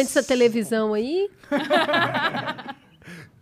[0.00, 1.30] Tamanho dessa televisão aí.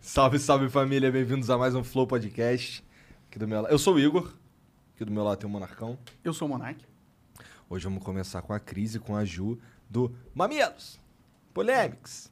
[0.01, 2.83] Salve, salve família, bem-vindos a mais um Flow Podcast.
[3.29, 3.71] Aqui do meu lado.
[3.71, 4.33] Eu sou o Igor,
[4.93, 5.97] aqui do meu lado tem o Monarcão.
[6.23, 6.83] Eu sou o Monark.
[7.69, 9.57] Hoje vamos começar com a crise com a Ju
[9.89, 10.99] do Mamilos
[11.53, 12.31] Polemics.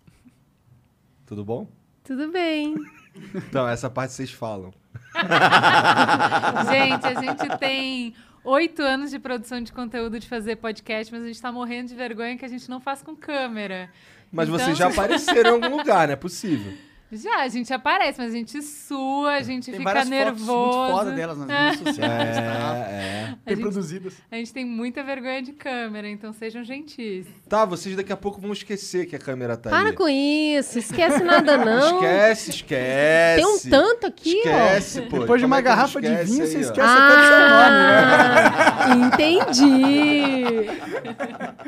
[1.25, 1.67] Tudo bom?
[2.03, 2.75] Tudo bem.
[3.33, 4.72] Então, essa parte vocês falam.
[6.70, 8.14] Gente, a gente tem
[8.48, 11.95] oito anos de produção de conteúdo de fazer podcast, mas a gente tá morrendo de
[11.95, 13.89] vergonha que a gente não faz com câmera.
[14.31, 16.73] Mas Então- vocês já apareceram em algum lugar, não é possível.
[17.09, 20.45] Já, a gente aparece, mas a gente sua, a gente Tem fica várias nervoso.
[20.45, 22.42] fotos muito foda delas nas redes sociais, tá?
[22.42, 23.23] É, é.
[23.31, 24.14] A Bem gente- produzidas.
[24.30, 27.25] A gente tem muita vergonha de câmera, então sejam gentis.
[27.48, 29.94] Tá, vocês daqui a pouco vão esquecer que a câmera tá Para aí.
[29.94, 30.80] com isso.
[30.80, 31.95] Esquece nada, não.
[31.95, 33.36] Esquece, esquece.
[33.38, 35.20] Tem um tanto aqui, Esquece, pô.
[35.20, 36.59] Depois de uma é garrafa de vinho, aí, você ó?
[36.59, 38.52] esquece até do seu nome, né?
[38.80, 40.67] Ah, entendi.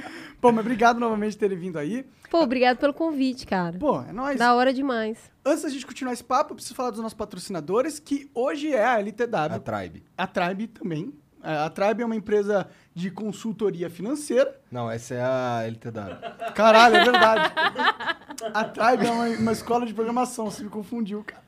[0.42, 2.06] Pô, mas obrigado novamente por terem vindo aí.
[2.30, 3.78] Pô, obrigado pelo convite, cara.
[3.78, 4.38] Pô, é nóis.
[4.38, 5.18] Da hora demais.
[5.46, 8.86] Antes da gente continuar esse papo, eu preciso falar dos nossos patrocinadores, que hoje é
[8.86, 10.04] a LTW, A Tribe.
[10.18, 11.14] a Tribe também.
[11.44, 14.60] É, A Tribe é uma empresa de consultoria financeira.
[14.72, 16.54] Não, essa é a LTW.
[16.54, 17.54] Caralho, é verdade.
[18.54, 21.44] A Tribe é uma, uma escola de programação, você me confundiu, cara.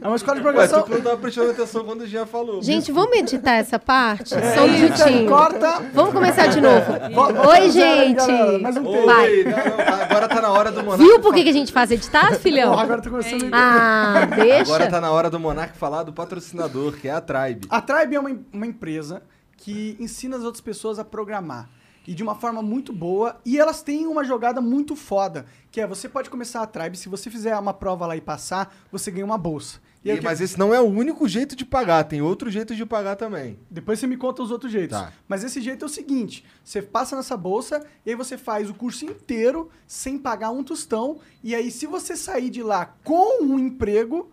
[0.00, 0.82] É uma escola de Ué, programação.
[0.84, 2.62] tu não tava prestando atenção quando o Jean falou.
[2.62, 4.30] Gente, vamos editar essa parte?
[4.30, 5.28] Só um minutinho.
[5.28, 5.82] corta.
[5.92, 6.92] Vamos começar de novo.
[7.50, 8.16] Oi, gente.
[8.16, 8.58] galera.
[8.58, 9.04] Mais um take.
[9.04, 9.30] Vai.
[9.30, 11.02] Oi, não, não, agora tá na hora do Monark.
[11.04, 12.70] Viu por que, que a gente faz editar, filhão?
[12.70, 14.62] Porra, agora eu tô começando a Ah, deixa.
[14.62, 17.66] Agora tá na hora do Monark falar do patrocinador, que é a Tribe.
[17.68, 19.22] A Tribe é uma, uma empresa
[19.58, 21.68] que ensina as outras pessoas a programar.
[22.06, 23.40] E de uma forma muito boa.
[23.44, 25.46] E elas têm uma jogada muito foda.
[25.70, 28.74] Que é, você pode começar a Tribe, se você fizer uma prova lá e passar,
[28.92, 29.80] você ganha uma bolsa.
[30.04, 32.76] E E- que- mas esse não é o único jeito de pagar, tem outro jeito
[32.76, 33.58] de pagar também.
[33.68, 34.96] Depois você me conta os outros jeitos.
[34.96, 35.12] Tá.
[35.26, 38.74] Mas esse jeito é o seguinte: você passa nessa bolsa e aí você faz o
[38.74, 41.18] curso inteiro sem pagar um tostão.
[41.42, 44.30] E aí, se você sair de lá com um emprego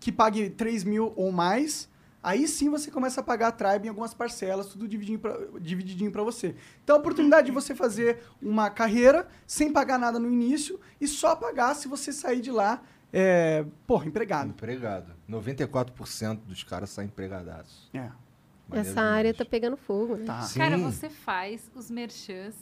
[0.00, 1.88] que pague 3 mil ou mais,
[2.24, 6.10] aí sim você começa a pagar a Tribe em algumas parcelas, tudo divididinho pra, divididinho
[6.10, 6.56] para você.
[6.82, 11.36] Então, a oportunidade de você fazer uma carreira sem pagar nada no início e só
[11.36, 12.82] pagar se você sair de lá,
[13.12, 14.48] é, porra, empregado.
[14.48, 15.14] Empregado.
[15.28, 17.90] 94% dos caras saem empregadaços.
[17.92, 18.10] É.
[18.68, 20.24] Maneiro Essa área tá pegando fogo, né?
[20.24, 20.48] Tá.
[20.56, 22.54] Cara, você faz os merchans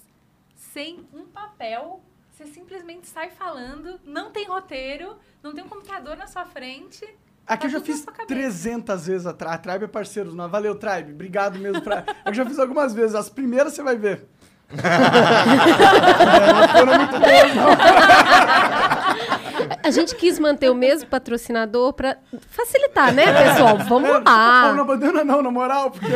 [0.55, 2.03] sem um papel.
[2.33, 7.07] Você simplesmente sai falando, não tem roteiro, não tem um computador na sua frente.
[7.47, 8.29] Aqui Tá eu já fiz sua cabeça.
[8.29, 10.35] 300 vezes a, a Tribe é parceiro.
[10.35, 11.13] Não, valeu, Tribe.
[11.13, 11.83] Obrigado mesmo.
[11.83, 12.05] Pra...
[12.25, 13.15] Eu já fiz algumas vezes.
[13.15, 14.27] As primeiras você vai ver.
[19.85, 22.17] A gente quis manter o mesmo patrocinador pra
[22.49, 23.77] facilitar, né, pessoal?
[23.79, 24.81] Vamos Pô, não lá.
[24.81, 26.09] abandona não, na moral, porque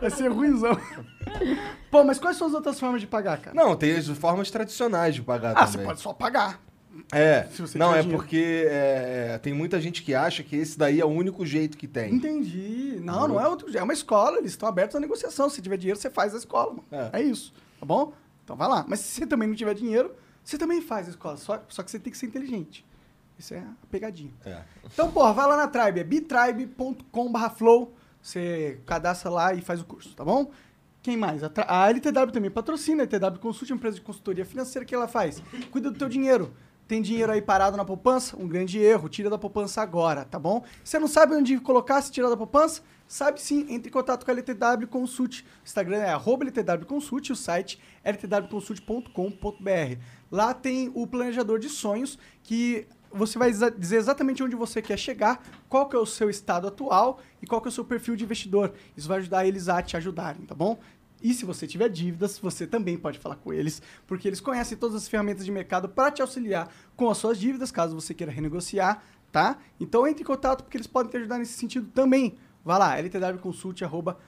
[0.00, 0.76] vai ser ruimzão.
[1.90, 3.54] Pô, mas quais são as outras formas de pagar, cara?
[3.54, 5.86] Não, tem as formas tradicionais de pagar ah, você também.
[5.86, 6.58] pode só pagar.
[7.10, 8.18] É, não, é dinheiro.
[8.18, 11.76] porque é, é, tem muita gente que acha que esse daí é o único jeito
[11.76, 12.14] que tem.
[12.14, 13.00] Entendi.
[13.02, 13.80] Não, não é outro jeito.
[13.80, 15.48] É uma escola, eles estão abertos à negociação.
[15.48, 16.84] Se tiver dinheiro, você faz a escola, mano.
[16.90, 17.20] É.
[17.20, 17.22] É.
[17.22, 17.52] isso.
[17.80, 18.12] Tá bom?
[18.44, 18.84] Então vai lá.
[18.86, 21.36] Mas se você também não tiver dinheiro, você também faz a escola.
[21.36, 22.84] Só, só que você tem que ser inteligente.
[23.38, 24.32] Isso é a pegadinha.
[24.44, 24.62] É.
[24.84, 27.94] Então, porra, vai lá na Tribe, é bitribe.com.br flow.
[28.20, 30.50] Você cadastra lá e faz o curso, tá bom?
[31.02, 31.42] Quem mais?
[31.42, 34.94] A, a LTW também patrocina, a LTW Consult, uma empresa de consultoria financeira, o que
[34.94, 35.42] ela faz?
[35.72, 36.54] Cuida do teu dinheiro.
[36.86, 38.36] Tem dinheiro aí parado na poupança?
[38.36, 39.08] Um grande erro.
[39.08, 40.64] Tira da poupança agora, tá bom?
[40.84, 42.82] Você não sabe onde colocar se tirar da poupança?
[43.06, 45.42] Sabe sim, entre em contato com a LTW Consult.
[45.42, 50.00] O Instagram é LTW Consult o site é ltwconsult.com.br.
[50.30, 55.42] Lá tem o planejador de sonhos que você vai dizer exatamente onde você quer chegar,
[55.68, 58.24] qual que é o seu estado atual e qual que é o seu perfil de
[58.24, 58.72] investidor.
[58.96, 60.78] Isso vai ajudar eles a te ajudarem, tá bom?
[61.22, 64.96] E se você tiver dívidas, você também pode falar com eles, porque eles conhecem todas
[64.96, 69.02] as ferramentas de mercado para te auxiliar com as suas dívidas, caso você queira renegociar,
[69.30, 69.58] tá?
[69.78, 72.36] Então entre em contato porque eles podem te ajudar nesse sentido também.
[72.64, 74.18] Vá lá, LTW Consult, arroba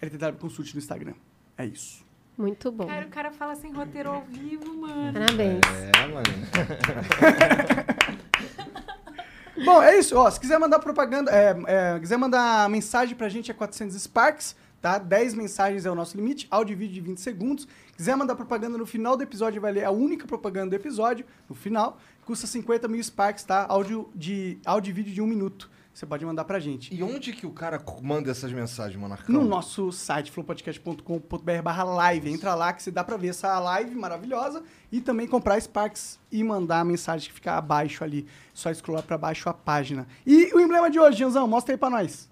[0.00, 1.14] LTW Consult no Instagram.
[1.56, 2.04] É isso.
[2.36, 2.86] Muito bom.
[2.86, 5.12] Cara, o cara fala sem roteiro ao vivo, mano.
[5.12, 5.60] Parabéns.
[5.94, 6.24] É, mano.
[9.64, 10.16] Bom, é isso.
[10.16, 14.56] Ó, se quiser mandar propaganda, é, é, quiser mandar mensagem pra gente é 400 Sparks,
[14.84, 14.98] tá?
[14.98, 17.66] 10 mensagens é o nosso limite, áudio e vídeo de 20 segundos.
[17.96, 21.54] Quiser mandar propaganda no final do episódio, vai ler a única propaganda do episódio, no
[21.54, 21.96] final.
[22.26, 23.64] Custa 50 mil Sparks, tá?
[23.66, 25.70] Áudio, de, áudio e vídeo de um minuto.
[25.94, 26.94] Você pode mandar pra gente.
[26.94, 29.34] E onde que o cara manda essas mensagens, Monarcão?
[29.34, 32.30] No nosso site, flowpodcast.com.br barra live.
[32.30, 36.44] Entra lá que você dá pra ver essa live maravilhosa e também comprar Sparks e
[36.44, 38.26] mandar a mensagem que fica abaixo ali.
[38.52, 40.06] Só scrollar pra baixo a página.
[40.26, 42.28] E o emblema de hoje, Gianzão, mostra aí pra nós.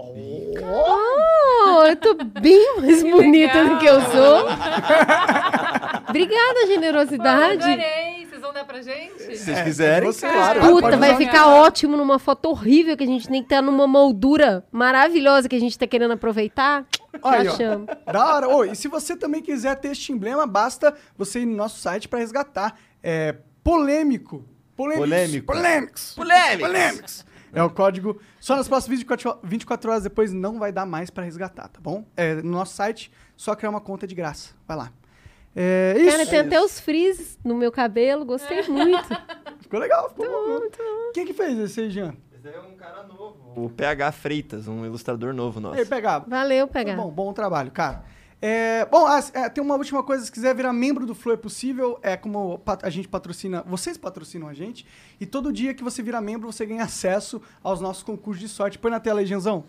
[0.00, 4.46] Oh, eu tô bem mais bonita do que eu sou.
[6.08, 7.64] Obrigada, generosidade.
[7.64, 8.28] Adorei.
[8.28, 9.18] Vocês vão dar pra gente?
[9.18, 10.60] Se vocês quiserem, você, claro.
[10.60, 14.64] Puta, vai ficar ótimo numa foto horrível que a gente tem que estar numa moldura
[14.70, 16.86] maravilhosa que a gente tá querendo aproveitar.
[17.20, 18.12] Olha ó.
[18.12, 18.48] Da hora.
[18.48, 22.06] Ô, e se você também quiser ter este emblema, basta você ir no nosso site
[22.06, 22.76] pra resgatar.
[23.02, 23.34] É
[23.64, 24.44] polêmico.
[24.76, 25.08] Polêmicos.
[25.08, 25.46] Polêmico.
[25.46, 26.14] Polêmicos.
[26.14, 26.68] Polêmicos.
[26.68, 27.26] Polêmicos.
[27.52, 28.20] É o código.
[28.40, 32.04] Só nas próximas 24 24 horas depois não vai dar mais pra resgatar, tá bom?
[32.16, 34.54] É, no nosso site, só criar uma conta de graça.
[34.66, 34.92] Vai lá.
[35.56, 36.10] É isso.
[36.10, 39.08] Cara, tem até os frizz no meu cabelo, gostei muito.
[39.60, 40.60] Ficou legal, ficou bom.
[40.60, 40.70] mesmo.
[41.14, 42.14] Quem que fez esse aí, Jean?
[42.32, 43.52] Esse é um cara novo.
[43.56, 45.80] O PH Freitas, um ilustrador novo nosso.
[45.80, 46.26] Aí, pegava.
[46.28, 46.94] Valeu, pegar.
[46.96, 48.04] Bom, bom trabalho, cara.
[48.40, 51.98] É, bom, ah, tem uma última coisa, se quiser virar membro do Flow é possível,
[52.02, 54.86] é como a gente patrocina, vocês patrocinam a gente,
[55.20, 58.78] e todo dia que você vira membro, você ganha acesso aos nossos concursos de sorte.
[58.78, 59.64] Põe na tela aí, Genzão.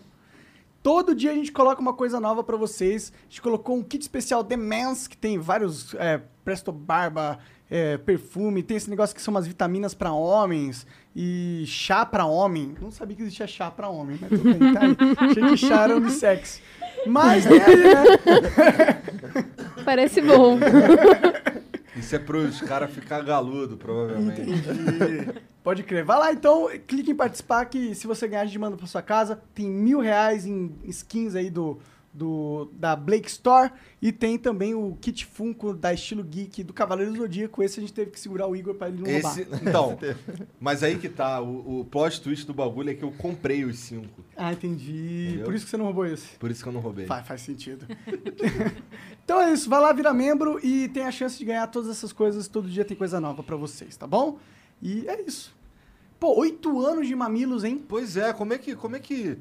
[0.82, 3.12] Todo dia a gente coloca uma coisa nova pra vocês.
[3.14, 7.38] A gente colocou um kit especial The Mans, que tem vários é, Presto Barba,
[7.70, 12.74] é, perfume, tem esse negócio que são umas vitaminas pra homens e chá pra homem.
[12.80, 14.96] Não sabia que existia chá pra homem, mas tudo bem, tá aí.
[15.30, 16.62] Achei que chá era unissex.
[17.06, 19.02] Mas tem aí, né?
[19.84, 20.58] Parece bom.
[21.96, 24.40] Isso é pros caras ficar galudo, provavelmente.
[24.40, 25.32] Entendi.
[25.62, 26.04] Pode crer.
[26.04, 29.02] Vai lá então, clique em participar que se você ganhar, a gente manda pra sua
[29.02, 29.40] casa.
[29.54, 31.78] Tem mil reais em skins aí do,
[32.12, 33.70] do da Blake Store.
[34.02, 37.62] E tem também o kit Funko da Estilo Geek do Cavaleiro do Zodíaco.
[37.62, 39.38] Esse a gente teve que segurar o Igor pra ele não roubar.
[39.38, 39.98] Esse, então,
[40.58, 43.78] mas aí que tá, o, o plot twist do bagulho é que eu comprei os
[43.78, 44.24] cinco.
[44.36, 45.28] Ah, entendi.
[45.28, 45.44] Entendeu?
[45.44, 46.36] Por isso que você não roubou esse.
[46.38, 47.06] Por isso que eu não roubei.
[47.06, 47.86] Faz, faz sentido.
[49.24, 52.12] então é isso, vai lá, vira membro e tem a chance de ganhar todas essas
[52.12, 52.48] coisas.
[52.48, 54.38] Todo dia tem coisa nova pra vocês, tá bom?
[54.82, 55.54] E é isso.
[56.18, 57.82] Pô, oito anos de mamilos, hein?
[57.86, 58.76] Pois é, como é que.
[58.76, 59.38] Como é que.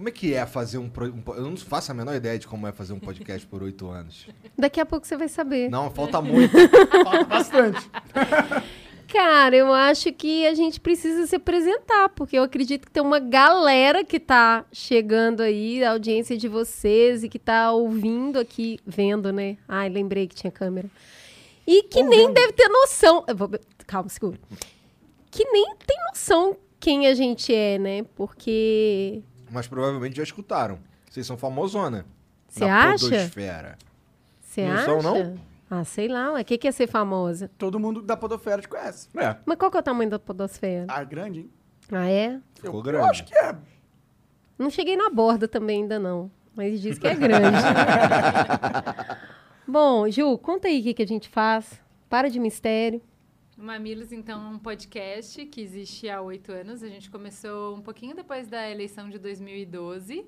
[0.00, 2.48] Como é que é fazer um, pro- um Eu não faço a menor ideia de
[2.48, 4.26] como é fazer um podcast por oito anos.
[4.56, 5.68] Daqui a pouco você vai saber.
[5.68, 6.56] Não, falta muito.
[7.04, 7.90] Falta bastante.
[9.06, 13.18] Cara, eu acho que a gente precisa se apresentar, porque eu acredito que tem uma
[13.18, 19.30] galera que tá chegando aí, a audiência de vocês, e que tá ouvindo aqui, vendo,
[19.30, 19.58] né?
[19.68, 20.88] Ai, lembrei que tinha câmera.
[21.66, 23.22] E que nem deve ter noção.
[23.28, 23.50] eu vou-
[23.86, 24.38] Calma, segura.
[25.30, 28.02] Que nem tem noção quem a gente é, né?
[28.16, 29.22] Porque.
[29.50, 30.78] Mas provavelmente já escutaram.
[31.10, 32.06] Vocês são famosona.
[32.48, 33.04] Você acha?
[33.08, 33.78] podosfera.
[34.40, 34.84] Você Não acha?
[34.84, 35.38] são, não?
[35.70, 36.32] Ah, sei lá.
[36.32, 37.48] O que, que é ser famosa?
[37.56, 39.08] Todo mundo da Podosfera te conhece.
[39.16, 40.86] É, Mas qual que é o tamanho da podosfera?
[40.88, 41.50] Ah, grande, hein?
[41.92, 42.40] Ah, é?
[42.54, 43.08] ficou Eu grande.
[43.08, 43.54] acho que é.
[44.58, 47.56] Não cheguei na borda também ainda não, mas diz que é grande.
[49.66, 51.80] Bom, Ju, conta aí o que, que a gente faz.
[52.08, 53.00] Para de mistério.
[53.60, 56.82] O Mamilos, então, é um podcast que existe há oito anos.
[56.82, 60.24] A gente começou um pouquinho depois da eleição de 2012.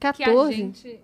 [0.00, 0.54] Que a 14.
[0.54, 1.00] gente...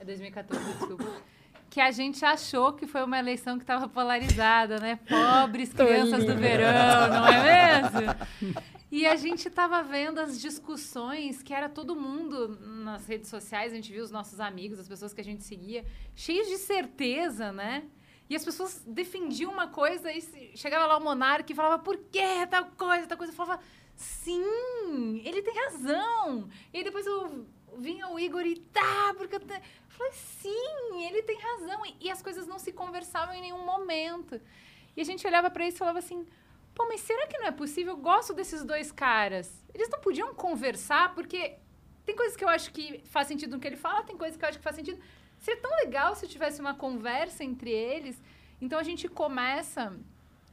[0.00, 1.22] É 2014, desculpa.
[1.70, 4.98] Que a gente achou que foi uma eleição que estava polarizada, né?
[5.08, 8.56] Pobres crianças do verão, não é mesmo?
[8.90, 13.76] E a gente estava vendo as discussões que era todo mundo nas redes sociais, a
[13.76, 15.84] gente viu os nossos amigos, as pessoas que a gente seguia,
[16.16, 17.84] cheios de certeza, né?
[18.28, 20.20] E as pessoas defendiam uma coisa e
[20.54, 23.32] chegava lá o monarca e falava, por que tal coisa, tal coisa?
[23.32, 23.62] Eu falava,
[23.96, 26.48] sim, ele tem razão.
[26.72, 27.46] E depois eu
[27.78, 29.54] vinha o Igor e tá, porque eu, te...
[29.54, 31.86] eu falei, sim, ele tem razão.
[31.86, 34.40] E, e as coisas não se conversavam em nenhum momento.
[34.96, 36.26] E a gente olhava pra isso e falava assim,
[36.74, 37.94] pô, mas será que não é possível?
[37.94, 39.64] Eu gosto desses dois caras.
[39.74, 41.56] Eles não podiam conversar, porque
[42.04, 44.44] tem coisas que eu acho que faz sentido no que ele fala, tem coisas que
[44.44, 45.00] eu acho que faz sentido.
[45.38, 48.20] Seria tão legal se tivesse uma conversa entre eles.
[48.60, 49.96] Então a gente começa,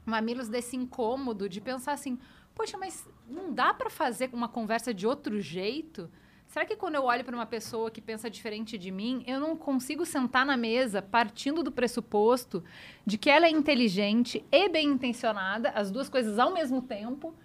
[0.06, 2.20] mamilos desse incômodo de pensar assim,
[2.54, 6.10] poxa, mas não dá pra fazer uma conversa de outro jeito?
[6.48, 9.58] Será que quando eu olho para uma pessoa que pensa diferente de mim, eu não
[9.58, 12.64] consigo sentar na mesa partindo do pressuposto
[13.06, 17.36] de que ela é inteligente e bem intencionada, as duas coisas ao mesmo tempo,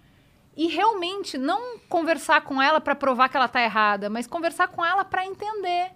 [0.55, 4.85] e realmente não conversar com ela para provar que ela tá errada, mas conversar com
[4.85, 5.91] ela para entender.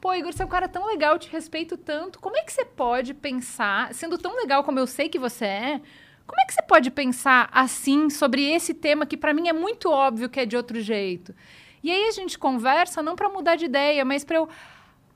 [0.00, 2.20] Pô, Igor, você é um cara tão legal, te respeito tanto.
[2.20, 5.80] Como é que você pode pensar, sendo tão legal como eu sei que você é,
[6.26, 9.90] como é que você pode pensar assim sobre esse tema que para mim é muito
[9.90, 11.34] óbvio que é de outro jeito?
[11.82, 14.48] E aí a gente conversa não para mudar de ideia, mas para eu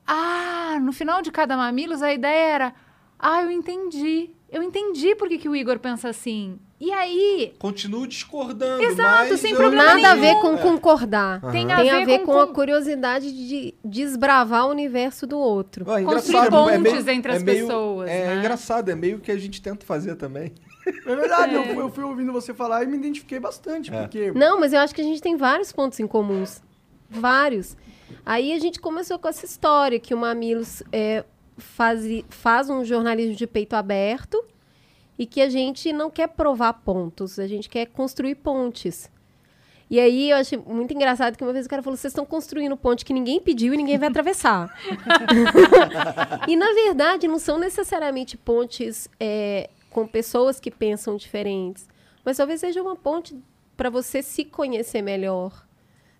[0.05, 2.73] ah, no final de cada mamilos a ideia era
[3.17, 4.31] ah, eu entendi.
[4.51, 6.59] Eu entendi por que, que o Igor pensa assim.
[6.85, 10.41] E aí, Continuo discordando, Exato, mas sem problema Nada a ver nenhum.
[10.41, 11.39] com concordar.
[11.49, 15.85] tem Tem a ver com a curiosidade de desbravar o universo do outro.
[15.89, 18.35] Ah, Construir engraçado, pontes entre as meio- pessoas, É né?
[18.35, 20.51] engraçado, é meio que a gente tenta fazer também.
[21.05, 24.01] É verdade, Eu, eu fui ouvindo você falar e me identifiquei bastante, É.
[24.01, 24.33] porque...
[24.33, 26.61] Não, mas eu acho que a gente tem vários pontos em comuns.
[27.09, 27.77] Vários.
[28.25, 31.23] Aí a gente começou com essa história que o Mamilos é,
[31.57, 34.43] faz, faz um jornalismo de peito aberto
[35.17, 39.11] e que a gente não quer provar pontos, a gente quer construir pontes.
[39.89, 42.75] E aí eu achei muito engraçado que uma vez o cara falou: vocês estão construindo
[42.75, 44.73] ponte que ninguém pediu e ninguém vai atravessar.
[46.47, 51.87] e na verdade não são necessariamente pontes é, com pessoas que pensam diferentes,
[52.25, 53.37] mas talvez seja uma ponte
[53.77, 55.63] para você se conhecer melhor.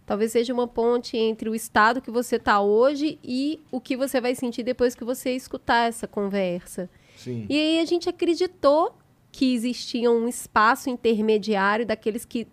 [0.05, 4.19] Talvez seja uma ponte entre o estado que você está hoje e o que você
[4.19, 6.89] vai sentir depois que você escutar essa conversa.
[7.23, 7.45] Sim.
[7.49, 8.97] E aí a gente acreditou
[9.31, 12.47] que existia um espaço intermediário daqueles que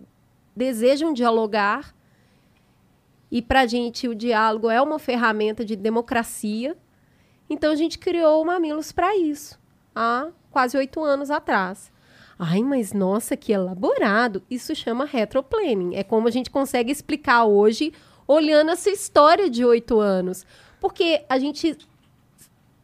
[0.54, 1.94] desejam dialogar.
[3.30, 6.76] E para a gente o diálogo é uma ferramenta de democracia.
[7.48, 9.58] Então a gente criou o Mamilos para isso,
[9.94, 11.90] há quase oito anos atrás.
[12.38, 14.42] Ai, mas nossa, que elaborado!
[14.48, 15.94] Isso chama retroplanning.
[15.96, 17.92] É como a gente consegue explicar hoje,
[18.26, 20.46] olhando essa história de oito anos.
[20.80, 21.76] Porque a gente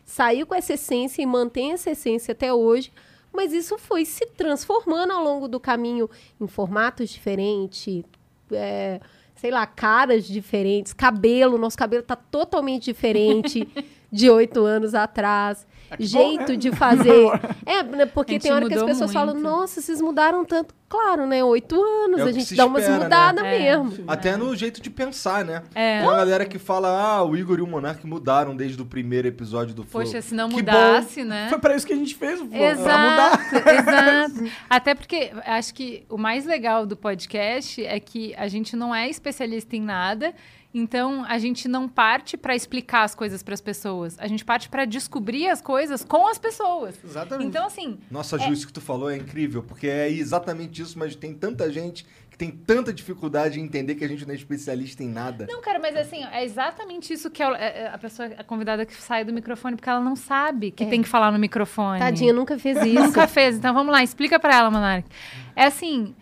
[0.06, 2.92] saiu com essa essência e mantém essa essência até hoje,
[3.32, 6.08] mas isso foi se transformando ao longo do caminho
[6.40, 8.04] em formatos diferentes,
[8.50, 9.00] é,
[9.34, 13.68] sei lá, caras diferentes, cabelo, nosso cabelo tá totalmente diferente
[14.10, 15.66] de oito anos atrás.
[15.90, 16.56] Bom, Jeito né?
[16.56, 17.26] de fazer.
[17.66, 19.44] É, né, porque tem hora que as pessoas falam, muito.
[19.48, 20.72] nossa, vocês mudaram tanto.
[20.88, 21.42] Claro, né?
[21.42, 23.04] Oito anos, É a gente dá umas espera, né?
[23.04, 23.58] mudadas É.
[23.58, 24.04] mesmo.
[24.06, 25.64] Até no jeito de pensar, né?
[25.74, 25.98] É.
[25.98, 29.26] Tem uma galera que fala, ah, o Igor e o Monark mudaram desde o primeiro
[29.26, 30.04] episódio do Flow.
[30.04, 31.48] poxa, se não Que mudasse, né?
[31.48, 33.40] Foi pra isso que a gente fez o Flow, pra mudar.
[33.52, 33.68] Exato,
[34.38, 34.52] exato.
[34.70, 39.08] Até porque acho que o mais legal do podcast é que a gente não é
[39.10, 40.32] especialista em nada,
[40.78, 44.16] então a gente não parte para explicar as coisas para as pessoas.
[44.18, 46.94] A gente parte para descobrir as coisas com as pessoas.
[47.04, 47.48] Exatamente.
[47.48, 51.14] Então assim, Nossa, Ju, isso que tu falou é incrível, porque é exatamente isso, mas
[51.16, 55.02] tem tanta gente que tem tanta dificuldade em entender que a gente não é especialista
[55.02, 55.46] em nada.
[55.48, 57.46] Não, cara, mas assim, é exatamente isso que é-
[57.84, 60.86] é- a pessoa, a convidada que sai do microfone, porque ela não sabe que É.
[60.88, 61.98] tem que falar no microfone.
[61.98, 63.00] Tadinha, nunca fez isso.
[63.02, 63.56] Nunca fez.
[63.56, 65.08] Então vamos lá, explica pra ela, Monark.
[65.54, 66.14] É assim,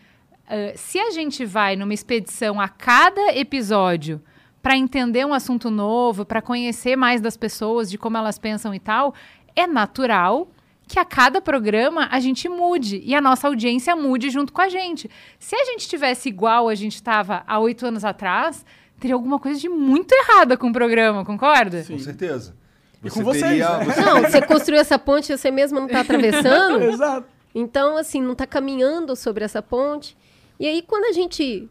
[0.49, 4.23] eh, se a gente vai numa expedição a cada episódio
[4.65, 8.81] pra entender um assunto novo, pra conhecer mais das pessoas, de como elas pensam e
[8.81, 9.15] tal,
[9.55, 10.49] é natural
[10.89, 14.69] que a cada programa a gente mude e a nossa audiência mude junto com a
[14.71, 15.11] gente.
[15.39, 18.65] Se a gente tivesse igual a gente estava há oito anos atrás,
[18.99, 21.85] teria alguma coisa de muito errada com o programa, concorda?
[21.87, 22.57] Com certeza.
[23.03, 23.85] E com vocês, né?
[23.85, 26.83] você- Não, você construiu essa ponte e você mesmo não tá atravessando.
[26.91, 27.27] Exato.
[27.55, 30.17] Então, assim, não está caminhando sobre essa ponte.
[30.59, 31.69] E aí, quando a gente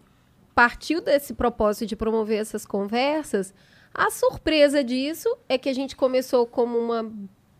[0.53, 3.53] partiu desse propósito de promover essas conversas,
[3.93, 7.11] a surpresa disso é que a gente começou como uma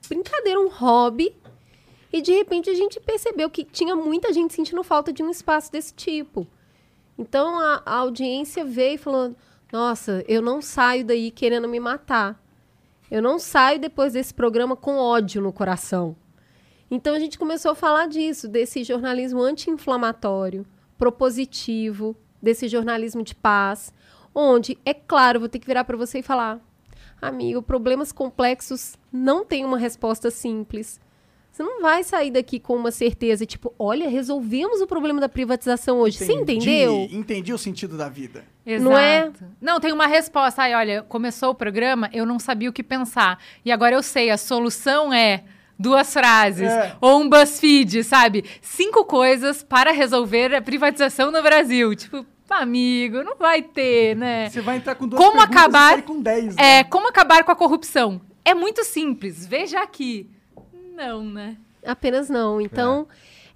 [0.08, 1.36] brincadeira, um hobby,
[2.12, 5.72] e de repente a gente percebeu que tinha muita gente sentindo falta de um espaço
[5.72, 6.48] desse tipo.
[7.18, 9.36] Então a, a audiência veio falou:
[9.72, 12.42] Nossa, eu não saio daí querendo me matar.
[13.10, 16.16] Eu não saio depois desse programa com ódio no coração.
[16.90, 20.66] Então a gente começou a falar disso, desse jornalismo anti-inflamatório,
[20.98, 23.94] propositivo, desse jornalismo de paz,
[24.36, 26.60] onde, é claro, vou ter que virar para você e falar:
[27.22, 31.00] amigo, problemas complexos não têm uma resposta simples.
[31.52, 36.00] Você não vai sair daqui com uma certeza, tipo, olha, resolvemos o problema da privatização
[36.00, 36.18] hoje.
[36.18, 37.08] Você Entendi- entendeu?
[37.12, 38.44] Entendi o sentido da vida.
[38.66, 38.90] Exato.
[38.90, 39.32] Não é?
[39.62, 40.64] Não, tem uma resposta.
[40.64, 43.38] Ai, olha, começou o programa, eu não sabia o que pensar.
[43.64, 45.44] E agora eu sei, a solução é
[45.78, 46.72] duas frases.
[46.72, 46.96] É.
[47.00, 48.44] Ou um BuzzFeed, sabe?
[48.60, 51.94] Cinco coisas para resolver a privatização no Brasil.
[51.96, 52.26] Tipo,
[52.62, 54.50] amigo, não vai ter, né?
[54.50, 56.56] Você vai entrar com duas Como acabar- e sair com 10.
[56.56, 56.80] né?
[56.80, 58.22] É, como acabar com a corrupção?
[58.46, 59.46] É muito simples.
[59.46, 60.30] Veja aqui.
[60.96, 61.58] Não, né?
[61.86, 62.60] Apenas não.
[62.62, 63.08] Então,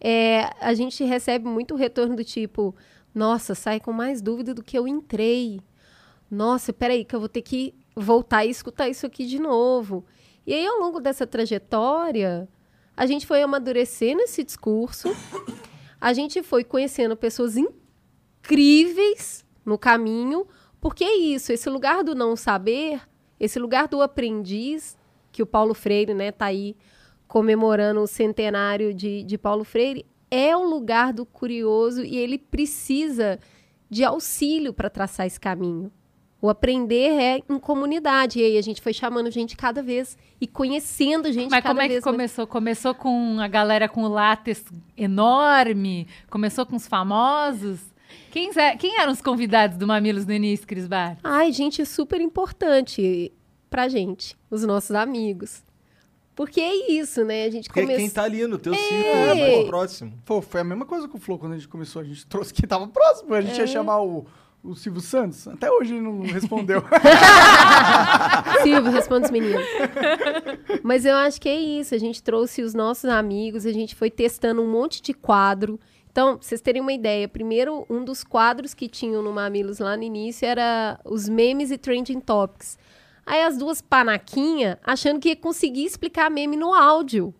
[0.01, 2.75] é, a gente recebe muito retorno do tipo:
[3.13, 5.60] nossa, sai com mais dúvida do que eu entrei.
[6.30, 10.06] Nossa, peraí, que eu vou ter que voltar e escutar isso aqui de novo.
[10.46, 12.48] E aí, ao longo dessa trajetória,
[12.96, 15.10] a gente foi amadurecendo esse discurso,
[16.00, 17.87] a gente foi conhecendo pessoas incríveis
[19.66, 20.48] no caminho,
[20.80, 23.01] porque é isso, esse lugar do não saber,
[23.39, 24.98] esse lugar do aprendiz,
[25.32, 26.75] que o Paulo Freire, né, tá aí
[27.27, 33.39] comemorando o centenário de, de Paulo Freire, é o lugar do curioso e ele precisa
[33.89, 35.92] de auxílio para traçar esse caminho.
[36.42, 38.39] O aprender é em comunidade.
[38.39, 41.82] E aí a gente foi chamando gente cada vez e conhecendo gente Mas cada como
[41.82, 42.04] é que vez.
[42.06, 42.16] mais.
[42.16, 42.48] começou?
[42.48, 44.63] Começou com a galera com o látex
[44.96, 46.08] enorme?
[46.30, 47.80] Começou com os famosos?
[48.32, 51.18] Quem, é- quem eram os convidados do Mamilos no início, Cris Bar?
[51.24, 53.32] Ai, gente, é super importante
[53.70, 55.64] pra gente, os nossos amigos.
[56.36, 57.46] Porque é isso, né?
[57.46, 58.00] A gente Porque começou.
[58.00, 58.78] quem tá ali no teu É.
[58.78, 60.14] círculo mais próximo.
[60.24, 62.00] Pô, foi a mesma coisa com o Flow quando a gente começou.
[62.02, 63.34] A gente trouxe quem tava próximo.
[63.34, 64.28] A gente ia chamar o,
[64.64, 65.48] o Silvio Santos.
[65.48, 66.84] Até hoje ele não respondeu.
[68.62, 69.66] Silvio, responde os meninos.
[70.84, 71.96] Mas eu acho que é isso.
[71.96, 75.80] A gente trouxe os nossos amigos, a gente foi testando um monte de quadro.
[76.18, 80.02] Então, vocês terem uma ideia, primeiro, um dos quadros que tinham no Mamilos lá no
[80.02, 82.76] início era os memes e trending topics.
[83.24, 87.36] Aí as duas panaquinhas achando que ia conseguir explicar meme no áudio.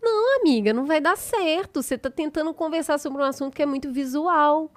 [0.00, 1.82] Não, amiga, não vai dar certo.
[1.82, 4.72] Você tá tentando conversar sobre um assunto que é muito visual.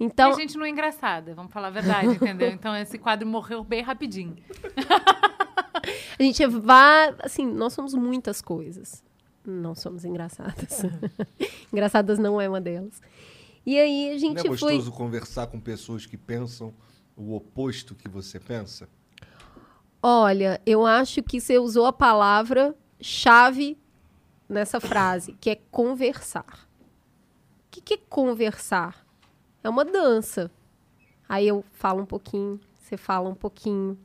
[0.00, 2.48] Então, E a gente não é engraçada, vamos falar a verdade, entendeu?
[2.48, 4.34] Então esse quadro morreu bem rapidinho.
[6.18, 7.14] A gente vai.
[7.20, 9.04] Assim, nós somos muitas coisas.
[9.44, 10.82] Não somos engraçadas.
[11.72, 13.00] engraçadas não é uma delas.
[13.64, 14.50] E aí a Não gente é foi.
[14.50, 16.72] gostoso conversar com pessoas que pensam
[17.16, 18.88] o oposto que você pensa?
[20.02, 23.78] Olha, eu acho que você usou a palavra chave
[24.48, 26.68] nessa frase, que é conversar.
[27.66, 29.06] O que, que é conversar?
[29.62, 30.50] É uma dança.
[31.28, 33.96] Aí eu falo um pouquinho, você fala um pouquinho.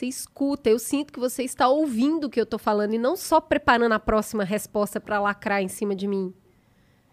[0.00, 3.16] Você escuta, eu sinto que você está ouvindo o que eu estou falando e não
[3.16, 6.32] só preparando a próxima resposta para lacrar em cima de mim.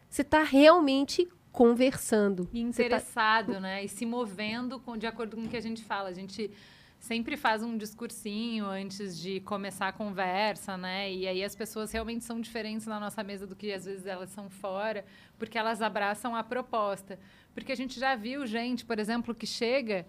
[0.10, 2.48] Você está realmente conversando.
[2.54, 3.84] E tá- interessado, né?
[3.84, 6.08] E se movendo com- de acordo com o que a gente fala.
[6.08, 6.50] A gente
[6.98, 11.12] sempre faz um discursinho antes de começar a conversa, né?
[11.12, 14.30] E aí as pessoas realmente são diferentes na nossa mesa do que às vezes elas
[14.30, 15.04] são fora,
[15.38, 17.20] porque elas abraçam a proposta.
[17.54, 20.06] Porque a gente já viu gente, por exemplo, que chega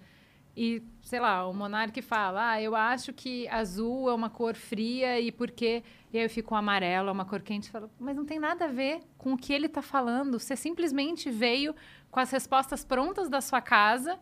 [0.61, 5.21] e, sei lá, o monarca fala: "Ah, eu acho que azul é uma cor fria
[5.21, 8.25] e por quê?" E aí eu fico amarelo, é uma cor quente, fala: "Mas não
[8.25, 10.37] tem nada a ver com o que ele está falando.
[10.41, 11.77] Você simplesmente veio
[12.11, 14.19] com as respostas prontas da sua casa.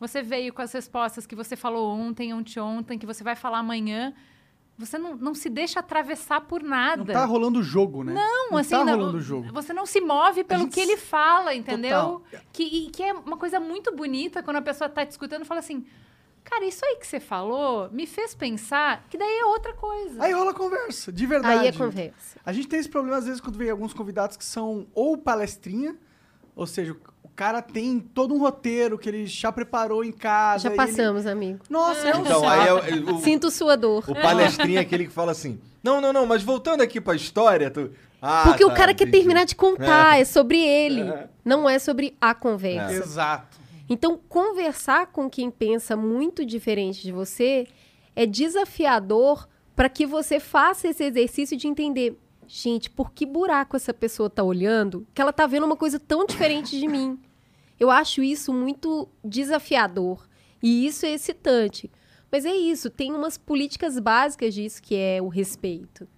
[0.00, 4.12] Você veio com as respostas que você falou ontem, anteontem, que você vai falar amanhã.
[4.78, 6.98] Você não, não se deixa atravessar por nada.
[6.98, 8.12] Não tá rolando o jogo, né?
[8.12, 9.50] Não, não assim, tá não- rolando o jogo.
[9.52, 12.20] você não se move pelo gente que ele fala, entendeu?
[12.20, 12.22] Total.
[12.52, 15.44] Que, e que é uma coisa muito bonita quando a pessoa tá te escutando e
[15.46, 15.86] fala assim:
[16.44, 20.22] Cara, isso aí que você falou me fez pensar que daí é outra coisa.
[20.22, 21.60] Aí rola conversa, de verdade.
[21.60, 22.38] Aí é conversa.
[22.44, 25.96] A gente tem esse problema, às vezes, quando vem alguns convidados que são ou palestrinha,
[26.54, 26.96] ou seja, o
[27.36, 30.64] cara tem todo um roteiro que ele já preparou em casa.
[30.64, 31.60] Já e ele- passamos, amigo.
[31.68, 34.04] Nossa, é um Então, aí é o, o, Sinto sua dor.
[34.08, 37.70] o palestrinha é aquele que fala assim: Não, não, não, mas voltando aqui pra história.
[37.70, 37.90] Tu...
[38.22, 39.18] Ah, Porque o tá, cara quer entendi.
[39.18, 41.04] terminar de contar, é, sobre ele,
[41.44, 42.94] não é sobre a conversa.
[42.94, 43.58] Exato.
[43.88, 47.66] Então, conversar com quem pensa muito diferente de você
[48.16, 49.46] é desafiador
[49.76, 52.18] para que você faça esse exercício de entender,
[52.48, 56.24] gente, por que buraco essa pessoa tá olhando que ela tá vendo uma coisa tão
[56.24, 57.18] diferente de mim?
[57.78, 60.28] Eu acho isso muito desafiador
[60.62, 61.90] e isso é excitante.
[62.30, 66.08] Mas é isso, tem umas políticas básicas disso que é o respeito.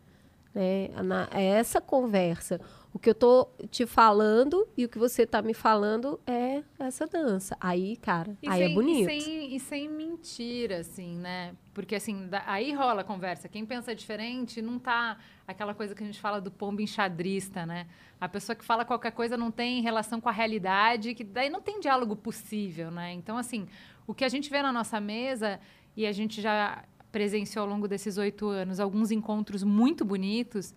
[0.54, 0.88] Né?
[1.02, 2.60] Na- é essa conversa.
[2.98, 7.06] O que eu tô te falando e o que você tá me falando é essa
[7.06, 7.56] dança.
[7.60, 9.08] Aí, cara, E aí é sem, bonito.
[9.08, 11.54] E sem, e sem mentira, assim, né?
[11.72, 13.48] Porque, assim, da- aí rola a conversa.
[13.48, 17.86] Quem pensa diferente não tá aquela coisa que a gente fala do pombo enxadrista, né?
[18.20, 21.60] A pessoa que fala qualquer coisa não tem relação com a realidade, que daí não
[21.62, 23.12] tem diálogo possível, né?
[23.12, 23.68] Então, assim,
[24.08, 25.60] o que a gente vê na nossa mesa,
[25.96, 26.82] e a gente já
[27.12, 30.74] presenciou ao longo desses oito anos alguns encontros muito bonitos,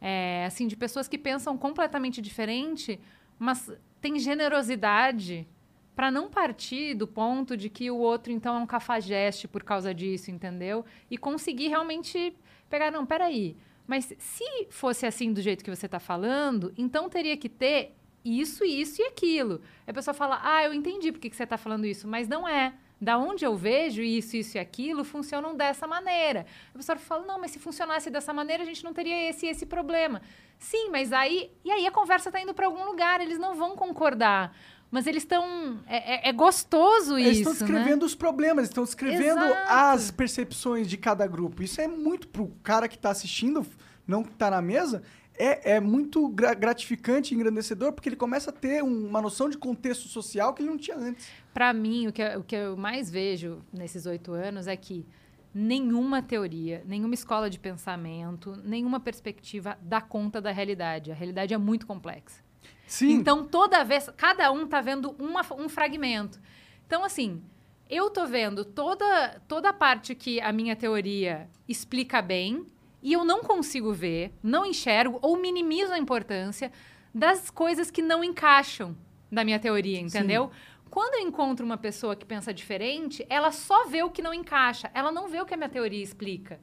[0.00, 2.98] é, assim, de pessoas que pensam completamente diferente,
[3.38, 5.46] mas tem generosidade
[5.94, 9.92] para não partir do ponto de que o outro então é um cafajeste por causa
[9.92, 10.84] disso, entendeu?
[11.10, 12.34] E conseguir realmente
[12.68, 17.36] pegar, não, peraí, mas se fosse assim do jeito que você está falando, então teria
[17.36, 19.60] que ter isso, isso e aquilo.
[19.86, 22.72] A pessoa fala, ah, eu entendi por que você está falando isso, mas não é.
[23.00, 26.44] Da onde eu vejo isso, isso e aquilo funcionam dessa maneira.
[26.74, 29.48] A pessoa fala, não, mas se funcionasse dessa maneira, a gente não teria esse e
[29.48, 30.20] esse problema.
[30.58, 31.50] Sim, mas aí.
[31.64, 34.54] E aí a conversa está indo para algum lugar, eles não vão concordar.
[34.90, 35.80] Mas eles estão.
[35.86, 37.50] É, é- é gostoso Eles isso.
[37.50, 39.72] estão descrevendo os problemas, estão descrevendo Exato.
[39.72, 41.62] as percepções de cada grupo.
[41.62, 43.64] Isso é muito pro cara que tá assistindo,
[44.06, 45.02] não que tá na mesa,
[45.42, 49.48] é, é muito gra- gratificante e engrandecedor, porque ele começa a ter um- uma noção
[49.48, 51.28] de contexto social que ele não tinha antes.
[51.54, 55.06] Para mim, o que, eu- o que eu mais vejo nesses oito anos é que
[55.54, 61.10] nenhuma teoria, nenhuma escola de pensamento, nenhuma perspectiva dá conta da realidade.
[61.10, 62.42] A realidade é muito complexa.
[62.86, 66.40] Sim, Então, toda vez, cada um tá vendo uma- um fragmento.
[66.86, 67.40] Então, assim,
[67.88, 72.66] eu tô vendo toda, toda a parte que a minha teoria explica bem
[73.02, 76.70] e eu não consigo ver, não enxergo ou minimizo a importância
[77.14, 78.96] das coisas que não encaixam
[79.30, 80.50] da minha teoria, entendeu?
[80.90, 84.90] Quando eu encontro uma pessoa que pensa diferente, ela só vê o que não encaixa,
[84.92, 86.60] ela não vê o que a minha teoria explica.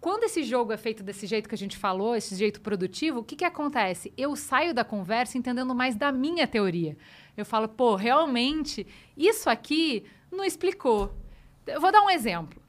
[0.00, 3.24] Quando esse jogo é feito desse jeito que a gente falou, esse jeito produtivo, o
[3.24, 4.12] que, que acontece?
[4.16, 6.96] Eu saio da conversa entendendo mais da minha teoria.
[7.36, 11.12] Eu falo, pô, realmente, isso aqui não explicou.
[11.66, 12.62] Eu vou dar um exemplo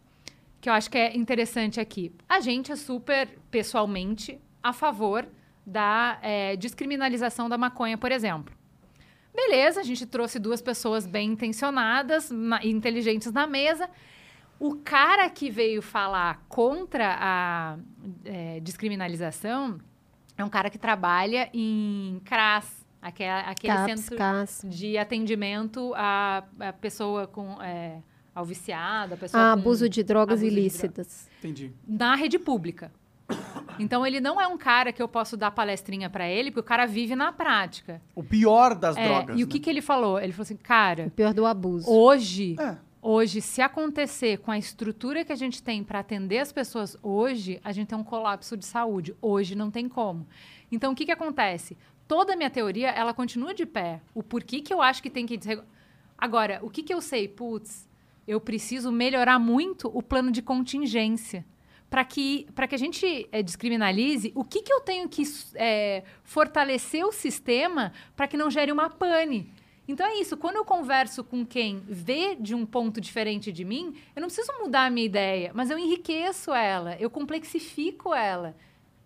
[0.62, 2.12] que eu acho que é interessante aqui.
[2.28, 5.28] A gente é super, pessoalmente, a favor
[5.66, 8.54] da eh, descriminalização da maconha, por exemplo.
[9.34, 13.90] Beleza, a gente trouxe duas pessoas bem intencionadas na- e inteligentes na mesa.
[14.60, 17.78] O cara que veio falar contra a
[18.26, 19.80] eh, descriminalização
[20.38, 24.62] é um cara que trabalha em CRAS, aquele, aquele CAPS, centro CAS.
[24.66, 28.02] de atendimento à, à pessoa com eh,
[28.34, 31.30] ao viciado, a pessoa Ah, abuso de drogas abuso de ilícitas.
[31.40, 31.72] entendi.
[31.88, 32.92] na rede pública.
[33.78, 36.64] Então ele não é um cara que eu posso dar palestrinha pra ele, porque o
[36.64, 38.02] cara vive na prática.
[38.16, 39.40] O pior das É, drogas.
[39.40, 39.52] e o né?
[39.52, 40.20] que, que ele falou?
[40.20, 41.90] Ele falou assim, cara, O pior do abuso.
[41.90, 42.76] hoje, É.
[43.02, 47.60] hoje, se acontecer com a estrutura que a gente tem para atender as pessoas hoje,
[47.64, 49.16] a gente tem um colapso de saúde.
[49.22, 50.28] Hoje não tem como.
[50.72, 51.78] Então o que, que acontece?
[52.08, 54.02] Toda a minha teoria, ela continua de pé.
[54.16, 55.62] O porquê que eu acho que tem que desregu...
[56.18, 57.28] Agora, o que, que eu sei?
[57.28, 57.88] Putz,
[58.30, 61.44] eu preciso melhorar muito o plano de contingência.
[61.90, 65.24] Para que, pra que a gente eh, descriminalize, o que, que eu tenho que
[65.56, 69.52] eh, fortalecer o sistema para que não gere uma pane?
[69.88, 73.96] Então é isso, quando eu converso com quem vê de um ponto diferente de mim,
[74.16, 78.56] eu não preciso mudar a minha ideia, mas eu enriqueço ela, eu complexifico ela,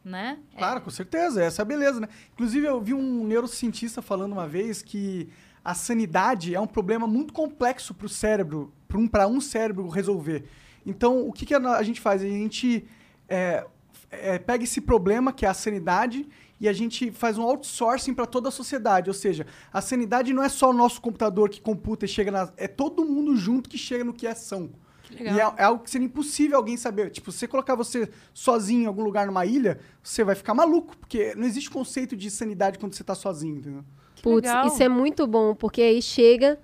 [0.03, 0.39] né?
[0.57, 2.09] Claro, com certeza, essa é a beleza, né?
[2.33, 5.29] Inclusive, eu vi um neurocientista falando uma vez que
[5.63, 9.87] a sanidade é um problema muito complexo para o cérebro, para um, pra um cérebro
[9.87, 10.43] resolver.
[10.85, 12.21] Então, o que, que a, gente faz?
[12.21, 12.85] A gente
[13.29, 13.65] é,
[14.11, 16.27] é, pega esse problema, que é a sanidade,
[16.59, 19.09] e a gente faz um outsourcing para toda a sociedade.
[19.09, 22.51] Ou seja, a sanidade não é só o nosso computador que computa e chega na.
[22.57, 25.35] É todo mundo junto que chega no que é legal.
[25.35, 27.09] E é, é algo que seria impossível alguém saber.
[27.09, 30.97] Tipo, se você colocar você sozinho em algum lugar numa ilha, você vai ficar maluco,
[30.97, 33.83] porque não existe conceito de sanidade quando você tá sozinho, entendeu?
[34.23, 34.67] Putz, legal.
[34.67, 36.57] isso é muito bom, porque aí chega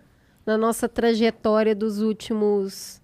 [0.45, 3.01] na nossa trajetória dos últimos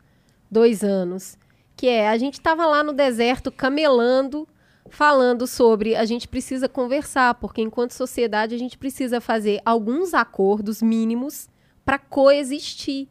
[0.49, 1.37] dois anos,
[1.75, 4.47] que é, a gente estava lá no deserto camelando,
[4.89, 10.81] falando sobre a gente precisa conversar, porque enquanto sociedade a gente precisa fazer alguns acordos
[10.81, 11.49] mínimos
[11.83, 13.09] para coexistir.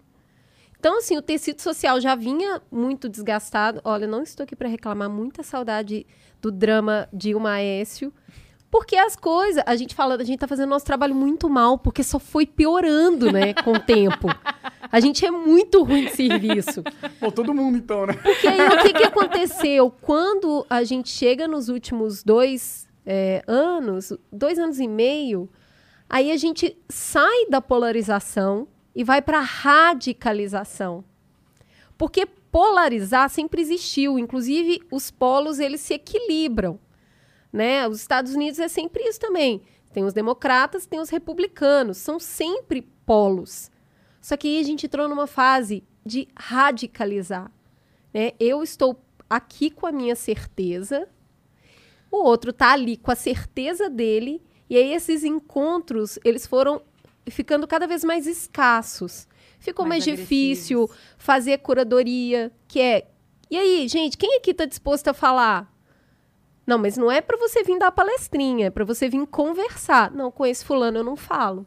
[0.80, 3.82] Então, assim, o tecido social já vinha muito desgastado.
[3.84, 6.06] Olha, não estou aqui para reclamar, muita saudade
[6.40, 8.10] do drama de uma Aécio.
[8.74, 12.02] Porque as coisas, a gente fala, a gente tá fazendo nosso trabalho muito mal, porque
[12.02, 14.26] só foi piorando, né, com o tempo.
[14.90, 16.82] A gente é muito ruim de serviço.
[17.20, 18.14] Pô, todo mundo então, né?
[18.14, 19.92] Porque aí o que, que aconteceu?
[20.00, 25.48] Quando a gente chega nos últimos dois é, anos, dois anos e meio,
[26.10, 31.04] aí a gente sai da polarização e vai para radicalização.
[31.96, 36.80] Porque polarizar sempre existiu, inclusive os polos eles se equilibram,
[37.54, 37.86] né?
[37.86, 39.62] Os Estados Unidos é sempre isso também.
[39.92, 43.70] Tem os democratas, tem os republicanos, são sempre polos.
[44.20, 47.48] Só que aí a gente entrou numa fase de radicalizar.
[48.12, 48.32] Né?
[48.40, 51.08] Eu estou aqui com a minha certeza,
[52.10, 56.82] o outro está ali com a certeza dele, e aí esses encontros, eles foram
[57.28, 59.28] ficando cada vez mais escassos.
[59.60, 63.06] Ficou mais, Mais difícil fazer curadoria, que é...
[63.48, 65.73] E aí, gente, quem aqui está disposto a falar?
[66.66, 70.10] Não, mas não é para você vir dar palestrinha, é para você vir conversar.
[70.10, 71.66] Não, com esse fulano eu não falo.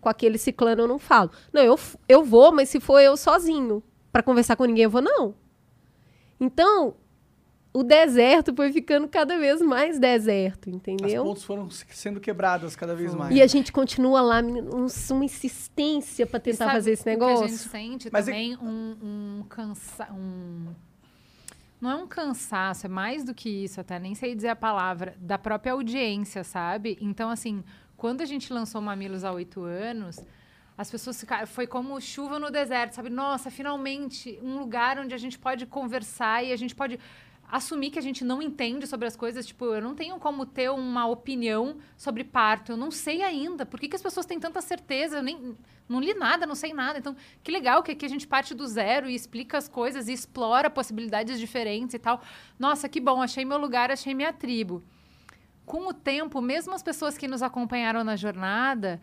[0.00, 1.30] Com aquele ciclano eu não falo.
[1.52, 1.78] Não, eu,
[2.08, 3.82] eu vou, mas se for eu sozinho,
[4.12, 5.34] para conversar com ninguém eu vou não.
[6.38, 6.94] Então,
[7.72, 11.24] o deserto foi ficando cada vez mais deserto, As entendeu?
[11.24, 13.34] pontes foram se- sendo quebradas cada vez mais.
[13.34, 17.10] E a gente continua lá, um- uma insistência para tentar sabe fazer esse o que
[17.10, 17.70] a gente negócio.
[17.70, 18.96] sente Mas é- também um,
[19.40, 20.06] um cansa...
[20.12, 20.66] Um...
[21.80, 25.14] Não é um cansaço, é mais do que isso até, nem sei dizer a palavra,
[25.20, 26.96] da própria audiência, sabe?
[27.00, 27.62] Então, assim,
[27.96, 30.24] quando a gente lançou Mamilos há oito anos,
[30.76, 31.46] as pessoas ficaram.
[31.46, 33.08] Foi como chuva no deserto, sabe?
[33.08, 36.98] Nossa, finalmente, um lugar onde a gente pode conversar e a gente pode
[37.48, 39.46] assumir que a gente não entende sobre as coisas.
[39.46, 42.72] Tipo, eu não tenho como ter uma opinião sobre parto.
[42.72, 43.64] Eu não sei ainda.
[43.64, 45.18] Por que, que as pessoas têm tanta certeza?
[45.18, 45.56] Eu nem
[45.88, 46.98] não li nada, não sei nada.
[46.98, 50.12] Então, que legal que aqui a gente parte do zero e explica as coisas e
[50.12, 52.20] explora possibilidades diferentes e tal.
[52.58, 53.22] Nossa, que bom.
[53.22, 54.82] Achei meu lugar, achei minha tribo.
[55.64, 59.00] Com o tempo, mesmo as pessoas que nos acompanharam na jornada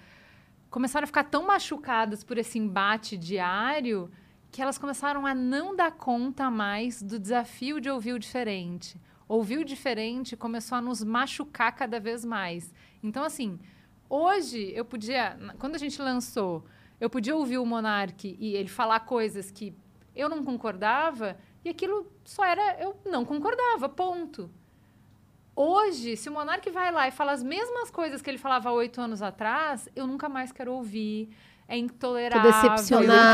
[0.69, 4.09] começaram a ficar tão machucadas por esse embate diário
[4.53, 9.01] que elas começaram a não dar conta mais do desafio de ouvir o diferente.
[9.27, 12.71] Ouvir o diferente começou a nos machucar cada vez mais.
[13.01, 13.59] Então, assim,
[14.07, 16.63] hoje eu podia, quando a gente lançou,
[17.01, 19.75] eu podia ouvir o Monark e ele falar coisas que
[20.15, 21.35] eu não concordava
[21.65, 24.51] e aquilo só era eu não concordava, ponto.
[25.55, 28.73] Hoje, se o Monark vai lá e fala as mesmas coisas que ele falava há
[28.73, 31.35] oito anos atrás, eu nunca mais quero ouvir
[31.67, 32.51] é intolerável.
[32.51, 32.57] Tô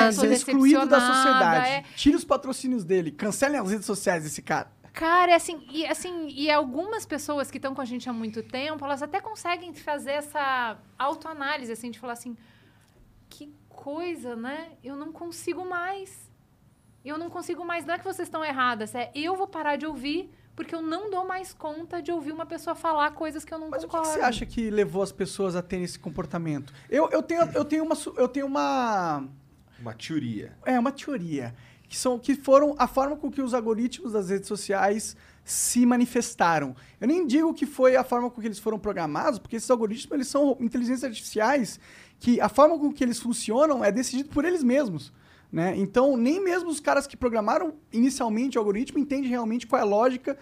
[0.09, 1.69] que ser excluído da sociedade.
[1.69, 3.11] é- Tira os patrocínios dele.
[3.11, 4.71] Cancelem as redes sociais desse cara.
[4.93, 8.43] Cara, é assim, e assim, e algumas pessoas que estão com a gente há muito
[8.43, 12.35] tempo, elas até conseguem fazer essa autoanálise, assim, de falar assim,
[13.29, 14.71] que coisa, né?
[14.83, 16.29] Eu não consigo mais.
[17.05, 17.85] Eu não consigo mais.
[17.85, 21.09] Não é que vocês estão erradas, é eu vou parar de ouvir porque eu não
[21.09, 23.91] dou mais conta de ouvir uma pessoa falar coisas que eu não Mas o que,
[23.93, 24.11] concordo.
[24.11, 26.73] que você acha que levou as pessoas a terem esse comportamento?
[26.89, 27.95] Eu, eu, tenho, eu tenho uma.
[28.17, 29.23] Eu tenho uma.
[29.79, 30.51] Uma teoria.
[30.65, 31.55] É, uma teoria.
[31.87, 36.75] Que, são, que foram a forma com que os algoritmos das redes sociais se manifestaram.
[36.99, 40.11] Eu nem digo que foi a forma com que eles foram programados, porque esses algoritmos
[40.11, 41.79] eles são inteligências artificiais
[42.19, 45.13] que a forma com que eles funcionam é decidida por eles mesmos.
[45.51, 45.73] Né?
[45.77, 49.87] Então, nem mesmo os caras que programaram inicialmente o algoritmo entendem realmente qual é a
[49.87, 50.37] lógica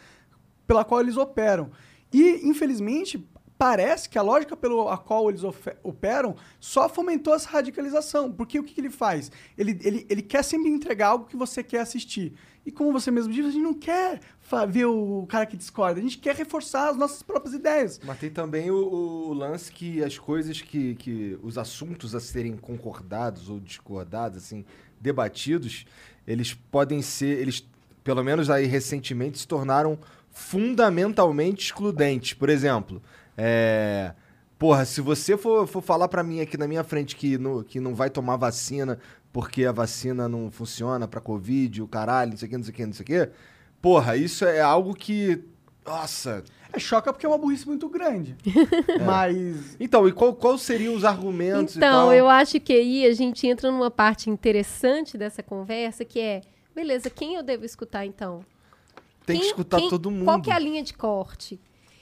[0.66, 1.72] pela qual eles operam.
[2.12, 3.26] E, infelizmente,
[3.58, 5.42] parece que a lógica pela qual eles
[5.84, 8.32] operam só fomentou essa radicalização.
[8.32, 9.32] Porque o que, que ele faz?
[9.58, 12.34] Ele, ele, ele quer sempre entregar algo que você quer assistir.
[12.66, 14.20] E como você mesmo disse, a gente não quer
[14.68, 17.98] ver o cara que discorda, a gente quer reforçar as nossas próprias ideias.
[18.04, 21.40] Mas tem também o, o lance que as coisas que, que.
[21.42, 24.66] os assuntos a serem concordados ou discordados, assim,
[25.00, 25.86] debatidos,
[26.28, 27.40] eles podem ser.
[27.40, 27.66] Eles,
[28.04, 29.98] pelo menos aí recentemente, se tornaram
[30.30, 32.34] fundamentalmente excludentes.
[32.34, 33.02] Por exemplo,
[33.38, 34.14] é.
[34.58, 37.80] Porra, se você for, for falar pra mim aqui na minha frente que, no, que
[37.80, 38.98] não vai tomar vacina
[39.32, 42.72] porque a vacina não funciona pra Covid, o caralho, não sei o que, não sei
[42.72, 43.30] o que, não sei o que.
[43.80, 45.44] Porra, isso é algo que.
[45.86, 46.44] Nossa.
[46.74, 48.36] É choca porque é uma burrice muito grande.
[49.06, 52.14] Mas Então, e qual, qual seriam os argumentos e Então, tal?
[52.14, 56.42] eu acho que aí a gente entra numa parte interessante dessa conversa, que é,
[56.76, 58.46] beleza, quem eu devo escutar então?
[59.26, 60.26] Tem que Quem- escutar quem- todo mundo.
[60.26, 61.60] Qual que é a linha de corte?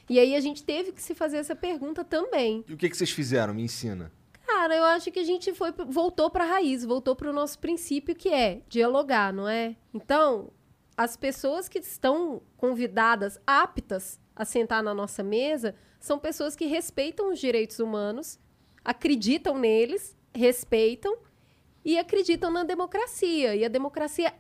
[0.10, 2.64] E aí a gente teve que se fazer essa pergunta também.
[2.68, 3.54] E o que, que vocês fizeram?
[3.54, 4.12] Me ensina.
[4.46, 7.58] Cara, eu acho que a gente foi voltou para a raiz, voltou para o nosso
[7.58, 9.76] princípio que é dialogar, não é?
[9.92, 10.52] Então,
[10.96, 17.32] as pessoas que estão convidadas, aptas a sentar na nossa mesa, são pessoas que respeitam
[17.32, 18.40] os direitos humanos,
[18.84, 21.18] acreditam neles, respeitam
[21.84, 23.56] e acreditam na democracia.
[23.56, 24.34] E a democracia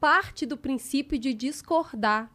[0.00, 2.30] parte do princípio de discordar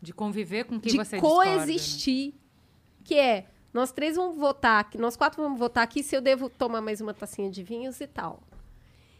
[0.00, 1.56] De conviver com quem de você discorda, né?
[1.58, 2.34] coexistir.
[3.04, 6.80] Que é, nós três vamos votar, nós quatro vamos votar aqui se eu devo tomar
[6.80, 8.42] mais uma tacinha de vinhos e tal.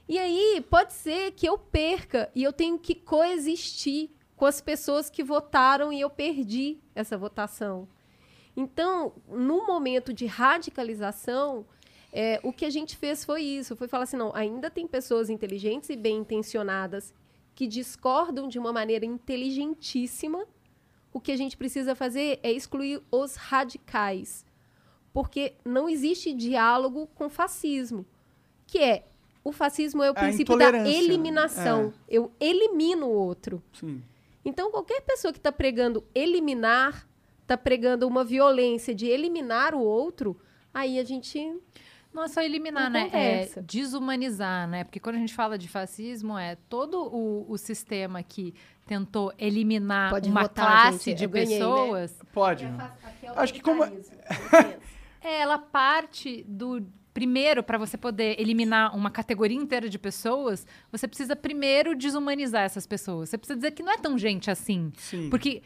[0.09, 5.09] E aí, pode ser que eu perca e eu tenho que coexistir com as pessoas
[5.09, 7.89] que votaram e eu perdi essa votação.
[8.57, 11.67] Então, no momento de radicalização,
[12.13, 15.31] é, o que a gente fez foi isso, foi falar assim, não, ainda tem pessoas
[15.31, 17.15] inteligentes e bem intencionadas
[17.55, 20.47] que discordam de uma maneira inteligentíssima.
[21.13, 24.45] O que a gente precisa fazer é excluir os radicais,
[25.13, 28.05] porque não existe diálogo com fascismo,
[28.67, 29.07] que é
[29.43, 30.91] o fascismo é o princípio da né?
[30.91, 31.95] eliminação.
[32.09, 33.63] Eu elimino o outro.
[33.73, 34.03] sim.
[34.47, 37.07] Então, qualquer pessoa que está pregando eliminar,
[37.43, 40.41] está pregando uma violência de eliminar o outro,
[40.73, 41.39] aí a gente.
[42.15, 43.11] Não é só eliminar, né?
[43.13, 44.85] É desumanizar, né?
[44.85, 48.55] Porque quando a gente fala de fascismo, é todo o, o sistema que
[48.87, 51.55] tentou eliminar Pode uma votar, classe gente, de ganhei, né?
[51.59, 52.19] pessoas.
[52.33, 52.67] Pode.
[53.37, 53.83] Acho que como-
[55.23, 56.87] É, ela parte do.
[57.17, 62.87] Primeiro, para você poder eliminar uma categoria inteira de pessoas, você precisa primeiro desumanizar essas
[62.87, 63.31] pessoas.
[63.31, 64.93] Você precisa dizer que não é tão gente assim.
[64.99, 65.31] Sim.
[65.31, 65.63] Porque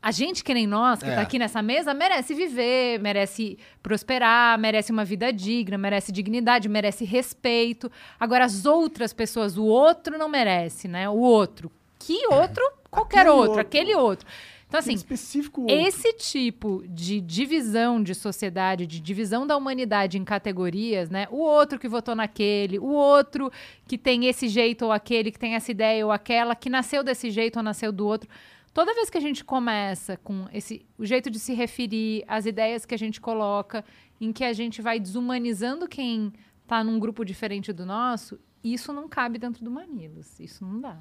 [0.00, 1.14] a gente, que nem nós, que É.
[1.14, 7.04] tá aqui nessa mesa, merece viver, merece prosperar, merece uma vida digna, merece dignidade, merece
[7.04, 7.92] respeito.
[8.18, 11.06] Agora, as outras pessoas, o outro não merece, né?
[11.06, 11.70] O outro.
[11.98, 12.64] Que outro?
[12.90, 13.60] Qualquer Aquele outro, outro.
[13.60, 14.26] aquele outro.
[14.74, 15.76] Então, assim, específico outro.
[15.76, 21.28] esse tipo de divisão de sociedade, de divisão da humanidade em categorias, né?
[21.30, 23.52] O outro que votou naquele, o outro
[23.86, 27.30] que tem esse jeito ou aquele, que tem essa ideia ou aquela, que nasceu desse
[27.30, 28.28] jeito ou nasceu do outro.
[28.72, 32.84] Toda vez que a gente começa com esse o jeito de se referir, as ideias
[32.84, 33.84] que a gente coloca,
[34.20, 36.32] em que a gente vai desumanizando quem
[36.66, 40.40] tá num grupo diferente do nosso, isso não cabe dentro do Manilos.
[40.40, 40.98] Isso não dá.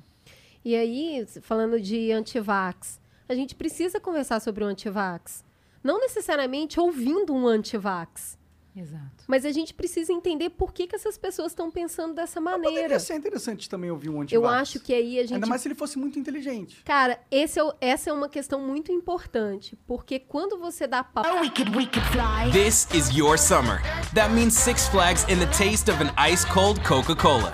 [0.63, 3.01] E aí, falando de antivax,
[3.33, 5.43] a gente precisa conversar sobre o antivax.
[5.83, 8.37] Não necessariamente ouvindo um antivax,
[8.75, 9.25] Exato.
[9.27, 12.73] mas a gente precisa entender por que, que essas pessoas estão pensando dessa maneira.
[12.75, 14.33] Poderia ser interessante também ouvir um antivax.
[14.33, 16.81] Eu acho que aí a gente Ainda mais se ele fosse muito inteligente.
[16.85, 21.23] Cara, esse é o- essa é uma questão muito importante, porque quando você dá pau
[22.51, 23.81] This is your summer.
[24.15, 27.53] That means Six Flags in the taste of an ice cold Coca Cola.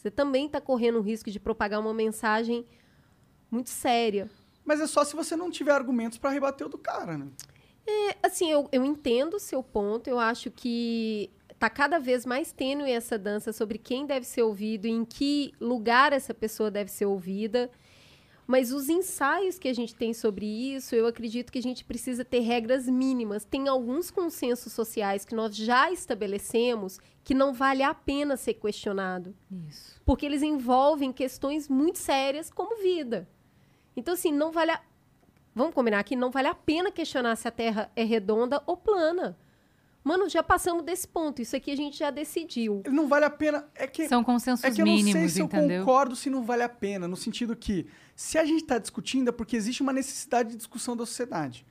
[0.00, 2.64] você também está correndo o risco de propagar uma mensagem
[3.50, 4.30] muito séria.
[4.64, 7.28] Mas é só se você não tiver argumentos pra rebater o do cara, né?
[7.86, 12.50] É, assim, eu, eu entendo o seu ponto, eu acho que tá cada vez mais
[12.50, 17.04] tênue essa dança sobre quem deve ser ouvido, em que lugar essa pessoa deve ser
[17.04, 17.70] ouvida.
[18.50, 22.24] Mas os ensaios que a gente tem sobre isso, eu acredito que a gente precisa
[22.24, 23.44] ter regras mínimas.
[23.44, 29.36] Tem alguns consensos sociais que nós já estabelecemos que não vale a pena ser questionado
[29.68, 30.02] Isso.
[30.04, 33.28] porque eles envolvem questões muito sérias como vida.
[33.94, 34.80] Então, assim, não vale a...
[35.54, 39.38] Vamos combinar aqui, não vale a pena questionar se a Terra é redonda ou plana.
[40.02, 41.42] Mano, já passamos desse ponto.
[41.42, 42.82] Isso aqui a gente já decidiu.
[42.86, 43.68] Não vale a pena.
[43.74, 45.84] É que, São consensos é que eu não sei mínimos, se eu entendeu?
[45.84, 47.86] concordo se não vale a pena, no sentido que,
[48.22, 51.64] se a gente tá discutindo, é porque existe uma necessidade de discussão da sociedade.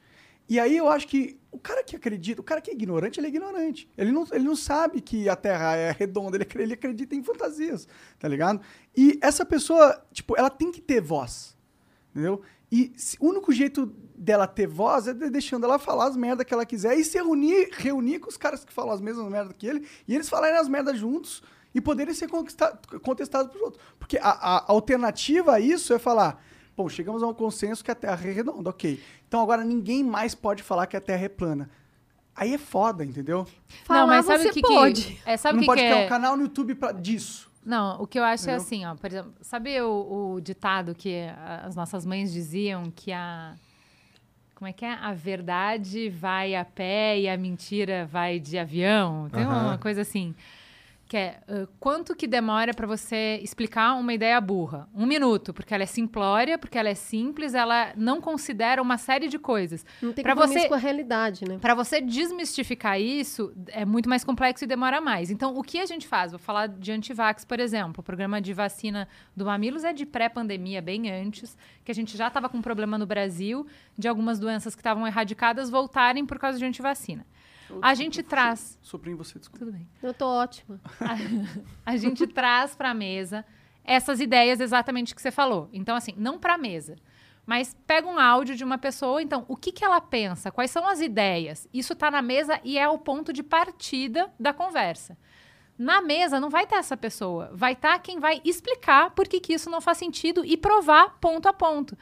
[0.50, 3.28] E aí eu acho que o cara que acredita, o cara que é ignorante, ele
[3.28, 3.88] é ignorante.
[3.96, 7.88] Ele não, ele não sabe que a Terra é redonda, ele, ele acredita em fantasias,
[8.18, 8.60] tá ligado?
[8.98, 11.56] E essa pessoa, tipo, ela tem que ter voz,
[12.10, 12.42] entendeu?
[12.72, 13.86] E se- o único jeito
[14.16, 17.16] dela ter voz é de- deixando ela falar as merdas que ela quiser e se
[17.16, 20.58] reunir, reunir com os caras que falam as mesmas merdas que ele e eles falarem
[20.58, 23.84] as merdas juntos e poderem ser contestados por outros.
[23.98, 26.44] Porque a, a alternativa a isso é falar,
[26.76, 29.02] pô, chegamos a um consenso que a Terra é redonda, ok.
[29.28, 31.70] Então agora ninguém mais pode falar que a Terra é plana.
[32.36, 33.46] Aí é foda, entendeu?
[33.84, 35.04] Falar não, mas sabe você o que pode.
[35.04, 35.22] que...
[35.26, 36.06] É, sabe não que, pode que criar é...
[36.06, 37.50] um canal no YouTube pra, disso.
[37.66, 38.66] Não, o que eu acho é Entendeu?
[38.66, 41.28] assim, ó, por exemplo, sabe o, o ditado que
[41.64, 43.56] as nossas mães diziam que a
[44.60, 44.92] como é que é?
[44.92, 49.30] A verdade vai a pé e a mentira vai de avião.
[49.30, 49.78] Tem uma Aham.
[49.78, 50.36] coisa assim.
[51.10, 54.88] Que é uh, quanto que demora para você explicar uma ideia burra?
[54.94, 59.28] Um minuto, porque ela é simplória, porque ela é simples, ela não considera uma série
[59.28, 59.84] de coisas.
[60.04, 61.58] Não tem Pra compromisso você- com a realidade, né?
[61.60, 65.32] Para você desmistificar isso, é muito mais complexo e demora mais.
[65.32, 66.32] Então, o que a gente faz?
[66.32, 68.02] Vou falar de antivax, por exemplo.
[68.02, 72.28] O programa de vacina do Mamilos é de pré-pandemia, bem antes, que a gente já
[72.28, 73.66] estava com um problema no Brasil
[73.98, 77.26] de algumas doenças que estavam erradicadas voltarem por causa de antivacina.
[77.82, 78.78] A gente traz.
[78.82, 79.66] Soprinho você, desculpa.
[79.66, 79.88] Tudo bem.
[80.02, 80.80] Eu tô ótima.
[81.86, 83.46] A gente traz para a mesa
[83.84, 85.70] essas ideias exatamente que você falou.
[85.74, 86.96] Então, assim, não para a mesa,
[87.46, 89.22] mas pega um áudio de uma pessoa.
[89.22, 90.52] Então, o que, que ela pensa?
[90.52, 91.68] Quais são as ideias?
[91.74, 95.18] Isso está na mesa e é o ponto de partida da conversa.
[95.78, 99.54] Na mesa não vai ter essa pessoa, vai estar quem vai explicar por que, que
[99.54, 101.98] isso não faz sentido e provar ponto a ponto.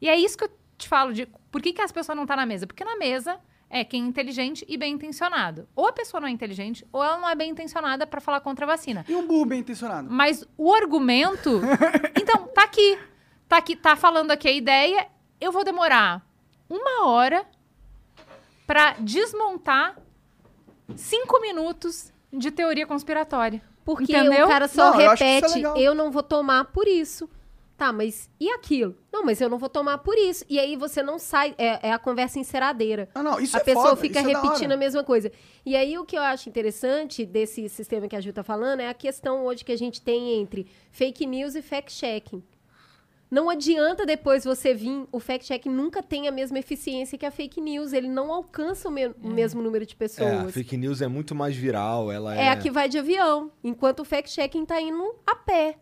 [0.00, 2.36] E é isso que eu te falo de por que, que as pessoas não estão
[2.36, 2.66] na mesa?
[2.66, 3.38] Porque na mesa
[3.70, 5.68] é quem é inteligente e bem intencionado.
[5.74, 8.64] Ou a pessoa não é inteligente, ou ela não é bem intencionada para falar contra
[8.64, 9.04] a vacina.
[9.08, 10.08] E um burro bem intencionado.
[10.10, 11.60] Mas o argumento.
[12.20, 12.98] então, tá aqui.
[13.48, 15.06] Tá aqui, tá falando aqui a ideia.
[15.40, 16.26] Eu vou demorar
[16.68, 17.46] uma hora
[18.66, 19.96] pra desmontar
[20.96, 23.62] cinco minutos de teoria conspiratória.
[23.84, 24.44] Porque Entendeu?
[24.44, 25.76] o cara só Não, eu é repete, legal.
[25.78, 27.28] eu não vou tomar por isso.
[27.78, 28.96] Tá, mas e aquilo?
[29.12, 30.44] Não, mas eu não vou tomar por isso.
[30.48, 33.08] E aí você não sai, é, é a conversa enceradeira.
[33.14, 34.74] Ah, não, isso a é pessoa foda, fica isso é repetindo hora.
[34.74, 35.30] a mesma coisa.
[35.64, 38.88] E aí o que eu acho interessante desse sistema que a Ju tá falando é
[38.88, 42.42] a questão hoje que a gente tem entre fake news e fact-checking.
[43.30, 47.60] Não adianta depois você vir, o fact-checking nunca tem a mesma eficiência que a fake
[47.60, 50.52] news, ele não alcança o, me- o mesmo número de É, a pessoas.
[50.54, 52.46] fake news é muito mais viral, ela é...
[52.46, 55.76] É a que vai de avião, enquanto o fact-checking tá indo a pé.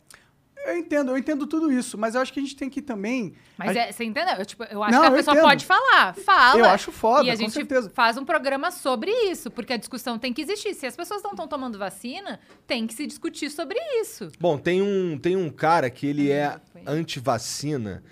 [0.66, 3.34] Eu entendo, eu entendo tudo isso, mas eu acho que a gente tem que também.
[3.56, 4.34] Mas a- é, você entendeu?
[4.36, 5.46] Eu, tipo, eu acho Não, que a pessoa entendo.
[5.48, 6.14] pode falar.
[6.14, 6.58] Fala.
[6.58, 7.90] Eu acho foda, E a com gente certeza.
[7.94, 10.74] faz um programa sobre isso, porque a discussão tem que existir.
[10.74, 14.28] Se as pessoas não estão tomando vacina, tem que se discutir sobre isso.
[14.40, 16.82] Bom, tem um, tem um cara que ele é foi.
[16.86, 18.02] anti-vacina,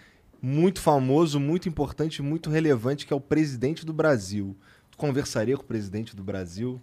[0.40, 4.56] muito famoso, muito importante, muito relevante, que é o presidente do Brasil.
[4.90, 6.80] Tu conversaria com o presidente do Brasil?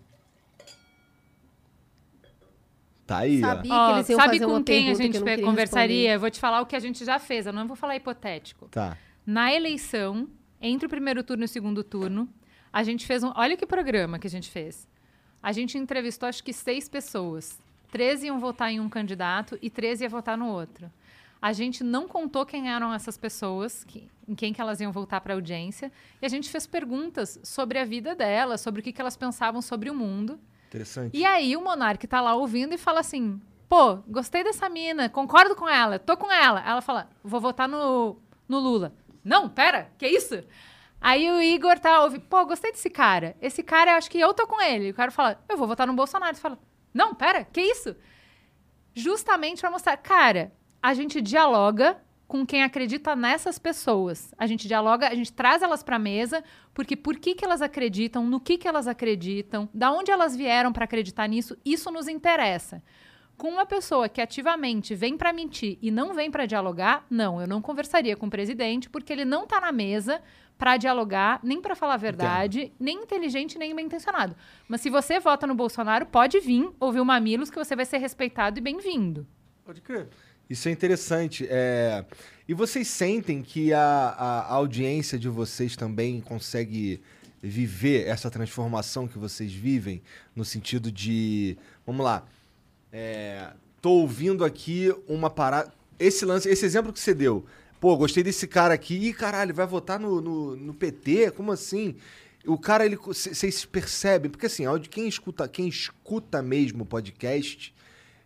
[3.12, 3.48] Tá aí, ó.
[3.48, 5.46] Sabia Ó, que eles iam sabe fazer com uma quem a que gente eu queria
[5.46, 5.96] conversaria?
[5.96, 6.16] responder.
[6.16, 7.46] Eu vou te falar o que a gente já fez.
[7.46, 8.68] Eu não vou falar hipotético.
[8.70, 8.98] Tá.
[9.26, 10.28] Na eleição,
[10.62, 12.28] entre o primeiro turno e o segundo turno,
[12.72, 13.32] a gente fez um.
[13.36, 14.88] Olha que programa que a gente fez.
[15.44, 17.60] A gente entrevistou acho que seis pessoas.
[17.92, 20.90] Três iam votar em um candidato e três iam votar no outro.
[21.42, 25.20] A gente não contou quem eram essas pessoas, que- em quem que elas iam voltar
[25.22, 25.92] para a audiência,
[26.22, 29.60] e a gente fez perguntas sobre a vida delas, sobre o que, que elas pensavam
[29.62, 30.40] sobre o mundo.
[30.72, 31.18] Interessante.
[31.18, 35.54] E aí o Monark tá lá ouvindo e fala assim: pô, gostei dessa mina, concordo
[35.54, 36.62] com ela, tô com ela.
[36.66, 38.18] Ela fala: vou votar no,
[38.48, 38.96] no Lula.
[39.22, 40.42] Não, pera, que isso?
[41.02, 43.36] Aí o Igor tá ouvindo, pô, gostei desse cara.
[43.42, 44.92] Esse cara, acho que eu tô com ele.
[44.92, 46.34] O cara fala: eu vou votar no Bolsonaro.
[46.34, 46.58] Você fala:
[46.94, 47.94] não, pera, que isso?
[48.96, 52.02] Justamente pra mostrar, cara, a gente dialoga
[52.32, 54.34] com quem acredita nessas pessoas.
[54.38, 56.42] A gente dialoga, a gente traz elas pra mesa,
[56.74, 60.72] porque por que, que elas acreditam, no que, que elas acreditam, da onde elas vieram
[60.72, 62.82] pra acreditar nisso, isso nos interessa.
[63.38, 67.48] Com uma pessoa que ativamente vem pra mentir e não vem pra dialogar, não, eu
[67.48, 70.22] não conversaria com o presidente, porque ele não tá na mesa
[70.58, 74.38] pra dialogar, nem pra falar a verdade, nem inteligente, nem bem intencionado.
[74.70, 77.98] Mas se você vota no Bolsonaro, pode vir ouvir o Mamilos, que você vai ser
[77.98, 79.28] respeitado e bem-vindo.
[79.66, 80.08] Pode crer.
[80.52, 81.48] Isso é interessante.
[81.50, 82.04] É...
[82.46, 87.02] E vocês sentem que a, a audiência de vocês também consegue
[87.42, 90.02] viver essa transformação que vocês vivem?
[90.36, 91.58] No sentido de.
[91.88, 92.26] Vamos lá.
[92.92, 93.54] É...
[93.82, 95.72] Tô ouvindo aqui uma parada.
[95.98, 97.46] Esse lance, esse exemplo que você deu.
[97.80, 98.96] Pô, gostei desse cara aqui.
[98.96, 101.32] Ih, caralho, vai votar no, no, no PT?
[101.32, 101.96] Como assim?
[102.46, 102.98] O cara, ele.
[102.98, 104.30] Vocês percebem?
[104.30, 107.74] Porque assim, quem escuta, quem escuta mesmo o podcast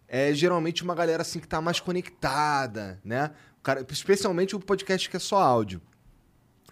[0.07, 3.31] é geralmente uma galera assim que tá mais conectada, né?
[3.59, 5.81] O cara, especialmente o podcast que é só áudio.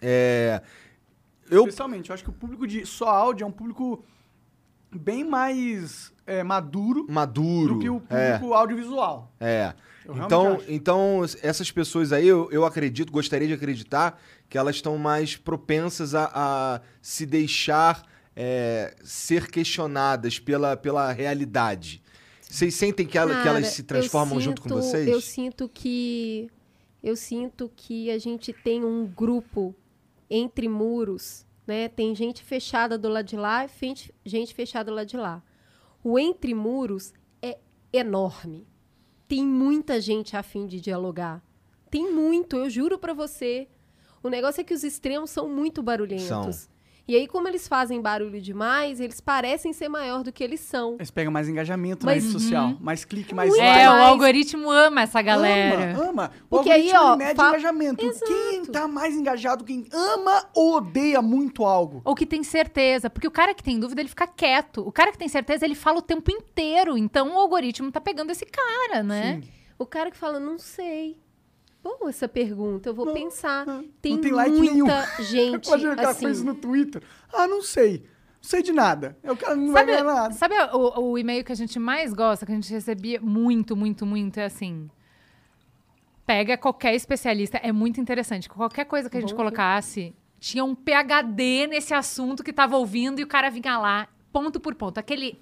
[0.00, 0.60] É,
[1.50, 4.04] eu Especialmente, eu acho que o público de só áudio é um público
[4.94, 7.74] bem mais é, maduro maduro.
[7.74, 9.32] do que o é, público audiovisual.
[9.40, 9.74] é.
[10.06, 10.64] Eu realmente Então, acho.
[10.68, 14.20] então essas pessoas aí, eu, eu acredito, gostaria de acreditar
[14.50, 18.02] que elas estão mais propensas a, a se deixar
[18.36, 22.02] é, ser questionadas pela, pela realidade.
[22.54, 25.08] Vocês sentem que, ela- que elas Cara, se transformam eu junto com sinto- vocês?
[25.08, 26.48] Eu sinto que
[27.02, 29.74] eu sinto que a gente tem um grupo
[30.30, 31.88] entre muros, né?
[31.88, 33.68] Tem gente fechada do lado de lá e
[34.24, 35.42] gente, fechada do lado de lá.
[36.02, 37.58] O entre muros é
[37.92, 38.66] enorme.
[39.28, 41.42] Tem muita gente a fim de dialogar.
[41.90, 43.68] Tem muito, eu juro pra você.
[44.22, 46.26] O negócio é que os extremos são muito barulhentos.
[46.26, 46.50] São.
[47.06, 50.94] E aí, como eles fazem barulho demais, eles parecem ser maior do que eles são.
[50.94, 53.62] Eles pegam mais engajamento Mas- na rede social, mais clique, mais like.
[53.62, 55.92] É, o algoritmo ama essa galera.
[55.98, 56.30] Ama, ama.
[56.50, 58.06] O Porque aí, algoritmo, ó, ele mede fa- engajamento.
[58.06, 58.24] Exato.
[58.32, 62.00] Quem tá mais engajado, quem ama ou odeia muito algo.
[62.06, 63.10] Ou que tem certeza.
[63.10, 64.80] Porque o cara que tem dúvida, ele fica quieto.
[64.80, 66.96] O cara que tem certeza, ele fala o tempo inteiro.
[66.96, 69.40] Então o algoritmo tá pegando esse cara, né?
[69.42, 69.48] Sim.
[69.78, 71.18] O cara que fala, não sei.
[71.84, 73.66] Boa essa pergunta, eu vou Não, pensar.
[73.66, 74.86] não, Tem, não tem like muita nenhum.
[75.22, 76.30] gente o cara assim.
[76.30, 77.02] isso no Twitter.
[77.30, 77.98] Ah, não sei.
[78.42, 79.16] Não sei de nada.
[79.22, 80.34] É, O cara não Sabe, vai ganhar nada.
[80.34, 84.06] sabe o, o e-mail que a gente mais gosta, que a gente recebia muito, muito,
[84.06, 84.38] muito?
[84.40, 84.88] É assim.
[86.26, 88.48] Pega qualquer especialista, é muito interessante.
[88.48, 93.20] Qualquer coisa que a gente Bom, colocasse, tinha um PhD nesse assunto que tava ouvindo
[93.20, 94.96] e o cara vinha lá, ponto por ponto.
[94.98, 95.38] Aquele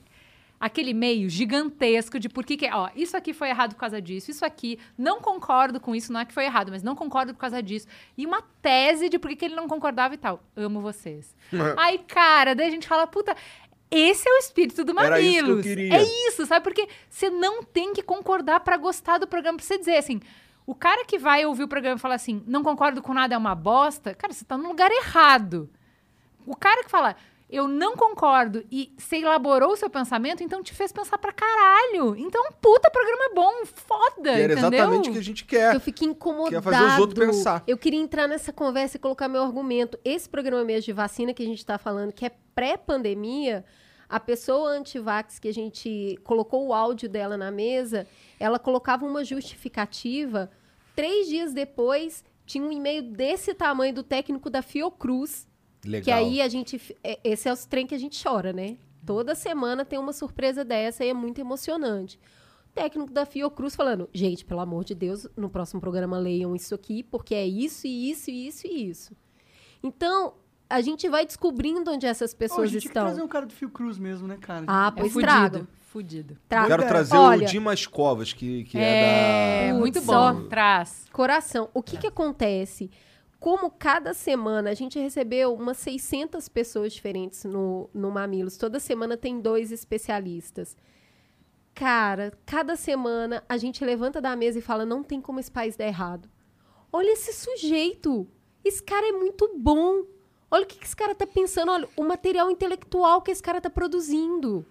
[0.63, 4.31] aquele meio gigantesco de por que que, ó, isso aqui foi errado por causa disso,
[4.31, 7.41] isso aqui, não concordo com isso, não é que foi errado, mas não concordo por
[7.41, 7.89] causa disso.
[8.17, 10.41] E uma tese de por que que ele não concordava e tal.
[10.55, 11.35] Amo vocês.
[11.77, 13.37] Aí, cara, daí a gente fala, puta,
[13.91, 15.67] esse é o espírito do Era isso que eu Mamilos.
[15.67, 15.97] queria.
[15.97, 16.63] É isso, sabe?
[16.63, 19.59] Porque você não tem que concordar pra gostar do programa.
[19.59, 20.21] Pra você dizer assim,
[20.65, 23.39] o cara que vai ouvir o programa e fala assim, não concordo com nada, é
[23.39, 25.69] uma bosta, cara, você tá no lugar errado.
[26.47, 27.17] O cara que fala,
[27.53, 32.17] eu não concordo e você elaborou o seu pensamento, então te fez pensar pra caralho.
[32.17, 34.73] Então, puta programa bom, foda, Que era entendeu?
[34.73, 35.75] exatamente o que a gente quer.
[35.75, 36.51] Eu fiquei incomodado.
[36.51, 37.63] Quer fazer os outros pensar.
[37.67, 39.99] Eu queria entrar nessa conversa e colocar meu argumento.
[40.03, 43.65] Esse programa mesmo de vacina que a gente está falando, que é pré-pandemia,
[44.09, 48.07] a pessoa antivax que a gente colocou o áudio dela na mesa,
[48.41, 50.51] ela colocava uma justificativa.
[50.97, 55.47] Três dias depois, tinha um e-mail desse tamanho do técnico da Fiocruz,
[55.85, 56.05] Legal.
[56.05, 56.81] que aí a gente.
[57.03, 58.77] é- Esse é os trem que a gente chora, né?
[59.05, 62.19] Toda semana tem uma surpresa dessa e é muito emocionante.
[62.75, 67.03] técnico da Fiocruz falando: gente, pelo amor de Deus, no próximo programa leiam isso aqui,
[67.03, 69.17] porque é isso, e isso, e isso e isso.
[69.83, 70.35] Então,
[70.71, 73.05] a gente vai descobrindo onde essas a pessoas gente tinha que estão.
[73.05, 74.65] trazer um cara do Fiocruz mesmo, né, cara?
[74.69, 75.31] Ah, É pois fudido.
[75.31, 75.69] tragam.
[75.81, 76.39] Fudido.
[76.49, 76.69] Tragam.
[76.69, 79.79] Quero trazer Olha- o Dimas Covas, que, que É, é, da.
[79.79, 80.15] muito Putz, bom.
[80.15, 80.35] ó.
[80.49, 81.05] Traz.
[81.13, 81.69] Coração.
[81.75, 82.91] O que que acontece?
[83.43, 88.57] Como cada semana a gente recebeu umas 600 pessoas diferentes no, no Mamilos.
[88.57, 90.77] Toda semana tem dois especialistas.
[91.75, 95.75] Cara, cada semana a gente levanta da mesa e fala: não tem como esse país
[95.75, 96.31] dar errado.
[96.93, 98.29] Olha esse sujeito.
[98.65, 100.05] Esse cara é muito bom.
[100.49, 101.73] Olha o que, que esse cara tá pensando.
[101.73, 104.65] Olha, o material intelectual que esse cara tá produzindo.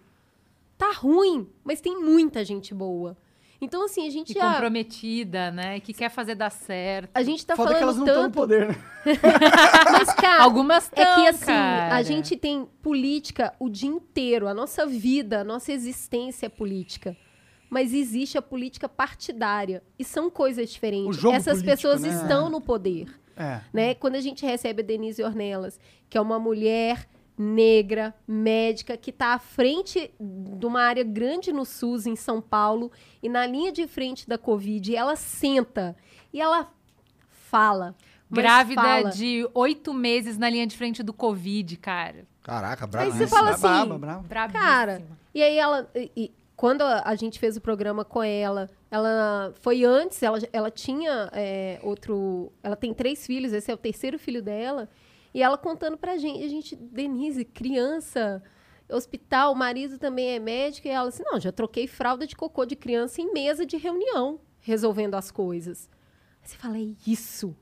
[0.77, 3.17] Tá ruim, mas tem muita gente boa.
[3.61, 4.53] Então, assim, a gente E já.
[4.53, 5.79] comprometida, né?
[5.79, 7.11] Que quer fazer dar certo.
[7.13, 8.75] A gente tá Foda que elas falando não estão no poder, né?
[9.91, 11.95] Mas, cara, Algumas é que tão, assim, cara.
[11.95, 14.47] a gente tem política o dia inteiro.
[14.47, 17.15] A nossa vida, a nossa existência é política.
[17.69, 19.83] Mas existe a política partidária.
[19.97, 21.15] E são coisas O diferentes.
[21.17, 22.09] jogo Essas político, pessoas né?
[22.09, 23.07] estão no poder.
[23.37, 23.61] É.
[23.71, 23.93] Né?
[23.93, 27.07] Quando a gente recebe a Denise Ornelas, que é uma mulher
[27.41, 32.91] negra, médica, que está à frente de uma área grande no SUS, em São Paulo,
[33.21, 35.95] e na linha de frente da Covid, ela senta
[36.31, 36.71] e ela
[37.27, 37.95] fala.
[38.29, 39.09] Grávida fala.
[39.09, 42.27] de oito meses na linha de frente do Covid, cara.
[42.43, 43.11] Caraca, Aí brabo.
[43.11, 44.21] você fala assim, Braba, braba.
[44.21, 44.63] Brabíssima.
[44.63, 45.89] Cara, e aí ela.
[45.95, 50.37] E, e quando a, a gente fez o programa com ela, ela foi antes, ela,
[50.53, 52.51] ela tinha é, outro.
[52.63, 54.87] Ela tem três filhos, esse é o terceiro filho dela.
[55.33, 58.43] E ela contando pra gente, a gente, Denise, criança,
[58.89, 62.65] hospital, o marido também é médico, e ela assim, não, já troquei fralda de cocô
[62.65, 65.89] de criança em mesa de reunião, resolvendo as coisas.
[66.41, 67.55] Aí você fala, é isso,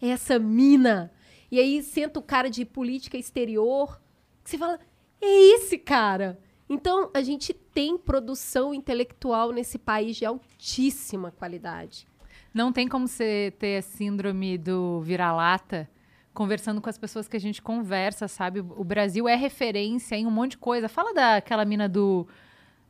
[0.00, 1.12] é essa mina.
[1.50, 4.00] E aí senta o cara de política exterior,
[4.42, 4.78] que você fala,
[5.20, 6.38] é esse cara.
[6.68, 12.06] Então, a gente tem produção intelectual nesse país de altíssima qualidade.
[12.54, 15.90] Não tem como você ter a síndrome do vira-lata
[16.34, 18.60] conversando com as pessoas que a gente conversa, sabe?
[18.60, 20.88] O Brasil é referência em um monte de coisa.
[20.88, 22.26] Fala daquela mina do.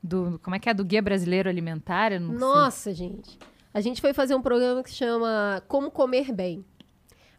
[0.02, 0.74] do como é que é?
[0.74, 2.10] Do Guia Brasileiro Alimentar?
[2.20, 2.38] não sei.
[2.38, 3.38] Nossa, gente.
[3.72, 6.64] A gente foi fazer um programa que se chama Como Comer Bem.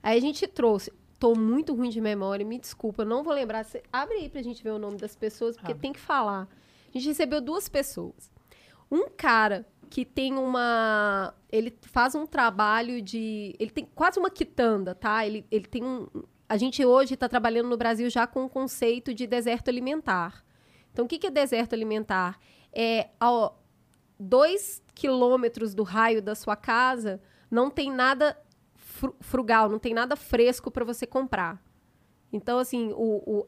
[0.01, 0.91] Aí a gente trouxe.
[1.19, 3.63] Tô muito ruim de memória, me desculpa, não vou lembrar.
[3.63, 6.47] Cê- Abre aí pra gente ver o nome das pessoas, porque tem que falar.
[6.89, 8.31] A gente recebeu duas pessoas.
[8.89, 11.35] Um cara que tem uma.
[11.51, 13.53] Ele faz um trabalho de.
[13.59, 15.27] Ele tem quase uma quitanda, tá?
[15.27, 16.07] Ele, ele tem um.
[16.47, 20.45] A gente hoje está trabalhando no Brasil já com o conceito de deserto alimentar.
[20.91, 22.39] Então, o que, que é deserto alimentar?
[22.71, 23.61] É ao,
[24.17, 28.37] dois quilômetros do raio da sua casa, não tem nada
[28.75, 31.61] fru- frugal, não tem nada fresco para você comprar.
[32.31, 33.45] Então, assim, o, o,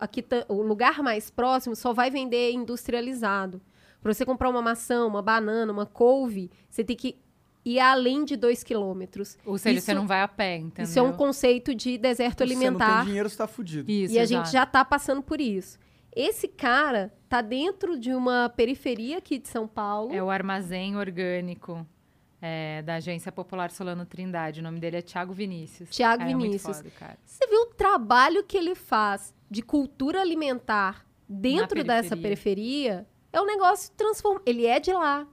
[0.50, 3.62] o lugar mais próximo só vai vender industrializado.
[4.04, 7.18] Para você comprar uma maçã, uma banana, uma couve, você tem que
[7.66, 9.38] ir além de dois quilômetros.
[9.45, 10.84] Ou seja, Isso- você não vai a pé, entendeu?
[10.84, 12.97] Isso é um conceito de deserto Se você não alimentar.
[12.97, 13.89] tem dinheiro, você tá fudido.
[13.89, 14.43] Isso, E a exato.
[14.45, 15.80] gente já tá passando por isso.
[16.16, 20.14] Esse cara tá dentro de uma periferia aqui de São Paulo.
[20.14, 21.88] É o armazém orgânico
[22.45, 24.60] é, da Agência Popular Solano Trindade.
[24.60, 25.89] O nome dele é Tiago Vinícius.
[25.89, 26.78] Thiago Cara, é muito Vinícius.
[26.78, 27.18] foda, cara.
[27.26, 33.08] Você viu o trabalho que ele faz de cultura alimentar dentro Na dessa periferia.
[33.34, 34.42] É um negócio transforma.
[34.46, 35.28] Ele é de lá.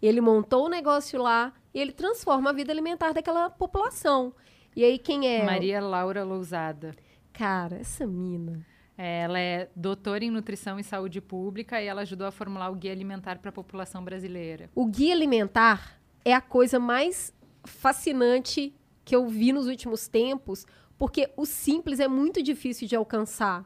[0.00, 4.32] Ele montou o negócio lá e ele transforma a vida alimentar daquela população.
[4.76, 5.44] E aí quem é?
[5.44, 6.94] Maria Laura Lousada.
[7.32, 8.64] Cara, essa mina.
[8.96, 12.92] Ela é doutora em nutrição e saúde pública e ela ajudou a formular o guia
[12.92, 14.70] alimentar para a população brasileira.
[14.74, 18.74] O guia alimentar é a coisa mais fascinante
[19.04, 20.64] que eu vi nos últimos tempos,
[20.96, 23.64] porque o simples é muito difícil de alcançar.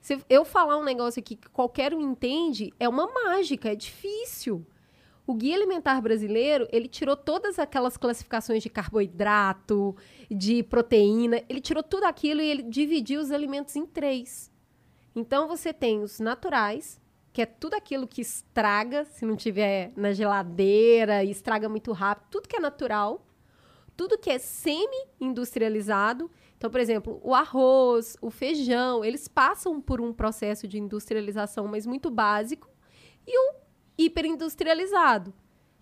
[0.00, 4.66] Se eu falar um negócio aqui que qualquer um entende, é uma mágica, é difícil.
[5.26, 9.94] O guia alimentar brasileiro, ele tirou todas aquelas classificações de carboidrato,
[10.30, 14.50] de proteína, ele tirou tudo aquilo e ele dividiu os alimentos em três.
[15.14, 17.00] Então você tem os naturais,
[17.32, 22.48] que é tudo aquilo que estraga, se não tiver na geladeira estraga muito rápido, tudo
[22.48, 23.24] que é natural,
[23.96, 26.30] tudo que é semi-industrializado.
[26.60, 31.86] Então, por exemplo, o arroz, o feijão, eles passam por um processo de industrialização, mas
[31.86, 32.68] muito básico,
[33.26, 33.54] e o
[33.96, 35.32] hiperindustrializado.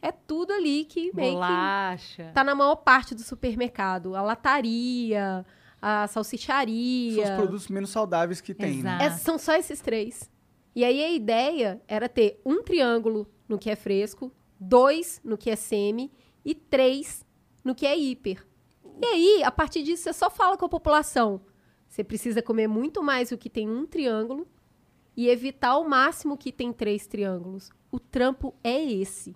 [0.01, 2.31] É tudo ali que meio que Bolacha.
[2.33, 4.14] tá na maior parte do supermercado.
[4.14, 5.45] A lataria,
[5.83, 7.26] a salsicharia.
[7.26, 8.99] São os produtos menos saudáveis que tem, né?
[8.99, 9.03] Exato.
[9.03, 10.31] É, são só esses três.
[10.76, 15.51] E aí a ideia era ter um triângulo no que é fresco, dois no que
[15.51, 16.12] é semi
[16.45, 17.26] e três
[17.64, 18.47] no que é hiper.
[19.01, 21.40] E aí, a partir disso, você só fala com a população.
[21.88, 24.46] Você precisa comer muito mais o que tem um triângulo
[25.16, 27.70] e evitar ao máximo que tem três triângulos.
[27.90, 29.34] O trampo é esse.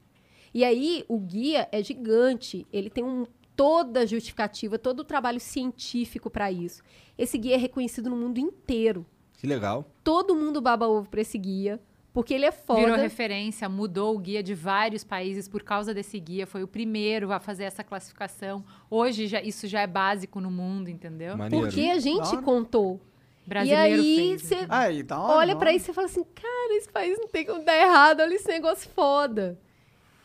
[0.53, 2.67] E aí, o guia é gigante.
[2.73, 3.25] Ele tem um,
[3.57, 6.83] toda a justificativa, todo o trabalho científico para isso.
[7.17, 9.07] Esse guia é reconhecido no mundo inteiro.
[9.35, 9.85] Que legal.
[10.05, 11.81] Todo mundo baba ovo pra esse guia,
[12.13, 12.81] porque ele é foda.
[12.81, 16.47] Virou referência, mudou o guia de vários países por causa desse guia.
[16.47, 18.65] Foi o primeiro a fazer essa classificação.
[18.91, 21.37] Hoje já, isso já é básico no mundo, entendeu?
[21.37, 21.67] Maneiro.
[21.67, 23.01] Porque a gente contou.
[23.45, 24.55] Brasileiro e aí, você
[24.93, 25.19] então.
[25.19, 25.39] Da hora.
[25.39, 25.73] olha hora.
[25.73, 28.89] isso e fala assim, cara, esse país não tem como dar errado, olha esse negócio
[28.91, 29.59] foda.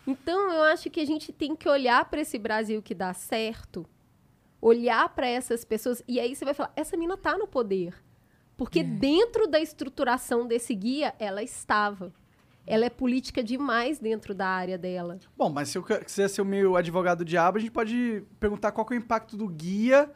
[0.05, 3.85] Então, eu acho que a gente tem que olhar pra esse Brasil que dá certo,
[4.61, 7.93] olhar pra essas pessoas, e aí você vai falar, essa mina tá no poder.
[8.57, 12.11] Porque dentro da estruturação desse guia, ela estava.
[12.65, 15.19] Ela é política demais dentro da área dela.
[15.37, 18.85] Bom, mas se eu quiser ser o meu advogado diabo, a gente pode perguntar qual
[18.85, 20.09] que é o impacto do guia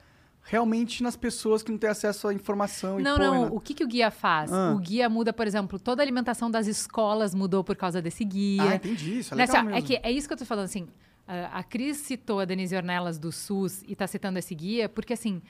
[0.44, 3.34] realmente nas pessoas que não têm acesso à informação e Não, pô, não.
[3.34, 3.56] Renato.
[3.56, 4.52] O que, que o guia faz?
[4.52, 4.74] Ah.
[4.76, 8.64] O guia muda, por exemplo, toda a alimentação das escolas mudou por causa desse guia.
[8.64, 9.20] Ah, entendi.
[9.20, 9.86] Isso é Né, legal assim, ó, mesmo.
[9.86, 10.88] é, que, é isso que eu tô falando, assim.
[11.28, 15.14] a- A Cris citou a Denise Ornelas do SUS e tá citando esse guia, porque
[15.14, 15.42] assim,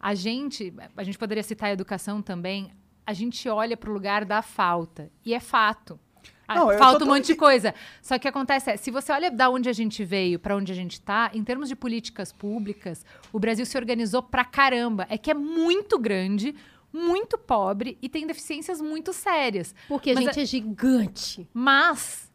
[0.00, 2.70] a gente, a gente poderia citar a educação também,
[3.06, 5.10] a gente olha pro lugar da falta.
[5.24, 5.98] E é fato.
[6.46, 7.74] Ah, Não, falta um monte de coisa.
[8.00, 10.56] Só que o que acontece é, se você olha da onde a gente veio para
[10.56, 15.06] onde a gente tá, em termos de políticas públicas, o Brasil se organizou pra caramba.
[15.10, 16.54] É que é muito grande,
[16.90, 19.74] muito pobre e tem deficiências muito sérias.
[19.86, 21.48] Porque a Mas gente é gigante.
[21.52, 22.32] Mas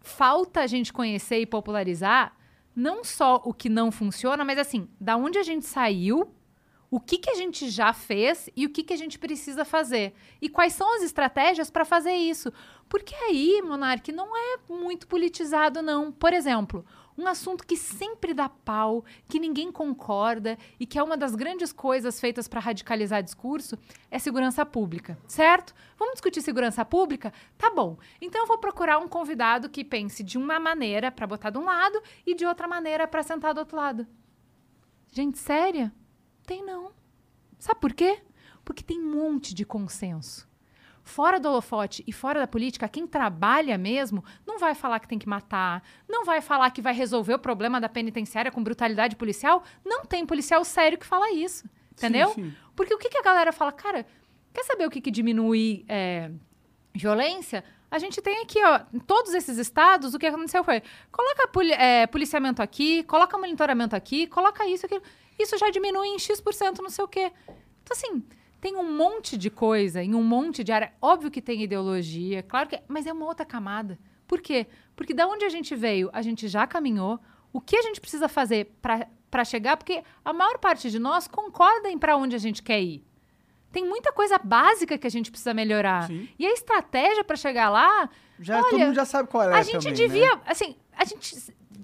[0.00, 2.34] falta a gente conhecer e popularizar
[2.74, 6.34] não só o que não funciona, mas assim, da onde a gente saiu,
[6.94, 10.14] o que, que a gente já fez e o que, que a gente precisa fazer.
[10.40, 12.52] E quais são as estratégias para fazer isso.
[12.88, 16.12] Porque aí, Monark, não é muito politizado, não.
[16.12, 16.86] Por exemplo,
[17.18, 21.72] um assunto que sempre dá pau, que ninguém concorda e que é uma das grandes
[21.72, 23.76] coisas feitas para radicalizar discurso
[24.08, 25.74] é segurança pública, certo?
[25.98, 27.32] Vamos discutir segurança pública?
[27.58, 27.98] Tá bom.
[28.20, 31.64] Então eu vou procurar um convidado que pense de uma maneira para botar de um
[31.64, 34.06] lado e de outra maneira para sentar do outro lado.
[35.12, 35.92] Gente, séria?
[36.46, 36.92] Tem não.
[37.58, 38.20] Sabe por quê?
[38.64, 40.48] Porque tem um monte de consenso.
[41.02, 45.18] Fora do holofote e fora da política, quem trabalha mesmo não vai falar que tem
[45.18, 49.62] que matar, não vai falar que vai resolver o problema da penitenciária com brutalidade policial.
[49.84, 51.68] Não tem policial sério que fala isso.
[51.92, 52.30] Entendeu?
[52.30, 52.52] sim.
[52.74, 53.70] Porque o que, que a galera fala?
[53.70, 54.06] Cara,
[54.52, 56.30] quer saber o que, que diminui é,
[56.94, 57.62] violência?
[57.90, 60.82] A gente tem aqui, ó, em todos esses estados, o que aconteceu foi:
[61.12, 65.02] coloca poli- é, policiamento aqui, coloca monitoramento aqui, coloca isso, aquilo.
[65.38, 67.32] Isso já diminui em X% não sei o quê.
[67.82, 68.22] Então, assim,
[68.60, 70.92] tem um monte de coisa, em um monte de área.
[71.00, 72.80] Óbvio que tem ideologia, claro que.
[72.88, 73.98] Mas é uma outra camada.
[74.26, 74.66] Por quê?
[74.96, 77.20] Porque da onde a gente veio, a gente já caminhou.
[77.52, 78.74] O que a gente precisa fazer
[79.30, 79.76] para chegar?
[79.76, 83.04] Porque a maior parte de nós concorda em para onde a gente quer ir.
[83.70, 86.06] Tem muita coisa básica que a gente precisa melhorar.
[86.06, 86.28] Sim.
[86.38, 88.08] E a estratégia para chegar lá,
[88.38, 90.42] Já, todo olha, mundo já sabe qual é a gente também, devia, né?
[90.46, 91.36] assim, a gente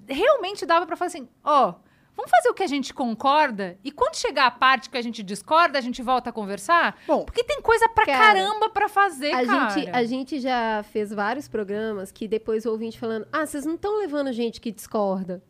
[0.07, 1.75] realmente dava para falar assim, ó,
[2.15, 5.23] vamos fazer o que a gente concorda e quando chegar a parte que a gente
[5.23, 6.97] discorda, a gente volta a conversar?
[7.07, 9.69] Bom, Porque tem coisa pra Cara, caramba pra fazer, A cara.
[9.69, 13.75] gente, a gente já fez vários programas que depois o ouvinte falando: Ah, vocês não
[13.75, 15.43] estão levando gente que discorda.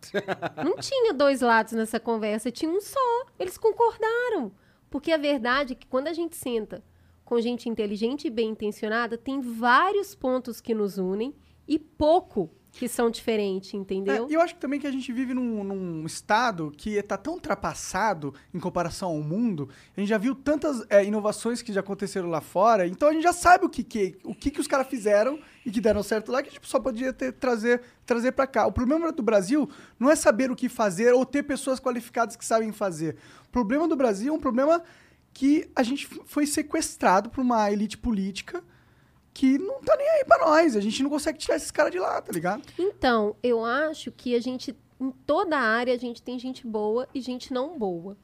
[0.64, 3.26] não tinha dois lados nessa conversa, tinha um só.
[3.38, 4.52] Eles concordaram.
[4.90, 6.82] Porque a verdade é que quando a gente senta
[7.24, 11.34] com gente inteligente e bem intencionada, tem vários pontos que nos unem
[11.66, 14.28] e pouco que são diferentes, entendeu?
[14.28, 17.34] É, eu acho que também que a gente vive num, num estado que está tão
[17.34, 19.68] ultrapassado em comparação ao mundo.
[19.96, 23.22] A gente já viu tantas é, inovações que já aconteceram lá fora, então a gente
[23.22, 26.30] já sabe o que, que, o que, que os caras fizeram e que deram certo
[26.30, 28.66] lá, que a gente só podia ter, trazer, trazer para cá.
[28.66, 32.44] O problema do Brasil não é saber o que fazer ou ter pessoas qualificadas que
[32.44, 33.16] sabem fazer.
[33.46, 34.82] O problema do Brasil é um problema
[35.32, 38.62] que a gente foi sequestrado por uma elite política
[39.38, 40.74] que não tá nem aí pra nós.
[40.74, 42.60] A gente não consegue tirar esses caras de lá, tá ligado?
[42.76, 47.08] Então, eu acho que a gente, em toda a área, a gente tem gente boa
[47.14, 48.16] e gente não boa.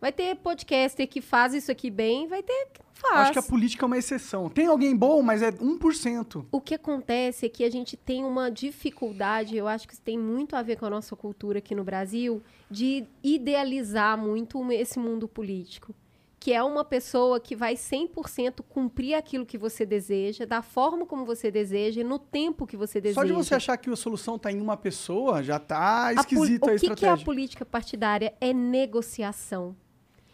[0.00, 3.20] Vai ter podcaster que faz isso aqui bem, vai ter que não faz.
[3.20, 4.48] Acho que a política é uma exceção.
[4.48, 6.46] Tem alguém bom, mas é 1%.
[6.50, 10.18] O que acontece é que a gente tem uma dificuldade, eu acho que isso tem
[10.18, 15.28] muito a ver com a nossa cultura aqui no Brasil, de idealizar muito esse mundo
[15.28, 15.94] político.
[16.38, 21.24] Que é uma pessoa que vai 100% cumprir aquilo que você deseja, da forma como
[21.24, 23.20] você deseja e no tempo que você deseja.
[23.20, 26.20] Só de você achar que a solução tá em uma pessoa, já tá A pol-
[26.20, 27.24] esquisita a, o que, é a estratégia.
[27.24, 28.34] política partidária?
[28.40, 29.74] É negociação.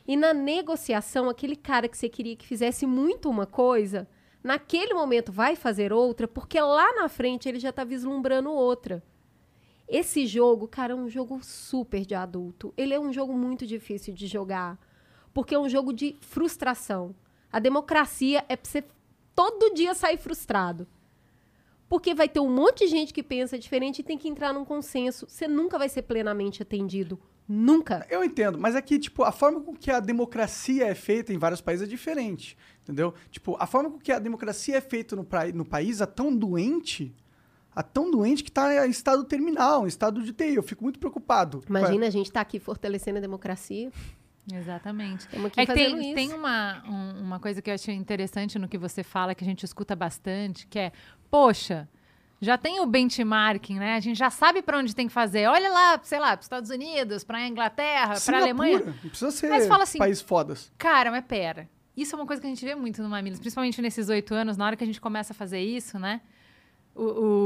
[0.07, 4.09] E na negociação, aquele cara que você queria que fizesse muito uma coisa,
[4.43, 9.03] naquele momento vai fazer outra, porque lá na frente ele já está vislumbrando outra.
[9.89, 12.75] Esse jogo, cara, é um jogo super de adulto.
[12.77, 14.79] Ele é um jogo muito difícil de jogar,
[15.35, 17.15] porque é um jogo de frustração.
[17.53, 18.85] A democracia é pra você
[19.35, 20.87] todo dia sair frustrado.
[21.89, 24.65] Porque vai ter um monte de gente que pensa diferente e tem que entrar num
[24.65, 25.27] consenso.
[25.29, 27.19] Você nunca vai ser plenamente atendido.
[27.47, 28.07] Nunca.
[28.09, 31.39] Eu entendo, mas é que, tipo, a forma com que a democracia é feita em
[31.39, 33.13] vários países é diferente, entendeu?
[33.31, 36.35] Tipo, a forma com que a democracia é feita no, pra- no país é tão
[36.35, 37.15] doente,
[37.77, 40.55] é tão doente que tá em estado terminal, em estado de TI.
[40.55, 41.63] Eu fico muito preocupado.
[41.69, 43.91] Imagina a gente estar aqui fortalecendo a democracia.
[44.51, 45.29] Exatamente.
[45.57, 46.15] É que tem, isso.
[46.15, 49.47] tem uma, um- uma coisa que eu achei interessante no que você fala, que a
[49.47, 50.93] gente escuta bastante, que é,
[51.31, 51.89] poxa,
[52.41, 53.95] já tem o benchmarking, né?
[53.95, 55.47] A gente já sabe para onde tem que fazer.
[55.47, 58.81] Olha lá, sei lá, para os Estados Unidos, para a Inglaterra, para a Alemanha.
[58.81, 60.73] Não precisa ser Mas fala assim- país fodas.
[60.77, 61.69] Cara, mas pera.
[61.97, 64.57] Isso é uma coisa que a gente vê muito no Mamilos, principalmente nesses oito anos,
[64.57, 66.21] na hora que a gente começa a fazer isso, né?
[66.95, 67.03] O,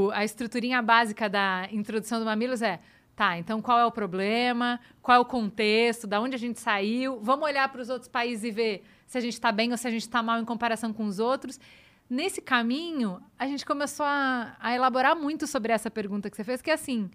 [0.07, 2.79] o- a estruturinha básica da introdução do Mamilos é,
[3.17, 7.19] tá, então qual é o problema, qual é o contexto, da onde a gente saiu,
[7.19, 9.87] vamos olhar para os outros países e ver se a gente está bem ou se
[9.87, 11.59] a gente está mal em comparação com os outros.
[12.07, 16.61] Nesse caminho, a gente começou a, a elaborar muito sobre essa pergunta que você fez,
[16.61, 17.09] que é assim,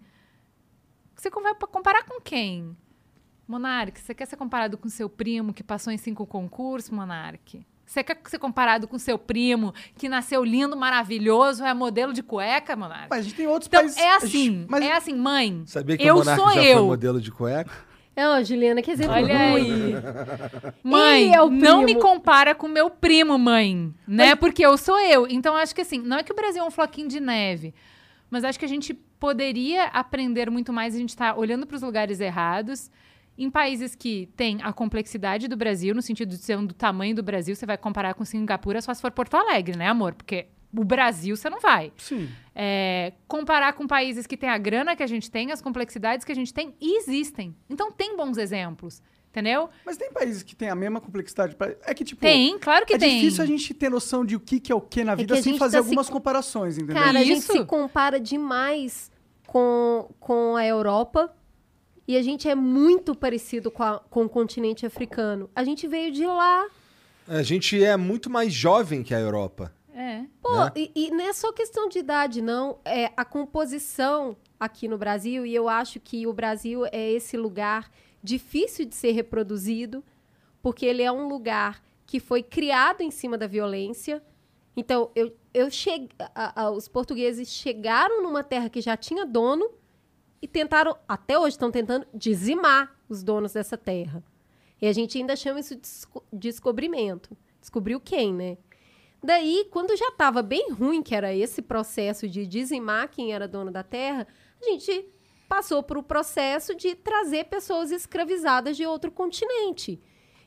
[1.15, 2.75] você vai comparar com quem?
[3.47, 7.65] Monark, você quer ser comparado com seu primo que passou em cinco concursos, Monark?
[7.85, 12.75] Você quer ser comparado com seu primo que nasceu lindo, maravilhoso, é modelo de cueca,
[12.75, 13.07] Monark?
[13.09, 13.97] Mas a gente tem outros Então, países...
[13.97, 16.77] é assim, gente- mas é assim, mãe, Sabia que eu o sou já eu.
[16.79, 17.71] foi modelo de cueca?
[18.15, 19.95] É, Juliana, quer dizer, Olha aí.
[20.83, 23.91] Mãe, é não me compara com meu primo, mãe.
[24.07, 24.35] Né?
[24.35, 25.25] Porque eu sou eu.
[25.27, 27.73] Então, acho que assim, não é que o Brasil é um floquinho de neve.
[28.29, 30.93] Mas acho que a gente poderia aprender muito mais.
[30.93, 32.91] A gente está olhando para os lugares errados.
[33.37, 37.15] Em países que têm a complexidade do Brasil, no sentido de ser um do tamanho
[37.15, 40.13] do Brasil, você vai comparar com Singapura só se for Porto Alegre, né, amor?
[40.13, 41.91] Porque o Brasil você não vai.
[41.97, 42.29] Sim.
[42.53, 46.31] É, comparar com países que têm a grana que a gente tem, as complexidades que
[46.31, 47.55] a gente tem, e existem.
[47.67, 49.67] Então tem bons exemplos, entendeu?
[49.83, 51.55] Mas tem países que têm a mesma complexidade.
[51.85, 52.21] É que, tipo...
[52.21, 53.19] Tem, claro que é tem.
[53.19, 55.39] difícil a gente ter noção de o que, que é o que na vida que
[55.39, 57.01] a sem fazer tá se algumas co- comparações, entendeu?
[57.01, 57.51] Cara, a gente Isso.
[57.51, 59.11] se compara demais
[59.47, 61.33] com, com a Europa
[62.07, 65.49] e a gente é muito parecido com, a- com o continente africano.
[65.55, 66.65] A gente veio de lá.
[67.27, 69.73] A gente é muito mais jovem que a Europa.
[69.95, 70.23] É.
[70.41, 70.71] Pô, Né?
[70.75, 72.79] e, e não é só questão de idade, não.
[72.83, 77.89] É a composição aqui no Brasil, e eu acho que o Brasil é esse lugar
[78.21, 80.03] difícil de ser reproduzido,
[80.61, 84.21] porque ele é um lugar que foi criado em cima da violência.
[84.75, 89.69] Então, eu, eu cheguei, a- a- os portugueses chegaram numa terra que já tinha dono
[90.43, 94.21] e tentaram, até hoje estão tentando dizimar os donos dessa terra.
[94.81, 97.29] E a gente ainda chama isso de desco- descobrimento.
[97.61, 98.57] Descobriu quem, né?
[99.23, 103.71] Daí, quando já estava bem ruim, que era esse processo de dizimar quem era dono
[103.71, 104.27] da terra,
[104.61, 105.05] a gente
[105.47, 109.97] passou para o processo de trazer pessoas escravizadas de outro continente.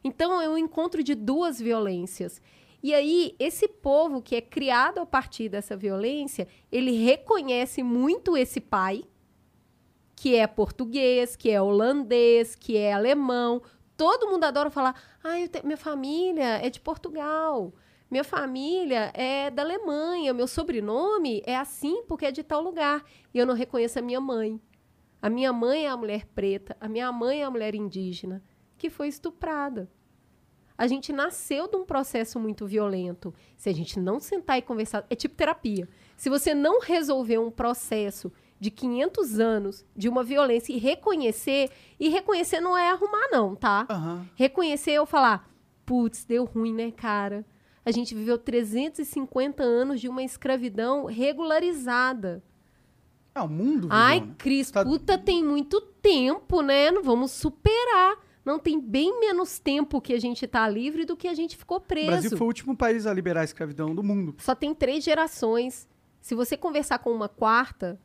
[0.04, 2.42] Então, é um encontro de duas violências.
[2.82, 8.60] E aí, esse povo que é criado a partir dessa violência, ele reconhece muito esse
[8.60, 9.02] pai,
[10.16, 13.62] que é português, que é holandês, que é alemão.
[13.96, 17.72] Todo mundo adora falar: ah, eu te- minha família é de Portugal.
[18.10, 20.32] Minha família é da Alemanha.
[20.32, 23.04] Meu sobrenome é assim porque é de tal lugar.
[23.34, 24.60] E eu não reconheço a minha mãe.
[25.20, 26.76] A minha mãe é a mulher preta.
[26.80, 28.42] A minha mãe é a mulher indígena
[28.78, 29.90] que foi estuprada.
[30.78, 33.34] A gente nasceu de um processo muito violento.
[33.56, 35.88] Se a gente não sentar e conversar, é tipo terapia.
[36.16, 42.08] Se você não resolver um processo de 500 anos de uma violência e reconhecer, e
[42.08, 43.86] reconhecer não é arrumar não, tá?
[43.90, 44.26] Aham.
[44.34, 45.48] Reconhecer eu falar,
[45.84, 47.44] putz, deu ruim, né, cara?
[47.84, 52.42] A gente viveu 350 anos de uma escravidão regularizada.
[53.34, 54.34] É, o mundo Ai, né?
[54.38, 56.90] Cris, Tá- puta, tem muito tempo, né?
[56.90, 58.16] Não vamos superar.
[58.44, 61.78] Não tem bem menos tempo que a gente tá livre do que a gente ficou
[61.78, 62.06] O preso.
[62.06, 64.34] Brasil foi o último país a liberar a escravidão do mundo.
[64.38, 65.86] Só tem três gerações.
[66.20, 68.00] Se você conversar com uma quarta,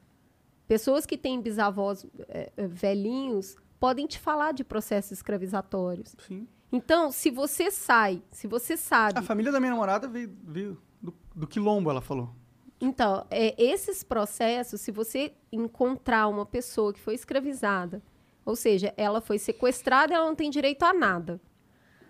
[0.72, 6.16] pessoas que têm bisavós eh, velhinhos podem te falar de processos escravizatórios.
[6.26, 6.48] Sim.
[6.72, 11.14] Então, se você sai, se você sabe A família da minha namorada veio, veio do,
[11.36, 12.34] do quilombo, ela falou.
[12.80, 18.02] Então, é, esses processos, se você encontrar uma pessoa que foi escravizada,
[18.46, 21.42] ou seja, ela foi sequestrada ela não tem direito a nada.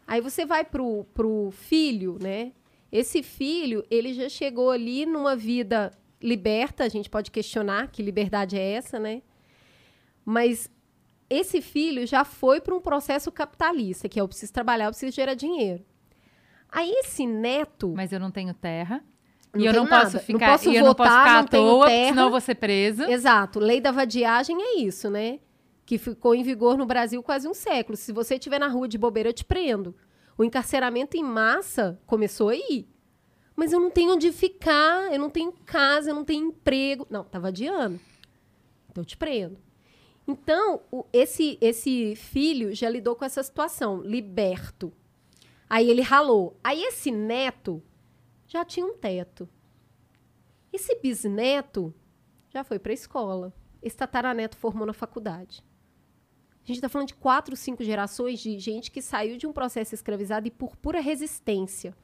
[0.06, 2.52] Aí você vai pro, pro filho, né?
[2.92, 5.92] Esse filho, ele já chegou ali numa vida
[6.22, 9.22] liberta, a gente pode questionar que liberdade é essa, né?
[10.26, 10.70] Mas
[11.30, 15.16] esse filho já foi para um processo capitalista, que é eu preciso trabalhar, eu preciso
[15.16, 15.84] gerar dinheiro.
[16.72, 19.04] Aí esse neto, Mas eu não tenho terra.
[19.54, 20.14] Não e eu não posso nada.
[20.14, 22.10] Não ficar, posso e eu não posso votar, ficar não à toa, terra.
[22.10, 23.04] senão eu vou ser preso.
[23.04, 23.60] Exato.
[23.60, 25.40] Lei da vadiagem é isso, né?
[25.86, 27.98] Que ficou em vigor no Brasil quase um século.
[27.98, 29.94] Se você estiver na rua de bobeira, eu te prendo.
[30.38, 32.88] O encarceramento em massa começou aí.
[33.62, 37.06] Mas eu não tenho onde ficar, eu não tenho casa, eu não tenho emprego.
[37.12, 38.00] Não, tava adiando.
[38.90, 39.56] Então eu te prendo.
[40.28, 44.92] Então, o- esse, esse filho já lidou com essa situação, liberto.
[45.70, 46.58] Aí ele ralou.
[46.64, 47.84] Aí esse neto
[48.48, 49.48] já tinha um teto.
[50.74, 51.94] Esse bisneto
[52.50, 53.54] já foi para a escola.
[53.80, 55.64] Esse tataraneto formou na faculdade.
[56.64, 59.94] A gente está falando de quatro, cinco gerações de gente que saiu de um processo
[59.94, 61.96] escravizado e por pura resistência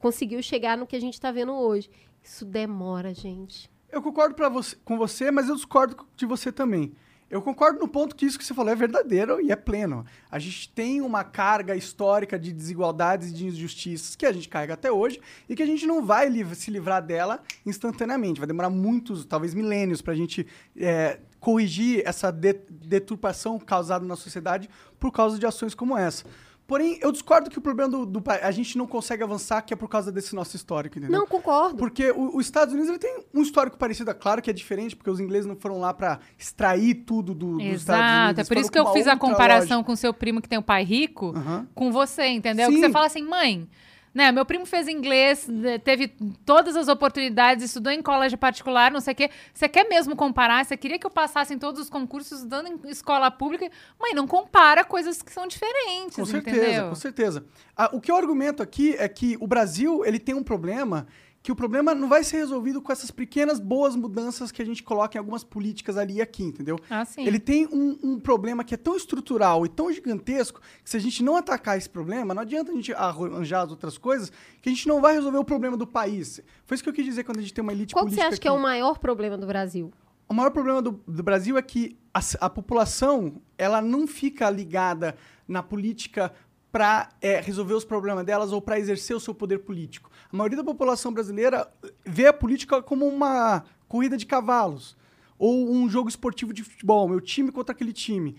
[0.00, 1.88] conseguiu chegar no que a gente está vendo hoje.
[2.22, 3.70] Isso demora, gente.
[3.92, 6.92] Eu concordo você- com você, mas eu discordo de você também.
[7.28, 10.04] Eu concordo no ponto que isso que você falou é verdadeiro e é pleno.
[10.28, 14.74] A gente tem uma carga histórica de desigualdades e de injustiças que a gente carrega
[14.74, 18.40] até hoje e que a gente não vai liv- se livrar dela instantaneamente.
[18.40, 20.44] Vai demorar muitos, talvez milênios, para a gente
[20.76, 26.24] é, corrigir essa de- deturpação causada na sociedade por causa de ações como essa.
[26.70, 29.76] Porém, eu discordo que o problema do, do a gente não consegue avançar que é
[29.76, 31.18] por causa desse nosso histórico, entendeu?
[31.18, 31.74] Não concordo.
[31.76, 34.94] Porque o- os Estados Unidos ele tem um histórico parecido, é claro que é diferente,
[34.94, 38.38] porque os ingleses não foram lá pra extrair tudo do, dos Estados Exato, Unidos.
[38.38, 39.82] é por isso que eu fiz a comparação lógica.
[39.84, 41.34] com seu primo que tem o pai rico,
[41.74, 42.68] com você, entendeu?
[42.68, 42.76] Sim.
[42.76, 43.68] Que você fala assim, mãe,
[44.12, 46.08] né, meu primo fez inglês, né, teve
[46.44, 49.30] todas as oportunidades, estudou em colégio particular, não sei o quê.
[49.54, 50.64] Você quer mesmo comparar?
[50.64, 53.70] Você queria que eu passasse em todos os concursos estudando em escola pública?
[54.00, 56.88] Mãe, não compara coisas que são diferentes, Com certeza, entendeu?
[56.88, 57.44] com certeza.
[57.76, 61.06] Ah, o que eu argumento aqui é que o Brasil ele tem um problema
[61.42, 64.82] que o problema não vai ser resolvido com essas pequenas boas mudanças que a gente
[64.82, 66.78] coloca em algumas políticas ali e aqui, entendeu?
[66.90, 67.26] Ah, sim.
[67.26, 71.00] Ele tem um, um problema que é tão estrutural e tão gigantesco que se a
[71.00, 74.30] gente não atacar esse problema, não adianta a gente arranjar as outras coisas,
[74.60, 76.40] que a gente não vai resolver o problema do país.
[76.66, 78.16] Foi isso que eu quis dizer quando a gente tem uma elite Qual que você
[78.16, 78.62] política acha que é o aqui.
[78.62, 79.90] maior problema do Brasil?
[80.28, 85.16] O maior problema do, do Brasil é que a, a população ela não fica ligada
[85.48, 86.32] na política
[86.72, 87.08] para
[87.42, 90.10] resolver os problemas delas ou para exercer o seu poder político.
[90.32, 91.68] A maioria da população brasileira
[92.04, 94.96] vê a política como uma corrida de cavalos
[95.38, 98.36] ou um jogo esportivo de futebol, meu time contra aquele time.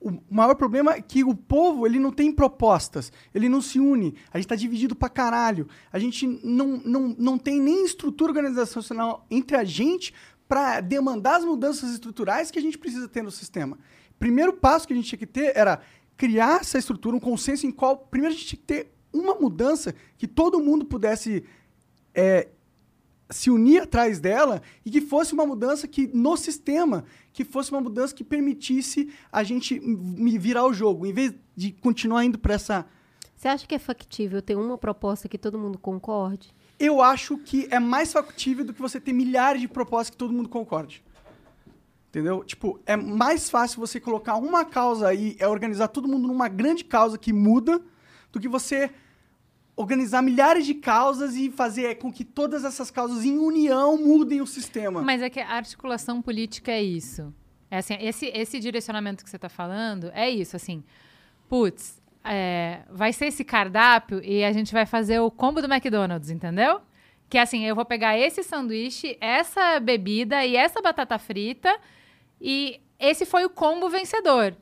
[0.00, 4.14] O maior problema é que o povo ele não tem propostas, ele não se une,
[4.32, 9.26] a gente está dividido pra caralho, a gente não, não, não tem nem estrutura organizacional
[9.30, 10.14] entre a gente
[10.46, 13.78] para demandar as mudanças estruturais que a gente precisa ter no sistema.
[14.18, 15.80] Primeiro passo que a gente tinha que ter era
[16.22, 19.92] criar essa estrutura, um consenso em qual, primeiro a gente tinha que ter uma mudança
[20.16, 21.42] que todo mundo pudesse
[22.14, 22.46] é,
[23.28, 27.80] se unir atrás dela e que fosse uma mudança que no sistema, que fosse uma
[27.80, 32.54] mudança que permitisse a gente me virar o jogo, em vez de continuar indo para
[32.54, 32.86] essa
[33.34, 36.54] Você acha que é factível ter uma proposta que todo mundo concorde?
[36.78, 40.32] eu acho que é mais factível do que você ter milhares de propostas que todo
[40.32, 41.02] mundo concorde.
[42.12, 42.44] Entendeu?
[42.44, 46.84] Tipo, é mais fácil você colocar uma causa e é organizar todo mundo numa grande
[46.84, 47.80] causa que muda
[48.30, 48.90] do que você
[49.74, 54.46] organizar milhares de causas e fazer com que todas essas causas em união mudem o
[54.46, 55.00] sistema.
[55.00, 57.32] Mas é que a articulação política é isso.
[57.70, 60.84] É assim, esse, esse direcionamento que você está falando é isso, assim.
[61.48, 66.28] Putz, é, vai ser esse cardápio e a gente vai fazer o combo do McDonald's,
[66.28, 66.82] entendeu?
[67.30, 71.74] Que é assim, eu vou pegar esse sanduíche, essa bebida e essa batata frita
[72.42, 74.54] e esse foi o combo vencedor.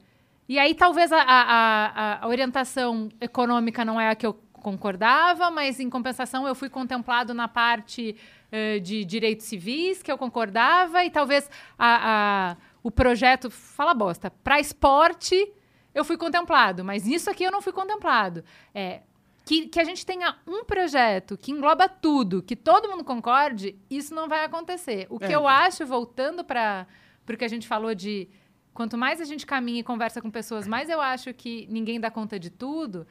[0.48, 5.80] E aí talvez a, a- a- orientação econômica não é a que eu concordava, mas
[5.80, 8.14] em compensação eu fui contemplado na parte
[8.52, 14.30] eh, de direitos civis que eu concordava e talvez a, a- o projeto fala bosta
[14.30, 15.52] para esporte
[15.94, 18.44] eu fui contemplado, mas nisso aqui eu não fui contemplado.
[18.74, 19.00] É,
[19.44, 24.14] que, que a gente tenha um projeto que engloba tudo, que todo mundo concorde, isso
[24.14, 25.06] não vai acontecer.
[25.10, 25.34] O que É.
[25.34, 26.86] eu acho, voltando para
[27.34, 28.28] o que a gente falou de
[28.72, 32.10] quanto mais a gente caminha e conversa com pessoas, mais eu acho que ninguém dá
[32.10, 33.06] conta de tudo,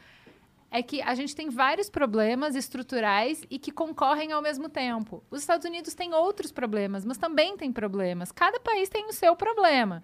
[0.71, 5.23] é que a gente tem vários problemas estruturais e que concorrem ao mesmo tempo.
[5.29, 8.31] Os Estados Unidos têm outros problemas, mas também tem problemas.
[8.31, 10.03] Cada país tem o seu problema.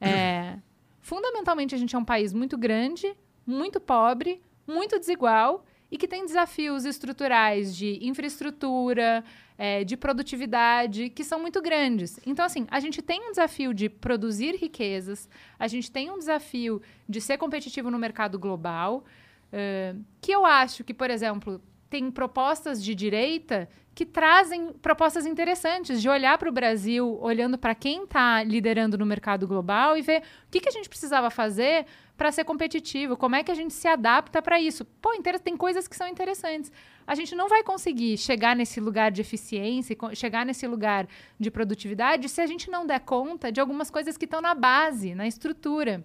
[0.00, 0.58] É,
[1.00, 6.24] fundamentalmente, a gente é um país muito grande, muito pobre, muito desigual e que tem
[6.24, 9.24] desafios estruturais de infraestrutura,
[9.56, 12.18] é, de produtividade, que são muito grandes.
[12.26, 15.28] Então, assim, a gente tem um desafio de produzir riquezas,
[15.58, 19.04] a gente tem um desafio de ser competitivo no mercado global,
[19.52, 26.02] eh, que eu acho que, por exemplo, tem propostas de direita que trazem propostas interessantes
[26.02, 30.22] de olhar para o Brasil, olhando para quem está liderando no mercado global e ver
[30.48, 31.86] o que, que a gente precisava fazer
[32.16, 34.84] para ser competitivo, como é que a gente se adapta para isso.
[34.84, 35.10] Pô,
[35.42, 36.70] tem coisas que são interessantes.
[37.06, 41.08] A gente não vai conseguir chegar nesse lugar de eficiência, chegar nesse lugar
[41.38, 45.14] de produtividade, se a gente não der conta de algumas coisas que estão na base,
[45.14, 46.04] na estrutura.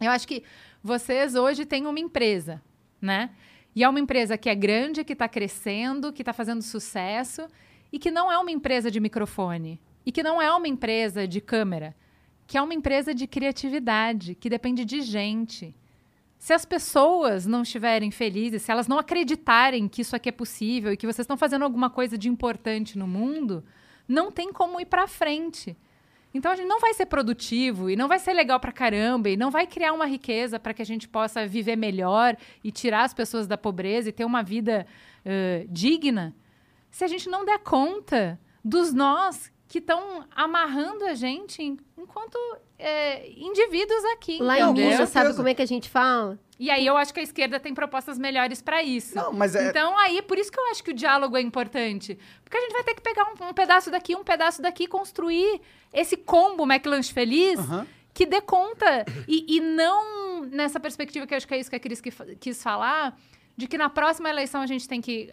[0.00, 0.42] Eu acho que
[0.82, 2.60] vocês hoje têm uma empresa,
[3.00, 3.30] né?
[3.76, 7.46] E é uma empresa que é grande, que está crescendo, que está fazendo sucesso
[7.92, 11.40] e que não é uma empresa de microfone e que não é uma empresa de
[11.40, 11.94] câmera,
[12.46, 15.74] que é uma empresa de criatividade, que depende de gente.
[16.38, 20.92] Se as pessoas não estiverem felizes, se elas não acreditarem que isso aqui é possível
[20.92, 23.64] e que vocês estão fazendo alguma coisa de importante no mundo,
[24.06, 25.76] não tem como ir para frente.
[26.34, 29.36] Então a gente não vai ser produtivo e não vai ser legal pra caramba e
[29.36, 33.14] não vai criar uma riqueza para que a gente possa viver melhor e tirar as
[33.14, 34.86] pessoas da pobreza e ter uma vida
[35.24, 36.34] uh, digna
[36.94, 41.60] se a gente não der conta dos nós que estão amarrando a gente
[41.98, 42.38] enquanto
[42.78, 44.38] é, indivíduos aqui.
[44.40, 44.72] Lá em?
[44.72, 45.34] Minas, sabe certeza.
[45.36, 46.38] como é que a gente fala?
[46.60, 49.16] E aí eu acho que a esquerda tem propostas melhores para isso.
[49.16, 52.16] Não, mas é- Então aí, por isso que eu acho que o diálogo é importante.
[52.44, 54.86] Porque a gente vai ter que pegar um, um pedaço daqui, um pedaço daqui, e
[54.86, 55.60] construir
[55.92, 57.84] esse combo McLanche feliz Aham.
[58.14, 59.04] que dê conta.
[59.26, 62.12] E, e não nessa perspectiva que eu acho que é isso que a Cris que
[62.36, 63.18] quis falar,
[63.56, 65.32] de que na próxima eleição a gente tem que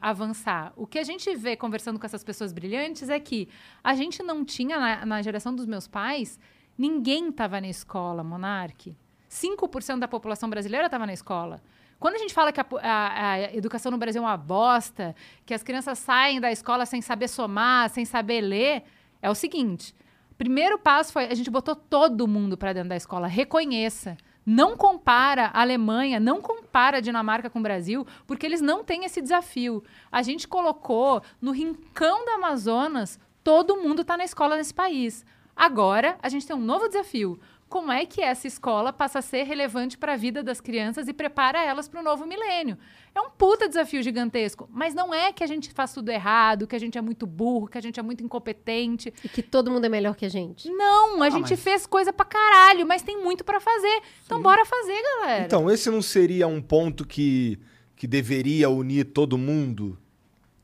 [0.00, 0.72] avançar.
[0.76, 3.48] O que a gente vê conversando com essas pessoas brilhantes é que
[3.82, 6.38] a gente não tinha, na, na geração dos meus pais,
[6.76, 8.96] ninguém estava na escola, Monarque.
[9.30, 11.62] 5% da população brasileira estava na escola.
[11.98, 15.52] Quando a gente fala que a, a- a educação no Brasil é uma bosta, que
[15.54, 18.82] as crianças saem da escola sem saber somar, sem saber ler,
[19.20, 19.94] é o seguinte:
[20.38, 23.26] primeiro passo foi a gente botou todo mundo para dentro da escola.
[23.26, 24.16] Reconheça.
[24.52, 29.04] Não compara a Alemanha, não compara a Dinamarca com o Brasil, porque eles não têm
[29.04, 29.80] esse desafio.
[30.10, 35.24] A gente colocou no rincão do Amazonas, todo mundo está na escola nesse país.
[35.54, 37.38] Agora, a gente tem um novo desafio.
[37.70, 41.12] Como é que essa escola passa a ser relevante para a vida das crianças e
[41.12, 42.76] prepara elas para o novo milênio?
[43.14, 44.68] É um puta desafio gigantesco.
[44.72, 47.68] Mas não é que a gente faz tudo errado, que a gente é muito burro,
[47.68, 49.14] que a gente é muito incompetente.
[49.24, 50.68] E que todo mundo é melhor que a gente.
[50.68, 54.02] Não, a Ah, gente mas- fez coisa pra caralho, mas tem muito pra fazer.
[54.26, 55.44] Então bora fazer, galera.
[55.46, 57.56] Então, esse não seria um ponto que,
[57.94, 59.96] que deveria unir todo mundo?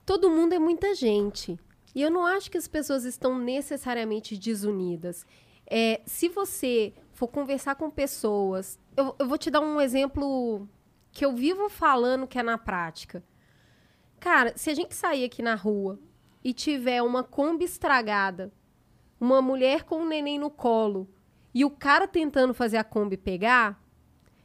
[0.04, 1.56] Todo mundo é muita gente.
[1.94, 5.24] E eu não acho que as pessoas estão necessariamente desunidas.
[5.68, 8.78] É, se você for conversar com pessoas.
[8.96, 10.68] Eu, eu vou te dar um exemplo
[11.10, 13.24] que eu vivo falando que é na prática.
[14.20, 15.98] Cara, se a gente sair aqui na rua
[16.44, 18.52] e tiver uma Kombi estragada,
[19.18, 21.08] uma mulher com um neném no colo
[21.54, 23.82] e o cara tentando fazer a Kombi pegar,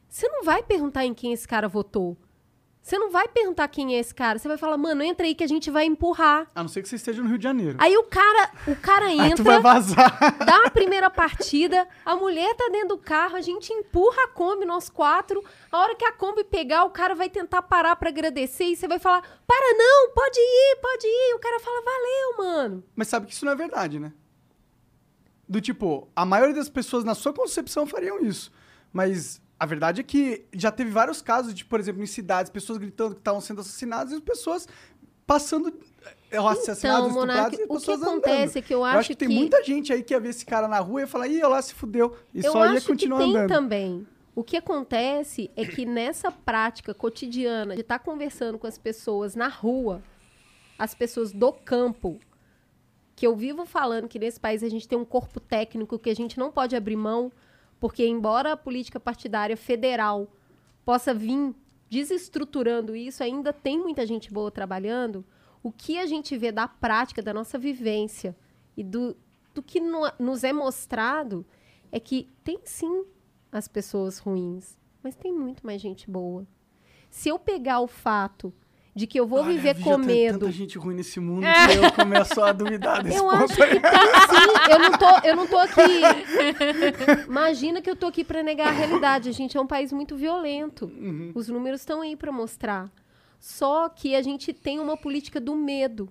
[0.08, 2.16] você não vai perguntar em quem esse cara votou.
[2.82, 4.40] Você não vai perguntar quem é esse cara.
[4.40, 6.50] Você vai falar, mano, entra aí que a gente vai empurrar.
[6.52, 7.78] A não ser que você esteja no Rio de Janeiro.
[7.80, 10.18] Aí o cara, o cara Aí tu vai entra, vazar.
[10.44, 14.66] dá a primeira partida, a mulher tá dentro do carro, a gente empurra a Kombi,
[14.66, 15.44] nós quatro.
[15.70, 18.88] A hora que a Kombi pegar, o cara vai tentar parar pra agradecer e você
[18.88, 21.34] vai falar: para não, pode ir, pode ir.
[21.36, 22.84] O cara fala: valeu, mano.
[22.96, 24.12] Mas sabe que isso não é verdade, né?
[25.48, 28.50] Do tipo, a maioria das pessoas na sua concepção fariam isso.
[28.90, 32.78] Mas a verdade é que já teve vários casos de, por exemplo, em cidades, pessoas
[32.78, 34.66] gritando que estavam sendo assassinadas e as pessoas
[35.24, 35.72] passando
[36.32, 38.56] eh, assassinadas, Então, Monark, e o que pessoas acontece andando.
[38.56, 40.44] é que eu Eu acho, acho que tem muita gente aí que ia ver esse
[40.44, 42.16] cara na rua e ia falar, ih, olha lá, se fudeu.
[42.34, 43.48] E eu só ia acho que continuar tem andando.
[43.48, 44.04] também.
[44.34, 49.46] O que acontece é que nessa prática cotidiana de estar conversando com as pessoas na
[49.46, 50.02] rua,
[50.76, 52.18] as pessoas do campo,
[53.14, 56.16] que eu vivo falando que nesse país a gente tem um corpo técnico que a
[56.16, 57.30] gente não pode abrir mão,
[57.82, 60.28] porque embora a política partidária federal
[60.84, 61.52] possa vir
[61.90, 65.24] desestruturando isso, ainda tem muita gente boa trabalhando.
[65.64, 68.36] O que a gente vê da prática, da nossa vivência
[68.76, 69.16] e do,
[69.52, 71.44] do que no- nos é mostrado
[71.90, 73.04] é que tem sim
[73.50, 76.46] as pessoas ruins, mas tem muito mais gente boa.
[77.10, 78.54] Se eu pegar o fato
[78.94, 81.92] de que eu vou Olha, viver com medo, tanta gente ruim nesse mundo que eu
[81.92, 84.70] começo a duvidar desse eu acho que tem sim.
[84.70, 87.26] Eu não tô, eu não tô aqui.
[87.26, 89.30] Imagina que eu tô aqui pra negar a realidade.
[89.30, 90.86] A gente é um país muito violento.
[90.86, 91.32] Uhum.
[91.34, 92.90] Os números estão aí pra mostrar.
[93.40, 96.08] Só que a gente tem uma política do medo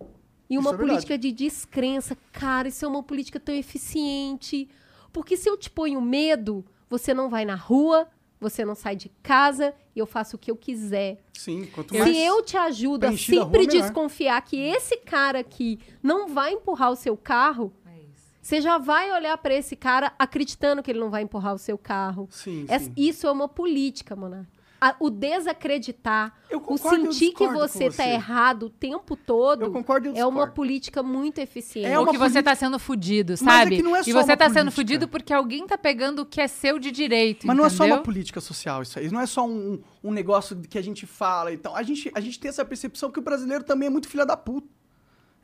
[0.50, 2.18] e uma é política de descrença.
[2.32, 4.68] Cara, isso é uma política tão eficiente.
[5.14, 8.08] Porque se eu te ponho medo, você não vai na rua,
[8.42, 11.24] você não sai de casa e eu faço o que eu quiser.
[11.32, 12.18] Sim, quanto Se mais...
[12.18, 17.16] eu te ajudo a sempre desconfiar que esse cara aqui não vai empurrar o seu
[17.16, 17.92] carro, É
[18.42, 21.78] você já vai olhar pra esse cara acreditando que ele não vai empurrar o seu
[21.78, 22.28] carro.
[22.32, 22.94] Sim, Es- sim.
[22.98, 24.50] Isso é uma política, Monarca.
[24.84, 28.10] A- O desacreditar, o e sentir que você tá você.
[28.10, 31.88] errado o tempo todo, Eu concordo e eu é uma política muito eficiente.
[31.88, 33.76] É Ou que você política- tá sendo fudido, Mas é sabe?
[33.78, 36.42] que não é e você uma tá sendo fudido porque alguém tá pegando o que
[36.42, 38.04] é seu de direito, Mas não é só uma entendeu?
[38.04, 39.12] política social isso aí.
[39.12, 41.54] Não é só um, um negócio que a gente fala.
[41.54, 44.26] Então, a gente, a gente tem essa percepção que o brasileiro também é muito filho
[44.26, 44.68] da puta.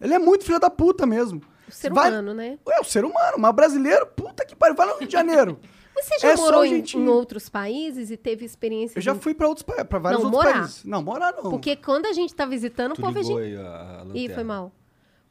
[0.01, 1.41] Ele é muito filho da puta mesmo.
[1.67, 2.57] O ser Vai- humano, né?
[2.69, 4.75] É o ser humano, mas brasileiro, puta que pariu.
[4.75, 5.59] Vai no Rio de Janeiro.
[5.99, 7.03] Mas você já É só morou o em, jeitinho.
[7.05, 8.99] em outros países e teve experiência?
[8.99, 10.59] Eu já fui pra outros pa- pra vários Não, outros morar.
[10.59, 10.83] países.
[10.83, 11.49] Não, morar não.
[11.49, 13.41] Porque quando a gente tá visitando, o Tu povo é gente...
[14.13, 14.71] Ih, foi mal.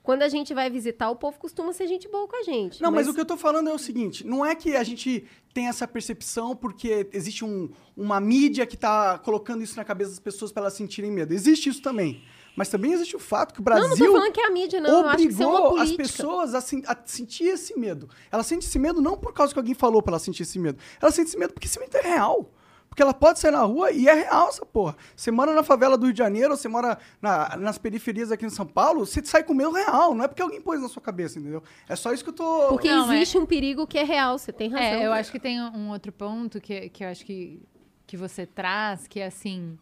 [0.02, 2.80] Quando a gente vai visitar, o povo costuma ser gente boa com a gente.
[2.82, 3.06] Não, mas...
[3.08, 5.86] o que eu tô falando é o seguinte: não é que a gente tem essa
[5.86, 10.62] percepção porque existe um- uma mídia que tá colocando isso na cabeça das pessoas para
[10.62, 11.32] elas sentirem medo.
[11.34, 12.22] Existe isso também.
[12.57, 14.50] Mas também existe o fato que o Brasil Não, não tô falando que é a
[14.50, 14.90] mídia, não.
[15.02, 16.02] Eu acho que isso é uma obrigou as política.
[16.16, 18.09] pessoas a, sen- a sentir esse medo.
[18.32, 20.78] Ela sente esse medo não por causa que alguém falou pra ela sentir esse medo.
[21.00, 22.50] Ela sente esse medo porque esse medo é real.
[22.88, 24.96] Porque ela pode sair na rua e é real essa porra.
[25.14, 28.46] Você mora na favela do Rio de Janeiro, ou você mora na- nas periferias aqui
[28.46, 30.14] em São Paulo, você sai com medo real.
[30.14, 31.62] Não é porque alguém pôs na sua cabeça, entendeu?
[31.86, 32.68] É só isso que eu tô...
[32.68, 34.86] Porque Não, é- existe um perigo que é real, você tem razão.
[34.86, 37.61] É, eu acho que tem um outro ponto que, que eu acho que,
[38.07, 39.76] que você traz, que é assim.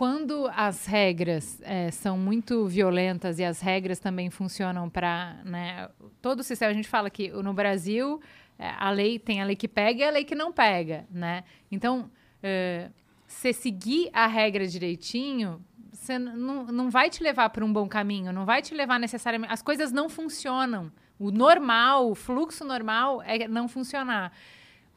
[0.00, 5.36] Quando as regras é, são muito violentas e as regras também funcionam para.
[5.44, 5.90] Né,
[6.22, 8.18] todo o sistema, a gente fala que no Brasil
[8.58, 11.06] é, a lei tem a lei que pega e a lei que não pega.
[11.10, 11.44] Né?
[11.70, 12.10] Então,
[12.42, 12.88] é,
[13.26, 18.32] você seguir a regra direitinho, você não, não vai te levar para um bom caminho,
[18.32, 19.52] não vai te levar necessariamente.
[19.52, 20.90] As coisas não funcionam.
[21.18, 24.32] O normal, o fluxo normal é não funcionar.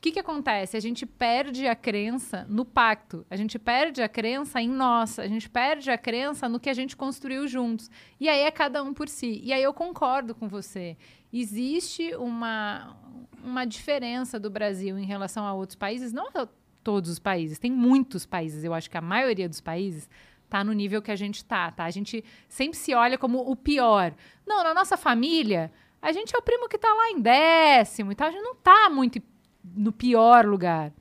[0.04, 0.76] Que, que acontece?
[0.76, 5.30] A gente perde a crença no pacto, a gente perde a crença em nós, a
[5.30, 7.90] gente perde a crença no que a gente construiu juntos.
[8.20, 9.40] E aí é cada um por si.
[9.42, 10.98] E aí eu concordo com você.
[11.32, 12.98] Existe uma,
[13.42, 16.50] uma diferença do Brasil em relação a outros países, não a
[16.84, 20.10] todos os países, tem muitos países, eu acho que a maioria dos países
[20.50, 21.86] tá no nível que a gente tá, tá?
[21.86, 24.14] A gente sempre se olha como o pior.
[24.46, 28.16] Não, na nossa família, a gente é o primo que tá lá em décimo e
[28.16, 29.18] tal, a gente não tá muito
[29.64, 30.92] no pior lugar.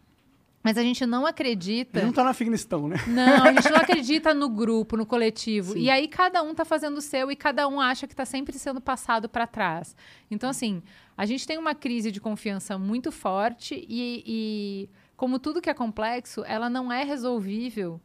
[0.63, 1.99] Mas a gente não acredita.
[1.99, 2.97] Ele não tá no Afeganistão, né?
[3.09, 5.77] Não, a gente não acredita no grupo, no coletivo.
[5.77, 8.57] E aí cada um tá fazendo o seu e cada um acha que tá sempre
[8.57, 9.97] sendo passado para trás.
[10.31, 10.81] Então, assim,
[11.17, 15.75] a gente tem uma crise de confiança muito forte e, e, como tudo que é
[15.75, 18.01] complexo, ela não é resolvível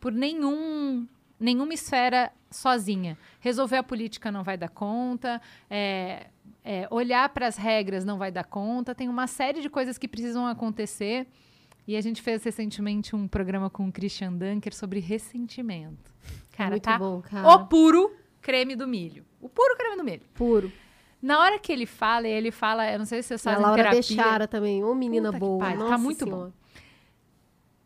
[0.00, 1.06] por nenhum
[1.38, 3.18] nenhuma esfera sozinha.
[3.40, 6.28] Resolver a política não vai dar conta, é,
[6.64, 10.06] é, olhar para as regras não vai dar conta, tem uma série de coisas que
[10.08, 11.26] precisam acontecer.
[11.86, 16.12] E a gente fez recentemente um programa com o Christian Dunker sobre ressentimento.
[16.52, 17.48] Cara, Muito tá bom, cara.
[17.48, 19.24] o puro creme do milho.
[19.40, 20.22] O puro creme do milho.
[20.34, 20.72] Puro.
[21.20, 23.90] Na hora que ele fala, ele fala, eu não sei se vocês E a Laura.
[23.90, 25.64] Bechara também, ô menina Puta boa.
[25.70, 26.52] tá Nossa muito bom.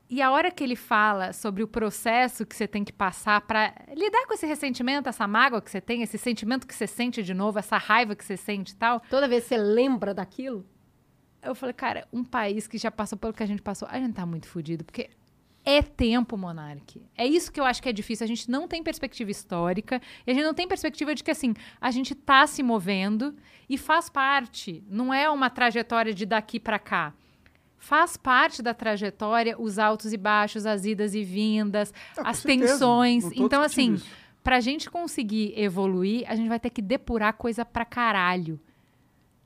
[0.08, 3.74] E a hora que ele fala sobre o processo que você tem que passar para
[3.94, 7.34] lidar com esse ressentimento, essa mágoa que você tem, esse sentimento que você sente de
[7.34, 10.64] novo, essa raiva que você sente e tal, Toda vez que você lembra daquilo,
[11.42, 14.14] eu falei, cara, um país que já passou pelo que a gente passou, a gente
[14.14, 15.10] tá muito fudido, porque
[15.64, 17.04] é tempo, Monark.
[17.16, 18.22] É isso que eu acho que é difícil.
[18.22, 21.54] A gente não tem perspectiva histórica e a gente não tem perspectiva de que, assim,
[21.80, 23.34] a gente tá se movendo
[23.68, 24.84] e faz parte.
[24.88, 27.12] Não é uma trajetória de daqui para cá.
[27.86, 33.24] Faz parte da trajetória os altos e baixos, as idas e vindas, Ah, as tensões.
[33.32, 34.06] Então, assim, isso.
[34.42, 38.58] pra gente conseguir evoluir, a gente vai ter que depurar coisa pra caralho.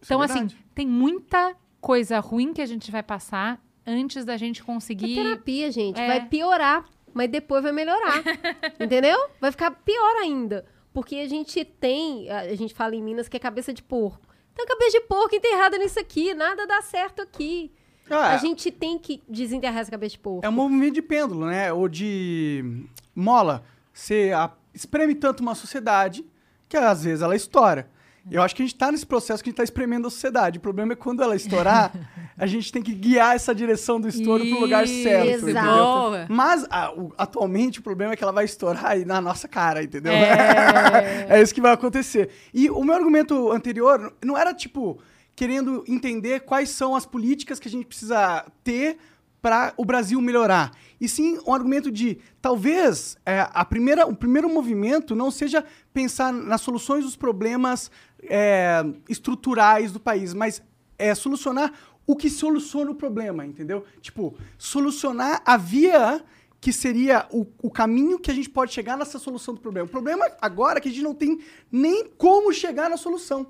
[0.00, 0.56] Isso é Então, assim, verdade.
[0.74, 5.14] tem muita coisa ruim que a gente vai passar antes da gente é conseguir.
[5.16, 6.00] terapia, gente.
[6.00, 6.06] É.
[6.06, 8.22] Vai piorar, mas depois vai melhorar.
[8.80, 9.18] entendeu?
[9.38, 10.64] Vai ficar pior ainda.
[10.94, 14.26] Porque a gente tem, a gente fala em Minas que é cabeça de porco.
[14.54, 17.70] Tem cabeça de porco enterrada nisso aqui, nada dá certo aqui.
[18.10, 20.44] Ah, A gente tem que desenterrar essa cabeça de porco.
[20.44, 21.72] É um movimento de pêndulo, né?
[21.72, 22.84] Ou de
[23.14, 23.62] mola.
[23.92, 26.24] Você a- espreme tanto uma sociedade
[26.68, 27.88] que às vezes ela estoura.
[28.30, 30.58] Eu acho que a gente tá nesse processo que a gente tá espremendo a sociedade.
[30.58, 31.90] O problema é quando ela estourar,
[32.36, 35.48] a gente tem que guiar essa direção do estouro pro lugar certo.
[35.48, 36.26] Exato.
[36.28, 39.82] Mas ah, o- atualmente o problema é que ela vai estourar aí na nossa cara,
[39.82, 40.12] entendeu?
[40.12, 41.26] É.
[41.30, 42.28] É isso que vai acontecer.
[42.52, 44.98] E o meu argumento anterior não era tipo
[45.34, 48.98] querendo entender quais são as políticas que a gente precisa ter
[49.40, 50.72] para o Brasil melhorar.
[51.00, 56.32] E sim um argumento de talvez é, a primeira, o primeiro movimento não seja pensar
[56.32, 57.90] nas soluções dos problemas
[58.22, 60.62] é, estruturais do país, mas
[60.98, 61.72] é solucionar
[62.06, 63.84] o que soluciona o problema, entendeu?
[64.00, 66.22] Tipo, solucionar a via
[66.60, 69.86] que seria o, o caminho que a gente pode chegar nessa solução do problema.
[69.86, 71.38] O problema agora é que a gente não tem
[71.72, 73.46] nem como chegar na solução.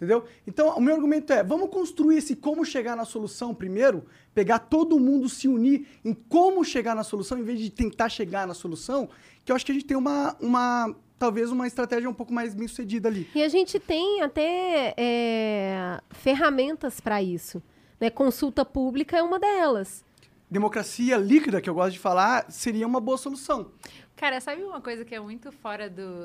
[0.00, 0.24] Entendeu?
[0.46, 4.98] Então, o meu argumento é: vamos construir esse como chegar na solução primeiro, pegar todo
[4.98, 9.10] mundo, se unir em como chegar na solução, em vez de tentar chegar na solução,
[9.44, 12.54] que eu acho que a gente tem uma, uma talvez uma estratégia um pouco mais
[12.54, 13.28] bem sucedida ali.
[13.34, 17.62] E a gente tem até é, ferramentas para isso.
[18.00, 18.08] Né?
[18.08, 20.02] Consulta pública é uma delas.
[20.50, 23.70] Democracia líquida, que eu gosto de falar, seria uma boa solução.
[24.16, 26.24] Cara, sabe uma coisa que é muito fora do,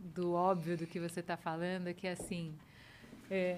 [0.00, 1.94] do óbvio do que você tá falando?
[1.94, 2.52] Que é assim.
[3.32, 3.56] É,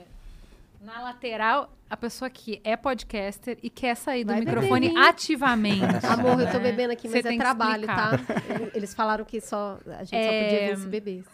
[0.80, 5.00] Na lateral, a pessoa que é podcaster e quer sair do Vai beber microfone vinho.
[5.00, 6.06] ativamente.
[6.06, 8.10] Amor, eu tô bebendo aqui, Você mas é tem que trabalho, tá?
[8.50, 11.24] Ele- Eles falaram que só a gente É, só podia ver se bebesse.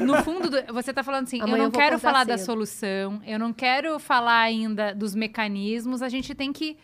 [0.00, 2.46] No fundo, do- você tá falando assim, Amanhã eu não eu quero falar da cedo.
[2.46, 6.76] solução, eu não quero falar ainda dos mecanismos, a gente tem que...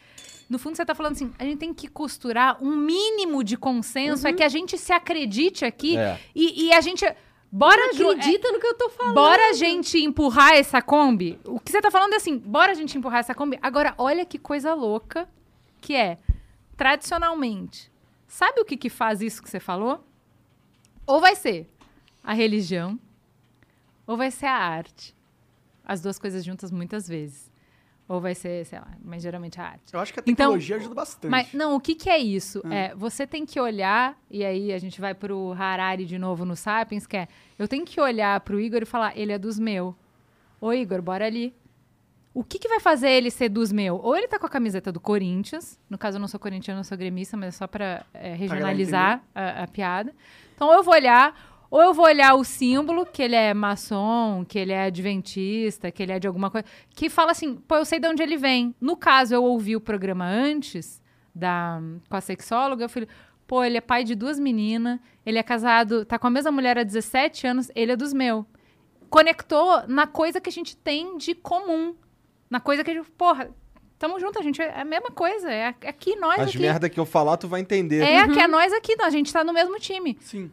[0.51, 4.25] No fundo, você tá falando assim, a gente tem que costurar um mínimo de consenso,
[4.27, 4.35] Uhum.
[4.35, 6.19] é que a gente se acredite aqui É.
[6.35, 7.07] e, e a gente...
[7.55, 9.15] Bora, Ju- Acredita no que eu tô falando.
[9.15, 11.39] Bora a gente empurrar essa Kombi.
[11.45, 13.59] O que você tá falando é assim, bora a gente empurrar essa Kombi.
[13.61, 15.29] Agora, olha que coisa louca
[15.79, 16.19] que é,
[16.79, 17.93] tradicionalmente,
[18.27, 20.03] sabe o que que faz isso que você falou?
[21.07, 21.69] Ou vai ser
[22.25, 22.99] a religião,
[24.07, 25.15] ou vai ser a arte.
[25.85, 27.52] As duas coisas juntas muitas vezes.
[28.13, 29.95] Ou vai ser, sei lá, mas geralmente a arte.
[29.95, 31.31] Eu acho que a Então, tecnologia ajuda bastante.
[31.31, 32.61] Mas, não, o que, que é isso?
[32.63, 32.71] Hum.
[32.71, 36.55] É, você tem que olhar, e aí a gente vai pro Harari de novo no
[36.55, 37.27] Sapiens, que é,
[37.59, 39.95] eu tenho que olhar pro Igor e falar, ele é dos meus.
[40.61, 41.55] Ô, Igor, bora ali.
[42.35, 43.99] O que, que vai fazer ele ser dos meus?
[44.03, 46.85] Ou ele tá com a camiseta do Corinthians, no caso eu não sou corintiano, eu
[46.85, 50.15] sou gremista, mas é só pra é, regionalizar a, a piada.
[50.55, 54.59] Então, eu vou olhar, ou eu vou olhar o símbolo, que ele é maçom, que
[54.59, 57.99] ele é adventista, que ele é de alguma coisa, que fala assim, pô, eu sei
[57.99, 58.75] de onde ele vem.
[58.79, 61.01] No caso, eu ouvi o programa antes,
[61.35, 61.81] da,
[62.11, 63.09] com a sexóloga, eu falei,
[63.47, 66.77] pô, ele é pai de duas meninas, ele é casado, tá com a mesma mulher
[66.77, 68.45] há 17 anos, ele é dos meus.
[69.09, 71.95] Conectou na coisa que a gente tem de comum.
[72.51, 73.49] Na coisa que a gente, porra,
[73.99, 76.59] tamo junto, a gente é a mesma coisa, é é aqui nós As aqui.
[76.59, 78.03] merda que eu falar, tu vai entender.
[78.03, 80.19] É que é nós aqui, a gente tá no mesmo time.
[80.21, 80.51] Sim.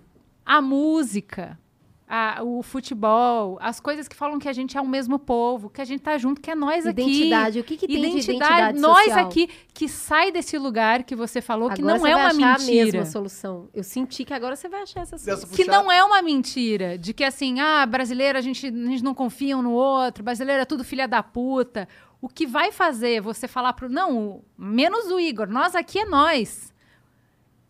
[0.51, 1.59] A música,
[2.07, 5.80] a- o futebol, as coisas que falam que a gente é o mesmo povo, que
[5.80, 7.01] a gente tá junto, que é nós aqui.
[7.01, 7.59] Identidade.
[7.59, 9.27] O que, que tem identidade, de identidade nós social?
[9.27, 12.30] aqui que sai desse lugar que você falou que Agora não você é vai uma
[12.30, 12.84] achar a mentira.
[12.85, 13.69] mesma solução.
[13.76, 15.49] Eu senti que agora você vai achar essa solução.
[15.49, 16.97] Que não é uma mentira.
[16.97, 20.63] De que assim, ah, brasileiro, a gente, a gente não confia um no outro, brasileiro
[20.63, 21.88] é tudo filha da puta.
[22.19, 23.88] O que vai fazer você falar pro.
[23.88, 26.73] Não, menos o Igor, nós aqui é nós.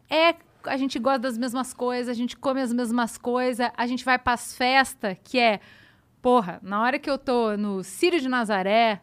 [0.10, 0.34] É.
[0.64, 4.18] A gente gosta das mesmas coisas, a gente come as mesmas coisas, a gente vai
[4.20, 5.60] pras festas, que é.
[6.22, 9.02] Porra, na hora que eu tô no Círio de Nazaré,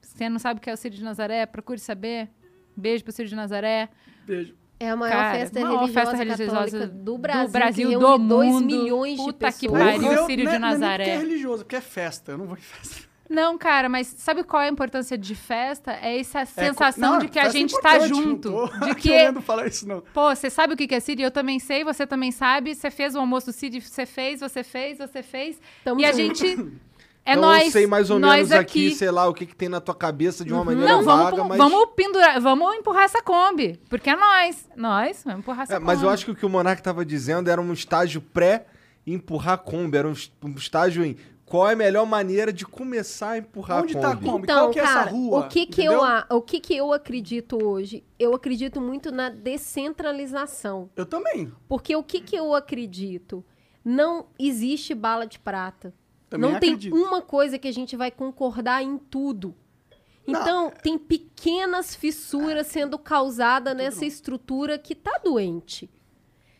[0.00, 1.46] você não sabe o que é o Círio de Nazaré?
[1.46, 2.28] Procure saber.
[2.76, 3.88] Beijo pro Círio de Nazaré.
[4.26, 4.54] Beijo.
[4.78, 8.28] É a maior Cara, festa maior religiosa festa religiosa do Brasil, do Brasil, do reúne
[8.28, 8.66] 2 mundo.
[8.66, 9.82] milhões de Puta que pessoas.
[9.82, 10.26] pariu.
[10.26, 11.04] Círio não de é- não é Nazaré.
[11.04, 12.32] porque é religioso, porque é festa.
[12.32, 13.08] Eu não vou em festa.
[13.28, 15.92] Não, cara, mas sabe qual é a importância de festa?
[15.92, 18.50] É essa É, sensação não, de que a é gente tá junto.
[18.50, 20.02] Não tô De que, querendo falar isso, não.
[20.12, 21.24] pô, você sabe o que que é Círio?
[21.24, 22.74] Eu também sei, você também sabe.
[22.74, 25.58] Você fez o almoço do Círio, você fez, você fez, você fez.
[25.82, 26.36] Tamo e a junto.
[26.38, 26.72] gente.
[27.26, 27.64] É então nós.
[27.64, 29.94] eu sei mais ou nós menos aqui, sei lá, o que, que tem na tua
[29.94, 31.56] cabeça de uma maneira Não, vamos, vaga, mas...
[31.56, 33.80] vamos pendurar, vamos empurrar essa Kombi.
[33.88, 34.68] Porque é nós.
[34.76, 35.86] Nós, vamos empurrar essa É, Kombi.
[35.86, 39.56] mas eu acho que o que o Monark tava dizendo era um estágio pré-empurrar a
[39.56, 39.96] Kombi.
[39.96, 41.16] Era um, um estágio em
[41.54, 44.26] qual é a melhor maneira de começar a empurrar Onde a tá a Kombi.
[44.28, 44.42] Kombi?
[44.44, 45.38] Então, Qual que é essa cara, rua?
[45.40, 45.92] o que que Entendeu?
[45.92, 48.04] eu a- o que que eu acredito hoje?
[48.18, 50.90] Eu acredito muito na descentralização.
[50.96, 51.52] Eu também.
[51.68, 53.44] Porque o que que eu acredito?
[53.84, 55.94] Não existe bala de prata.
[56.28, 56.96] Também não tem acredito.
[56.96, 59.54] uma coisa que a gente vai concordar em tudo.
[60.26, 60.40] Não.
[60.40, 65.90] Então, tem pequenas fissuras sendo causadas nessa estrutura que está doente.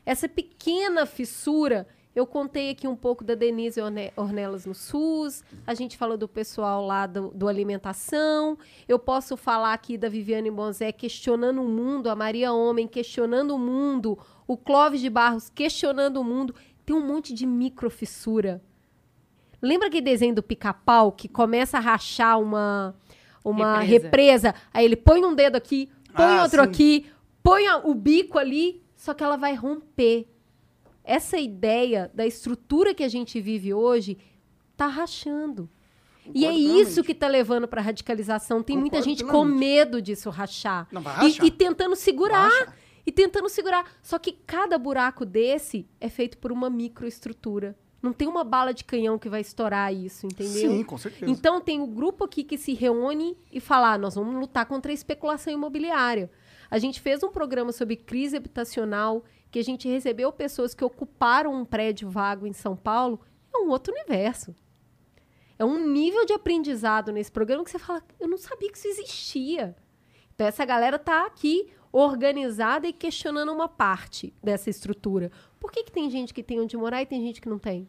[0.05, 5.75] Essa pequena fissura, eu contei aqui um pouco da Denise Orne- Ornelas no SUS, a
[5.75, 10.93] gente falou do pessoal lá do, do alimentação, eu posso falar aqui da Viviane Bonzé
[10.93, 16.25] questionando o mundo, a Maria Homem questionando o mundo, o Clóvis de Barros questionando o
[16.25, 16.55] mundo.
[16.87, 18.63] Tem um monte de microfissura.
[19.61, 22.95] Lembra aquele desenho do pica-pau que começa a rachar uma,
[23.43, 24.05] uma Represa.
[24.05, 24.55] represa.
[24.73, 26.69] Aí ele põe um dedo aqui, põe Ah, outro sim.
[26.69, 27.07] aqui,
[27.43, 30.29] põe o bico ali, só que ela vai romper.
[31.05, 34.17] Essa ideia da estrutura que a gente vive hoje
[34.77, 35.69] tá rachando.
[36.35, 38.63] E é isso que tá levando pra radicalização.
[38.63, 40.89] Tem muita gente com medo disso rachar.
[40.91, 41.47] Não, E- rachar.
[41.47, 42.75] E, tentando segurar.
[43.07, 43.85] E tentando segurar.
[44.03, 47.77] Só que cada buraco desse é feito por uma microestrutura.
[48.03, 50.71] Não tem uma bala de canhão que vai estourar isso, entendeu?
[50.71, 51.31] Sim, com certeza.
[51.31, 54.91] Então tem o grupo aqui que se reúne e fala: "Ah, nós vamos lutar contra
[54.91, 56.31] a especulação imobiliária.
[56.71, 59.25] A gente fez um programa sobre crise habitacional,
[59.55, 63.21] que a gente recebeu pessoas que ocuparam um prédio vago em São Paulo.
[63.55, 64.53] É um outro universo.
[65.57, 68.89] É um nível de aprendizado nesse programa que você fala: eu não sabia que isso
[68.89, 69.77] existia.
[70.35, 75.31] Então essa galera tá aqui organizada e questionando uma parte dessa estrutura.
[75.61, 77.89] Por que, que tem gente que tem onde morar e tem gente que não tem?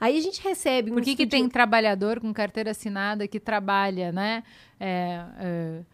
[0.00, 4.10] Aí a gente recebe um Por que, que tem trabalhador com carteira assinada que trabalha,
[4.10, 4.42] né?
[4.80, 5.84] É, é,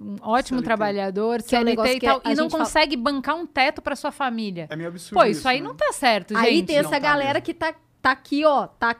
[0.00, 0.64] um ótimo CLT.
[0.64, 2.96] trabalhador, Que é um CLT negócio e que tal, a e não gente fala- consegue
[2.96, 4.66] bancar um teto para sua família.
[4.70, 5.68] É meio absurdo Pô, isso aí né?
[5.68, 6.44] não tá certo, gente.
[6.46, 7.44] Aí tem essa tá galera mesmo.
[7.44, 8.96] que tá, tá aqui, ó, tá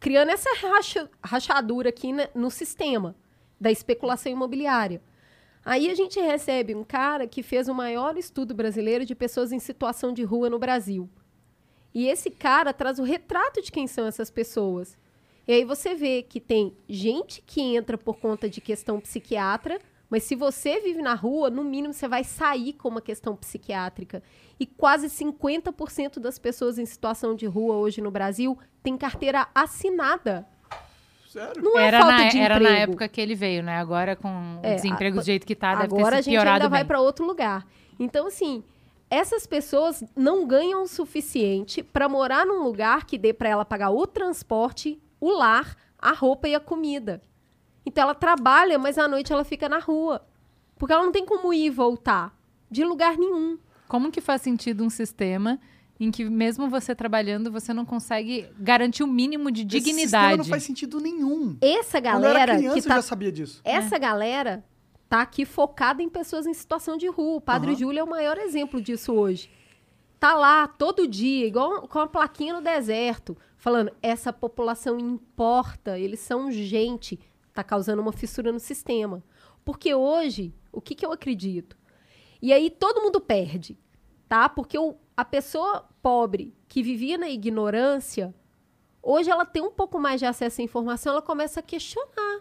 [0.00, 3.14] criando essa racha- rachadura aqui né, no sistema
[3.60, 5.00] da especulação imobiliária.
[5.64, 9.60] Aí a gente recebe um cara que fez o maior estudo brasileiro de pessoas em
[9.60, 11.08] situação de rua no Brasil.
[11.94, 14.98] E esse cara traz o retrato de quem são essas pessoas.
[15.46, 19.78] E aí você vê que tem gente que entra por conta de questão psiquiatra,
[20.12, 24.22] mas se você vive na rua, no mínimo você vai sair com uma questão psiquiátrica.
[24.60, 30.46] E quase 50% das pessoas em situação de rua hoje no Brasil têm carteira assinada.
[31.28, 31.62] Sério?
[31.62, 32.72] Não é era falta na, de era emprego.
[32.74, 33.78] na época que ele veio, né?
[33.78, 36.24] Agora com É, o desemprego a- do jeito que tá, deve Agora ter a se
[36.30, 36.88] gente piorado ainda vai bem.
[36.88, 37.66] para outro lugar.
[37.98, 38.62] Então, assim,
[39.08, 43.90] essas pessoas não ganham o suficiente para morar num lugar que dê para ela pagar
[43.90, 47.22] o transporte, o lar, a roupa e a comida.
[47.84, 50.24] Então, ela trabalha, mas à noite ela fica na rua.
[50.76, 52.36] Porque ela não tem como ir e voltar
[52.70, 53.58] de lugar nenhum.
[53.88, 55.60] Como que faz sentido um sistema
[56.00, 60.38] em que mesmo você trabalhando, você não consegue garantir o mínimo de Esse sistema dignidade?
[60.38, 61.56] não faz sentido nenhum.
[61.60, 63.60] Essa Quando eu galera era criança, que tá eu já sabia disso.
[63.64, 64.64] Essa galera
[65.08, 67.36] tá aqui focada em pessoas em situação de rua.
[67.36, 67.78] O Padre Aham.
[67.78, 69.50] Júlio é o maior exemplo disso hoje.
[70.18, 76.20] Tá lá todo dia, igual com a plaquinha no deserto, falando: essa população importa, eles
[76.20, 77.20] são gente.
[77.52, 79.22] Tá causando uma fissura no sistema.
[79.64, 81.76] Porque hoje, o que, que eu acredito?
[82.40, 83.78] E aí todo mundo perde,
[84.28, 84.48] tá?
[84.48, 88.34] Porque o- a pessoa pobre que vivia na ignorância,
[89.02, 92.40] hoje ela tem um pouco mais de acesso à informação, ela começa a questionar.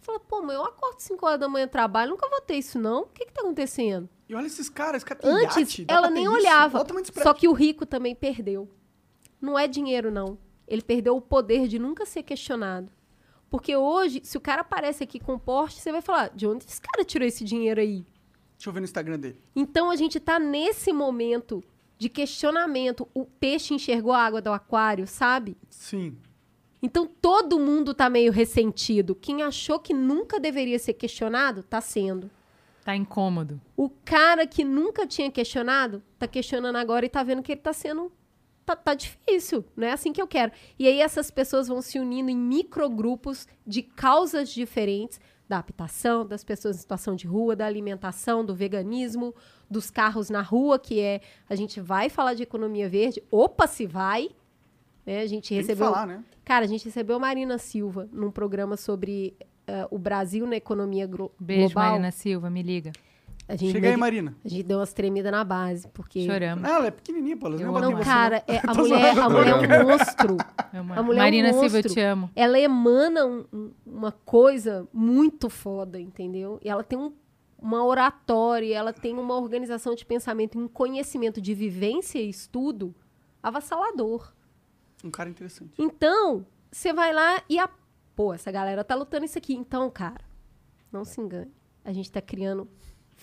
[0.00, 3.02] Fala, pô, mas eu acordo 5 horas da manhã, trabalho, nunca vou ter isso, não?
[3.02, 4.08] O que que tá acontecendo?
[4.28, 6.78] E olha esses caras, esse cara tem Antes, iate, ela nem olhava.
[7.24, 8.68] Só que o rico também perdeu.
[9.40, 10.38] Não é dinheiro, não.
[10.68, 12.90] Ele perdeu o poder de nunca ser questionado.
[13.54, 16.80] Porque hoje, se o cara aparece aqui com Porsche, você vai falar, de onde esse
[16.80, 18.04] cara tirou esse dinheiro aí?
[18.58, 19.38] Deixa eu ver no Instagram dele.
[19.54, 21.62] Então a gente tá nesse momento
[21.96, 23.06] de questionamento.
[23.14, 25.56] O peixe enxergou a água do aquário, sabe?
[25.70, 26.18] Sim.
[26.82, 29.14] Então todo mundo tá meio ressentido.
[29.14, 32.28] Quem achou que nunca deveria ser questionado, tá sendo.
[32.84, 33.60] Tá incômodo.
[33.76, 37.72] O cara que nunca tinha questionado, tá questionando agora e tá vendo que ele tá
[37.72, 38.10] sendo.
[38.64, 40.50] Tá, tá difícil, não é assim que eu quero.
[40.78, 46.42] E aí essas pessoas vão se unindo em microgrupos de causas diferentes da habitação, das
[46.42, 49.34] pessoas em situação de rua, da alimentação, do veganismo,
[49.70, 51.20] dos carros na rua, que é.
[51.48, 53.22] A gente vai falar de economia verde.
[53.30, 54.30] Opa, se vai!
[55.04, 55.20] Né?
[55.20, 55.92] A gente Tem que recebeu.
[55.92, 56.24] falar, né?
[56.42, 59.36] Cara, a gente recebeu Marina Silva num programa sobre
[59.66, 61.90] eh, o Brasil na economia glo- Beijo, global.
[61.92, 62.92] Marina Silva, me liga.
[63.46, 64.34] A gente, Chega aí, Marina.
[64.42, 66.24] a gente deu umas tremidas na base, porque...
[66.24, 66.64] Choramos.
[66.68, 67.48] Ela é pequenininha, pô.
[67.48, 69.30] Ela não amo bateu Não, cara, é, a mulher, a zoando.
[69.36, 70.36] mulher é um monstro.
[70.72, 70.94] Eu amo.
[70.94, 72.30] A mulher é um Marina Silva, eu te amo.
[72.34, 76.58] Ela emana um- um- uma coisa muito foda, entendeu?
[76.64, 77.12] E ela tem um-
[77.58, 82.94] uma oratória, ela tem uma organização de pensamento, um conhecimento de vivência e estudo
[83.42, 84.32] avassalador.
[85.04, 85.74] Um cara interessante.
[85.78, 87.68] Então, você vai lá e a...
[88.16, 89.54] Pô, essa galera tá lutando isso aqui.
[89.54, 90.24] Então, cara,
[90.90, 91.52] não se engane.
[91.84, 92.66] A gente tá criando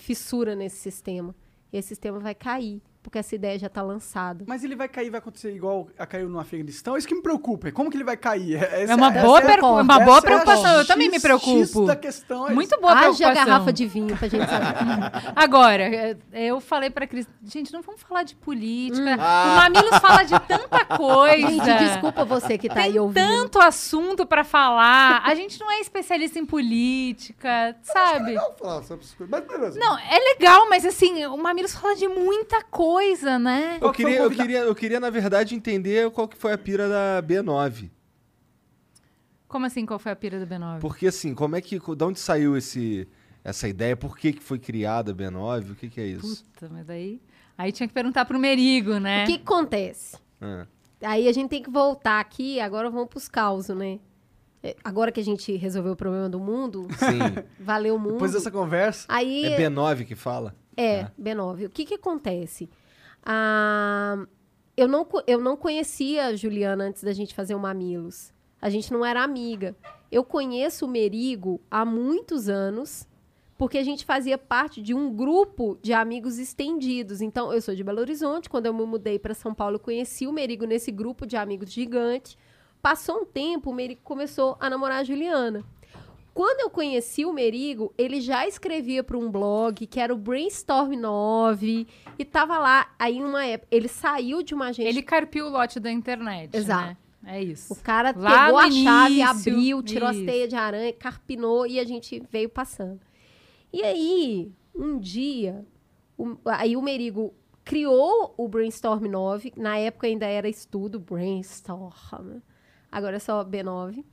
[0.02, 1.34] fissura nesse sistema.
[1.72, 4.44] E esse sistema vai cair, porque essa ideia já tá lançada.
[4.46, 6.94] Mas ele vai cair, vai acontecer igual a caiu no Afeganistão?
[6.94, 7.70] É isso que me preocupa.
[7.72, 8.54] Como que ele vai cair?
[8.62, 10.76] Essa É uma boa, é- uma boa é a preocupação.
[10.78, 11.86] Eu também me preocupo.
[11.86, 12.80] da questão é Muito isso.
[12.80, 13.34] boa Haja preocupação.
[13.46, 15.32] garrafa de vinho pra gente saber.
[15.34, 19.16] Agora, é, eu falei pra Cris, gente, não vamos falar de política.
[19.18, 19.52] Ah.
[19.52, 21.48] O Mamilos fala de tanta coisa.
[21.48, 23.14] gente, desculpa você que tá aí Tem ouvindo.
[23.14, 25.22] tanto assunto pra falar.
[25.24, 28.34] A gente não é especialista em política, sabe?
[28.34, 29.78] Não falar sobre essas coisas, mas beleza.
[29.78, 32.91] Não, é legal, mas assim, o Mamilos fala de muita coisa,
[33.40, 33.78] né?
[33.80, 37.22] Eu queria, eu, queria, eu queria, na verdade, entender qual que foi a pira da
[37.22, 37.90] B9.
[39.48, 40.80] Como assim, qual foi a pira do B9?
[40.80, 41.78] Porque, assim, como é que...
[41.78, 43.06] De onde saiu esse,
[43.44, 43.96] essa ideia?
[43.96, 45.72] Por que, que foi criada a B9?
[45.72, 46.44] O que, que é isso?
[46.44, 47.20] Puta, mas aí...
[47.58, 49.24] Aí tinha que perguntar pro Merigo, né?
[49.24, 50.16] O que que acontece?
[50.40, 50.66] Ah.
[51.02, 53.98] Aí a gente tem que voltar aqui, agora vamos pros causos, né?
[54.62, 57.42] É, Agora que a gente resolveu o problema do mundo, Sim.
[57.58, 58.14] valeu o mundo.
[58.14, 59.06] Depois dessa conversa.
[59.08, 60.54] Aí É B9 que fala?
[60.76, 61.66] É, B9.
[61.66, 62.70] O que que acontece?
[63.24, 64.26] Ah,
[64.76, 68.32] eu, não, eu não conhecia a Juliana antes da gente fazer o Mamilos.
[68.60, 69.76] A gente não era amiga.
[70.10, 73.08] Eu conheço o Merigo há muitos anos,
[73.58, 77.20] porque a gente fazia parte de um grupo de amigos estendidos.
[77.20, 78.48] Então, eu sou de Belo Horizonte.
[78.48, 82.38] Quando eu me mudei para São Paulo, conheci o Merigo nesse grupo de amigos gigante.
[82.80, 85.64] Passou um tempo, o Merigo começou a namorar a Juliana.
[86.34, 90.92] Quando eu conheci o Merigo, ele já escrevia para um blog que era o Brainstorm
[90.96, 91.86] 9
[92.18, 92.90] e tava lá.
[92.98, 94.88] Aí, uma época, ele saiu de uma agência.
[94.88, 96.86] Ele carpiu o lote da internet, Exato.
[96.88, 96.96] né?
[97.24, 97.72] É isso.
[97.72, 100.26] O cara Lá pegou a chave, início, abriu, tirou as isso.
[100.26, 103.00] teias de aranha, carpinou e a gente veio passando.
[103.72, 105.64] E aí, um dia,
[106.18, 107.32] o- aí o Merigo
[107.64, 112.40] criou o Brainstorm 9, na época ainda era estudo, Brainstorm.
[112.90, 114.04] agora é só B9.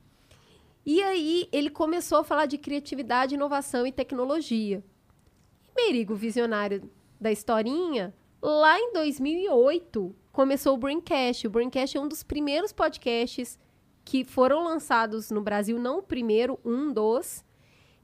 [0.85, 4.83] E aí ele começou a falar de criatividade, inovação e tecnologia.
[5.67, 6.89] E Merigo, visionário
[7.19, 11.47] da historinha, lá em 2008 começou o Braincast.
[11.47, 13.59] O Braincast é um dos primeiros podcasts
[14.05, 17.43] que foram lançados no Brasil, não o primeiro, um dos,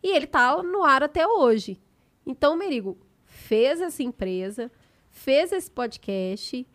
[0.03, 1.81] e ele tá no ar até hoje.
[2.25, 4.71] Então, Merigo fez essa empresa,
[5.09, 6.67] fez esse podcast,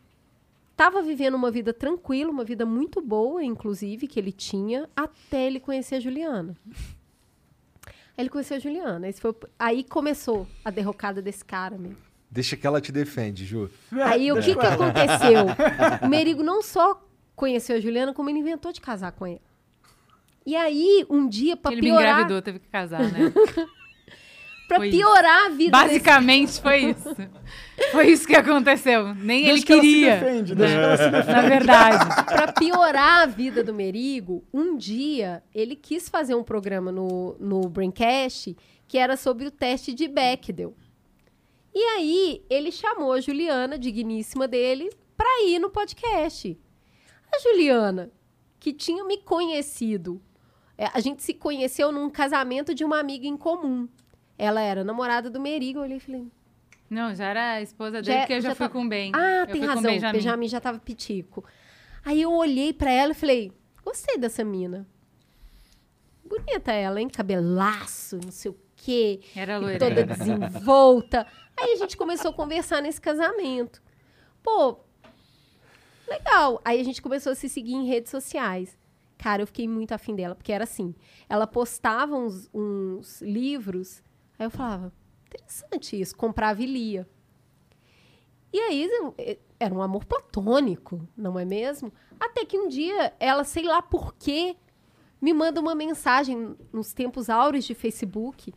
[0.81, 5.61] estava vivendo uma vida tranquila, uma vida muito boa, inclusive, que ele tinha, até ele
[5.61, 6.57] conhecer a Juliana.
[7.87, 9.07] Aí ele conheceu a Juliana.
[9.07, 11.93] Esse foi, aí começou a derrocada desse cara, meu.
[12.31, 13.71] Deixa que ela te defende, Ju.
[13.93, 15.47] Aí o que, que aconteceu?
[16.03, 19.41] O Merigo não só conheceu a Juliana, como ele inventou de casar com ela.
[20.47, 23.31] E aí, um dia, pra Ele me piorar, engravidou, teve que casar, né?
[24.79, 24.97] isso.
[24.97, 27.17] piorar a vida desse Basicamente foi isso.
[27.93, 29.15] Foi isso que aconteceu.
[29.15, 30.17] Nem Deixa ele que ela se queria.
[30.17, 31.33] defende, deixa que ela se defende.
[31.33, 32.25] Na verdade.
[32.27, 37.69] Pra piorar a vida do Merigo, um dia ele quis fazer um programa no, no
[37.69, 38.57] Braincast
[38.87, 40.75] que era sobre o teste de Bechdel.
[41.73, 46.59] E aí ele chamou a Juliana, digníssima dele, pra ir no podcast.
[47.33, 48.11] A Juliana,
[48.59, 50.21] que tinha me conhecido,
[50.77, 53.89] é, a gente se conheceu num casamento de uma amiga em comum.
[54.43, 56.27] Ela era namorada do Merigo, eu olhei e falei,
[56.89, 58.89] Não, já era a esposa dele, Já- porque eu já, já fui tá- com o
[58.89, 59.13] Ben.
[59.15, 59.83] Ah, eu tem razão.
[59.83, 60.13] Benjamin.
[60.19, 60.49] Benjamin.
[60.49, 61.45] já tava pitico.
[62.05, 63.53] Aí eu olhei pra ela e falei:
[63.85, 64.87] gostei dessa mina.
[66.25, 67.09] Bonita ela, hein?
[67.09, 69.21] Cabelaço, não sei o quê.
[69.37, 69.79] Era loira.
[69.79, 71.27] Toda desenvolta.
[71.57, 73.83] Aí a gente começou a conversar nesse casamento.
[74.43, 74.79] Pô,
[76.09, 76.61] legal.
[76.65, 78.79] Aí a gente começou a se seguir em redes sociais.
[79.19, 80.95] Cara, eu fiquei muito afim dela, porque era assim.
[81.29, 84.03] Ela postava uns, uns livros,
[84.41, 84.93] aí eu falava,
[85.27, 87.09] interessante isso, comprava e lia.
[88.53, 88.89] E aí
[89.19, 91.93] eh, era um amor platônico, não é mesmo?
[92.19, 94.57] Até que um dia ela, sei lá por quê,
[95.21, 98.53] me manda uma mensagem nos tempos áureos de Facebook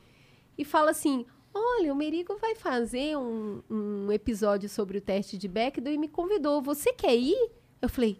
[0.57, 5.47] e fala assim: Olha, o Merigo vai fazer um, um episódio sobre o teste de
[5.47, 6.61] Bechdel e me convidou.
[6.61, 7.51] Você quer ir?
[7.81, 8.19] Eu falei: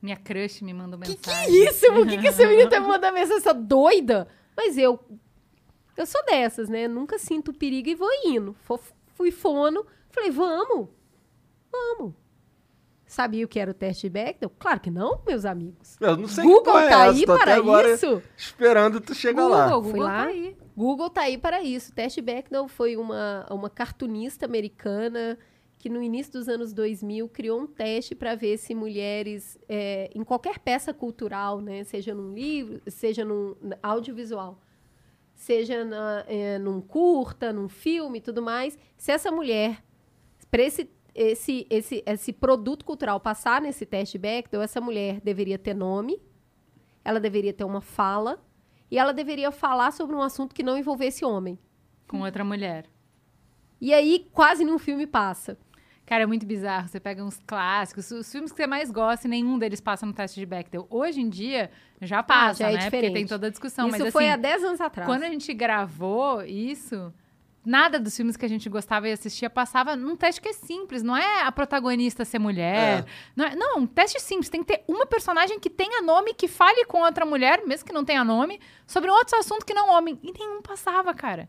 [0.00, 1.50] Minha crush me mandou Que mensagem.
[1.50, 1.86] que é isso?
[1.92, 3.38] Por que, que esse menino tá me mandando mensagem?
[3.38, 4.28] Essa doida?
[4.56, 4.98] Mas eu.
[6.02, 6.88] Eu sou dessas, né?
[6.88, 8.56] Nunca sinto perigo e vou indo.
[9.14, 10.88] Fui fono, falei: Vamos,
[11.70, 12.14] vamos.
[13.06, 14.50] Sabia o que era o teste de Bechdel?
[14.58, 15.96] Claro que não, meus amigos.
[16.00, 18.22] Eu não sei que Google é tá essa, aí tô até para agora isso.
[18.36, 19.68] Esperando tu chegar lá.
[19.68, 20.24] Google, Fui lá.
[20.24, 20.56] tá aí.
[20.76, 21.92] Google tá aí para isso.
[21.92, 25.38] Teste Bechdel foi uma, uma cartunista americana
[25.78, 30.24] que no início dos anos 2000 criou um teste para ver se mulheres, é, em
[30.24, 34.58] qualquer peça cultural, né, seja num livro, seja num audiovisual,
[35.42, 39.82] seja na, é, num curta, num filme e tudo mais, se essa mulher,
[40.48, 45.74] para esse, esse, esse, esse produto cultural passar nesse teste Bechdel, essa mulher deveria ter
[45.74, 46.22] nome,
[47.04, 48.40] ela deveria ter uma fala,
[48.88, 51.58] e ela deveria falar sobre um assunto que não envolvesse homem.
[52.06, 52.86] Com outra mulher.
[53.80, 55.58] E aí, quase nenhum filme passa.
[56.04, 56.88] Cara, é muito bizarro.
[56.88, 60.12] Você pega uns clássicos, os filmes que você mais gosta e nenhum deles passa no
[60.12, 60.86] teste de Bechdel.
[60.90, 61.70] Hoje em dia,
[62.00, 62.78] já passa, já é né?
[62.78, 63.14] Porque diferente.
[63.14, 63.88] tem toda a discussão.
[63.88, 65.08] Isso mas foi assim, há 10 anos atrás.
[65.08, 67.12] quando a gente gravou isso,
[67.64, 71.02] nada dos filmes que a gente gostava e assistia passava num teste que é simples.
[71.02, 73.06] Não é a protagonista ser mulher.
[73.36, 74.48] Não, é, não, um teste simples.
[74.48, 77.92] Tem que ter uma personagem que tenha nome, que fale com outra mulher, mesmo que
[77.92, 80.18] não tenha nome, sobre um outro assunto que não homem.
[80.22, 81.48] E nenhum passava, cara.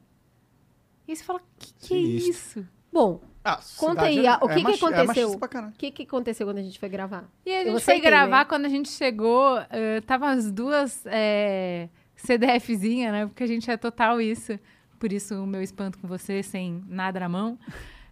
[1.07, 2.29] E aí você fala, que que é Sinistro.
[2.61, 2.72] isso?
[2.93, 5.39] Bom, Ah, conta aí, é- a- o é que, que machi- É aconteceu?
[5.39, 5.73] caralho.
[5.73, 7.25] O que, que aconteceu quando a gente foi gravar?
[7.45, 8.45] E a Eu gente foi gravar, né?
[8.45, 13.25] quando a gente chegou, eh, tava as duas eh, CDFzinha, né?
[13.25, 14.57] Porque a gente é total isso.
[14.99, 17.59] Por isso o meu espanto com você, sem nada na mão.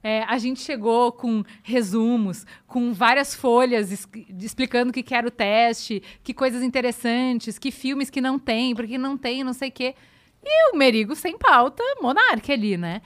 [0.03, 4.10] Eh, a gente chegou com resumos, com várias folhas es-
[4.41, 8.74] explicando o que, que era o teste, que coisas interessantes, que filmes que não tem,
[8.76, 9.95] porque não tem, não sei o quê.
[10.44, 13.02] E o Merigo sem pauta, monarca ali, né?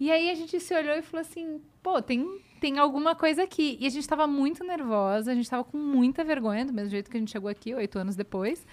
[0.00, 3.76] E aí a gente se olhou e falou assim, pô, tem, tem alguma coisa aqui.
[3.78, 7.10] E a gente tava muito nervosa, a gente tava com muita vergonha, do mesmo jeito
[7.10, 8.66] que a gente chegou aqui, oito anos depois.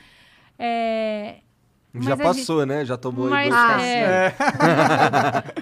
[0.58, 1.40] É,
[1.94, 2.86] Já Mas a passou, né?
[2.86, 3.84] Já tomou Mas, dois Ah, passos.
[3.88, 4.34] é.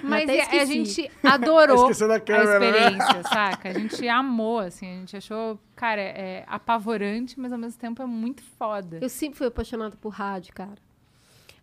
[0.06, 0.66] Mas e- a esqueci.
[0.72, 2.16] gente adorou a né?
[2.16, 3.68] experiência, saca?
[3.70, 8.06] A gente amou, assim, a gente achou, cara, é apavorante, mas ao mesmo tempo é
[8.06, 8.98] muito foda.
[9.00, 10.78] Eu sempre fui apaixonada por rádio, cara.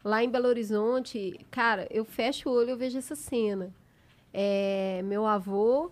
[0.03, 3.73] Lá em Belo Horizonte, cara, eu fecho o olho e eu vejo essa cena.
[4.33, 5.91] É, meu avô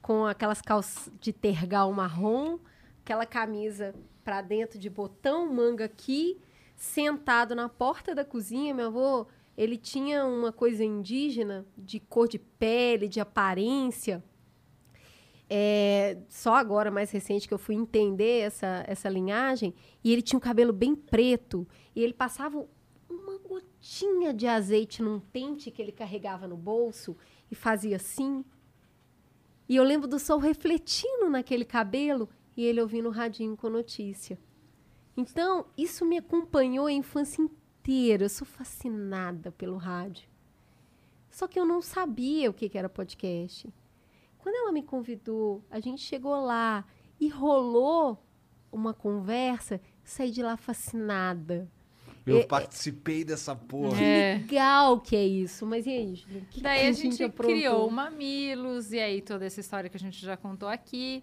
[0.00, 2.58] com aquelas calças de tergal marrom,
[3.02, 3.94] aquela camisa
[4.24, 6.40] pra dentro de botão, manga aqui,
[6.74, 8.74] sentado na porta da cozinha.
[8.74, 14.24] Meu avô, ele tinha uma coisa indígena de cor de pele, de aparência.
[15.54, 20.38] é, só agora, mais recente, que eu fui entender essa, essa linhagem, e ele tinha
[20.38, 22.66] um cabelo bem preto, e ele passava
[23.06, 27.14] uma gotinha de azeite num pente que ele carregava no bolso
[27.52, 28.42] e fazia assim.
[29.68, 34.40] E eu lembro do sol refletindo naquele cabelo e ele ouvindo o radinho com notícia.
[35.14, 38.24] Então, isso me acompanhou a infância inteira.
[38.24, 40.26] Eu sou fascinada pelo rádio.
[41.30, 43.72] Só que eu não sabia o que que era podcast.
[44.38, 46.86] Quando ela me convidou, a gente chegou lá
[47.20, 48.18] e rolou
[48.72, 51.70] uma conversa, saí de lá fascinada.
[52.24, 54.00] Eu É, participei dessa porra.
[54.00, 54.34] É.
[54.38, 55.66] Legal que é isso.
[55.66, 56.42] Mas e aí, Julia?
[56.42, 57.54] O que Daí que a gente aprontou?
[57.56, 61.22] criou o Mamilos, e aí toda essa história que a gente já contou aqui.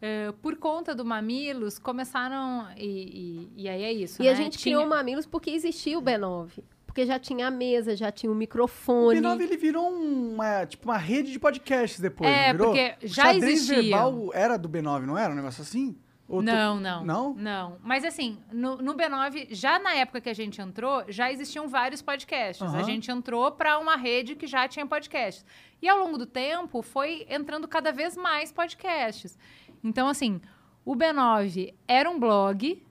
[0.00, 2.66] Eh, por conta do Mamilos, começaram.
[2.76, 4.22] E, e, e aí é isso.
[4.22, 4.30] E né?
[4.30, 6.50] a gente Tinha- criou o Mamilos porque existia o B9.
[6.86, 9.20] Porque já tinha a mesa, já tinha o O microfone.
[9.20, 12.68] B9 ele virou uma, tipo, uma rede de podcasts depois, É, não virou?
[12.72, 13.82] porque O já xadrez existia.
[13.82, 15.32] verbal era do B9, não era?
[15.32, 15.94] Um negócio assim?
[16.28, 17.04] Ou tu- Não, não.
[17.04, 17.34] Não?
[17.34, 17.78] Não.
[17.82, 22.02] Mas assim, no, no B9, já na época que a gente entrou, já existiam vários
[22.02, 22.62] podcasts.
[22.62, 22.84] A Aham.
[22.84, 25.44] gente entrou para uma rede que já tinha podcasts.
[25.80, 29.38] E ao longo do tempo, foi entrando cada vez mais podcasts.
[29.84, 30.40] Então, assim,
[30.84, 32.82] o B9 era um blog,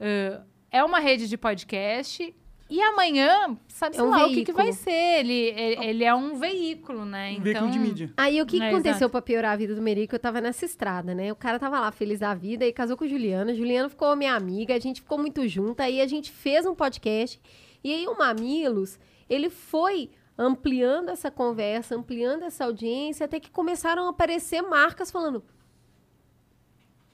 [0.00, 2.34] ãh, é uma rede de podcast.
[2.70, 5.20] E amanhã, sabe É um lá o que, que vai ser?
[5.20, 7.30] Ele, ele, ele é um veículo, né?
[7.30, 8.12] Um então, veículo de mídia.
[8.14, 9.10] Aí o que, que É, aconteceu exato.
[9.10, 10.14] pra piorar a vida do Merico?
[10.14, 11.32] Eu tava nessa estrada, né?
[11.32, 13.54] O cara tava lá feliz da vida e casou com a Juliana.
[13.54, 15.80] Juliana ficou minha amiga, a gente ficou muito junto.
[15.80, 17.40] Aí a gente fez um podcast.
[17.82, 18.98] E aí o Mamilos,
[19.30, 25.42] ele foi ampliando essa conversa, ampliando essa audiência, até que começaram a aparecer marcas falando: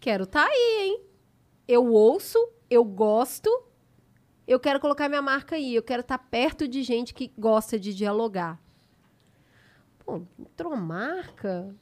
[0.00, 1.00] Quero tá aí, hein?
[1.66, 3.48] Eu ouço, eu gosto,
[4.46, 7.94] eu quero colocar minha marca aí, eu quero estar perto de gente que gosta de
[7.94, 8.60] dialogar.
[10.04, 11.74] Pô, entrou marca,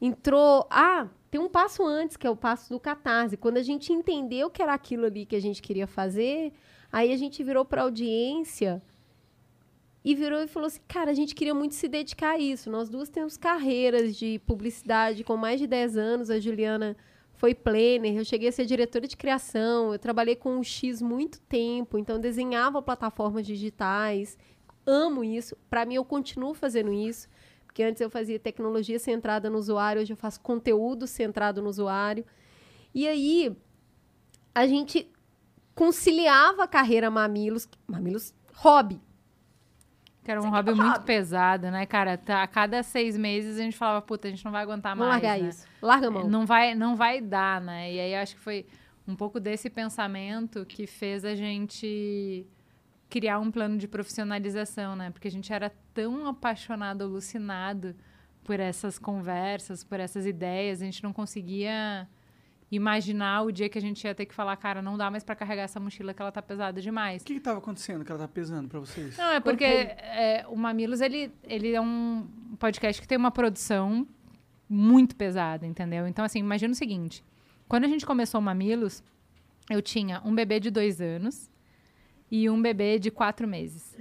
[0.00, 0.66] entrou.
[0.70, 3.36] Ah, tem um passo antes, que é o passo do catarse.
[3.36, 6.52] Quando a gente entendeu que era aquilo ali que a gente queria fazer,
[6.90, 8.82] aí a gente virou para audiência
[10.02, 12.70] e virou e falou assim: cara, a gente queria muito se dedicar a isso.
[12.70, 16.30] Nós duas temos carreiras de publicidade com mais de 10 anos.
[16.30, 16.96] A Juliana
[17.40, 21.40] foi planner, eu cheguei a ser diretora de criação, eu trabalhei com o X muito
[21.40, 24.36] tempo, então desenhava plataformas digitais.
[24.86, 25.56] Amo isso.
[25.70, 27.30] Para mim, eu continuo fazendo isso.
[27.64, 32.26] Porque antes eu fazia tecnologia centrada no usuário, hoje eu faço conteúdo centrado no usuário.
[32.94, 33.56] E aí,
[34.54, 35.10] a gente
[35.74, 39.00] conciliava a carreira Mamilos, Mamilos hobby.
[40.30, 42.16] Que era um hobby muito pesado, né, cara?
[42.16, 45.10] Tá, a cada seis meses a gente falava, puta, a gente não vai aguentar mais.
[45.10, 45.48] largar né?
[45.48, 45.66] isso.
[45.82, 46.28] Larga a mão.
[46.28, 47.92] Não vai, não vai dar, né?
[47.92, 48.64] E aí acho que foi
[49.08, 52.46] um pouco desse pensamento que fez a gente
[53.08, 55.10] criar um plano de profissionalização, né?
[55.10, 57.96] Porque a gente era tão apaixonado, alucinado
[58.44, 62.08] por essas conversas, por essas ideias, a gente não conseguia
[62.70, 65.34] imaginar o dia que a gente ia ter que falar, cara, não dá mais para
[65.34, 67.22] carregar essa mochila que ela tá pesada demais.
[67.22, 69.16] O que que tava acontecendo que ela tá pesando pra vocês?
[69.16, 72.28] Não, é porque é, o Mamilos, ele, ele é um
[72.58, 74.06] podcast que tem uma produção
[74.68, 76.06] muito pesada, entendeu?
[76.06, 77.24] Então, assim, imagina o seguinte.
[77.66, 79.02] Quando a gente começou o Mamilos,
[79.68, 81.50] eu tinha um bebê de dois anos
[82.30, 83.96] e um bebê de quatro meses.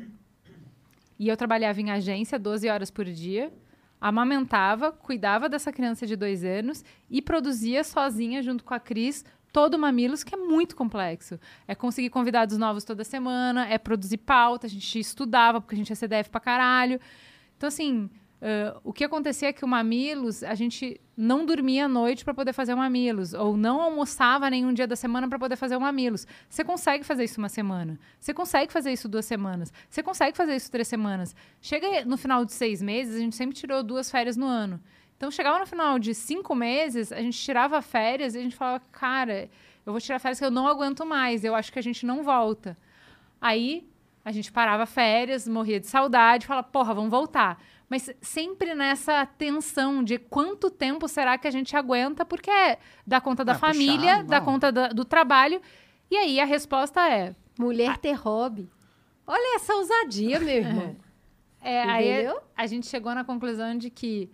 [1.18, 3.52] E eu trabalhava em agência 12 horas por dia,
[4.00, 9.76] amamentava, cuidava dessa criança de dois anos e produzia sozinha, junto com a Cris, todo
[9.76, 11.40] o Mamilos, que é muito complexo.
[11.68, 15.92] É conseguir convidados novos toda semana, é produzir pauta, a gente estudava, porque a gente
[15.92, 17.00] é CDF pra caralho.
[17.58, 18.10] Então, assim,
[18.42, 22.34] ãh, o que acontecia é que o Mamilos, a gente não dormia à noite para
[22.34, 25.82] poder fazer o Mamilos, ou não almoçava nenhum dia da semana para poder fazer o
[25.82, 26.26] Mamilos.
[26.50, 30.56] Você consegue fazer isso uma semana, você consegue fazer isso duas semanas, você consegue fazer
[30.56, 31.36] isso três semanas.
[31.62, 34.82] Chega no final de seis meses, a gente sempre tirou duas férias no ano.
[35.18, 38.82] Então, chegava no final de cinco meses, a gente tirava férias e a gente falava,
[38.90, 39.50] cara,
[39.86, 42.24] eu vou tirar férias que eu não aguento mais, eu acho que a gente não
[42.24, 42.78] volta.
[43.42, 43.86] Aí,
[44.24, 47.62] a gente parava férias, morria de saudade, falava, porra, vamos voltar.
[47.90, 53.20] Mas sempre nessa tensão de quanto tempo será que a gente aguenta, porque é da
[53.20, 54.46] conta da É puxado, família, da não.
[54.46, 55.60] conta da- do trabalho.
[56.12, 57.36] E aí a resposta é.
[57.58, 58.70] Mulher ter hobby.
[59.26, 60.96] Olha essa ousadia, meu irmão.
[61.62, 62.40] é aí Entendeu?
[62.56, 64.30] a gente chegou na conclusão de que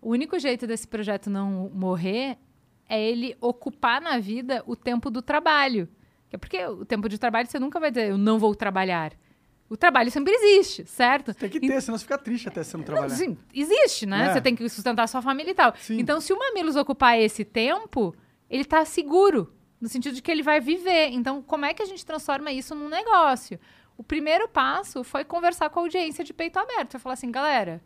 [0.00, 2.36] o único jeito desse projeto não morrer
[2.88, 5.88] é ele ocupar na vida o tempo do trabalho.
[6.30, 9.12] Que É porque o tempo de trabalho você nunca vai dizer, eu não vou trabalhar.
[9.70, 11.34] O trabalho sempre existe, certo?
[11.34, 13.08] Tem que ter, senão você fica triste até você não trabalhar.
[13.08, 14.28] Não, sim, existe, né?
[14.28, 14.32] É.
[14.32, 15.74] Você tem que sustentar a sua família e tal.
[15.76, 15.98] Sim.
[16.00, 18.14] Então, se o Mamilos ocupar esse tempo,
[18.48, 21.10] ele tá seguro, no sentido de que ele vai viver.
[21.10, 23.60] Então, como é que a gente transforma isso num negócio?
[23.96, 26.92] O primeiro passo foi conversar com a audiência de peito aberto.
[26.92, 27.82] Foi falar assim, galera,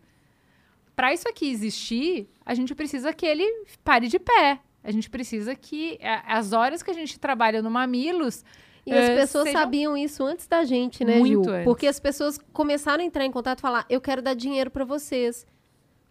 [0.95, 3.45] para isso aqui existir, a gente precisa que ele
[3.83, 4.61] pare de pé.
[4.85, 8.45] A gente precisa que as horas que a gente trabalha no Mamilos
[8.85, 11.53] E as É, pessoas sejam- sabiam isso antes da gente, né, Muito Gil?
[11.55, 11.65] antes.
[11.65, 14.85] Porque as pessoas começaram a entrar em contato e falar: eu quero dar dinheiro pra
[14.85, 15.47] vocês.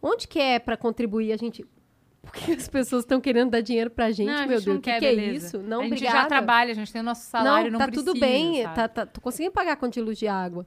[0.02, 1.32] Onde que é pra contribuir?
[1.34, 1.66] A gente.
[2.22, 4.66] Por que as pessoas estão querendo dar dinheiro pra gente, Não, a meu gente Deus?
[4.68, 5.58] não O que, que é isso?
[5.58, 6.18] Não, a gente obrigada.
[6.20, 8.76] já trabalha, a gente tem o nosso salário, não, tá precisa, tudo bem, sabe?
[8.76, 10.66] tá, tá, tô conseguindo pagar conta de luz de água.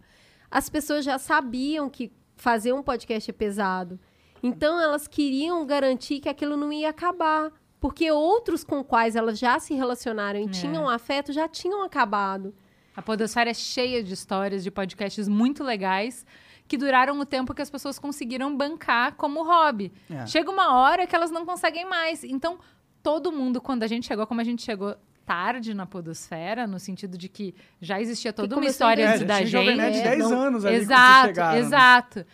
[0.51, 4.01] As pessoas já sabiam que fazer um podcast é pesado.
[4.43, 7.53] Então elas queriam garantir que aquilo não ia acabar.
[7.85, 10.49] Porque outros com quais elas já se relacionaram e É.
[10.49, 12.55] tinham afeto já tinham acabado.
[12.97, 16.25] A Podosfera é cheia de histórias de podcasts muito legais
[16.67, 19.93] que duraram o tempo que as pessoas conseguiram bancar como hobby.
[20.09, 20.25] É.
[20.27, 22.25] Chega uma hora que elas não conseguem mais.
[22.25, 22.59] Então,
[23.03, 24.97] todo mundo, quando a gente chegou, como a gente chegou
[25.27, 29.27] tarde na Podosfera, no sentido de que já existia toda uma história É, antes já
[29.27, 29.77] da tinha Jovem gente.
[29.77, 31.59] Nerd É, 10 não- anos ali exato, né?
[31.59, 32.27] exato.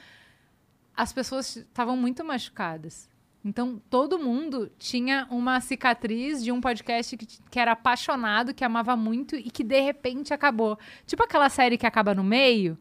[0.97, 3.10] As pessoas estavam muito machucadas.
[3.45, 8.95] Então, todo mundo tinha uma cicatriz de um podcast que, que era apaixonado, que amava
[8.97, 10.79] muito e que de repente acabou.
[11.07, 12.77] Tipo aquela série que acaba no meio.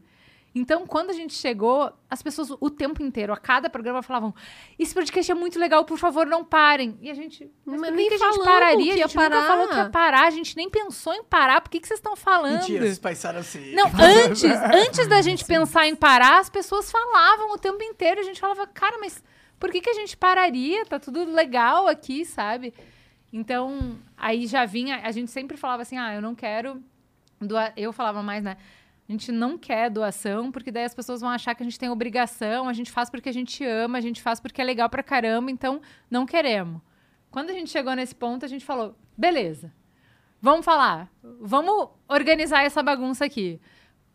[0.52, 4.34] Então, quando a gente chegou, as pessoas o tempo inteiro, a cada programa, falavam:
[4.76, 6.98] Esse podcast é muito legal, por favor, não parem.
[7.00, 7.48] E a gente.
[7.64, 8.84] Mas, nem que, que a gente pararia?
[8.84, 9.46] que A ia gente nunca parar.
[9.46, 11.60] falou que ia parar, a gente nem pensou em parar.
[11.60, 12.58] Por que, que vocês estão falando?
[12.58, 13.72] Mentira, vocês pensaram assim.
[13.74, 13.86] Não,
[14.26, 18.20] antes, antes da gente pensar em parar, as pessoas falavam o tempo inteiro.
[18.20, 19.22] A gente falava, cara, mas
[19.60, 20.86] por que, que a gente pararia?
[20.86, 22.72] Tá tudo legal aqui, sabe?
[23.30, 26.82] Então, aí já vinha, a gente sempre falava assim, ah, eu não quero
[27.38, 27.72] doar.
[27.76, 28.56] Eu falava mais, né?
[29.06, 31.90] A gente não quer doação, porque daí as pessoas vão achar que a gente tem
[31.90, 35.02] obrigação, a gente faz porque a gente ama, a gente faz porque é legal pra
[35.02, 36.80] caramba, então não queremos.
[37.30, 39.72] Quando a gente chegou nesse ponto, a gente falou, beleza,
[40.40, 41.10] vamos falar,
[41.40, 43.60] vamos organizar essa bagunça aqui.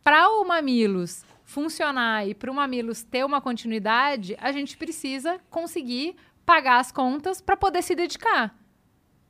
[0.02, 6.16] Para o Mamilos funcionar e para o Mamilos ter uma continuidade, a gente precisa conseguir
[6.44, 8.54] pagar as contas para poder se dedicar.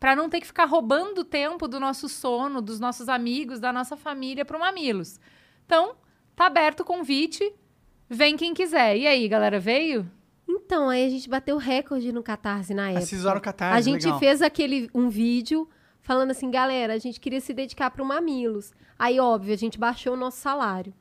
[0.01, 3.71] Para não ter que ficar roubando o tempo do nosso sono, dos nossos amigos, da
[3.71, 5.21] nossa família para o Mamilos.
[5.67, 5.95] Então,
[6.35, 7.55] tá aberto o convite,
[8.09, 8.97] vem quem quiser.
[8.97, 10.11] E aí, galera, veio?
[10.49, 13.15] Então, aí a gente bateu recorde no Catarse na época.
[13.15, 14.19] Usaram o Catarse, A gente legal.
[14.19, 15.69] fez aquele um vídeo
[16.01, 18.73] falando assim, galera, a gente queria se dedicar para o Mamilos.
[18.99, 20.95] Aí, óbvio, a gente baixou o nosso salário.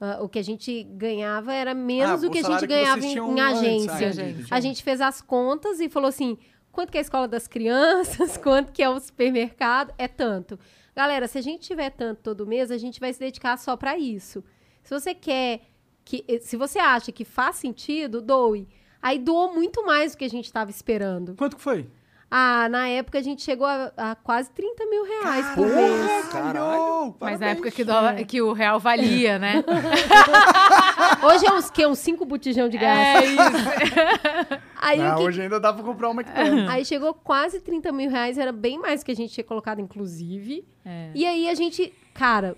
[0.00, 3.12] Ah, o que a gente ganhava era menos Ah, do que a gente ganhava em,
[3.18, 3.92] em antes, agência.
[3.92, 4.46] ah, entendi, entendi.
[4.50, 6.38] A gente fez as contas e falou assim:
[6.72, 10.58] quanto que é a escola das crianças, quanto que é o supermercado, é tanto.
[10.96, 13.98] Galera, se a gente tiver tanto todo mês, a gente vai se dedicar só para
[13.98, 14.42] isso.
[14.82, 15.60] Se você quer
[16.04, 16.24] que.
[16.40, 18.66] Se você acha que faz sentido, doe.
[19.02, 21.34] Aí doou muito mais do que a gente estava esperando.
[21.36, 21.86] Quanto que foi?
[22.32, 26.28] Ah, na época a gente chegou a, a quase 30 mil reais por mês.
[26.30, 27.16] Caralho!
[27.18, 29.64] Mas na época que, dólar- que o real valia, né?
[31.24, 33.24] Hoje é uns, que, uns 5 botijão de gás.
[33.24, 34.60] é isso.
[34.80, 36.70] Aí, o Ah, que- hoje ainda dá pra comprar uma McDonald's.
[36.72, 39.78] aí chegou quase 30 mil reais, era bem mais do que a gente tinha colocado,
[39.80, 40.66] inclusive.
[40.84, 41.10] É.
[41.14, 42.56] E aí a gente, cara,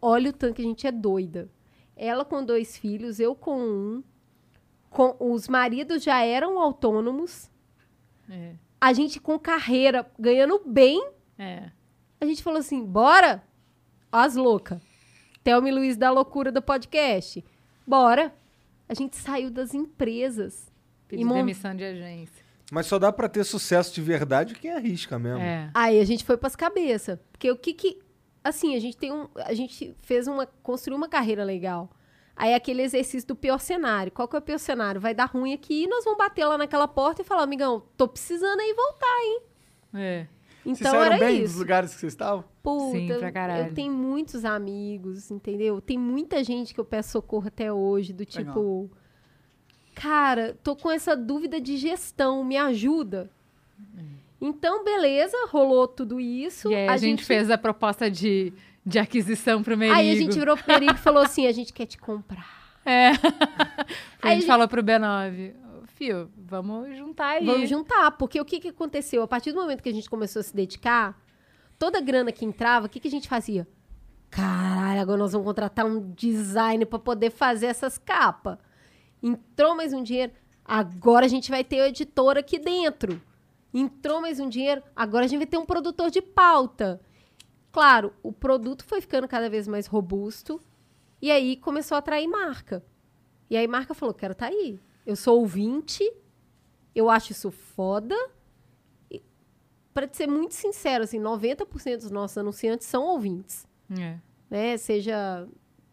[0.00, 1.50] olha o tanto que a gente é doida.
[1.94, 4.02] Ela com dois filhos, eu com um.
[4.88, 7.50] Com, os maridos já eram autônomos.
[8.30, 8.52] É.
[8.80, 11.04] A gente com carreira, ganhando bem.
[11.38, 11.70] É.
[12.20, 13.42] A gente falou assim, bora?
[14.10, 14.80] As loucas.
[15.42, 17.44] Thelma e Luiz da loucura do podcast.
[17.86, 18.34] Bora.
[18.88, 20.70] A gente saiu das empresas.
[21.10, 22.44] E mon- demissão de agência.
[22.70, 25.40] Mas só dá pra ter sucesso de verdade quem arrisca mesmo.
[25.40, 25.70] É.
[25.72, 27.18] Aí a gente foi pras cabeças.
[27.32, 27.98] Porque o que que.
[28.44, 29.26] Assim, a gente tem um.
[29.36, 30.46] A gente fez uma.
[30.62, 31.90] construiu uma carreira legal.
[32.40, 34.12] Aí aquele exercício do pior cenário.
[34.12, 35.00] Qual que é o pior cenário?
[35.00, 38.06] Vai dar ruim aqui e nós vamos bater lá naquela porta e falar, amigão, tô
[38.06, 39.40] precisando aí voltar, hein?
[39.94, 40.26] É.
[40.62, 41.58] Vocês Então saíram era bem dos isso.
[41.58, 42.44] lugares que vocês estavam?
[42.62, 43.68] Puta, Sim, pra caralho.
[43.68, 45.80] eu tenho muitos amigos, entendeu?
[45.80, 48.88] Tem muita gente que eu peço socorro até hoje, do tipo,
[49.94, 53.28] cara, tô com essa dúvida de gestão, me ajuda.
[54.40, 56.70] Então, beleza, rolou tudo isso.
[56.70, 58.52] E aí a, gente, fez a proposta de,
[58.88, 59.98] de aquisição pro Merigo.
[59.98, 62.80] Aí a gente virou pro Perigo e falou assim: a gente quer te comprar.
[62.86, 63.10] É.
[64.22, 65.52] a Aí gente a falou pro B9,
[65.88, 67.44] Fio, vamos juntar aí.
[67.44, 69.22] Vamos juntar, porque o que, que aconteceu?
[69.22, 71.20] A partir do momento que a gente começou a se dedicar,
[71.78, 73.68] toda a grana que entrava, o que, que a gente fazia?
[74.30, 78.56] Caralho, agora nós vamos contratar um designer para poder fazer essas capas.
[79.22, 80.32] Entrou mais um dinheiro,
[80.64, 83.20] agora a gente vai ter a editora aqui dentro.
[83.74, 87.00] Entrou mais um dinheiro, agora a gente vai ter um produtor de pauta.
[87.70, 90.60] Claro, o produto foi ficando cada vez mais robusto
[91.20, 92.84] e aí começou a atrair marca.
[93.50, 94.78] E aí marca falou, quero tá aí.
[95.06, 96.02] Eu sou ouvinte,
[96.94, 98.14] eu acho isso foda.
[99.10, 99.22] E,
[100.06, 103.66] te ser muito sincero, assim, 90% dos nossos anunciantes são ouvintes,
[103.98, 104.18] É.
[104.50, 104.76] né?
[104.76, 105.48] Seja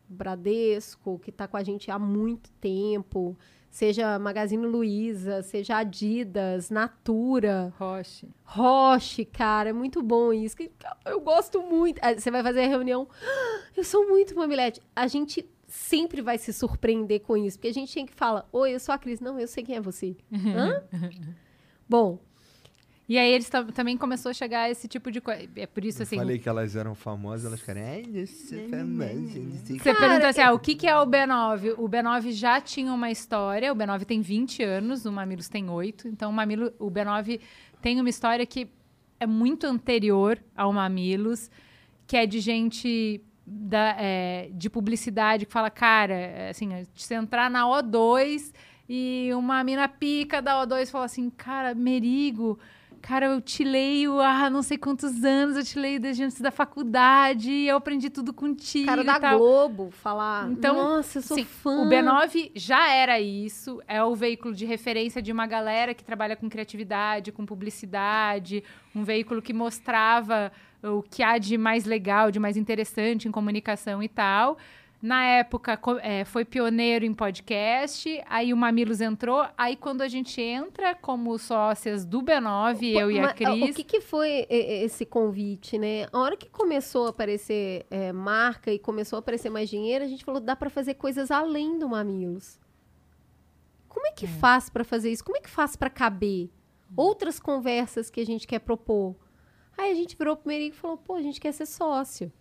[0.08, 3.38] Bradesco, que tá com a gente há muito tempo,
[3.76, 8.26] Seja Magazine Luiza, seja Adidas, Natura, Roche.
[8.46, 10.56] Roche, cara, é muito bom isso.
[11.06, 12.00] Eu gosto muito.
[12.02, 13.06] Aí Você vai fazer a reunião.
[13.22, 14.82] "Ah, Eu sou muito mamilete.
[14.96, 18.76] A gente sempre vai se surpreender com isso, porque a gente tem que falar: Oi,
[18.76, 19.20] eu sou a Cris.
[19.20, 20.16] Não, eu sei quem é você.
[20.32, 20.82] Hã?
[21.90, 22.20] Bom,
[23.08, 25.48] E aí eles tam- também começou a chegar esse tipo de coisa.
[25.56, 27.84] É por isso, assim, Falei que elas eram famosas, elas querem.
[27.84, 30.88] Ai, eu sou famosa, não sei o Você Cara, pergunta assim, ah, o que, que
[30.88, 31.76] é o B9?
[31.78, 36.08] O B9 já tinha uma história, o B9 tem 20 anos, o Mamilos tem 8.
[36.08, 37.40] Então, o, Mamilo, o B9
[37.80, 38.68] tem uma história que
[39.20, 41.52] é muito anterior ao Mamilos,
[42.08, 47.52] que é de gente da, é, de publicidade que fala, cara, é, assim, se entrar
[47.52, 48.52] na O2
[48.90, 52.58] e uma mina pica da O2 fala assim, cara, Merigo,
[53.06, 56.50] cara, eu te leio há não sei quantos anos, eu te leio desde antes da
[56.50, 59.38] faculdade, eu aprendi tudo contigo cara da tal.
[59.38, 61.84] Globo falar: Então, Nossa, eu sou Sim, fã.
[61.84, 66.36] O B9 já era isso, é o veículo de referência de uma galera que trabalha
[66.36, 68.64] com criatividade, com publicidade,
[68.96, 70.52] um veículo que mostrava
[70.82, 74.58] o que há de mais legal, de mais interessante em comunicação e tal.
[75.02, 80.42] Na época, é, foi pioneiro em podcast, aí o Mamilos entrou, aí quando a gente
[80.42, 83.72] entra como sócias do B9, eu e a Cris...
[83.72, 86.08] O que, que foi esse convite, né?
[86.12, 90.08] A hora que começou a aparecer é, marca e começou a aparecer mais dinheiro, a
[90.08, 92.60] gente falou, dá pra fazer coisas além do Mamilos.
[93.88, 95.24] Como é que faz pra fazer isso?
[95.24, 96.50] Como é que faz pra caber?
[96.98, 99.16] Outras conversas que a gente quer propor.
[99.78, 102.32] Aí a gente virou pro Merigo e falou, pô, a gente quer ser sócio.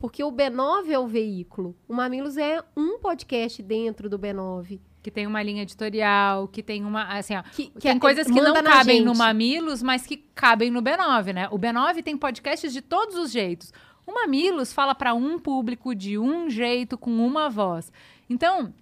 [0.00, 1.76] Porque o B9 é o veículo.
[1.86, 4.80] O Mamilos é um podcast dentro do B9.
[5.02, 7.04] Que tem uma linha editorial, que tem uma.
[7.16, 9.18] Assim, ó, Que, que tem é- coisas que não cabem no gente.
[9.18, 11.48] Mamilos, mas que cabem no B9, né?
[11.50, 13.72] O B9 tem podcasts de todos os jeitos.
[14.06, 17.92] O Mamilos fala para um público de um jeito, com uma voz.
[18.28, 18.74] Então,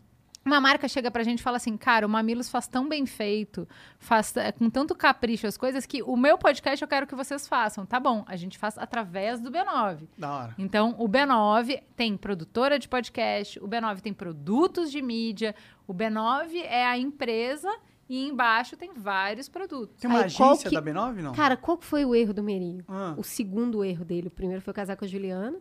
[0.48, 3.68] uma marca chega pra gente e fala assim, cara, o Mamilos faz tão bem feito,
[3.98, 7.46] faz é, com tanto capricho as coisas, que o meu podcast eu quero que vocês
[7.46, 7.86] façam.
[7.86, 10.08] Tá bom, a gente faz através do B9.
[10.18, 10.54] Da hora.
[10.58, 15.54] Então, o B9 tem produtora de podcast, o B9 tem produtos de mídia,
[15.86, 17.72] o B9 é a empresa
[18.08, 20.00] e embaixo tem vários produtos.
[20.00, 21.32] Tem uma Aí, agência que- da B9, não?
[21.34, 22.82] Cara, qual foi o erro do Merigo?
[22.88, 23.14] Ah.
[23.18, 24.28] O segundo erro dele.
[24.28, 25.58] O primeiro foi casar com a Juliana.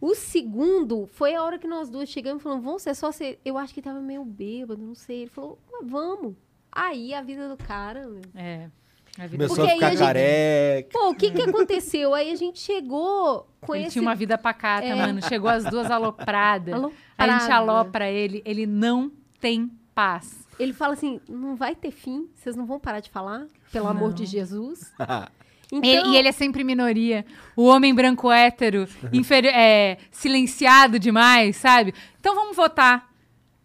[0.00, 3.40] O segundo foi a hora que nós duas chegamos e falamos, vamos ser só ser.
[3.44, 5.22] Eu acho que tava meio bêbado, não sei.
[5.22, 6.34] Ele falou, "Mas vamos.
[6.72, 8.22] Aí a vida do cara, meu.
[8.34, 8.70] É.
[9.18, 10.88] A vida Começou Porque a ficar a gente- careca.
[10.98, 12.14] Pô, o que que aconteceu?
[12.14, 13.92] Aí a gente chegou com Ele esse.
[13.92, 14.94] tinha uma vida pacata, É.
[14.94, 15.22] mano.
[15.22, 16.74] Chegou as duas alopradas.
[16.74, 17.38] A Aloprada.
[17.40, 20.44] gente alopra ele, ele não tem paz.
[20.58, 24.12] Ele fala assim: não vai ter fim, vocês não vão parar de falar, pelo amor
[24.12, 24.92] de Jesus.
[25.76, 27.24] Então, E, e ele é sempre minoria.
[27.56, 31.92] O homem branco hétero, inferi- é, silenciado demais, sabe?
[32.20, 33.08] Então vamos votar.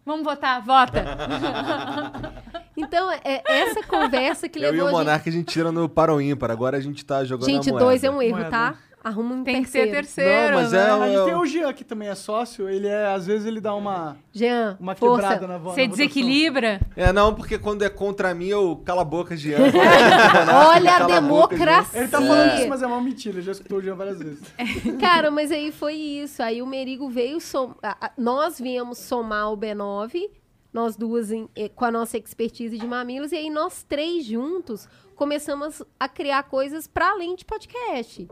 [0.04, 1.04] Vamos votar, vota.
[2.76, 4.98] então é essa conversa que Eu e levou o a gente.
[4.98, 6.50] Monarca a gente tira no para ou ímpar.
[6.50, 7.84] Agora a gente tá jogando Gente, a moeda.
[7.86, 8.50] dois é um erro, Moeda.
[8.50, 8.74] tá?
[9.02, 10.06] Arruma um Tem que ser terceiro.
[10.06, 10.54] terceiro.
[10.54, 10.78] Não, mas né?
[10.78, 12.68] é- A gente tem o Jean, que também é sócio.
[12.68, 15.22] Ele é, às vezes, ele dá uma, Jean, uma força.
[15.22, 15.74] quebrada na voz.
[15.74, 16.80] Você desequilibra.
[16.94, 19.58] É, não, porque quando é contra mim, eu cala a boca, Jean.
[20.70, 22.00] Olha a democracia.
[22.00, 23.38] Ele tá falando isso, mas é uma mentira.
[23.38, 24.42] Eu já escutou o Jean várias vezes.
[25.00, 26.42] Cara, mas aí foi isso.
[26.42, 27.74] Aí o Merigo veio som...
[28.18, 30.28] Nós viemos somar o B9,
[30.72, 35.82] nós duas em- com a nossa expertise de mamilos, e aí nós três juntos começamos
[35.98, 38.28] a criar coisas para além de podcast.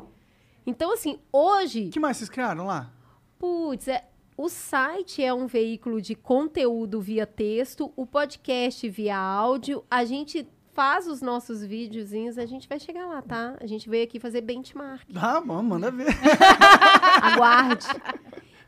[0.69, 2.91] Então, assim, hoje, O que mais vocês criaram lá?
[3.39, 4.05] putz, é,
[4.37, 10.47] o site é um veículo de conteúdo via texto, o podcast via áudio, a gente
[10.75, 13.57] faz os nossos videozinhos, a gente vai chegar lá, tá?
[13.63, 15.09] A gente veio aqui fazer benchmark.
[15.17, 16.09] Ah, mano, manda ver.
[17.23, 17.87] Aguarde.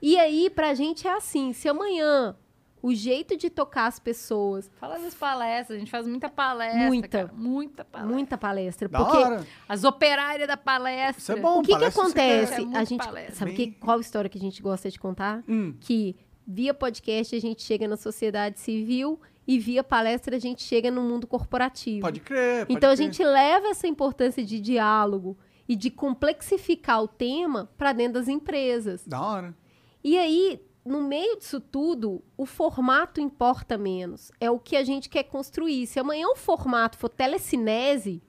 [0.01, 2.35] E aí, pra gente é assim: se amanhã
[2.82, 6.86] o jeito de tocar as pessoas, Fala das palestras, a gente faz muita palestra.
[6.86, 7.09] Muita.
[7.09, 8.15] cara, muita palestra.
[8.15, 9.47] muita palestra, Da porque hora.
[9.69, 11.19] As operárias da palestra.
[11.20, 11.59] Isso é bom.
[11.61, 12.55] o que que acontece?
[12.73, 15.43] É a gente palestra, sabe bem- que, qual história que a gente gosta de contar?
[15.48, 15.74] Hum.
[15.81, 16.16] Que
[16.47, 21.02] via podcast a gente chega na sociedade civil e via palestra a gente chega no
[21.02, 22.01] mundo corporativo.
[22.01, 22.66] Pode crer.
[22.66, 23.07] pode então a crer.
[23.07, 25.36] gente leva essa importância de diálogo
[25.69, 29.05] e de complexificar o tema para dentro das empresas.
[29.07, 29.55] Da hora.
[30.02, 34.31] E aí, no meio disso tudo, o formato importa menos.
[34.40, 35.86] É o que a gente quer construir.
[35.86, 38.23] Se amanhã o formato for telecinese,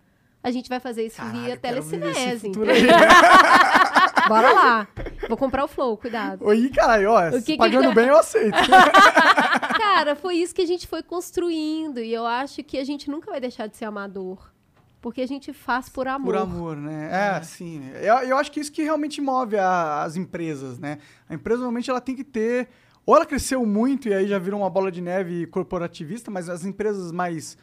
[0.44, 2.52] a gente vai fazer isso via Caralho, esse telecinese.
[4.28, 4.88] Bora lá.
[5.28, 6.44] Vou comprar o Flow, cuidado.
[6.46, 7.32] Oi, caralho, ó.
[7.32, 8.58] que que- pagando bem eu aceito.
[9.78, 12.00] Cara, foi isso que a gente foi construindo.
[12.00, 14.51] E eu acho que a gente nunca vai deixar de ser amador.
[15.02, 16.26] Porque a gente faz por amor.
[16.34, 17.10] Por amor, né?
[17.38, 17.90] É, sim.
[17.96, 21.00] Eu, eu acho que isso que realmente move a- as empresas, né?
[21.28, 22.70] A empresa, normalmente, ela tem que ter
[23.06, 26.64] ou ela cresceu muito e aí já virou uma bola de neve corporativista, mas as
[26.66, 27.58] empresas mais.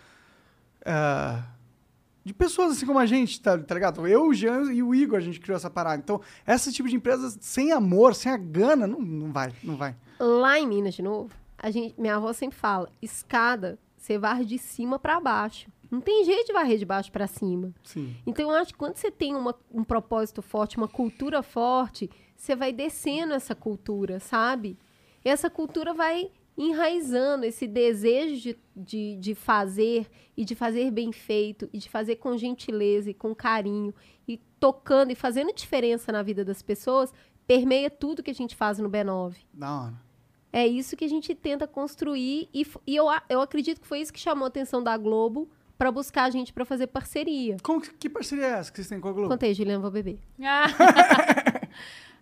[0.85, 1.45] ah,
[2.25, 4.07] de pessoas assim como a gente, tá, tá ligado?
[4.07, 5.97] Eu, o Jean e o Igor, a gente criou essa parada.
[6.03, 9.97] Então, esse tipo de empresas sem amor, sem a gana, não, não vai, não vai.
[10.21, 14.59] Lá em Minas, de novo, a gente, minha avó sempre fala: escada, você varre de
[14.59, 15.71] cima pra baixo.
[15.91, 17.73] Não tem jeito de varrer de baixo pra cima.
[17.83, 18.15] Sim.
[18.27, 22.55] Então, eu acho que quando você tem uma- um propósito forte, uma cultura forte, você
[22.55, 24.79] vai descendo essa cultura, sabe?
[25.25, 31.13] E essa cultura vai enraizando esse desejo de, de, de fazer e de fazer bem
[31.13, 33.95] feito e de fazer com gentileza e com carinho
[34.27, 37.13] e tocando e fazendo diferença na vida das pessoas,
[37.47, 39.37] permeia tudo que a gente faz no B9.
[39.55, 39.95] Da hora.
[40.53, 44.13] É isso que a gente tenta construir e, e eu, eu acredito que foi isso
[44.13, 45.49] que chamou a atenção da Globo
[45.79, 47.57] para buscar a gente para fazer parceria.
[47.63, 49.29] Como que, que parceria é essa que vocês têm com a Globo?
[49.29, 50.19] Contei, Juliana, vou beber.
[50.43, 50.67] Ah,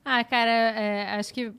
[0.09, 1.53] Ah, cara, é, acho que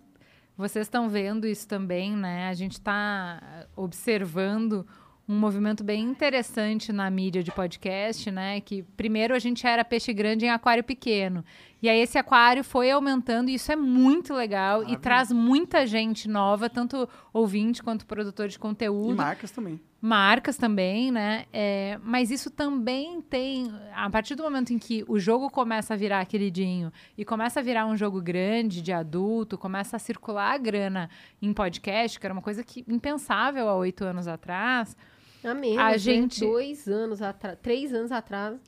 [0.56, 2.48] vocês estão vendo isso também, né?
[2.48, 4.88] A gente está observando
[5.28, 8.62] um movimento bem interessante na mídia de podcast, né?
[8.62, 11.44] Que primeiro a gente era peixe grande em aquário pequeno.
[11.82, 16.28] E aí esse aquário foi aumentando e isso é muito legal e traz muita gente
[16.28, 19.80] nova, tanto ouvinte quanto produtor de E conteúdo marcas também.
[20.02, 21.46] marcas também, né?
[21.54, 23.72] É, mas isso também tem.
[23.96, 27.64] A partir do momento em que o jogo começa a virar queridinho e começa a
[27.64, 31.10] virar um jogo grande de adulto, começa a circular a grana
[31.40, 34.98] em podcast, que era uma coisa que impensável há oito anos atrás,
[35.44, 35.98] A menos, A né?
[36.00, 38.60] gente- Dois anos atrás, três anos atrás,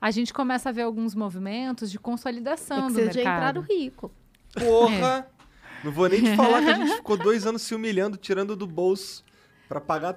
[0.00, 3.60] a gente começa a ver alguns movimentos de é consolidação que do você já entrado
[3.60, 3.66] mercado.
[3.80, 4.10] rico.
[4.54, 5.26] Porra!
[5.84, 8.66] Não vou nem te falar que a gente ficou dois anos se humilhando, tirando do
[8.66, 9.24] bolso
[9.68, 10.16] pra pagar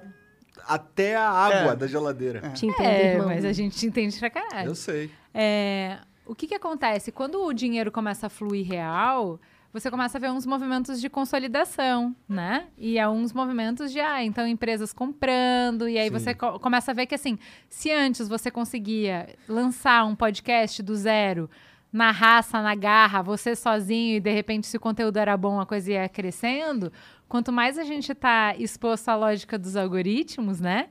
[0.66, 1.76] até a água É.
[1.76, 2.40] da geladeira.
[2.50, 3.28] Te entendo, É, irmão.
[3.28, 4.68] mas a gente entende pra caralho.
[4.68, 5.10] Eu sei.
[5.34, 7.10] É, o que, que acontece?
[7.12, 9.40] Quando o dinheiro começa a fluir real,
[9.72, 12.66] você começa a ver uns movimentos de consolidação, né?
[12.76, 16.12] E há uns movimentos de, ah, então empresas comprando, e aí Sim.
[16.18, 17.38] você co- começa a ver que, assim,
[17.68, 21.48] se antes você conseguia lançar um podcast do zero,
[21.92, 25.66] na raça, na garra, você sozinho, e de repente, se o conteúdo era bom, a
[25.66, 26.92] coisa ia crescendo,
[27.28, 30.88] quanto mais a gente tá exposto à lógica dos algoritmos, né?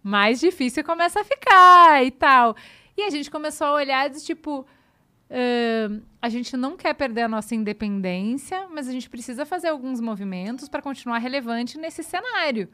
[0.00, 2.54] mais difícil começa a ficar e tal.
[2.96, 4.64] E a gente começou a olhar de tipo.
[5.30, 10.00] Ahn, a gente não quer perder a nossa independência, mas a gente precisa fazer alguns
[10.00, 12.68] movimentos para continuar relevante nesse cenário.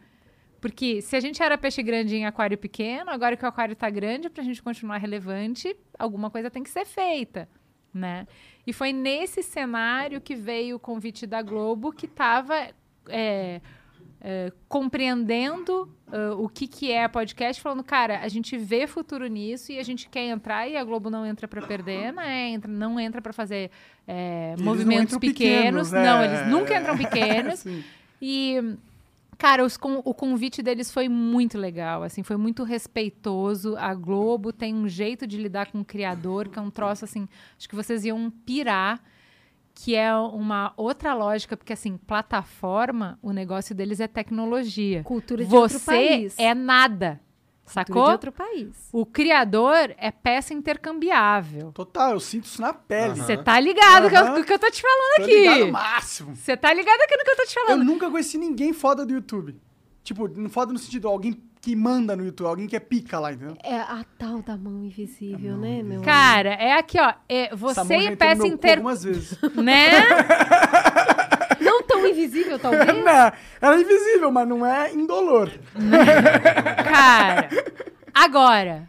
[0.60, 3.90] Porque se a gente era peixe grande em aquário pequeno, agora que o aquário está
[3.90, 7.48] grande, para a gente continuar relevante, alguma coisa tem que ser feita,
[7.92, 8.26] né?
[8.66, 12.70] E foi nesse cenário que veio o convite da Globo, que estava
[14.68, 19.78] compreendendo ah, o que, que é podcast, falando, cara, a gente vê futuro nisso e
[19.78, 22.48] a gente quer entrar e a Globo não entra para perder, né?
[22.48, 23.70] Entra, não entra para fazer
[24.06, 25.88] é, não movimentos entram pequenos.
[25.88, 26.04] pequenos, né?
[26.04, 27.64] Não, eles nunca entram pequenos.
[28.22, 28.76] E,
[29.36, 33.76] cara, os con- o convite deles foi muito legal, assim, foi muito respeitoso.
[33.76, 37.28] A Globo tem um jeito de lidar com o criador, que é um troço, assim,
[37.58, 39.02] acho que vocês iam pirar,
[39.74, 45.02] que é uma outra lógica, porque, assim, plataforma, o negócio deles é tecnologia.
[45.02, 46.34] Cultura de outro Você país.
[46.38, 47.20] é nada,
[47.64, 48.04] Cultura sacou?
[48.06, 48.88] de outro país.
[48.92, 51.72] O criador é peça intercambiável.
[51.72, 53.16] Total, eu sinto isso na pele.
[53.16, 54.36] Você tá ligado que Aham.
[54.38, 55.64] eu- que eu tô te falando Tô ligado aqui.
[55.64, 56.36] no máximo.
[56.36, 57.84] Você tá ligado aqui no que eu tô te Eu falando.
[57.84, 59.56] nunca conheci ninguém foda do YouTube.
[60.04, 63.56] Tipo, foda no sentido, alguém que manda no YouTube, alguém que é pica lá, entendeu?
[63.64, 67.14] É a tal da mão invisível, né, meu Cara, é aqui, ó.
[67.26, 68.72] é, você mão e peça inter...
[68.72, 69.38] algumas vezes.
[69.56, 69.92] Né?
[71.58, 72.86] Não tão invisível, talvez.
[72.86, 75.50] não, ela é invisível, mas não é indolor.
[76.84, 77.48] Cara,
[78.12, 78.88] agora,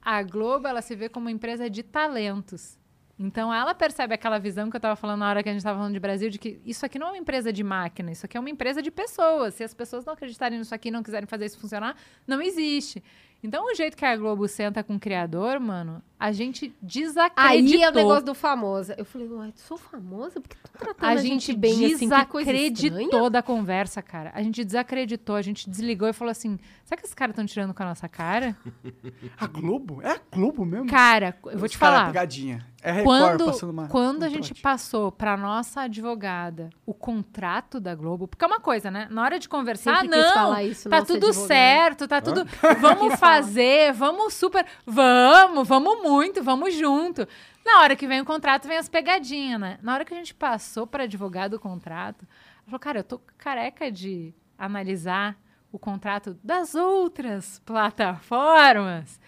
[0.00, 2.78] a Globo, ela se vê como uma empresa de talentos.
[3.18, 5.78] Então, ela percebe aquela visão que eu tava falando na hora que a gente tava
[5.78, 8.36] falando de Brasil, de que isso aqui não é uma empresa de máquina, isso aqui
[8.36, 9.54] é uma empresa de pessoas.
[9.54, 11.96] Se as pessoas não acreditarem nisso aqui não quiserem fazer isso funcionar,
[12.26, 13.02] não existe.
[13.42, 17.44] Então, o jeito que a Globo senta com o criador, mano, a gente desacreditou.
[17.44, 18.94] Aí é o negócio do famosa.
[18.96, 20.40] Eu falei, uai, sou famosa?
[20.40, 21.98] Por que tu tá tratando A a, gente bem assim?
[21.98, 24.32] Que desacreditou da conversa, cara.
[24.34, 27.74] A gente desacreditou, a gente desligou e falou assim: será que esses caras estão tirando
[27.74, 28.56] com a nossa cara?
[29.36, 30.00] A Globo?
[30.00, 30.88] É a Globo mesmo?
[30.88, 32.06] Cara, eu vou Os te falar.
[32.06, 32.64] pegadinha.
[32.82, 33.88] É Record Quando, passando uma...
[33.88, 34.60] quando a um gente trote.
[34.60, 39.08] passou pra nossa advogada o contrato da Globo, porque é uma coisa, né?
[39.10, 41.46] Na hora de conversar, Sempre não, falar isso, tá tudo advogada.
[41.46, 42.44] certo, tá tudo.
[42.80, 44.66] Vamos fazer, vamos super.
[44.84, 47.26] Vamos, vamos muito, vamos junto.
[47.64, 49.78] Na hora que vem o contrato, vem as pegadinhas, né?
[49.82, 53.20] Na hora que a gente passou para advogado o contrato, ela falou, cara, eu tô
[53.38, 55.36] careca de analisar
[55.72, 59.20] o contrato das outras plataformas.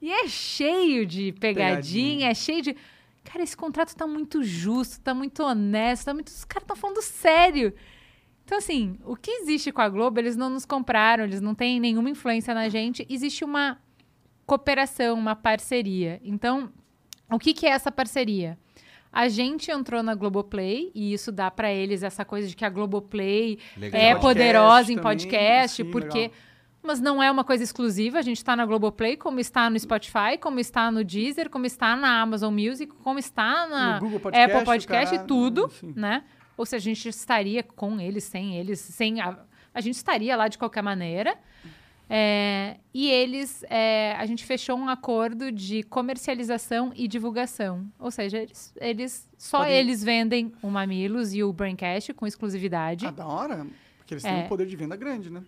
[0.00, 2.30] E é cheio de pegadinha, Pegadinha.
[2.30, 2.76] é cheio de.
[3.24, 6.28] Cara, esse contrato tá muito justo, tá muito honesto, tá muito.
[6.28, 7.74] Os caras estão falando sério.
[8.44, 11.78] Então, assim, o que existe com a Globo, eles não nos compraram, eles não têm
[11.78, 13.06] nenhuma influência na gente.
[13.08, 13.78] Existe uma
[14.50, 16.20] cooperação, uma parceria.
[16.24, 16.72] Então,
[17.30, 18.58] o que, que é essa parceria?
[19.12, 22.68] A gente entrou na Globoplay e isso dá pra eles essa coisa de que a
[22.68, 24.00] Globoplay Legal.
[24.00, 26.18] é poderosa em também, podcast, sim, porque.
[26.18, 26.34] legal.
[26.82, 28.18] Mas não é uma coisa exclusiva.
[28.18, 31.94] A gente está na Globoplay, como está no Spotify, como está no Deezer, como está
[31.94, 36.24] na Amazon Music, como está na Podcast, Apple Podcast cara, e tudo, né?
[36.56, 39.38] Ou se a gente estaria com eles, sem eles, sem a,
[39.74, 41.36] a gente estaria lá de qualquer maneira.
[42.12, 47.86] É, e eles, é, a gente fechou um acordo de comercialização e divulgação.
[48.00, 53.06] Ou seja, eles, eles só Podem- eles vendem o Mamilos e o Braincast com exclusividade.
[53.06, 53.64] Ah, da hora.
[53.98, 54.34] Porque eles É.
[54.34, 55.40] têm um poder de venda grande, né?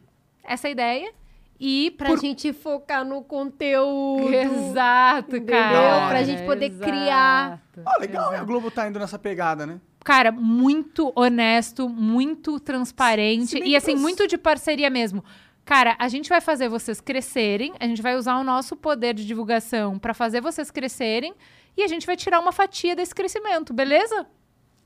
[0.45, 1.13] Essa é a ideia.
[1.59, 4.33] E Pra por gente focar no conteúdo.
[4.33, 5.55] Exato, Entendeu?
[5.61, 6.09] cara.
[6.09, 7.61] Pra gente poder criar.
[7.77, 7.83] Exato.
[7.89, 8.23] Ah, legal.
[8.29, 8.41] Exato.
[8.43, 9.81] A Globo tá indo nessa pegada, né?
[10.05, 15.25] Cara, muito honesto, muito transparente e assim, pros- muito de parceria mesmo.
[15.65, 19.25] Cara, a gente vai fazer vocês crescerem, a gente vai usar o nosso poder de
[19.25, 21.35] divulgação pra fazer vocês crescerem
[21.77, 24.27] e a gente vai tirar uma fatia desse crescimento, beleza?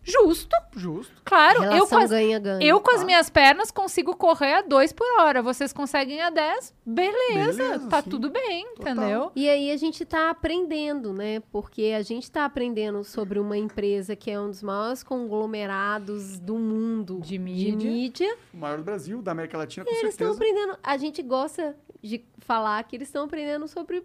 [0.06, 1.12] Justo, Justo.
[1.24, 1.64] claro.
[1.64, 2.64] Eu com, as, ganha-ganha.
[2.64, 3.04] eu com as Tá.
[3.06, 5.42] minhas pernas consigo correr a 2 por hora.
[5.42, 8.10] Vocês conseguem a 10, beleza, Beleza, tá sim.
[8.10, 8.92] tudo bem, Total.
[8.94, 9.32] entendeu?
[9.34, 11.40] E aí a gente tá aprendendo, né?
[11.50, 16.56] Porque a gente tá aprendendo sobre uma empresa que é um dos maiores conglomerados do
[16.56, 17.90] mundo De mídia.
[17.90, 18.36] mídia.
[18.52, 20.52] O maior do Brasil, da América Latina, com E eles estão certeza.
[20.52, 20.78] aprendendo.
[20.82, 24.04] A gente gosta de falar que eles estão aprendendo sobre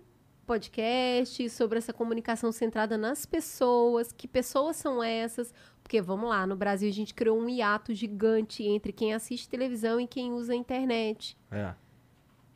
[0.52, 5.54] podcast, sobre essa comunicação centrada nas pessoas, que pessoas são essas.
[5.82, 9.98] Porque, vamos lá, no Brasil a gente criou um hiato gigante entre quem assiste televisão
[9.98, 11.38] e quem usa a internet.
[11.50, 11.74] É.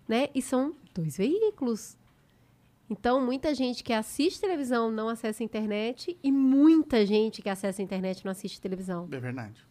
[0.10, 0.28] né?
[0.36, 1.98] E são dois veículos.
[2.90, 7.82] Então, muita gente que assiste televisão não acessa a internet e muita gente que acessa
[7.82, 9.08] a internet não assiste televisão.
[9.10, 9.66] É verdade.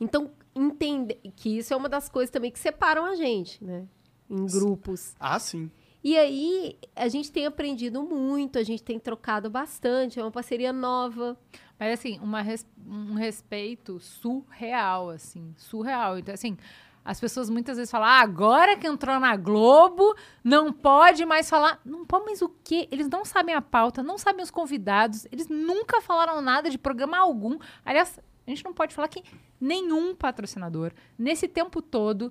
[0.00, 3.86] Então, entender que isso é uma das coisas também que separam a gente, né?
[4.28, 5.14] Em grupos.
[5.20, 5.70] Ah, sim.
[6.04, 10.70] E aí, a gente tem aprendido muito, a gente tem trocado bastante, é uma parceria
[10.70, 11.34] nova.
[11.80, 16.18] Mas, assim, uma res- um respeito surreal, assim, surreal.
[16.18, 16.58] Então, assim,
[17.02, 20.14] as pessoas muitas vezes falam, ah, agora que entrou na Globo,
[20.44, 21.80] não pode mais falar.
[21.84, 22.86] Não pode mais o quê?
[22.90, 27.16] Eles não sabem a pauta, não sabem os convidados, eles nunca falaram nada de programa
[27.18, 27.58] algum.
[27.82, 29.22] Aliás, a gente não pode falar que
[29.58, 32.30] nenhum patrocinador, nesse tempo todo,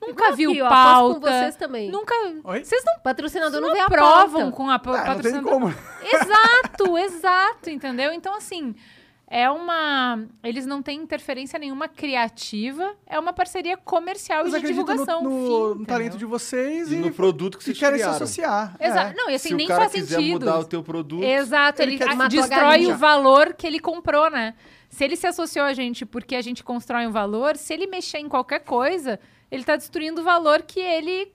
[0.00, 1.14] nunca Igual viu aqui, ó, pauta.
[1.14, 1.90] com vocês também.
[1.90, 2.14] Nunca.
[2.44, 2.64] Oi?
[2.64, 4.56] Vocês não, Patrocinador não, não vê a provam pauta.
[4.56, 5.50] com a Ah, não tem patrocinador.
[5.52, 5.74] como.
[6.12, 8.12] Exato, exato, entendeu?
[8.12, 8.74] Então, assim,
[9.28, 10.24] é uma.
[10.42, 15.22] Eles não têm interferência nenhuma criativa, é uma parceria comercial Eles e de divulgação.
[15.22, 18.16] no, no, fim, no talento de vocês E e, no produto que vocês querem criaram.
[18.16, 18.76] se associar.
[18.80, 19.12] Exato.
[19.12, 19.14] É.
[19.14, 20.32] Não, e assim, Se nem o cara faz quiser sentido.
[20.32, 21.22] mudar o teu produto...
[21.22, 24.54] Exato, Ele ele, a- a destrói o valor que ele comprou, né?
[24.88, 28.18] Se ele se associou a gente porque a gente constrói um valor, se ele mexer
[28.18, 29.20] em qualquer coisa,
[29.50, 31.32] ele tá destruindo o valor que ele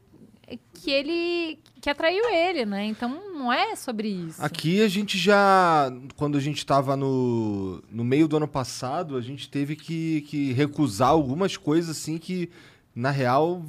[0.73, 2.85] que ele que atraiu ele, né?
[2.85, 4.43] Então não é sobre isso.
[4.43, 9.21] Aqui a gente já, quando a gente estava no, no meio do ano passado, a
[9.21, 12.49] gente teve que, que recusar algumas coisas assim que,
[12.95, 13.63] na real,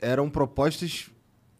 [0.00, 1.08] eram propostas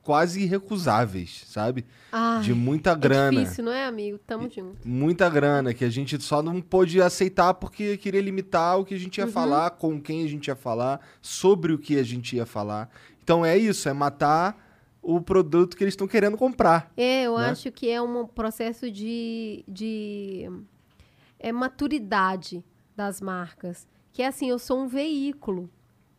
[0.04, 1.84] quase irrecusáveis, sabe?
[2.12, 3.40] Ai, De muita é grana.
[3.40, 4.18] difícil, não é, amigo?
[4.18, 4.86] Tamo junto.
[4.86, 8.98] Muita grana, que a gente só não pôde aceitar porque queria limitar o que a
[8.98, 9.26] gente Uhum.
[9.26, 12.88] ia falar, com quem a gente ia falar, sobre o que a gente ia falar.
[13.22, 14.62] Então é isso, é matar
[15.02, 16.92] o produto que eles estão querendo comprar.
[16.96, 17.50] É, eu né?
[17.50, 20.48] acho que é um processo de, de
[21.38, 22.62] é, maturidade
[22.96, 23.86] das marcas.
[24.12, 25.68] Que é assim, eu sou um veículo.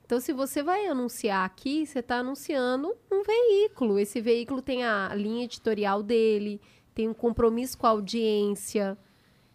[0.05, 3.97] Então, se você vai anunciar aqui, você está anunciando um veículo.
[3.97, 6.61] Esse veículo tem a linha editorial dele,
[6.93, 8.97] tem um compromisso com a audiência.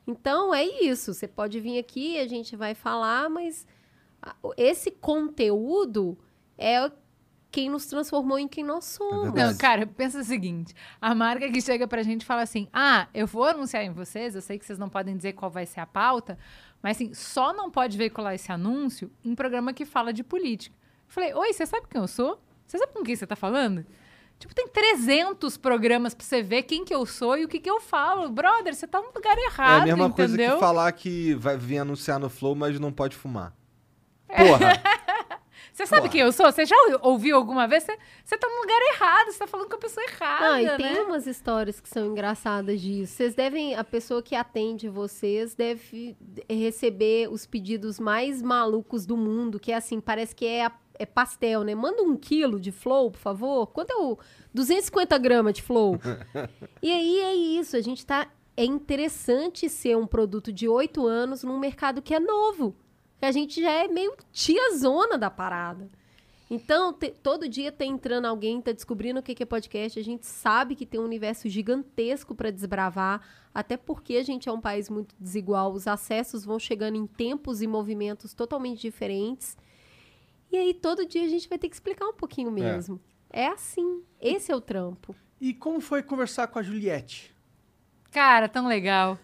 [0.06, 1.14] Então, é isso.
[1.14, 3.64] Você pode vir aqui, a gente vai falar, mas
[4.20, 6.18] a- esse conteúdo
[6.58, 6.90] é
[7.52, 9.22] quem nos transformou em quem nós somos.
[9.24, 9.52] verdade.
[9.52, 13.08] Não, cara, pensa o seguinte: a marca que chega pra gente e fala assim: ah,
[13.14, 15.80] eu vou anunciar em vocês, eu sei que vocês não podem dizer qual vai ser
[15.80, 16.36] a pauta,
[16.82, 20.76] mas assim, só não pode veicular esse anúncio em programa que fala de política.
[21.08, 22.40] Eu falei: oi, você sabe quem eu sou?
[22.66, 23.84] Você sabe com quem você tá falando?
[24.38, 27.70] Tipo, tem 300 programas pra você ver quem que eu sou e o que que
[27.70, 28.30] eu falo.
[28.30, 30.54] Brother, você tá no lugar é errado, a mesma coisa entendeu?
[30.54, 33.52] que falar que vai vir anunciar no Flow, mas não pode fumar.
[34.26, 34.46] É.
[34.46, 34.82] Porra!
[35.72, 36.12] Você sabe Porra.
[36.12, 36.50] quem eu sou?
[36.50, 37.84] Você já ouviu alguma vez?
[37.84, 40.64] Você, você tá no lugar errado, você tá falando com a pessoa errada, Não, e
[40.64, 40.76] né?
[40.76, 43.14] tem umas histórias que são engraçadas disso.
[43.14, 46.16] Vocês devem, a pessoa que atende vocês deve
[46.48, 51.06] receber os pedidos mais malucos do mundo, que é assim, parece que é, a- é
[51.06, 51.74] pastel, né?
[51.74, 53.66] Manda um quilo de flow, por favor.
[53.68, 54.18] Quanto é o
[54.52, 55.98] 250 gramas de flow?
[56.82, 58.28] e aí é isso, a gente tá...
[58.56, 62.74] É interessante ser um produto de oito anos num mercado que é novo.
[63.20, 65.88] Que a gente já é meio tiazona da parada.
[66.50, 70.00] Então, te- todo dia tá entrando alguém, tá descobrindo o que que é podcast.
[70.00, 73.20] A gente sabe que tem um universo gigantesco para desbravar,
[73.54, 75.72] até porque a gente é um país muito desigual.
[75.72, 79.56] Os acessos vão chegando em tempos e movimentos totalmente diferentes.
[80.50, 82.98] E aí, todo dia a gente vai ter que explicar um pouquinho mesmo.
[83.32, 84.02] É, assim.
[84.20, 85.14] Esse é o trampo.
[85.40, 87.32] E como foi conversar com a Juliette?
[88.10, 89.16] Cara, tão legal.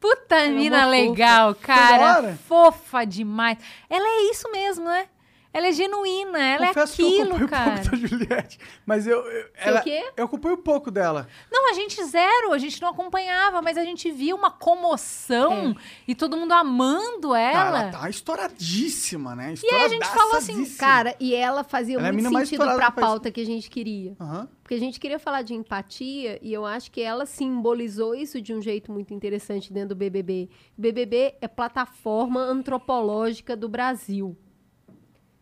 [0.00, 0.90] Puta é mina fofa.
[0.90, 2.38] legal, da cara.
[2.48, 3.58] Fofa demais.
[3.88, 5.06] Ela é isso mesmo, né?
[5.52, 7.80] Ela é genuína, ela Confesso é que eu aquilo, cara.
[7.80, 8.58] pouco da Juliette.
[8.86, 9.18] Mas eu.
[9.18, 10.10] eu Sei ela, o quê?
[10.16, 11.26] eu acompanho pouco dela.
[11.50, 15.74] Não, a gente zero, a gente não acompanhava, mas a gente via uma comoção
[16.06, 17.80] e todo mundo amando ela.
[17.80, 19.54] ela tá estouradíssima, né?
[19.62, 20.64] E aí a gente falou assim.
[20.76, 23.06] Cara, e ela fazia Ela é a muito mina mais sentido estourada pra do país.
[23.08, 24.16] pauta que a gente queria.
[24.20, 24.48] Aham.
[24.62, 28.54] Porque a gente queria falar de empatia e eu acho que ela simbolizou isso de
[28.54, 30.48] um jeito muito interessante dentro do BBB.
[30.78, 34.36] BBB é plataforma antropológica do Brasil.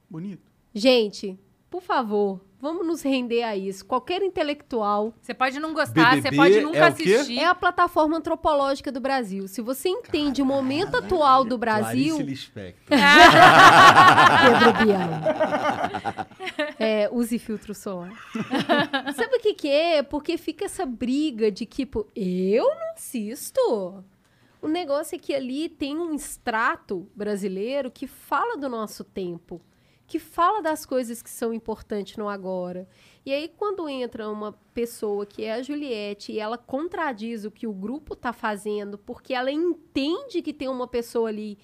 [0.08, 0.50] Bonito.
[0.74, 1.38] Gente,
[1.70, 3.84] por favor, vamos nos render a isso.
[3.84, 7.14] Qualquer intelectual Você pode não gostar, você BBB pode nunca é o quê?
[7.14, 7.38] assistir.
[7.38, 9.46] é a plataforma antropológica do Brasil.
[9.48, 12.16] Se você entende o momento atual do Brasil.
[12.18, 12.32] Pedro
[14.84, 15.10] Bial.
[16.78, 18.12] É, use filtro solar.
[19.14, 20.02] Sabe o que, que é?
[20.02, 24.04] Porque fica essa briga de tipo, eu não assisto.
[24.60, 29.60] O negócio é que ali tem um extrato brasileiro que fala do nosso tempo,
[30.08, 32.88] que fala das coisas que são importantes no agora.
[33.26, 37.66] E aí, quando entra uma pessoa que é a Juliette e ela contradiz o que
[37.66, 41.58] o grupo tá fazendo, porque ela entende que tem uma pessoa ali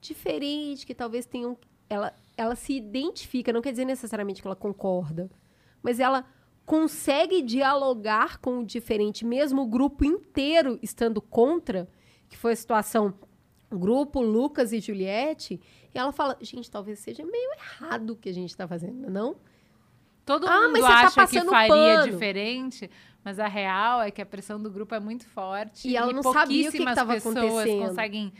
[0.00, 1.56] diferente, que talvez tenham.
[1.88, 5.30] Ela, ela se identifica, não quer dizer necessariamente que ela concorda,
[5.80, 6.26] mas ela
[6.66, 11.88] consegue dialogar com o diferente, mesmo o grupo inteiro estando contra,
[12.28, 13.14] que foi a situação
[13.76, 15.60] grupo Lucas e Juliette,
[15.94, 19.36] e ela fala, gente, talvez seja meio errado o que a gente está fazendo, não?
[20.24, 21.68] Todo Ah, mundo tá acha que passando faria
[22.00, 22.12] pano.
[22.12, 22.90] diferente,
[23.24, 25.88] mas a real é que a pressão do grupo é muito forte.
[25.88, 27.88] E ela não sabia o que que pouquíssimas tava pessoas acontecendo.
[27.88, 28.32] conseguem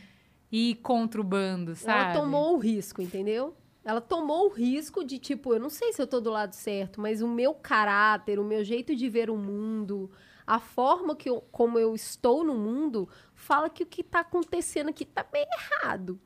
[0.52, 2.10] ir contra o bando, sabe?
[2.12, 3.54] Ela tomou o risco, entendeu?
[3.84, 7.00] Ela tomou o risco de, tipo, eu não sei se eu tô do lado certo,
[7.00, 10.10] mas o meu caráter, o meu jeito de ver o mundo,
[10.48, 14.88] a forma que eu, como eu estou no mundo, fala que o que tá acontecendo
[14.88, 16.18] aqui tá bem errado.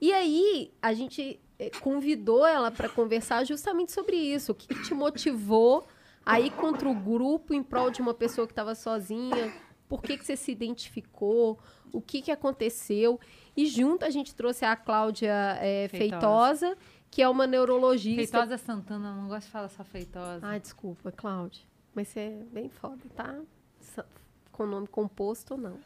[0.00, 4.52] E aí, a gente eh, convidou ela para conversar justamente sobre isso.
[4.52, 5.84] O que, que te motivou
[6.24, 9.52] a ir contra o grupo em prol de uma pessoa que estava sozinha?
[9.88, 11.58] Por que, que você se identificou?
[11.92, 13.18] O que, que aconteceu?
[13.56, 16.68] E junto a gente trouxe a Cláudia eh, Feitosa.
[16.68, 16.78] Feitosa,
[17.10, 18.38] que é uma neurologista.
[18.38, 20.46] Feitosa Santana, não gosto de falar só feitosa.
[20.46, 21.73] Ai, desculpa, Cláudia.
[21.94, 23.34] Mas você é bem foda, tá?
[24.52, 25.76] Com nome composto ou não.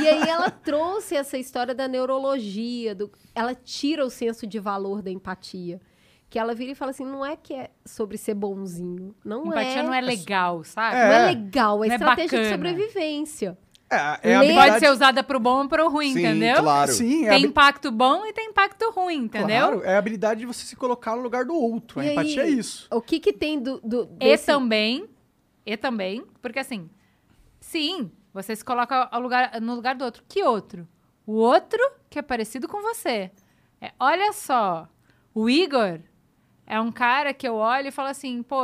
[0.00, 3.10] e aí ela trouxe essa história da neurologia, do...
[3.34, 5.80] ela tira o senso de valor da empatia.
[6.28, 9.14] Que ela vira e fala assim, não é que é sobre ser bonzinho.
[9.24, 9.82] Não Empatia é.
[9.84, 10.96] não é legal, sabe?
[10.96, 11.26] Não é É.
[11.26, 12.50] legal, é Não é estratégia de bacana.
[12.56, 13.58] sobrevivência.
[13.88, 14.68] É, é a Lê- habilidade...
[14.70, 16.56] Pode ser usada pro bom ou pro ruim, Sim, entendeu?
[16.64, 16.92] claro.
[16.92, 19.46] Sim, é a Tem habi- impacto bom e tem impacto ruim, entendeu?
[19.68, 22.00] Claro, é a habilidade de você se colocar no lugar do outro.
[22.00, 22.88] A E empatia aí, é isso.
[22.90, 23.80] O que que tem do...
[23.84, 25.08] do E desse- também,
[25.66, 26.88] e também, porque assim,
[27.60, 30.24] sim, você se coloca lugar, no lugar do outro.
[30.28, 30.88] Que outro?
[31.26, 33.32] O outro que é parecido com você.
[33.80, 34.88] É, olha só,
[35.34, 35.98] o Igor
[36.64, 38.62] é um cara que eu olho e falo assim, pô,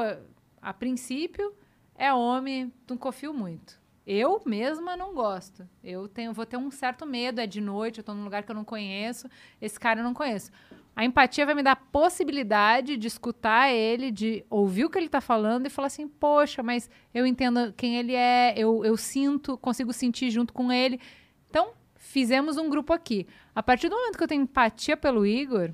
[0.60, 1.52] a princípio
[1.96, 3.80] é homem, não confio muito.
[4.06, 5.68] Eu mesma não gosto.
[5.82, 8.50] Eu tenho, vou ter um certo medo, é de noite, eu tô num lugar que
[8.50, 9.28] eu não conheço,
[9.60, 10.50] esse cara eu não conheço.
[10.94, 15.08] A empatia vai me dar a possibilidade de escutar ele, de ouvir o que ele
[15.08, 19.56] tá falando e falar assim, poxa, mas eu entendo quem ele é, eu, eu sinto,
[19.56, 21.00] consigo sentir junto com ele.
[21.48, 23.26] Então, fizemos um grupo aqui.
[23.54, 25.70] A partir do momento que eu tenho empatia pelo Igor,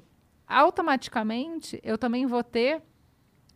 [0.47, 2.81] automaticamente eu também vou ter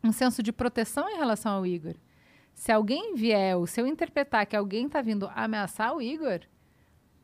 [0.03, 1.95] um senso de proteção em relação ao Igor.
[2.55, 6.41] Se alguém vier, ou se eu interpretar que alguém está vindo ameaçar o Igor,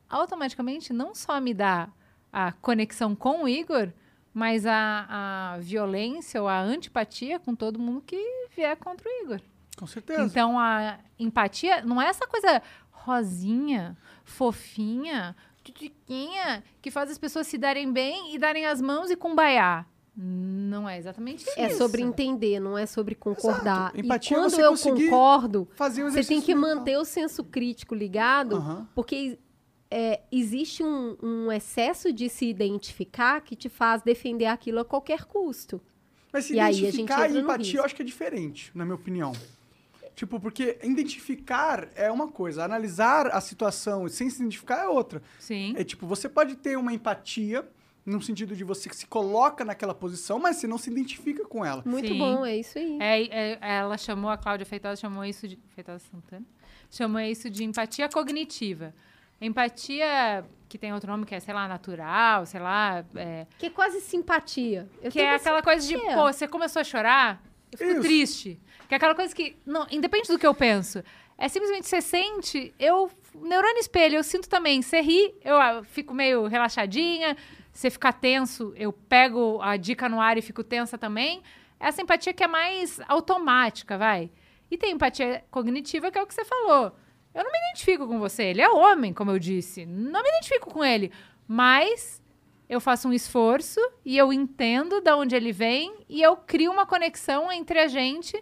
[0.09, 1.89] automaticamente não só me dá
[2.31, 3.91] a conexão com o Igor,
[4.39, 8.15] mas a, a violência ou a antipatia com todo mundo que
[8.55, 9.41] vier contra o Igor.
[9.77, 10.23] Com certeza.
[10.23, 17.57] Então a empatia não é essa coisa rosinha, fofinha, tutiquinha, que faz as pessoas se
[17.57, 19.85] darem bem e darem as mãos e cumbaiar.
[20.15, 21.59] Não é exatamente isso.
[21.59, 23.91] É sobre entender, não é sobre concordar.
[23.93, 26.75] Empatia é e quando você eu concordo, Fazer um você tem que mental.
[26.77, 28.87] manter o senso crítico ligado, Aham.
[28.95, 29.37] porque
[29.91, 35.25] é, existe um, um excesso de se identificar que te faz defender aquilo a qualquer
[35.25, 35.81] custo.
[36.31, 38.71] Mas se E aí a gente identificar entra e empatia, eu acho que é diferente,
[38.75, 39.33] na minha opinião.
[40.15, 45.23] Tipo, porque identificar é uma coisa, analisar a situação sem se identificar é outra.
[45.39, 45.73] Sim.
[45.77, 47.67] É tipo, você pode ter uma empatia
[48.05, 51.83] no sentido de você se coloca naquela posição, mas você não se identifica com ela.
[51.85, 52.17] Muito Sim.
[52.17, 52.97] bom, é isso aí.
[52.99, 55.57] É, é, ela chamou, a Cláudia Feitosa chamou isso de.
[55.75, 56.45] Feitosa Santana?
[56.89, 58.93] Chamou isso de empatia cognitiva.
[59.41, 63.03] Empatia, que tem outro nome, que é, sei lá, natural, sei lá.
[63.15, 64.87] é, Que é quase simpatia.
[65.01, 66.15] Eu que é aquela coisa de, simpatia.
[66.15, 67.41] pô, você começou a chorar,
[67.71, 68.01] eu fico Isso.
[68.01, 68.59] triste.
[68.87, 71.03] Que é aquela coisa que, não, independente do que eu penso,
[71.37, 74.81] é simplesmente você sente, eu, neurônio espelho, eu sinto também.
[74.81, 77.37] Você ri, eu ah, fico meio relaxadinha,
[77.71, 81.41] você fica tenso, eu pego a dica no ar e fico tensa também.
[81.79, 84.29] Essa empatia que é mais automática, vai.
[84.69, 86.93] E tem empatia cognitiva, que é o que você falou.
[87.33, 89.85] Eu não me identifico com você, ele é homem, como eu disse.
[89.85, 91.11] Não me identifico com ele.
[91.47, 92.21] Mas
[92.67, 96.85] eu faço um esforço e eu entendo de onde ele vem e eu crio uma
[96.85, 98.41] conexão entre a gente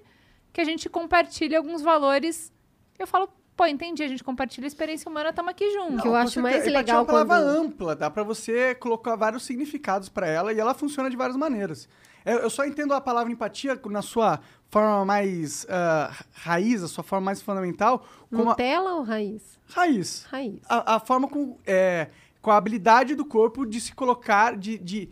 [0.51, 2.51] que a gente compartilha alguns valores.
[2.97, 6.01] Eu falo, pô, entendi, a gente compartilha a experiência humana, estamos aqui juntos.
[6.01, 9.43] Que eu acho mais legal é uma palavra quando- ampla, dá pra você colocar vários
[9.43, 11.87] significados pra ela e ela funciona de várias maneiras.
[12.25, 14.39] Eu, eu só entendo a palavra empatia na sua
[14.69, 19.57] forma mais ah, raiz, a sua forma mais fundamental, como a, Nutella ou raiz?
[19.69, 20.25] raiz.
[20.29, 20.59] Raiz.
[20.67, 22.09] A, a forma com, é,
[22.41, 25.09] com a habilidade do corpo de se colocar, de, de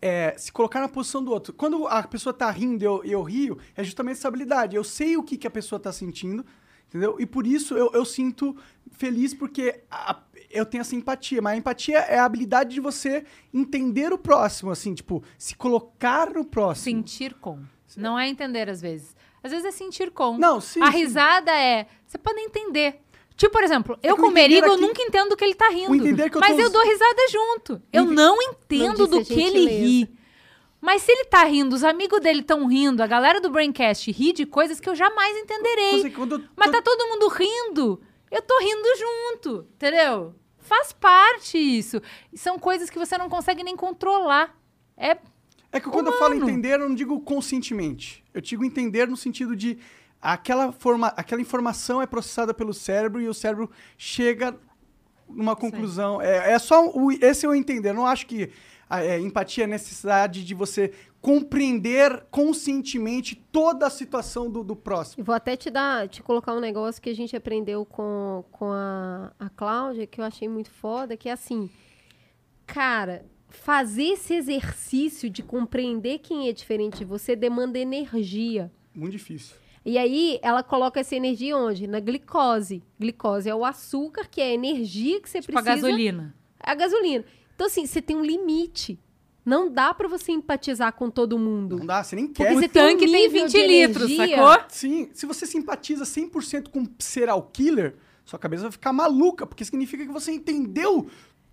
[0.00, 1.52] é, se colocar na posição do outro.
[1.52, 4.76] Quando a pessoa tá rindo e eu, eu rio, é justamente essa habilidade.
[4.76, 6.44] Eu sei o que, que a pessoa tá sentindo,
[6.88, 7.16] entendeu?
[7.18, 8.56] E por isso eu, eu sinto
[8.92, 11.42] feliz porque a- eu tenho essa empatia.
[11.42, 16.30] Mas a empatia é a habilidade de você entender o próximo, assim, tipo, se colocar
[16.30, 16.84] no próximo.
[16.84, 17.58] Sentir com.
[17.96, 19.16] Não é entender às vezes.
[19.42, 20.36] Às vezes é sentir com.
[20.36, 20.98] Não, sim, A sim.
[20.98, 21.86] risada é.
[22.06, 23.00] Você pode entender.
[23.36, 25.68] Tipo, por exemplo, eu que o com o Merigo, eu nunca entendo que ele tá
[25.68, 25.92] rindo.
[25.92, 27.82] O eu mas tô- eu dou risada junto.
[27.92, 30.10] Eu não entendo Não do que ele ri.
[30.80, 34.32] Mas se ele tá rindo, os amigos dele estão rindo, a galera do Braincast ri
[34.32, 36.00] de coisas que eu jamais entenderei.
[36.04, 38.00] Eu Mas tô- tá todo mundo rindo.
[38.30, 40.34] Eu tô rindo junto, entendeu?
[40.58, 42.00] Faz parte isso.
[42.34, 44.54] São coisas que você não consegue nem controlar.
[44.96, 45.16] É
[45.78, 46.50] É que quando eu falo Humano.
[46.50, 48.24] entender, eu não digo conscientemente.
[48.34, 49.78] Eu digo entender no sentido de
[50.20, 54.58] aquela, forma, aquela informação é processada pelo cérebro e o cérebro chega
[55.28, 56.20] numa conclusão.
[56.20, 57.90] É, é só o, esse eu entender.
[57.90, 58.50] Eu não acho que
[58.90, 65.22] a é, empatia é necessidade de você compreender conscientemente toda a situação do, do próximo.
[65.22, 69.32] Vou até te dar, te colocar um negócio que a gente aprendeu com, com a,
[69.38, 71.70] a Cláudia, que eu achei muito foda, que é assim,
[72.66, 78.70] cara, fazer esse exercício de compreender quem é diferente de você demanda energia.
[78.94, 79.56] Muito difícil.
[79.84, 81.86] E aí, ela coloca essa energia onde?
[81.86, 82.82] Na glicose.
[83.00, 85.86] Glicose é o açúcar, que é a energia que você tipo a precisa.
[85.86, 86.34] gasolina.
[86.64, 87.24] É a gasolina.
[87.54, 88.98] Então, assim, você tem um limite.
[89.44, 91.78] Não dá pra você empatizar com todo mundo.
[91.78, 92.52] Não dá, você nem Porque quer.
[92.54, 94.36] você O tem um tanque tem nível 20 de litros, energia.
[94.36, 94.64] sacou?
[94.68, 97.96] Sim, se você simpatiza 100% com serial killer,
[98.26, 101.06] sua cabeça vai ficar maluca, porque significa que você entendeu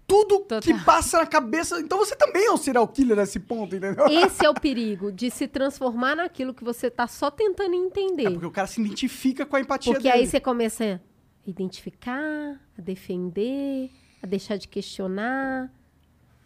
[0.08, 0.62] tudo Total.
[0.62, 1.80] que passa na cabeça.
[1.80, 4.06] Então você também é um serial killer nesse ponto, entendeu?
[4.08, 8.28] Esse é o perigo de se transformar naquilo que você tá só tentando entender.
[8.28, 10.22] É porque o cara se identifica com a empatia Porque dele.
[10.24, 11.02] aí você começa
[11.46, 13.90] a identificar, a defender,
[14.22, 15.72] a deixar de questionar.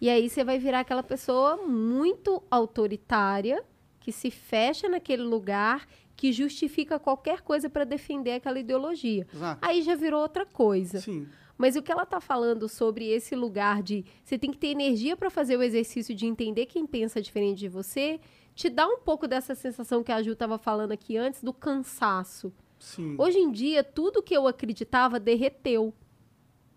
[0.01, 3.61] E aí você vai virar aquela pessoa muito autoritária,
[3.99, 9.27] que se fecha naquele lugar, que justifica qualquer coisa para defender aquela ideologia.
[9.33, 9.59] Exato.
[9.61, 11.01] Aí já virou outra coisa.
[11.01, 11.27] Sim.
[11.59, 15.17] Mas o que ela tá falando sobre esse lugar de você tem que ter energia
[15.17, 18.21] para fazer o exercício de entender quem pensa diferente de você,
[18.55, 22.53] te dá um pouco dessa sensação que a Ju tava falando aqui antes do cansaço.
[22.79, 23.13] Sim.
[23.17, 25.93] Hoje em dia, tudo que eu acreditava derreteu.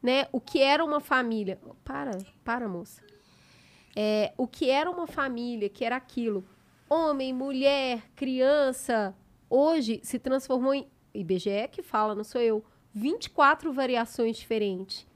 [0.02, 0.26] Né?
[0.32, 1.60] O que era uma família.
[1.84, 3.00] Para, para, moça.
[3.94, 6.44] É, o que era uma família, que era aquilo.
[6.90, 9.16] Homem, mulher, criança.
[9.48, 10.88] Hoje se transformou em.
[11.14, 12.64] IBGE que fala, não sou eu.
[12.94, 15.06] 24 variações diferentes.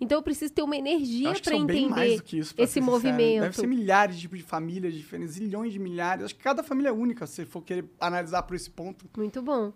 [0.00, 2.54] Então eu preciso ter uma energia para entender isso.
[2.54, 3.42] pra esse movimento.
[3.42, 6.24] Deve ser milhares de tipos de famílias diferentes, zilhões de milhares.
[6.24, 9.08] Acho que cada família é única, se for querer analisar por esse ponto.
[9.16, 9.72] Muito bom.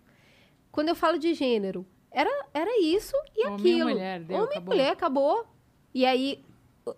[0.70, 3.90] Quando eu falo de gênero, era, era isso e Homem e aquilo.
[3.90, 4.74] mulher, deu, homem acabou.
[4.74, 5.46] e mulher, acabou.
[5.94, 6.44] E aí,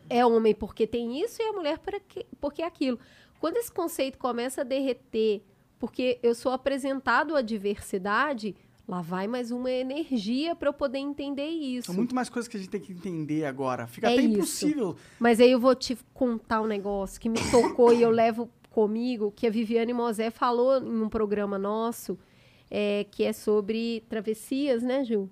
[0.08, 2.98] é homem porque tem isso e é mulher porque, porque é aquilo.
[3.38, 5.42] Quando esse conceito começa a derreter,
[5.78, 8.54] porque eu sou apresentado à diversidade,
[8.90, 11.86] lá vai mais uma energia para eu poder entender isso.
[11.86, 13.86] São muito mais coisas que a gente tem que entender agora.
[13.86, 14.34] Fica É até isso.
[14.34, 14.96] impossível.
[15.18, 19.32] Mas aí eu vou te contar um negócio que me tocou e eu levo comigo,
[19.32, 22.18] que a Viviane Mosé falou em um programa nosso,
[22.70, 25.30] é, que é sobre travessias, né, Gil?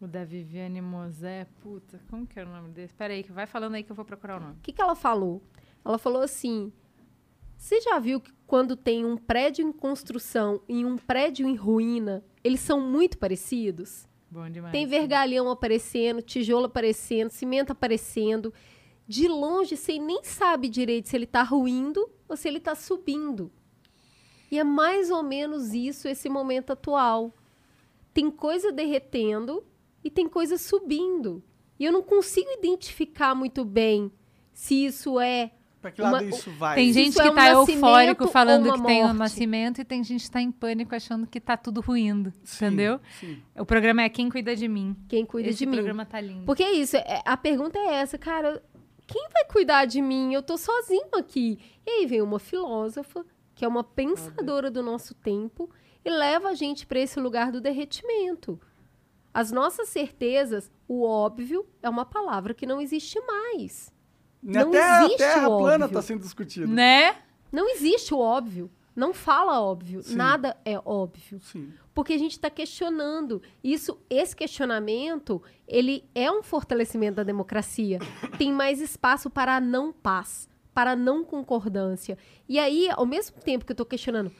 [0.00, 2.92] O da Viviane Mosé, puta, como que é o nome desse?
[2.94, 4.54] Pera aí, que vai falando aí que eu vou procurar o nome.
[4.54, 5.40] O que, que ela falou?
[5.84, 6.72] Ela falou assim:
[7.56, 12.24] você já viu que quando tem um prédio em construção e um prédio em ruína,
[12.42, 14.06] eles são muito parecidos?
[14.30, 14.72] Bom demais.
[14.72, 18.52] Tem vergalhão aparecendo, tijolo aparecendo, cimento aparecendo.
[19.06, 23.50] de longe você nem sabe direito se ele está ruindo ou se ele está subindo.
[24.50, 27.34] E é mais ou menos isso esse momento atual.
[28.12, 29.64] Tem coisa derretendo
[30.02, 31.42] e tem coisa subindo.
[31.78, 34.12] E eu não consigo identificar muito bem
[34.52, 35.50] se isso é
[35.84, 36.76] Pra que lado Uma- isso vai?
[36.76, 39.18] Tem gente isso que é um tá eufórico falando que tem um morte.
[39.18, 42.32] nascimento e tem gente que tá em pânico achando que tá tudo ruindo.
[42.42, 42.98] Sim, Entendeu?
[43.20, 43.42] Sim.
[43.54, 44.96] O programa é Quem Cuida de Mim.
[45.06, 45.76] quem cuida Esse de mim.
[45.76, 46.46] programa tá lindo.
[46.46, 48.62] Porque é isso, é- a pergunta é essa, cara,
[49.06, 50.32] quem vai cuidar de mim?
[50.32, 51.58] Eu tô sozinho aqui.
[51.86, 53.22] E aí vem uma filósofa,
[53.54, 55.68] que é uma pensadora do nosso tempo,
[56.02, 58.58] e leva a gente para esse lugar do derretimento.
[59.34, 63.92] As nossas certezas, o óbvio, é uma palavra que não existe mais.
[64.44, 65.86] Não até a existe Terra o plana óbvio.
[65.86, 66.66] está sendo discutida.
[66.66, 67.16] Né?
[67.50, 68.70] Não existe o óbvio.
[68.94, 70.02] Não fala óbvio.
[70.02, 70.14] Sim.
[70.16, 71.40] Nada é óbvio.
[71.40, 71.72] Sim.
[71.92, 73.42] Porque a gente está questionando.
[73.62, 77.98] Isso, esse questionamento, ele é um fortalecimento da democracia.
[78.38, 82.16] Tem mais espaço para a não paz, para a não concordância.
[82.48, 84.30] E aí, ao mesmo tempo que eu estou questionando,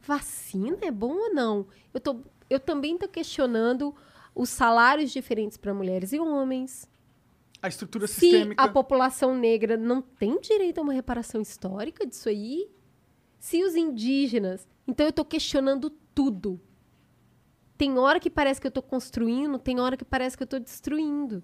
[0.00, 1.66] vacina é bom ou não?
[1.94, 2.20] Eu, tô,
[2.50, 3.94] eu também estou questionando
[4.34, 6.88] os salários diferentes para mulheres e homens.
[7.62, 8.62] A estrutura Se sistêmica.
[8.62, 12.68] a população negra não tem direito a uma reparação histórica disso aí?
[13.38, 14.66] Se os indígenas.
[14.86, 16.60] Então eu estou questionando tudo.
[17.78, 20.60] Tem hora que parece que eu estou construindo, tem hora que parece que eu estou
[20.60, 21.42] destruindo.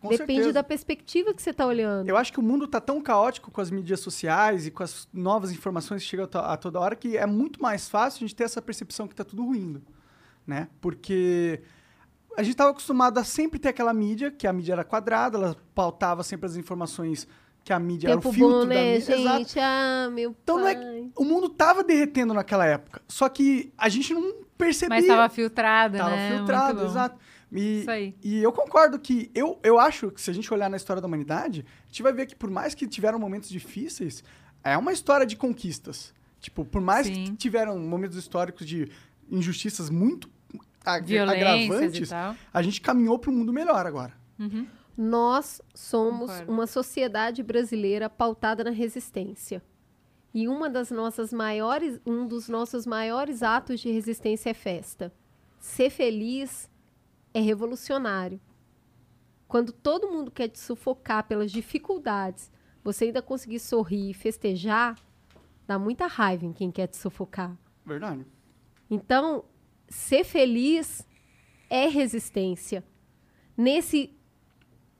[0.00, 0.52] Com Depende certeza.
[0.52, 2.06] da perspectiva que você está olhando.
[2.08, 5.08] Eu acho que o mundo tá tão caótico com as mídias sociais e com as
[5.12, 8.20] novas informações que chegam a to- a toda hora que é muito mais fácil a
[8.28, 9.82] gente ter essa percepção que tá tudo ruindo,
[10.46, 10.68] né?
[10.78, 11.62] Porque
[12.36, 15.56] a gente estava acostumado a sempre ter aquela mídia, que a mídia era quadrada, ela
[15.74, 17.26] pautava sempre as informações
[17.62, 19.14] que a mídia era Tempo o filtro bom, da né, mídia.
[19.18, 19.38] Exato.
[19.38, 19.58] gente?
[19.58, 20.84] Ah, meu Então não é pai.
[20.84, 24.98] que o mundo tava derretendo naquela época, só que a gente não percebia.
[24.98, 26.36] Mas tava filtrado, Tava né?
[26.36, 26.90] filtrado, Muito bom.
[26.90, 27.18] exato.
[27.50, 28.14] E, Isso aí.
[28.22, 31.06] e eu concordo que eu, eu acho que se a gente olhar na história da
[31.06, 34.22] humanidade, a gente vai ver que por mais que tiveram momentos difíceis,
[34.62, 36.12] é uma história de conquistas.
[36.40, 37.34] Tipo, por mais que Sim.
[37.36, 38.90] tiveram momentos históricos de
[39.30, 40.28] injustiças muito
[40.84, 44.12] agravantes, a gente caminhou para um mundo melhor agora.
[44.96, 46.52] Nós somos Concordo.
[46.52, 49.62] uma sociedade brasileira pautada na resistência.
[50.32, 55.12] E uma das nossas maiores, um dos nossos maiores atos de resistência é festa.
[55.58, 56.68] Ser feliz
[57.32, 58.40] é revolucionário.
[59.48, 62.50] Quando todo mundo quer te sufocar pelas dificuldades,
[62.82, 64.96] você ainda conseguir sorrir e festejar,
[65.66, 67.56] dá muita raiva em quem quer te sufocar.
[67.84, 68.26] Verdade.
[68.90, 69.44] Então,
[69.94, 71.06] ser feliz
[71.70, 72.84] é resistência.
[73.56, 74.12] Nesse,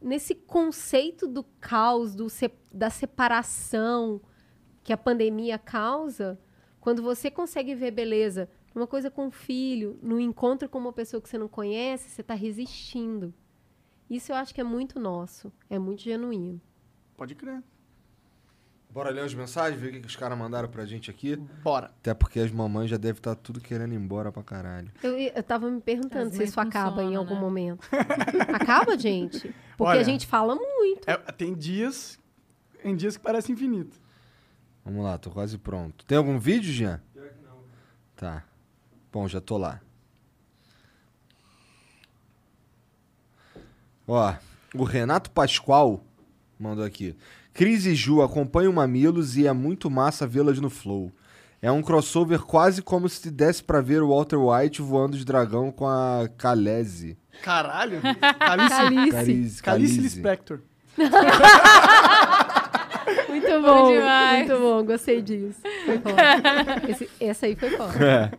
[0.01, 2.29] nesse conceito do caos, do
[2.73, 4.21] da separação
[4.85, 6.39] que a pandemia causa,
[6.81, 11.21] quando você consegue ver beleza numa coisa com um filho, no encontro com uma pessoa
[11.21, 13.35] que você não conhece, você está resistindo.
[14.09, 16.61] Isso eu acho que é muito nosso, é muito genuíno.
[17.17, 17.63] Pode crer.
[18.95, 21.35] Bora ler as mensagens, ver o que, que os caras mandaram pra gente aqui.
[21.35, 21.87] Bora.
[21.87, 24.89] Até porque as mamães já devem estar tudo querendo ir embora pra caralho.
[25.03, 27.41] Eu, eu tava me perguntando As se mães isso acaba em algum né?
[27.41, 27.89] momento.
[28.55, 29.53] acaba, gente?
[29.77, 30.01] Porque Olha.
[30.01, 31.11] a gente fala muito.
[31.11, 32.21] É, tem dias.
[32.85, 34.01] Em dias que parece infinito.
[34.85, 36.05] Vamos lá, tô quase pronto.
[36.05, 37.03] Tem algum vídeo, Jean?
[37.13, 37.59] Pior que não.
[38.15, 38.45] Tá.
[39.13, 39.81] Bom, já tô lá.
[44.07, 44.35] Ó,
[44.73, 46.05] o Renato Pascoal
[46.61, 47.17] mandou aqui.
[47.55, 51.11] Cris e Ju acompanham o Mamilos e é muito massa vê-las no Flow.
[51.63, 55.71] É um crossover quase como se desse pra ver o Walter White voando de dragão
[55.73, 57.17] com a Kalese.
[57.43, 58.01] Caralho.
[58.39, 60.01] Calice, Calice.
[60.01, 60.61] Lispector.
[63.29, 64.49] Muito bom, demais.
[64.49, 65.61] muito bom, gostei disso.
[65.85, 66.23] Foi foda.
[66.89, 68.05] Esse- essa aí foi foda.
[68.05, 68.31] É.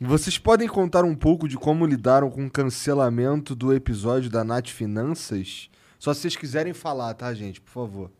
[0.00, 4.68] Vocês podem contar um pouco de como lidaram com o cancelamento do episódio da Nath
[4.68, 5.70] Finanças?
[5.98, 7.60] Só se vocês quiserem falar, tá, gente?
[7.60, 8.10] Por favor.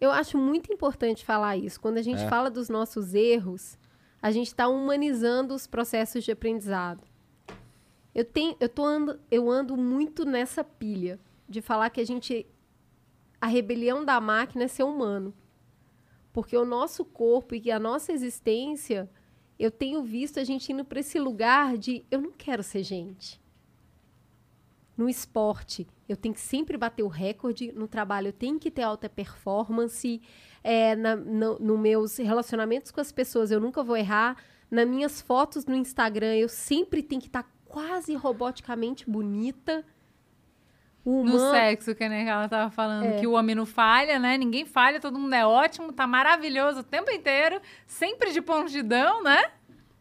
[0.00, 1.80] Eu acho muito importante falar isso.
[1.80, 2.28] Quando a gente É.
[2.28, 3.78] fala dos nossos erros,
[4.22, 7.06] a gente está humanizando os processos de aprendizado.
[8.14, 11.18] Eu, tenho, eu, tô ando, eu ando muito nessa pilha
[11.48, 12.46] de falar que a gente.
[13.40, 15.32] A rebelião da máquina é ser humano.
[16.32, 19.08] Porque o nosso corpo e a nossa existência,
[19.58, 23.40] eu tenho visto a gente indo para esse lugar de eu não quero ser gente.
[24.96, 27.72] No esporte, eu tenho que sempre bater o recorde.
[27.72, 30.20] No trabalho, eu tenho que ter alta performance.
[30.62, 34.36] É, na, no, no meus relacionamentos com as pessoas, eu nunca vou errar.
[34.70, 39.84] Nas minhas fotos no Instagram, eu sempre tenho que estar quase roboticamente bonita.
[41.04, 43.18] O No humano- sexo, que, né, que ela tava falando É.
[43.20, 44.36] que o homem não falha, né?
[44.36, 49.50] Ninguém falha, todo mundo é ótimo, tá maravilhoso o tempo inteiro, sempre de prontidão, né?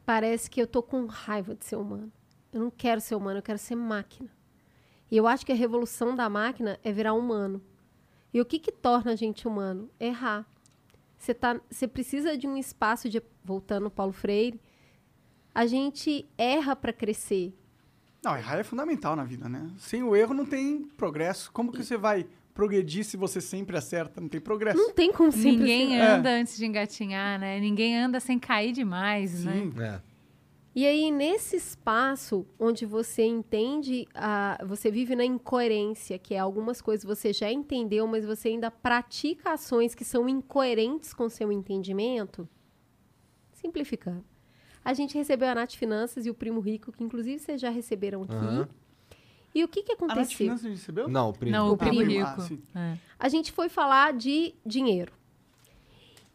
[0.05, 2.11] parece que eu tô com raiva de ser humano.
[2.51, 4.27] Eu não quero ser humano, eu quero ser máquina.
[5.11, 7.61] E eu acho que a revolução da máquina é virar humano.
[8.33, 9.89] E o que, que torna a gente humano?
[9.99, 10.45] Errar.
[11.17, 14.59] Você tá, você precisa de um espaço de voltando ao Paulo Freire.
[15.53, 17.53] A gente erra para crescer.
[18.23, 19.69] Não, errar é fundamental na vida, né?
[19.77, 21.51] Sem o erro não tem progresso.
[21.51, 24.21] Como que você vai progredir se você sempre acerta?
[24.21, 24.77] Não tem progresso.
[24.77, 27.59] Não tem como sempre Ninguém anda antes de engatinhar, né?
[27.59, 29.53] Ninguém anda sem cair demais, né?
[29.53, 29.73] Sim.
[29.81, 30.01] É.
[30.75, 36.79] E aí, nesse espaço onde você entende, a, você vive na incoerência, que é algumas
[36.79, 42.47] coisas você já entendeu, mas você ainda pratica ações que são incoerentes com seu entendimento.
[43.51, 44.23] Simplificando.
[44.85, 48.23] A gente recebeu a Nath Finanças e o Primo Rico, que inclusive vocês já receberam
[48.23, 48.33] aqui.
[48.33, 48.69] Aham.
[49.53, 50.37] E o que, que A Nath aconteceu?
[50.37, 51.07] Finanças recebeu?
[51.07, 51.51] Não, o primo.
[51.51, 52.01] Não, o primo.
[52.01, 52.41] Ah, rico.
[52.41, 52.61] sim.
[52.75, 52.97] É.
[53.17, 55.11] a gente foi falar de dinheiro.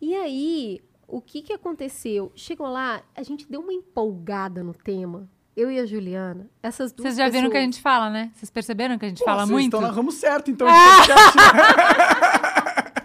[0.01, 0.81] E aí,
[1.17, 2.33] o que, que aconteceu?
[2.35, 5.29] Chegou lá, a gente deu uma empolgada no tema.
[5.57, 8.33] Eu e a Juliana, essas duas Vocês já viram que a pessoas- gente fala, né?
[8.35, 9.67] Vocês perceberam que a gente Pô, fala vocês muito?
[9.77, 10.67] estão na ramo certo, então.
[10.67, 12.95] podcast, né?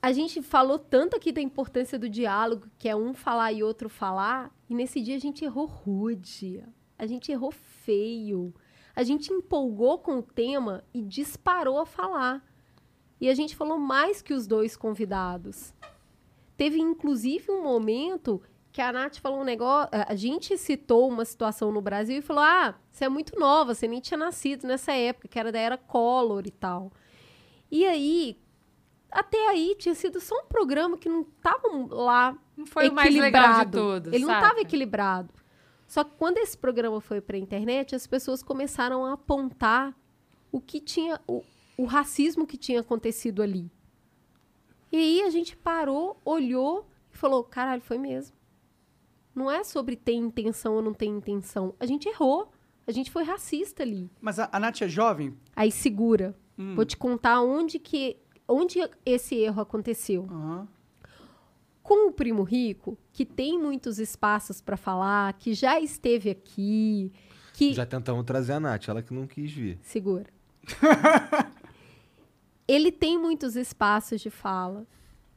[0.00, 3.88] A gente falou tanto aqui da importância do diálogo, que é um falar e outro
[3.88, 6.62] falar, e nesse dia a gente errou rude.
[6.96, 8.54] A gente errou feio.
[8.94, 12.44] A gente empolgou com o tema e disparou a falar.
[13.20, 15.74] E a gente falou mais que os dois convidados.
[16.58, 19.88] Teve inclusive um momento que a Nath falou um negócio.
[19.92, 23.86] A gente citou uma situação no Brasil e falou: Ah, você é muito nova, você
[23.86, 26.92] nem tinha nascido nessa época, que era da era Collor e tal.
[27.70, 28.36] E aí,
[29.08, 33.78] até aí, tinha sido só um programa que não estava lá Não foi equilibrado.
[33.78, 34.12] todos.
[34.12, 34.46] Ele não saca?
[34.46, 35.32] estava equilibrado.
[35.86, 39.96] Só que quando esse programa foi para a internet, as pessoas começaram a apontar
[40.50, 41.44] o que tinha, o,
[41.76, 43.70] o racismo que tinha acontecido ali.
[44.90, 48.36] E aí a gente parou, olhou e falou: caralho, foi mesmo.
[49.34, 51.74] Não é sobre ter intenção ou não ter intenção.
[51.78, 52.50] A gente errou.
[52.86, 54.10] A gente foi racista ali.
[54.20, 55.36] Mas a, a Nath é jovem?
[55.54, 56.34] Aí segura.
[56.58, 56.74] Hum.
[56.74, 58.16] Vou te contar onde que
[58.48, 60.26] onde esse erro aconteceu.
[60.30, 60.66] Aham.
[61.82, 67.12] Com o primo rico, que tem muitos espaços para falar, que já esteve aqui,
[67.54, 69.78] que Já tentamos trazer a Nath, ela que não quis vir.
[69.82, 70.26] segura.
[72.68, 74.86] ele tem muitos espaços de fala.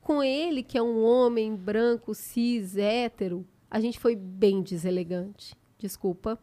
[0.02, 5.56] Com ele, que é um homem branco, cis, hétero, a gente foi bem deselegante.
[5.78, 6.38] Desculpa.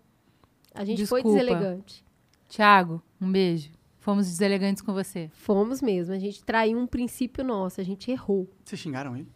[0.75, 1.45] A gente foi Desculpa.
[1.45, 2.05] deselegante.
[2.49, 3.71] Tiago, um beijo.
[3.99, 5.29] Fomos deselegantes com você.
[5.35, 6.15] Fomos mesmo.
[6.15, 7.81] A gente traiu um princípio nosso.
[7.81, 8.49] A gente errou.
[8.65, 9.29] Vocês xingaram ele?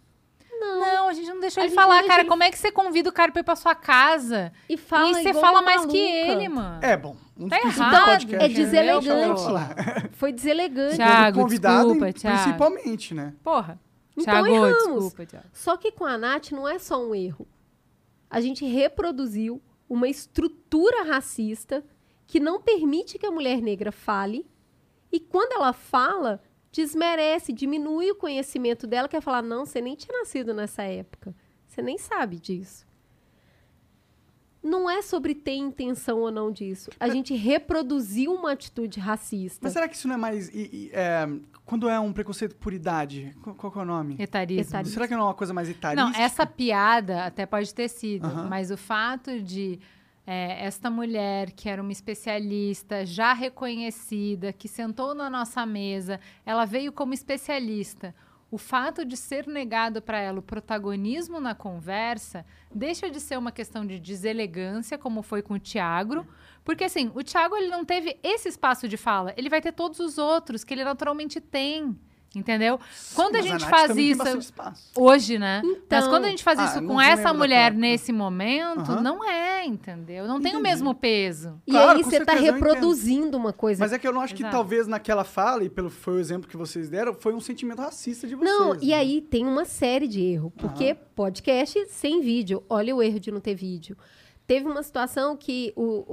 [0.50, 0.78] Não,
[1.12, 2.22] a gente não deixou A ele falar, cara.
[2.22, 4.52] ele- Como é que você convida o cara pra ir pra sua casa?
[4.68, 6.32] E fala e você fala mais que maluca.
[6.32, 6.78] ele, mano.
[6.84, 7.16] É, bom.
[7.38, 7.98] Um Tá errado.
[7.98, 8.54] do podcast, É né?
[8.54, 9.42] deselegante.
[10.12, 10.96] Foi deselegante.
[10.96, 12.42] Thiago, convidado, desculpa, Thiago.
[12.42, 13.34] principalmente, né?
[13.42, 13.80] Porra.
[14.16, 15.04] Então Thiago, erramos.
[15.04, 15.46] desculpa, Thiago.
[15.52, 17.46] Só que com a Nath não é só um erro.
[18.30, 21.84] A gente reproduziu uma estrutura racista
[22.26, 24.46] que não permite que a mulher negra fale.
[25.10, 26.40] E quando ela fala,
[26.72, 31.34] desmerece, diminui o conhecimento dela, quer falar, não, você nem tinha nascido nessa época.
[31.68, 32.84] Você nem sabe disso.
[34.62, 36.88] Não é sobre ter intenção ou não disso.
[37.00, 39.58] A gente reproduziu uma atitude racista.
[39.62, 40.48] Mas será que isso não é mais.
[40.50, 41.28] e- e, é,
[41.64, 43.34] quando é um preconceito por idade?
[43.42, 44.16] Qual, qual é o nome?
[44.20, 44.62] Etarismo.
[44.62, 44.94] Etarismo.
[44.94, 46.04] Será que não é uma coisa mais etarista?
[46.08, 48.48] Não, essa piada até pode ter sido, Aham.
[48.48, 49.80] mas o fato de
[50.26, 56.64] é, esta mulher, que era uma especialista, já reconhecida, que sentou na nossa mesa, ela
[56.64, 58.14] veio como especialista.
[58.50, 63.50] O fato de ser negado para ela o protagonismo na conversa deixa de ser uma
[63.50, 66.26] questão de deselegância, como foi com o Tiago,
[66.62, 69.98] porque assim, o Tiago ele não teve esse espaço de fala, ele vai ter todos
[70.00, 71.98] os outros que ele naturalmente tem,
[72.34, 72.78] entendeu?
[73.14, 74.52] Quando a gente Nath faz isso
[74.96, 75.62] hoje, né?
[75.64, 79.00] Então- Mas quando a gente faz Ah, isso com essa mulher nesse momento, Aham.
[79.02, 80.26] não é, entendeu?
[80.26, 80.62] Não tem o Entendi.
[80.62, 81.60] mesmo peso.
[81.66, 84.42] E Claro, aí você está reproduzindo uma coisa Mas é que eu não acho que
[84.42, 84.56] Exato.
[84.56, 88.26] talvez naquela fala, e pelo foi o exemplo que vocês deram, foi um sentimento racista
[88.26, 88.50] de vocês.
[88.58, 88.94] Não, e né?
[88.94, 90.52] aí tem uma série de erros.
[90.56, 92.62] Porque podcast sem vídeo.
[92.68, 93.96] Olha o erro de não ter vídeo.
[94.46, 96.04] Teve uma situação que o,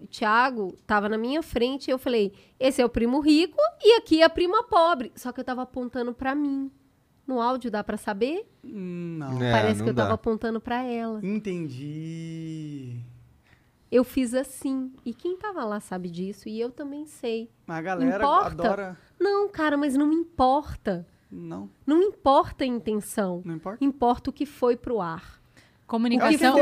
[0.00, 3.96] o Thiago tava na minha frente e eu falei: esse é o primo rico e
[3.96, 5.10] aqui é a prima pobre.
[5.16, 6.70] Só que eu tava apontando pra mim.
[7.26, 8.44] No áudio dá pra saber?
[8.62, 9.40] Não.
[9.42, 10.14] É, Parece não que eu tava dá.
[10.14, 11.20] apontando pra ela.
[11.24, 12.96] Entendi.
[13.90, 14.92] Eu fiz assim.
[15.04, 17.50] E quem tava lá sabe disso e eu também sei.
[17.66, 18.46] Mas a galera Importa?
[18.48, 18.98] adora.
[19.18, 21.06] Não, cara, mas não importa.
[21.30, 23.40] Não, Não importa a intenção.
[23.44, 23.84] não importa.
[23.84, 25.39] Importa o que foi pro ar.
[25.90, 26.54] Comunicação,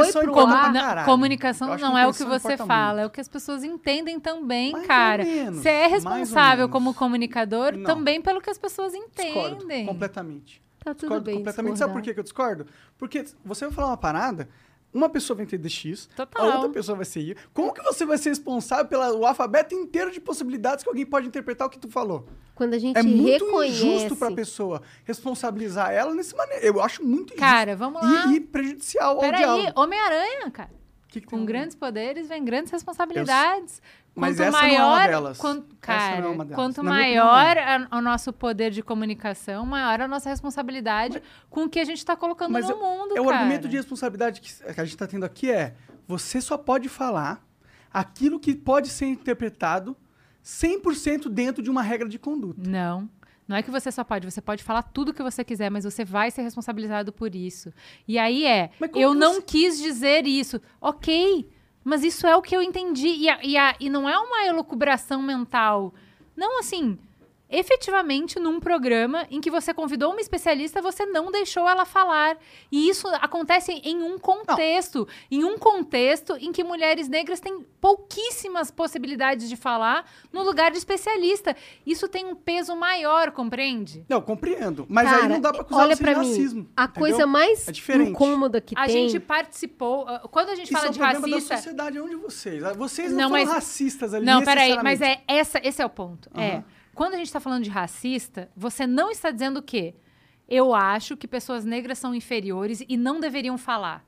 [0.49, 3.03] ar- não, comunicação não é o que você fala, muito.
[3.03, 5.23] é o que as pessoas entendem também, Mais ou cara.
[5.25, 7.85] menos, Você é responsável como comunicador Não.
[7.85, 9.85] também pelo que as pessoas Discordo entendem.
[9.87, 10.63] completamente.
[10.83, 11.37] Tá tudo Discordo bem.
[11.37, 11.79] completamente.
[11.79, 12.67] Sabe por que que eu discordo?
[12.97, 14.49] Porque você vai falar uma parada,
[14.93, 16.43] Uma pessoa vai entender X, Total.
[16.51, 17.36] a outra pessoa vai ser Y.
[17.52, 21.66] Como que você vai ser responsável pelo alfabeto inteiro de possibilidades que alguém pode interpretar
[21.66, 22.27] o que tu falou?
[22.55, 23.86] Quando a gente É muito reconhece.
[23.86, 26.65] injusto pra pessoa responsabilizar ela nesse maneira.
[26.65, 27.39] Eu acho muito injusto.
[27.40, 28.27] Cara, vamos lá.
[28.28, 29.73] E, e prejudicial ao Peraí.
[29.77, 30.70] Homem-Aranha, cara.
[31.06, 33.81] Que que Com tem- grandes poderes vem grandes responsabilidades.
[34.19, 35.39] Mas Quanto essa não é uma maior, delas.
[35.39, 36.55] Quanto, cara, é uma delas.
[36.55, 37.57] quanto Na maior
[37.93, 42.16] o nosso poder de comunicação, maior a nossa responsabilidade com o que a gente está
[42.16, 43.36] colocando Mas no é- mundo, é o cara.
[43.39, 45.74] argumento de responsabilidade que a gente está tendo aqui é
[46.07, 47.43] você só pode falar
[47.93, 49.97] aquilo que pode ser interpretado
[50.45, 52.61] 100% dentro de uma regra de conduta.
[52.69, 53.09] Não.
[53.47, 56.05] Não é que você só pode, você pode falar tudo que você quiser, mas você
[56.05, 57.73] vai ser responsabilizado por isso.
[58.07, 60.61] E aí é, Mas eu que não você- quis dizer isso.
[60.81, 61.49] Ok,
[61.89, 63.09] mas isso é o que eu entendi.
[63.09, 65.93] E, a- e, a- e não é uma elucubração mental.
[66.36, 66.98] Não assim.
[67.51, 72.37] Efetivamente, num programa em que você convidou uma especialista, você não deixou ela falar.
[72.70, 75.09] E isso acontece em um contexto.
[75.31, 80.79] Em um contexto em que mulheres negras têm pouquíssimas possibilidades de falar no lugar de
[80.79, 81.57] especialista.
[81.87, 84.05] Isso tem um peso maior, compreende?
[84.09, 84.85] Não, compreendo.
[84.89, 86.70] Mas Cara, aí não dá pra acusar olha você pra de mim, racismo.
[86.77, 87.01] A entendeu?
[87.01, 88.11] coisa mais É diferente.
[88.11, 89.09] incômoda que A tem.
[89.09, 90.07] gente participou.
[90.07, 91.55] ah, Quando a gente Isso fala é um de problema racista.
[91.55, 92.62] da sociedade, não de vocês.
[92.65, 95.91] Ah, Vocês não, Não, mas- racistas ali, Não, peraí, mas é essa, esse é o
[95.91, 96.29] ponto.
[96.39, 96.62] É.
[96.99, 99.95] Quando a gente está falando de racista, você não está dizendo o quê?
[100.49, 104.05] Eu acho que pessoas negras são inferiores e não deveriam falar.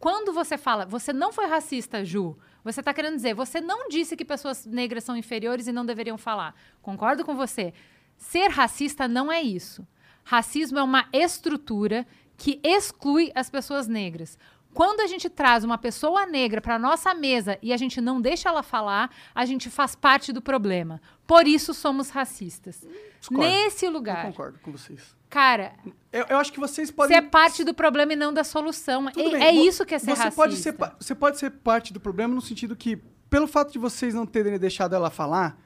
[0.00, 4.16] Quando você fala, você não foi racista, Ju, você está querendo dizer, você não disse
[4.16, 6.56] que pessoas negras são inferiores e não deveriam falar.
[6.82, 7.72] Concordo com você.
[8.16, 9.86] Ser racista não é isso.
[10.24, 12.04] Racismo é uma estrutura
[12.36, 14.36] que exclui as pessoas negras.
[14.74, 18.48] Quando a gente traz uma pessoa negra para nossa mesa e a gente não deixa
[18.48, 21.00] ela falar, a gente faz parte do problema.
[21.26, 22.86] Por isso somos racistas.
[23.18, 23.42] Discordo.
[23.42, 24.26] Nesse Eu lugar.
[24.26, 25.16] concordo com vocês.
[25.28, 25.74] Cara,
[26.12, 27.16] Eu, eu acho que vocês você podem...
[27.16, 29.06] é parte do problema e não da solução.
[29.10, 30.36] Tudo É, é isso que é ser você racista.
[30.36, 32.96] Pode ser, você pode ser parte do problema no sentido que,
[33.28, 35.58] pelo fato de vocês não terem deixado ela falar,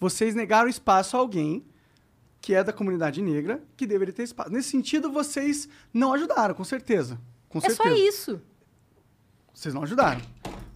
[0.00, 1.64] vocês negaram espaço a alguém
[2.40, 4.50] que é da comunidade negra, que deveria ter espaço.
[4.50, 7.20] Nesse sentido, vocês não ajudaram, com certeza.
[7.48, 7.82] Com É certeza.
[7.82, 8.40] só isso.
[9.52, 10.20] Vocês não ajudaram.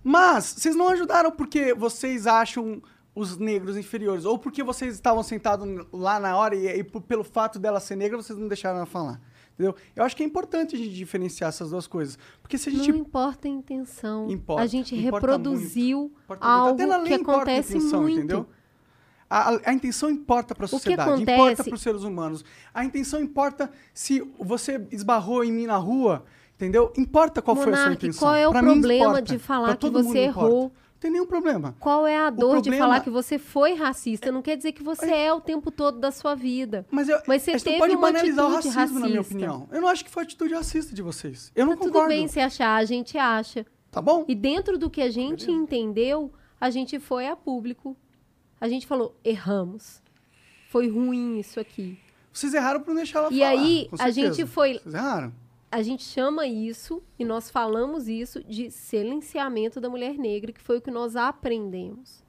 [0.02, 2.82] Mas vocês não ajudaram porque vocês acham
[3.14, 7.58] os negros inferiores, ou porque vocês estavam sentados lá na hora e, e pelo fato
[7.58, 9.20] dela ser negra, vocês não deixaram ela falar.
[9.52, 9.76] Entendeu?
[9.94, 12.18] Eu acho que é importante a gente diferenciar essas duas coisas.
[12.40, 14.30] Porque se a gente Não importa a intenção.
[14.30, 16.42] Importa, a gente importa reproduziu muito.
[16.42, 18.18] algo lei que acontece intenção, muito.
[18.18, 18.46] entendeu?
[19.28, 22.42] A, a- intenção importa para a sociedade, acontece- importa para os seres humanos.
[22.72, 26.24] A intenção importa se você esbarrou em mim na rua,
[26.64, 26.92] entendeu?
[26.96, 28.28] Importa qual foi a sua intenção.
[28.28, 30.48] qual é o Pra problema de falar que você importa.
[30.48, 30.62] errou?
[30.64, 31.74] Não tem nenhum problema.
[31.80, 34.30] Qual é a dor de problema- falar que você foi racista?
[34.30, 36.86] Não quer dizer que você é o tempo todo da sua vida.
[36.92, 39.18] Mas, eu, Mas você a gente não teve pode uma banalizar o racismo, na minha
[39.18, 39.34] racista.
[39.36, 39.68] opinião.
[39.72, 41.50] Eu não acho que foi atitude racista de vocês.
[41.56, 42.08] Eu não Tá tudo concordo.
[42.10, 43.66] bem se achar, a gente acha.
[43.90, 44.24] Tá bom?
[44.28, 47.96] E dentro do que a gente entendeu, a gente foi a público.
[48.60, 50.00] A gente falou, erramos.
[50.70, 51.98] Foi ruim isso aqui.
[52.32, 53.50] Vocês erraram por não deixar ela E falar.
[53.50, 55.32] aí, com a gente foi- Vocês erraram.
[55.72, 60.76] A gente chama isso, e nós falamos isso, de silenciamento da mulher negra, que foi
[60.76, 62.22] o que nós aprendemos.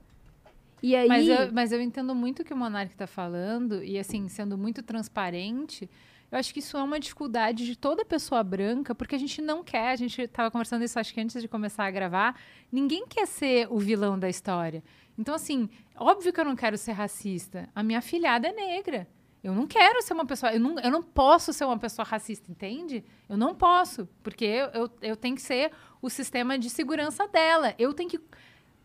[0.81, 3.99] E aí, Mas eu, mas eu entendo muito o que o Monark está falando, e
[3.99, 5.89] assim, sendo muito transparente,
[6.31, 9.61] eu acho que isso é uma dificuldade de toda pessoa branca, porque a gente não
[9.61, 12.39] quer, a gente estava conversando isso acho que antes de começar a gravar,
[12.71, 14.81] ninguém quer ser o vilão da história.
[15.17, 17.69] Então, assim, óbvio que eu não quero ser racista.
[17.75, 19.07] A minha filhada é negra.
[19.43, 20.53] Eu não quero ser uma pessoa.
[20.53, 23.03] Eu não, eu não posso ser uma pessoa racista, entende?
[23.27, 24.07] Eu não posso.
[24.23, 25.71] Porque eu, eu, eu tenho que ser
[26.01, 27.75] o sistema de segurança dela.
[27.77, 28.19] Eu tenho que.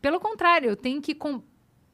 [0.01, 1.41] Pelo contrário, eu tenho que com-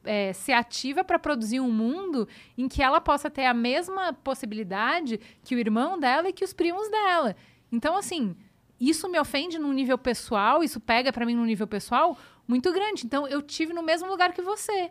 [0.04, 2.28] é, ser ativa para produzir um mundo
[2.58, 6.52] em que ela possa ter a mesma possibilidade que o irmão dela e que os
[6.52, 7.36] primos dela.
[7.70, 8.36] Então, assim,
[8.80, 12.16] isso me ofende num nível pessoal, isso pega para mim num nível pessoal
[12.48, 13.06] muito grande.
[13.06, 14.90] Então, eu tive no mesmo lugar que você.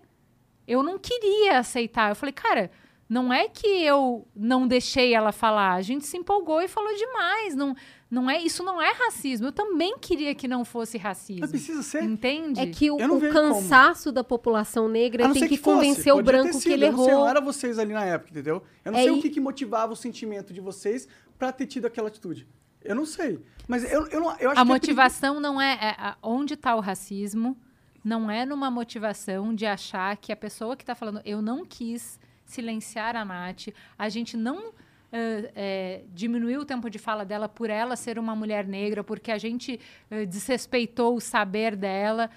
[0.68, 2.10] Eu não queria aceitar.
[2.10, 2.72] Eu falei, cara,
[3.08, 5.74] não é que eu não deixei ela falar.
[5.74, 7.56] A gente se empolgou e falou demais.
[7.56, 7.76] Não,
[8.10, 9.48] não é, isso não é racismo.
[9.48, 11.42] Eu também queria que não fosse racismo.
[11.42, 12.04] Mas precisa ser.
[12.04, 12.60] Entende?
[12.60, 16.54] é que o, o cansaço da população negra A tem que, fosse, convencer o branco
[16.54, 17.24] sido, que ele eu não sei, errou.
[17.26, 18.64] não era vocês ali na época, entendeu?
[18.84, 21.08] Eu não É sei aí- o que, que motivava o sentimento de vocês
[21.38, 22.48] pra ter tido aquela atitude.
[22.84, 23.40] Eu não sei.
[23.68, 26.56] Mas eu, eu, não, eu acho a que é motivação não é, é a- onde
[26.56, 27.56] está o racismo
[28.04, 32.20] não é numa motivação de achar que a pessoa que está falando eu não quis
[32.46, 33.68] silenciar a Nath
[33.98, 34.74] a gente não
[35.12, 39.38] eh, diminuiu o tempo de fala dela por ela ser uma mulher negra porque a
[39.38, 42.30] gente eh, desrespeitou o saber dela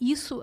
[0.00, 0.42] isso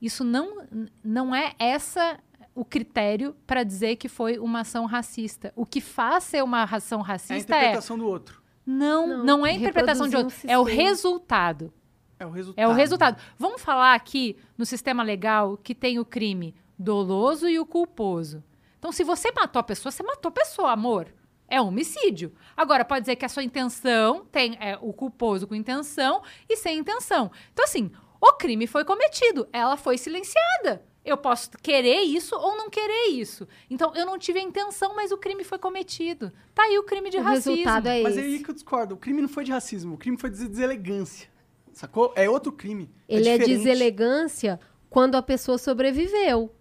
[0.00, 0.66] isso não
[1.02, 2.18] não é essa
[2.54, 7.00] o critério para dizer que foi uma ação racista o que faz ser uma ação
[7.00, 8.42] é a racista é interpretação do outro.
[8.64, 11.72] Não, não, Não, é a interpretação de outro, um é o resultado.
[12.18, 12.64] É o resultado.
[12.64, 13.20] É o resultado.
[13.36, 18.42] Vamos falar aqui no sistema legal que tem o crime doloso e o culposo.
[18.78, 21.06] Então, se você matou a pessoa, você matou a pessoa, amor.
[21.48, 22.32] É homicídio.
[22.56, 26.78] Agora, pode dizer que a sua intenção tem é, o culposo com intenção e sem
[26.78, 27.30] intenção.
[27.52, 27.90] Então, assim,
[28.20, 30.84] o crime foi cometido, ela foi silenciada.
[31.04, 33.46] Eu posso querer isso ou não querer isso.
[33.68, 36.32] Então, eu não tive a intenção, mas o crime foi cometido.
[36.54, 37.52] Tá aí o crime de o racismo.
[37.52, 38.94] resultado é Mas é aí que eu discordo.
[38.94, 41.28] O crime não foi de racismo, o crime foi de deselegância.
[41.72, 42.12] Sacou?
[42.14, 42.90] É outro crime.
[43.08, 43.58] Ele é, diferente.
[43.58, 46.54] deselegância quando a pessoa sobreviveu,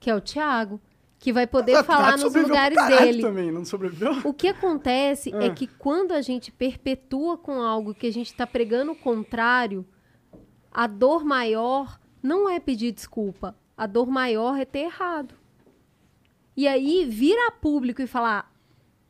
[0.00, 0.80] que é o Tiago,
[1.18, 3.20] que vai poder Ah, falar Tato nos lugares dele.
[3.22, 4.12] também, não sobreviveu?
[4.24, 5.54] O que acontece é Ah.
[5.54, 9.84] que quando a gente perpetua com algo que a gente está pregando o contrário,
[10.72, 13.56] a dor maior não é pedir desculpa.
[13.76, 15.34] A dor maior é ter errado.
[16.56, 18.52] E aí, vir a público e falar,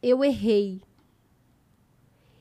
[0.03, 0.81] eu errei.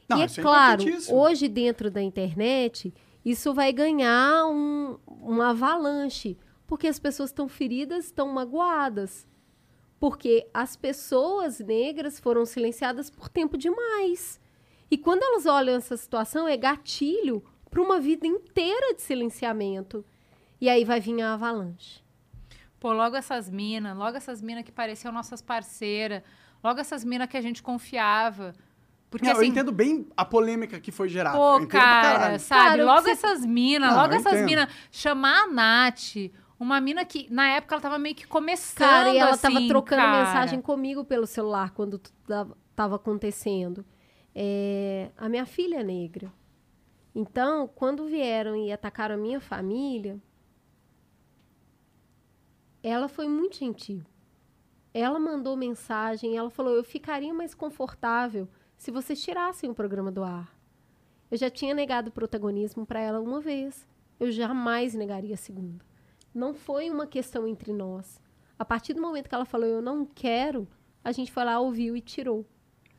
[0.09, 2.93] Não, e é é claro, hoje dentro da internet,
[3.25, 6.37] isso vai ganhar um, um avalanche.
[6.67, 9.25] Porque as pessoas estão feridas, estão magoadas.
[9.99, 14.39] Porque as pessoas negras foram silenciadas por tempo demais.
[14.91, 20.05] E quando elas olham essa situação, é gatilho para uma vida inteira de silenciamento.
[20.61, 22.01] E aí vai vir a avalanche.
[22.79, 26.21] Pô, logo essas minas, logo essas minas que pareciam nossas parceiras,
[26.63, 28.53] logo essas minas que a gente confiava.
[29.09, 31.37] Porque Não, eu assim, entendo bem a polêmica que foi gerada.
[31.37, 32.69] eu pô, cara, sabe?
[32.77, 34.69] Cara, logo você- essas minas, logo eu essas minas.
[34.91, 36.15] Chamar a Nath,
[36.59, 38.77] uma mina que na época ela tava meio que começando.
[38.77, 40.25] Cara, e ela assim, tava trocando cara.
[40.25, 43.85] mensagem comigo pelo celular quando tudo tava- acontecendo.
[44.33, 46.31] É, a minha filha é negra.
[47.13, 50.19] Então, quando vieram e atacaram a minha família,
[52.83, 54.03] ela foi muito gentil.
[54.93, 58.47] Ela mandou mensagem, ela falou: eu ficaria mais confortável
[58.77, 60.55] se vocês tirassem o programa do ar.
[61.29, 63.85] Eu já tinha negado protagonismo para ela uma vez.
[64.19, 65.85] Eu jamais negaria a segunda.
[66.33, 68.21] Não foi uma questão entre nós.
[68.57, 70.67] A partir do momento que ela falou eu não quero,
[71.03, 72.45] a gente foi lá, ouviu e tirou.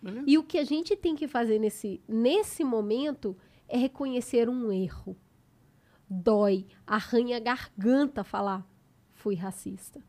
[0.01, 0.25] Beleza.
[0.27, 3.37] E o que a gente tem que fazer nesse, nesse momento
[3.69, 5.17] é reconhecer um erro.
[6.09, 8.67] Dói, arranha a garganta falar,
[9.13, 10.03] fui racista.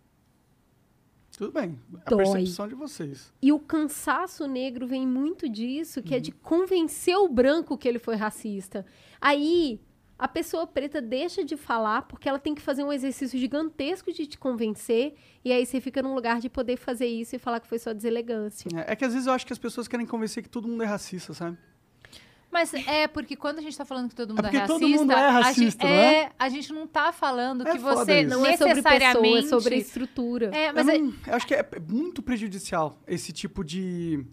[1.37, 1.79] Tudo bem.
[2.05, 2.23] A Dói.
[2.23, 3.33] percepção de vocês.
[3.41, 7.99] E o cansaço negro vem muito disso, que é de convencer o branco que ele
[7.99, 8.85] foi racista.
[9.21, 9.79] Aí
[10.19, 14.27] a pessoa preta deixa de falar porque ela tem que fazer um exercício gigantesco de
[14.27, 15.15] te convencer,
[15.45, 17.93] e aí você fica num lugar de poder fazer isso e falar que foi só
[17.93, 18.69] deselegância.
[18.75, 20.83] É, é que às vezes eu acho que as pessoas querem convencer que todo mundo
[20.83, 21.57] é racista, sabe?
[22.51, 24.89] Mas é porque quando a gente tá falando que todo mundo é, porque racista, todo
[24.89, 26.31] mundo é a gente, racista, não é, é?
[26.37, 28.29] a gente não tá falando É que você isso.
[28.29, 30.45] Não é sobre pessoa, necessariamente é sobre a estrutura.
[30.47, 34.25] É, mas eu, é- não- eu acho que é é muito prejudicial esse tipo de.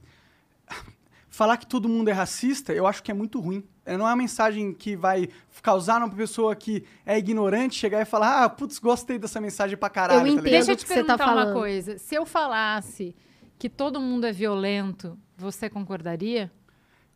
[1.29, 3.63] Falar que todo mundo é racista, eu acho que é muito ruim.
[3.87, 5.29] É, Não é uma mensagem que vai
[5.63, 9.89] causar numa pessoa que é ignorante chegar e falar, ah, putz, gostei dessa mensagem pra
[9.89, 10.19] caralho.
[10.21, 10.45] Eu tá entendo.
[10.45, 10.53] ligado?
[10.59, 11.55] Deixa eu te que você tá perguntar uma falando.
[11.55, 11.97] coisa.
[11.99, 13.15] Se eu falasse
[13.59, 16.51] que todo mundo é violento, você concordaria?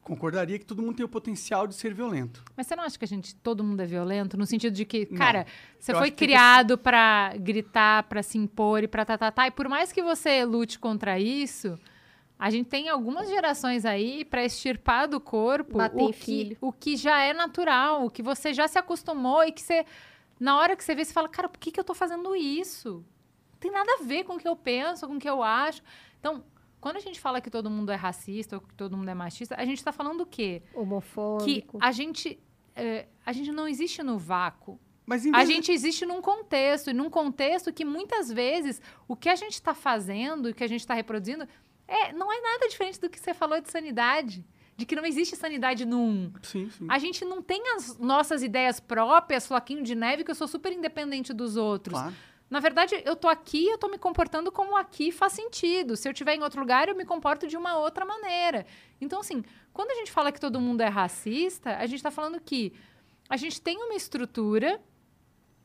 [0.02, 2.42] Concordaria que todo mundo tem o potencial de ser violento.
[2.56, 4.36] Mas você não acha que a gente, todo mundo é violento?
[4.36, 5.18] No sentido de que, Não.
[5.18, 5.44] cara,
[5.78, 9.30] você Eu foi acho que criado pra gritar, pra se impor e pra tá, tá,
[9.30, 9.46] tá.
[9.46, 11.78] E por mais que você lute contra isso,
[12.40, 16.96] a gente tem algumas gerações aí pra extirpar do corpo Bater o que, o que
[16.96, 19.84] já é natural, o que você já se acostumou e que você,
[20.40, 23.04] na hora que você vê, você fala, cara, por que, que eu tô fazendo isso?
[23.52, 25.82] Não tem nada a ver com o que eu penso, com o que eu acho.
[26.18, 26.42] Então,
[26.80, 29.54] quando a gente fala que todo mundo é racista ou que todo mundo é machista,
[29.58, 30.62] a gente tá falando o quê?
[30.72, 31.78] que Homofóbico.
[31.80, 32.40] a gente
[32.74, 34.80] é, a gente não existe no vácuo.
[35.04, 38.80] Mas em A vez de- gente existe num contexto, e num contexto que muitas vezes
[39.08, 41.46] o que a gente está fazendo, o que a gente está reproduzindo,
[41.90, 44.46] é, não é nada diferente do que você falou de sanidade.
[44.76, 46.32] De que não existe sanidade num.
[46.42, 46.86] Sim, sim.
[46.88, 50.72] A gente não tem as nossas ideias próprias, floquinho de neve, que eu sou super
[50.72, 51.98] independente dos outros.
[51.98, 52.14] Claro.
[52.48, 55.96] Na verdade, eu tô aqui, eu tô me comportando como aqui faz sentido.
[55.96, 58.64] Se eu estiver em outro lugar, eu me comporto de uma outra maneira.
[59.00, 62.40] Então, assim, quando a gente fala que todo mundo é racista, a gente tá falando
[62.40, 62.72] que
[63.28, 64.80] a gente tem uma estrutura,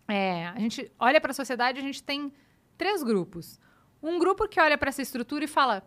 [0.07, 2.31] é, a gente olha para a sociedade, a gente tem
[2.77, 3.59] três grupos.
[4.01, 5.83] Um grupo que olha para essa estrutura e fala: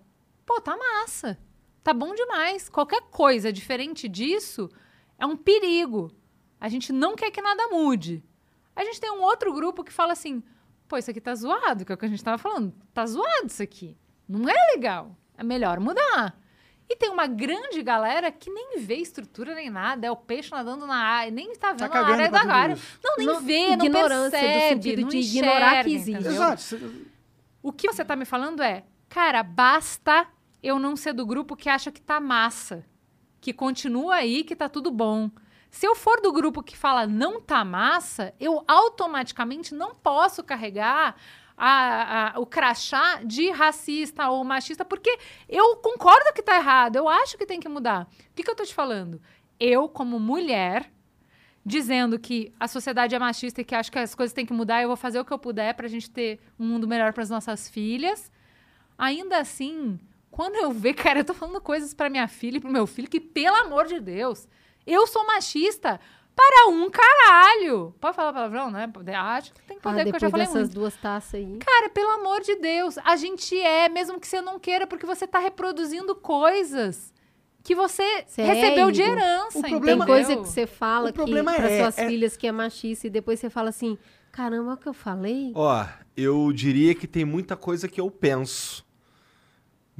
[0.48, 1.38] pô, tá massa,
[1.84, 2.70] tá bom demais.
[2.70, 4.70] Qualquer coisa diferente disso
[5.18, 6.10] é um perigo.
[6.58, 8.24] A gente não quer que nada mude.
[8.74, 10.42] A gente tem um outro grupo que fala assim:
[10.88, 12.72] pô, isso aqui tá zoado, que é o que a gente tava falando.
[12.94, 13.94] Tá zoado isso aqui.
[14.26, 15.14] Não é legal.
[15.36, 16.40] É melhor mudar.
[16.88, 20.86] E tem uma grande galera que nem vê estrutura nem nada, é o peixe nadando
[20.86, 22.78] na área, nem tá vendo a cagando área da área.
[23.04, 26.28] Não, nem Não- vê, não ignorância do percebe, sentido não de ignorar que enxerga, existe.
[26.28, 27.02] Exato.
[27.62, 30.26] O que você tá me falando é, cara, basta
[30.62, 32.84] eu não ser do grupo que acha que tá massa.
[33.40, 35.30] que continua aí, que tá tudo bom.
[35.70, 41.14] Se eu for do grupo que fala não tá massa, eu automaticamente não posso carregar
[41.56, 47.08] a, a, o crachá de racista ou machista, porque eu concordo que tá errado, eu
[47.08, 48.08] acho que tem que mudar.
[48.30, 49.20] O que, que eu tô te falando?
[49.58, 50.90] Eu, como mulher,
[51.64, 54.82] dizendo que a sociedade é machista e que acho que as coisas têm que mudar,
[54.82, 57.30] eu vou fazer o que eu puder pra gente ter um mundo melhor para as
[57.30, 58.30] nossas filhas.
[58.96, 59.98] Ainda assim,
[60.38, 63.08] quando eu ver, cara, eu tô falando coisas para minha filha e pro meu filho
[63.10, 64.46] que, pelo amor de Deus,
[64.86, 65.98] eu sou machista
[66.36, 67.92] para um caralho.
[68.00, 68.88] Pode falar palavrão, né?
[69.16, 70.74] Acho que tem que poder, ah, porque eu já falei dessas muito.
[70.74, 71.58] duas taças aí.
[71.58, 75.26] Cara, pelo amor de Deus, a gente é, mesmo que você não queira, porque você
[75.26, 77.12] tá reproduzindo coisas
[77.64, 80.24] que você Cê é, recebeu de herança, O Tem problema- entendeu?
[80.24, 83.08] coisa que você fala O problema que, para é- suas é- filhas que é machista
[83.08, 83.98] e depois você fala assim,
[84.30, 85.50] caramba, é o que eu falei?
[85.56, 85.84] Ó,
[86.16, 88.86] eu diria que tem muita coisa que eu penso,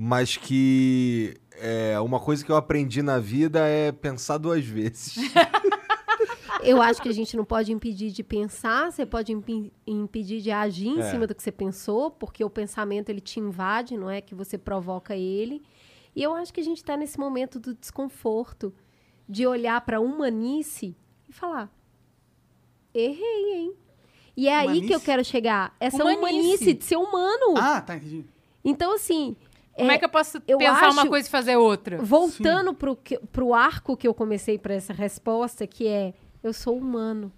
[0.01, 5.17] mas que é, uma coisa que eu aprendi na vida é pensar duas vezes.
[6.63, 10.51] Eu acho que a gente não pode impedir de pensar, você pode impi- impedir de
[10.51, 11.11] agir em É.
[11.11, 14.59] cima do que você pensou, porque o pensamento ele te invade, não é que você
[14.59, 15.63] provoca ele.
[16.17, 18.75] E eu acho que a gente está nesse momento do desconforto
[19.29, 20.97] de olhar para a humanice
[21.29, 21.71] e falar:
[22.93, 23.75] errei, hein?
[24.37, 25.05] E é aí que eu Humanice?
[25.05, 25.77] quero chegar.
[25.79, 26.19] Essa Humanice.
[26.19, 27.55] humanice de ser humano.
[27.57, 28.25] Ah, tá, entendi.
[28.65, 29.37] Então, assim.
[29.79, 31.99] Como é, que eu posso eu pensar uma acho- coisa e fazer outra?
[32.03, 36.77] Voltando pro, que- pro arco que eu comecei para essa resposta, que é: eu sou
[36.77, 37.33] humano,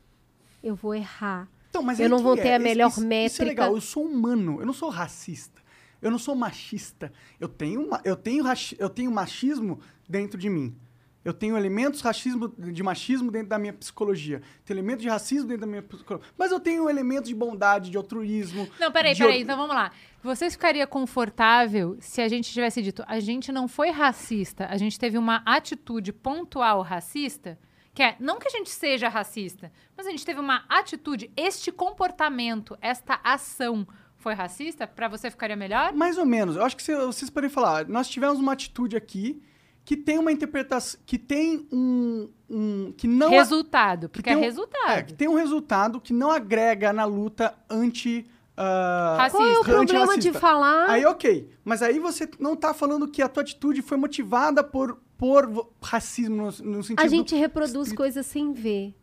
[0.62, 1.48] eu vou errar.
[1.68, 2.42] Então, mas Eu não vou é.
[2.42, 3.44] ter a melhor isso, Isso é métrica.
[3.44, 3.74] legal.
[3.74, 4.60] Eu sou humano.
[4.60, 5.60] Eu não sou racista.
[6.02, 7.12] Eu não sou machista.
[7.38, 8.44] Eu tenho, uma, eu tenho,
[8.78, 9.78] eu tenho machismo
[10.08, 10.74] dentro de mim.
[11.24, 14.40] Eu tenho elementos racismo, de machismo dentro da minha psicologia.
[14.64, 16.26] Tenho elementos de racismo dentro da minha psicologia.
[16.38, 18.66] Mas eu tenho elementos de bondade, de altruísmo.
[18.78, 19.36] Não, peraí, peraí.
[19.36, 19.90] or- Então vamos lá.
[20.22, 24.98] Você ficaria confortável se a gente tivesse dito a gente não foi racista, a gente
[24.98, 27.58] teve uma atitude pontual racista?
[27.92, 31.70] Que é, não que a gente seja racista, mas a gente teve uma atitude, este
[31.72, 34.86] comportamento, esta ação foi racista?
[34.86, 35.92] Pra você ficaria melhor?
[35.92, 36.56] Mais ou menos.
[36.56, 37.86] Eu acho que cê- vocês podem falar.
[37.88, 39.42] Nós tivemos uma atitude aqui
[39.90, 41.00] que tem uma interpretação.
[41.04, 42.28] que tem um.
[42.48, 43.28] um que não.
[43.30, 44.88] resultado, porque é um- resultado.
[44.92, 48.24] É, que tem um resultado que não agrega na luta anti.
[48.56, 49.38] ah, Racista.
[49.38, 50.90] Qual é o problema de falar?
[50.90, 51.50] Aí, ok.
[51.64, 56.36] Mas aí você não tá falando que a tua atitude foi motivada por, por racismo
[56.36, 57.04] no, no sentido.
[57.04, 58.94] A gente reproduz coisas sem ver.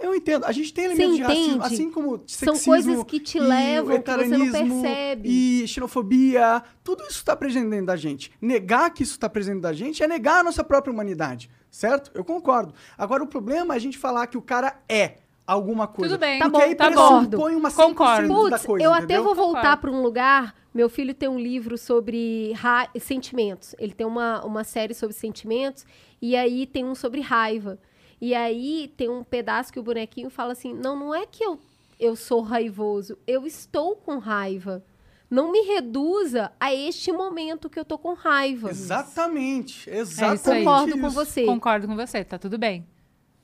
[0.00, 0.44] Eu entendo.
[0.44, 4.10] A gente tem elementos de racismo, assim como São sexismo coisas que te levam, que
[4.10, 5.28] você não percebe.
[5.28, 6.62] E xenofobia.
[6.82, 8.30] Tudo isso está presente dentro da gente.
[8.40, 11.50] Negar que isso está presente da gente é negar a nossa própria humanidade.
[11.70, 12.10] Certo?
[12.14, 12.74] Eu concordo.
[12.98, 16.14] Agora, o problema é a gente falar que o cara é alguma coisa.
[16.14, 16.38] Tudo bem.
[16.38, 18.28] Tá Porque bom, aí tá pressupõe uma 100% Concordo.
[18.28, 19.24] da Putz, coisa, eu até entendeu?
[19.24, 20.54] vou voltar para um lugar.
[20.72, 23.74] Meu filho tem um livro sobre ra- sentimentos.
[23.78, 25.84] Ele tem uma, uma série sobre sentimentos
[26.22, 27.78] e aí tem um sobre raiva.
[28.20, 31.58] E aí tem um pedaço que o bonequinho fala assim: não, não é que eu,
[31.98, 34.84] eu sou raivoso, eu estou com raiva.
[35.30, 38.68] Não me reduza a este momento que eu tô com raiva.
[38.70, 39.88] Exatamente.
[39.88, 40.50] É Exatamente.
[40.50, 40.64] aí.
[40.64, 41.14] Concordo com isso.
[41.14, 41.44] você.
[41.46, 42.84] Concordo com você, tá tudo bem.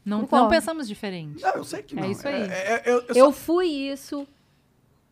[0.04, 1.40] Não, não pensamos diferente.
[1.42, 2.10] Não, eu sei que É não.
[2.10, 2.42] isso aí.
[2.42, 4.26] é- eu, eu Eu só- fui isso,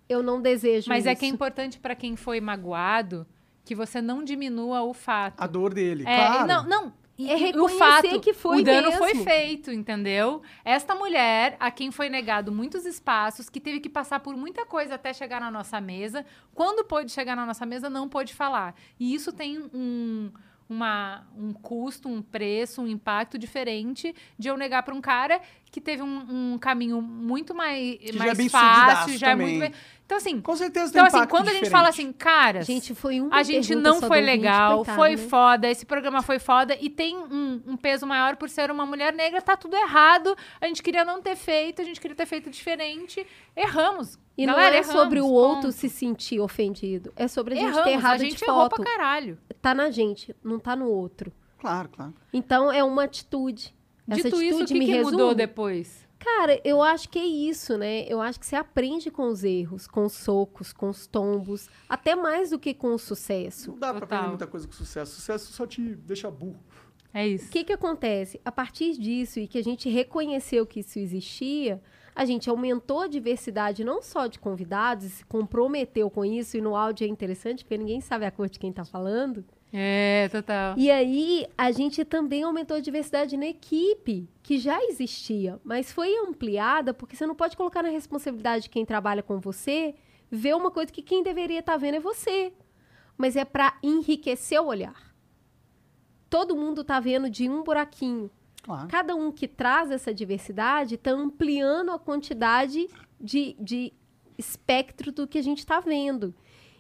[0.09, 1.09] eu não desejo Mas isso.
[1.09, 3.27] é que é importante pra quem foi magoado
[3.65, 5.41] que você não diminua o fato.
[5.41, 6.47] a dor dele, É, claro.
[6.49, 6.93] Não, não.
[7.17, 8.99] E, É e o reconhecer fato, que foi o dano mesmo.
[8.99, 10.43] foi feito, entendeu?
[10.65, 14.97] Esta mulher, a quem foi negado muitos espaços, que teve que passar por muita coisa
[14.97, 18.75] até chegar na nossa mesa, quando pôde chegar na nossa mesa, não pôde falar.
[18.99, 20.33] E isso tem um,
[20.69, 25.41] uma, um custo, um preço, um impacto diferente de eu negar para um cara
[25.75, 29.59] que teve um, um caminho muito mais, já é mais bem fácil, já é também.
[29.59, 29.73] muito bem...
[30.07, 31.73] Então, assim, Com certeza tem então, um assim, quando a gente diferente.
[31.73, 35.17] fala assim, cara, Gente, foi uma a gente não foi ouvinte, legal, coitado, foi né?
[35.17, 39.13] foda, esse programa foi foda e tem um, um peso maior por ser uma mulher
[39.13, 40.37] negra, tá tudo errado.
[40.61, 43.27] A gente queria não ter feito, a gente queria ter feito diferente.
[43.57, 44.17] Erramos.
[44.39, 45.73] E Galera, não é erramos, sobre o outro ponto.
[45.73, 47.13] se sentir ofendido.
[47.17, 48.77] É sobre a gente Erramos, ter errado a gente de errou foto.
[48.77, 49.39] pra caralho.
[49.61, 51.33] Tá na gente, não tá no outro.
[51.59, 52.15] Claro, claro.
[52.33, 53.75] Então é uma atitude.
[54.09, 55.13] Essa Dito isso, o que, me que resume.
[55.13, 56.05] mudou depois?
[56.19, 58.07] Cara, eu acho que é isso, né?
[58.09, 62.15] Eu acho que você aprende com os erros, com os socos, com os tombos, até
[62.15, 63.73] mais do que com o sucesso.
[63.73, 64.19] Não dá pra Total.
[64.19, 65.13] aprender muita coisa com sucesso.
[65.17, 66.61] Sucesso só te deixa burro.
[67.13, 67.51] É O isso.
[67.51, 68.41] que que acontece?
[68.45, 71.81] A partir disso e que a gente reconheceu que isso existia,
[72.15, 76.61] a gente aumentou a diversidade não só de convidados, e se comprometeu com isso, e
[76.61, 79.45] no áudio é interessante, porque ninguém sabe a cor de quem tá falando.
[79.77, 80.77] É, total.
[80.79, 86.15] E aí, a gente também aumentou a diversidade na equipe, que já existia, mas foi
[86.17, 89.97] ampliada porque você não pode colocar na responsabilidade de quem trabalha com você
[90.31, 92.53] ver uma coisa que quem deveria estar vendo é você.
[93.19, 95.13] Mas é para enriquecer o olhar.
[96.31, 98.31] todo mundo tá vendo de um buraquinho.
[98.63, 98.89] Claro.
[98.89, 102.89] Cada um que traz essa diversidade está ampliando a quantidade
[103.21, 103.93] de, de
[104.37, 106.35] espectro do que a gente está vendo.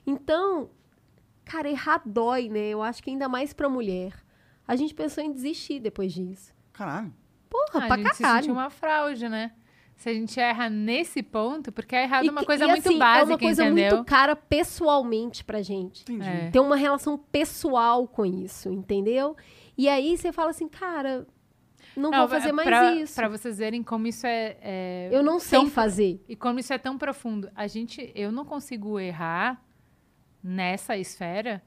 [0.07, 0.71] Então,
[1.45, 2.69] cara, errar dói, né?
[2.69, 4.13] Eu acho que ainda mais pra mulher.
[4.67, 6.53] A gente pensou em desistir depois disso.
[6.73, 7.13] Caralho.
[7.51, 8.43] Porra, Ah, a pra gente se caralho.
[8.45, 9.53] sentiu uma fraude, né?
[9.97, 12.89] Se a gente erra nesse ponto, porque é errado E uma que- coisa e, muito
[12.89, 13.97] assim, básica, É uma coisa entendeu?
[13.97, 16.03] muito cara pessoalmente pra gente.
[16.03, 16.29] Entendi.
[16.29, 16.51] É.
[16.51, 19.37] Tem uma relação pessoal com isso, entendeu?
[19.79, 21.25] E aí você fala assim, cara,
[21.97, 23.15] não, vou fazer mais pra, isso.
[23.15, 24.57] Pra vocês verem como isso é...
[24.61, 26.25] é Eu não sei tão- fazer.
[26.29, 27.49] E como isso é tão profundo.
[27.55, 29.63] A gente, eu não consigo errar
[30.45, 31.63] nessa esfera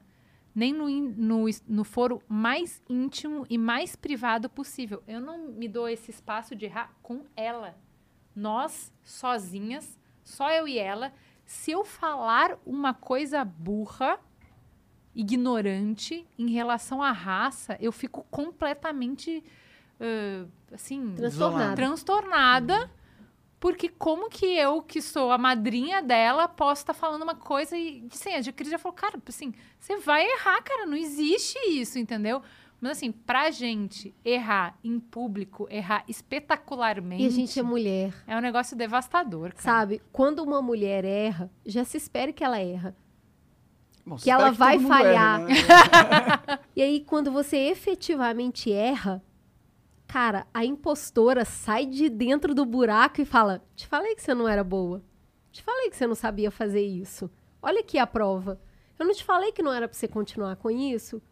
[0.54, 5.02] nem no, no, no foro mais íntimo e mais privado possível.
[5.06, 7.76] Eu não me dou esse espaço de errar com ela.
[8.34, 11.12] Nós, sozinhas, só eu e ela,
[11.44, 14.18] se eu falar uma coisa burra,
[15.14, 19.44] ignorante, em relação à raça, eu fico completamente,
[20.00, 21.76] ãh, assim, Transtornada.
[21.76, 22.90] transtornada.
[23.60, 28.06] Porque como que eu, que sou a madrinha dela, posso estar falando uma coisa e,
[28.12, 32.40] assim, a Cris já falou, cara, assim, você vai errar, cara, não existe isso, entendeu?
[32.80, 38.14] Mas, assim, pra gente errar em público, errar espetacularmente, E a gente é mulher.
[38.28, 39.60] é um negócio devastador, cara.
[39.62, 40.00] Sabe?
[40.12, 42.94] Quando uma mulher erra, já se espera que ela erra.
[44.06, 45.40] Bom, Que ela espera vai falhar.
[45.40, 45.48] né?
[46.76, 49.20] E aí, quando você efetivamente erra,
[50.08, 54.48] cara, a impostora sai de dentro do buraco e fala: Te falei que você não
[54.48, 55.02] era boa.
[55.52, 57.30] Te falei que você não sabia fazer isso.
[57.62, 58.60] Olha aqui a prova.
[58.98, 61.22] Eu não te falei que não era pra você continuar com isso.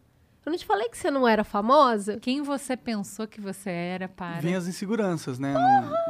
[0.45, 2.17] Eu não te falei que você não era famosa.
[2.21, 4.39] Quem você pensou que você era, para?
[4.39, 5.53] Vem as inseguranças, né?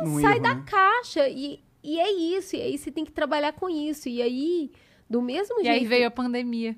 [0.03, 0.63] num, num Sai erro, da né?
[0.67, 1.27] caixa.
[1.27, 2.55] E, e é isso.
[2.55, 4.07] E aí você tem que trabalhar com isso.
[4.07, 4.71] E aí,
[5.09, 5.79] do mesmo E jeito.
[5.79, 6.77] aí veio a pandemia.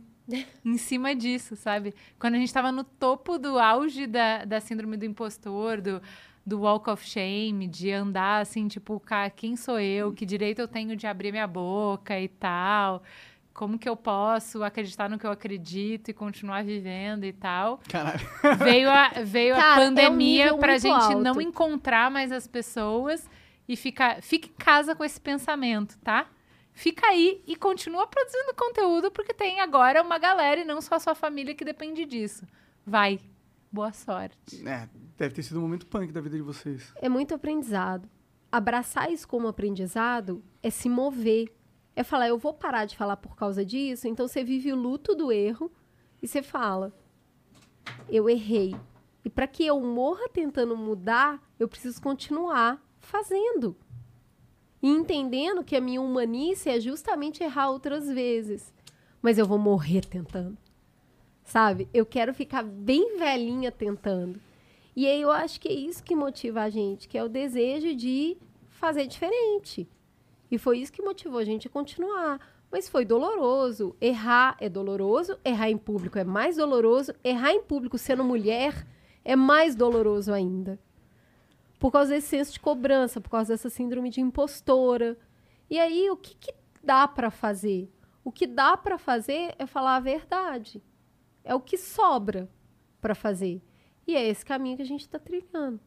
[0.63, 1.93] Em cima disso, sabe?
[2.19, 6.01] Quando a gente tava no topo do auge da, da síndrome do impostor, do,
[6.45, 10.13] do walk of shame, de andar assim, tipo, cara, quem sou eu?
[10.13, 13.03] Que direito eu tenho de abrir minha boca e tal?
[13.53, 17.81] Como que eu posso acreditar no que eu acredito e continuar vivendo e tal?
[17.89, 18.19] Caralho.
[18.63, 21.19] Veio a, veio Cara, é a um pandemia nível pra muito gente alto.
[21.19, 23.29] não encontrar mais as pessoas
[23.67, 24.21] e ficar.
[24.21, 26.27] Fica em casa com esse pensamento, tá?
[26.79, 30.99] Fica aí e continua produzindo conteúdo, porque tem agora uma galera e não só a
[30.99, 32.47] sua família que depende disso.
[32.85, 33.19] Vai.
[33.69, 34.65] Boa sorte.
[34.65, 36.93] É, deve ter sido um momento punk da vida de vocês.
[36.95, 38.09] É muito aprendizado.
[38.49, 41.53] Abraçar isso como aprendizado é se mover.
[41.97, 44.07] É falar, eu vou parar de falar por causa disso.
[44.07, 45.69] Então você vive o luto do erro
[46.21, 46.93] e você fala,
[48.07, 48.73] eu errei.
[49.25, 53.75] E para que eu morra tentando mudar, eu preciso continuar fazendo.
[54.81, 58.73] E entendendo que a minha humanice é justamente errar outras vezes.
[59.21, 60.57] Mas eu vou morrer tentando.
[61.43, 61.89] Sabe?
[61.93, 64.39] Eu quero ficar bem velhinha tentando.
[64.95, 67.95] E aí eu acho que é isso que motiva a gente, que é o desejo
[67.95, 68.37] de
[68.69, 69.87] fazer diferente.
[70.51, 72.39] E foi isso que motivou a gente a continuar.
[72.71, 73.95] Mas foi doloroso.
[73.99, 78.85] Errar é doloroso, errar em público é mais doloroso, errar em público sendo mulher
[79.25, 80.79] é mais doloroso ainda.
[81.79, 85.17] Por causa desse senso de cobrança, por causa dessa síndrome de impostora.
[85.69, 87.89] E aí, o que, que dá para fazer?
[88.23, 90.83] O que dá para fazer é falar a verdade.
[91.43, 92.49] É o que sobra
[92.99, 93.61] para fazer.
[94.05, 95.79] E é esse caminho que a gente está trilhando.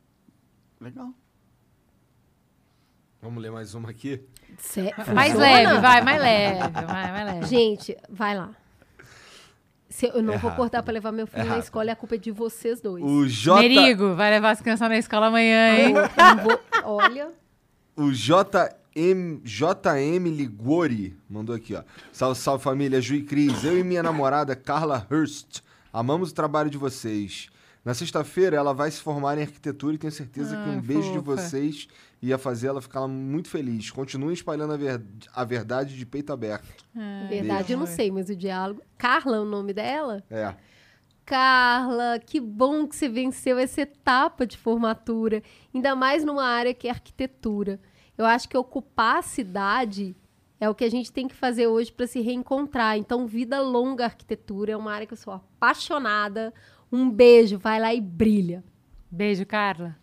[0.81, 1.13] Legal.
[3.21, 4.27] Vamos ler mais uma aqui?
[5.15, 7.47] Mais leve, vai, mais leve, vai, mais leve.
[7.47, 8.57] Gente, vai lá.
[9.93, 12.19] Se eu não vou cortar para levar meu filho na escola, é a culpa é
[12.19, 13.05] de vocês dois.
[13.05, 13.61] O J...
[13.61, 15.95] Merigo, vai levar as crianças na escola amanhã, hein?
[15.97, 17.29] Eu vou- Olha,
[17.97, 21.83] O JM, JM Ligori mandou aqui, ó.
[22.13, 23.65] Salve, salve família, Ju e Cris.
[23.65, 25.61] Eu e minha namorada Carla Hurst
[25.93, 27.49] amamos o trabalho de vocês.
[27.85, 31.09] Na sexta-feira ela vai se formar em arquitetura e tenho certeza que Ah, um beijo
[31.13, 31.37] de fofa.
[31.37, 31.89] vocês
[32.23, 33.91] ia fazer ela ficar muito feliz.
[33.91, 35.03] Continuem espalhando a, ver-
[35.35, 36.85] a verdade de peito aberto.
[36.95, 38.81] na verdade eu não sei, mas o diálogo.
[38.97, 40.23] Carla é o nome dela?
[40.31, 40.55] É.
[41.25, 45.43] Carla, que bom que você venceu essa etapa de formatura,
[45.75, 47.81] ainda mais numa área que é arquitetura.
[48.19, 50.17] Eu acho que ocupar a cidade
[50.61, 52.97] é o que a gente tem que fazer hoje para se reencontrar.
[52.99, 56.53] Então, vida longa arquitetura é uma área que eu sou apaixonada.
[56.91, 58.63] Um beijo, vai lá e brilha.
[59.11, 59.97] Beijo, Carla.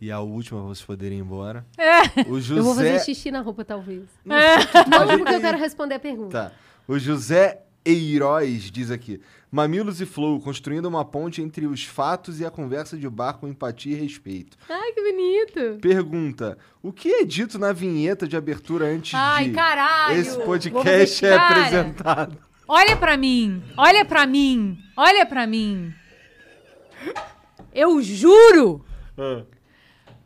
[0.00, 1.66] E a última, pra vocês poderem ir embora.
[2.28, 2.54] O José...
[2.54, 2.58] É.
[2.60, 4.04] Eu vou fazer xixi na roupa, talvez.
[4.24, 6.50] Não, Não, porque eu quero responder a pergunta.
[6.50, 6.52] Tá.
[6.86, 9.20] O José Eiroz diz aqui:
[9.50, 13.48] Mamilos e Flow, construindo uma ponte entre os fatos e a conversa de bar com
[13.48, 14.56] empatia e respeito.
[14.68, 15.78] Ai, que bonito.
[15.80, 20.20] Pergunta: O que é dito na vinheta de abertura antes Ai, de caralho!
[20.20, 22.38] esse podcast é Cara, apresentado?
[22.66, 25.92] Olha pra mim, olha pra mim, olha pra mim.
[27.74, 28.84] Eu juro
[29.16, 29.42] Ah.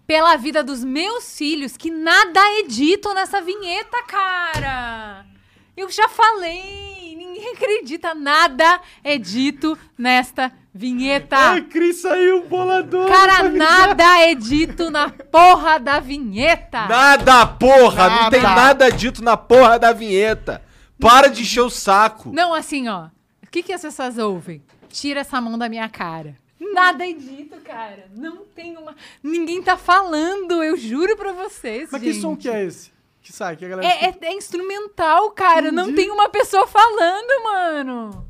[0.07, 5.25] Pela vida dos meus filhos que nada é dito nessa vinheta, cara.
[5.77, 11.37] Eu já falei, ninguém acredita, nada é dito nesta vinheta.
[11.37, 13.09] Ai, Cris saiu bolador.
[13.09, 16.87] Cara, nada é dito na porra da vinheta.
[16.87, 18.09] Nada, porra!
[18.09, 18.55] Não tem Nada.
[18.55, 20.63] nada dito na porra da vinheta.
[21.01, 22.31] Para de encher o saco.
[22.33, 23.07] Não, assim, ó.
[23.43, 24.63] O que, que as pessoas ouvem?
[24.89, 26.37] Tira essa mão da minha cara.
[26.73, 28.07] Nada é dito, cara.
[28.15, 28.95] Não tem uma.
[29.23, 31.89] Ninguém tá falando, eu juro pra vocês.
[31.91, 32.23] Mas que gente.
[32.23, 32.93] som que é esse?
[33.21, 33.89] Que sai, que a galera...
[33.89, 35.71] É, é- é instrumental, cara.
[35.71, 35.97] Não Entendi.
[36.03, 38.27] tem uma pessoa falando, mano.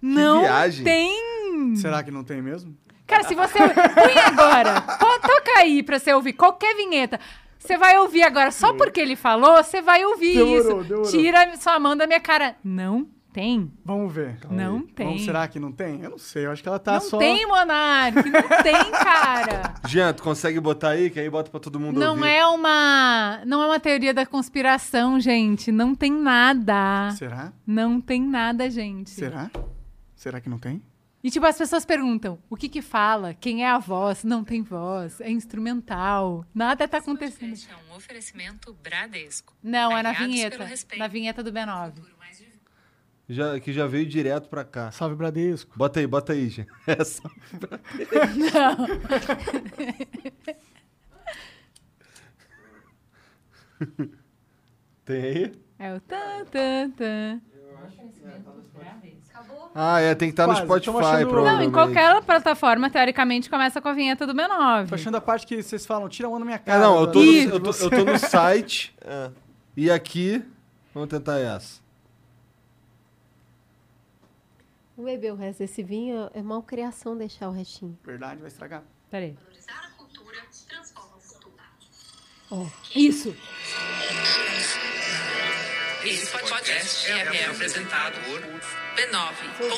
[0.00, 0.84] Não viagem.
[0.84, 1.76] tem.
[1.76, 2.74] Será que não tem mesmo?
[3.06, 3.58] Cara, se você.
[3.58, 4.80] Põe agora.
[4.80, 7.20] Toca aí pra você ouvir qualquer vinheta.
[7.58, 8.50] Você vai ouvir agora.
[8.50, 10.88] Só porque ele falou, você vai ouvir Demorou, isso.
[10.88, 11.10] demorou.
[11.10, 12.56] Tira sua mão da minha cara.
[12.64, 13.72] Não tem.
[13.84, 14.38] Vamos ver.
[14.50, 15.06] Não tem.
[15.06, 16.02] Vamos, será que não tem?
[16.02, 17.18] Eu não sei, eu acho que ela tá não só...
[17.18, 18.16] tem, Monark.
[18.16, 19.74] Não tem, cara.
[19.86, 21.10] Jean, tu consegue botar aí?
[21.10, 22.28] Que aí bota pra todo mundo Não ouvir.
[22.28, 23.42] é uma.
[23.46, 25.70] Não é uma teoria da conspiração, gente.
[25.72, 27.10] Não tem nada.
[27.16, 27.52] Será?
[27.66, 29.10] Não tem nada, gente.
[29.10, 29.50] Será?
[30.14, 30.82] Será que não tem?
[31.22, 33.34] E tipo, as pessoas perguntam: o que que fala?
[33.34, 34.24] Quem é a voz?
[34.24, 35.20] Não tem voz.
[35.20, 36.46] É instrumental.
[36.54, 37.54] Nada tá acontecendo.
[37.70, 39.54] É um oferecimento Bradesco.
[39.62, 40.66] Não, é na vinheta.
[40.96, 41.92] Na vinheta do B9.
[43.32, 44.90] Já, que já veio direto pra cá.
[44.90, 45.72] Salve, Bradesco.
[45.78, 46.66] Bota aí, bota aí, Jean.
[46.84, 47.22] Essa.
[55.04, 55.52] Tem aí?
[55.78, 57.40] É o tan, tan, tan.
[59.74, 61.68] Ah, é, tem que estar no Quase, Spotify, tamo achando- Não, em Não, provavelmente.
[61.68, 64.92] em qualquer plataforma, teoricamente, começa com a vinheta do Tô B9.
[64.92, 66.80] achando a parte que vocês falam, tira a mão da minha É, cara.
[66.80, 68.94] não, eu tô, no, eu, tô, eu tô no site.
[69.76, 70.44] E aqui,
[70.92, 71.80] vamos tentar essa.
[75.00, 76.30] Vamos beber o resto desse vinho.
[76.34, 77.98] É malcriação deixar o restinho.
[78.04, 78.82] Verdade, vai estragar.
[79.10, 79.32] Peraí.
[79.32, 80.36] Valorizar a cultura
[80.68, 81.54] transforma o futuro.
[82.94, 83.34] Isso.
[86.04, 89.68] Esse podcast é, é apresentado por b9.com.br.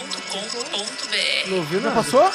[1.51, 1.94] Não ouvi Já nada.
[1.94, 2.28] passou?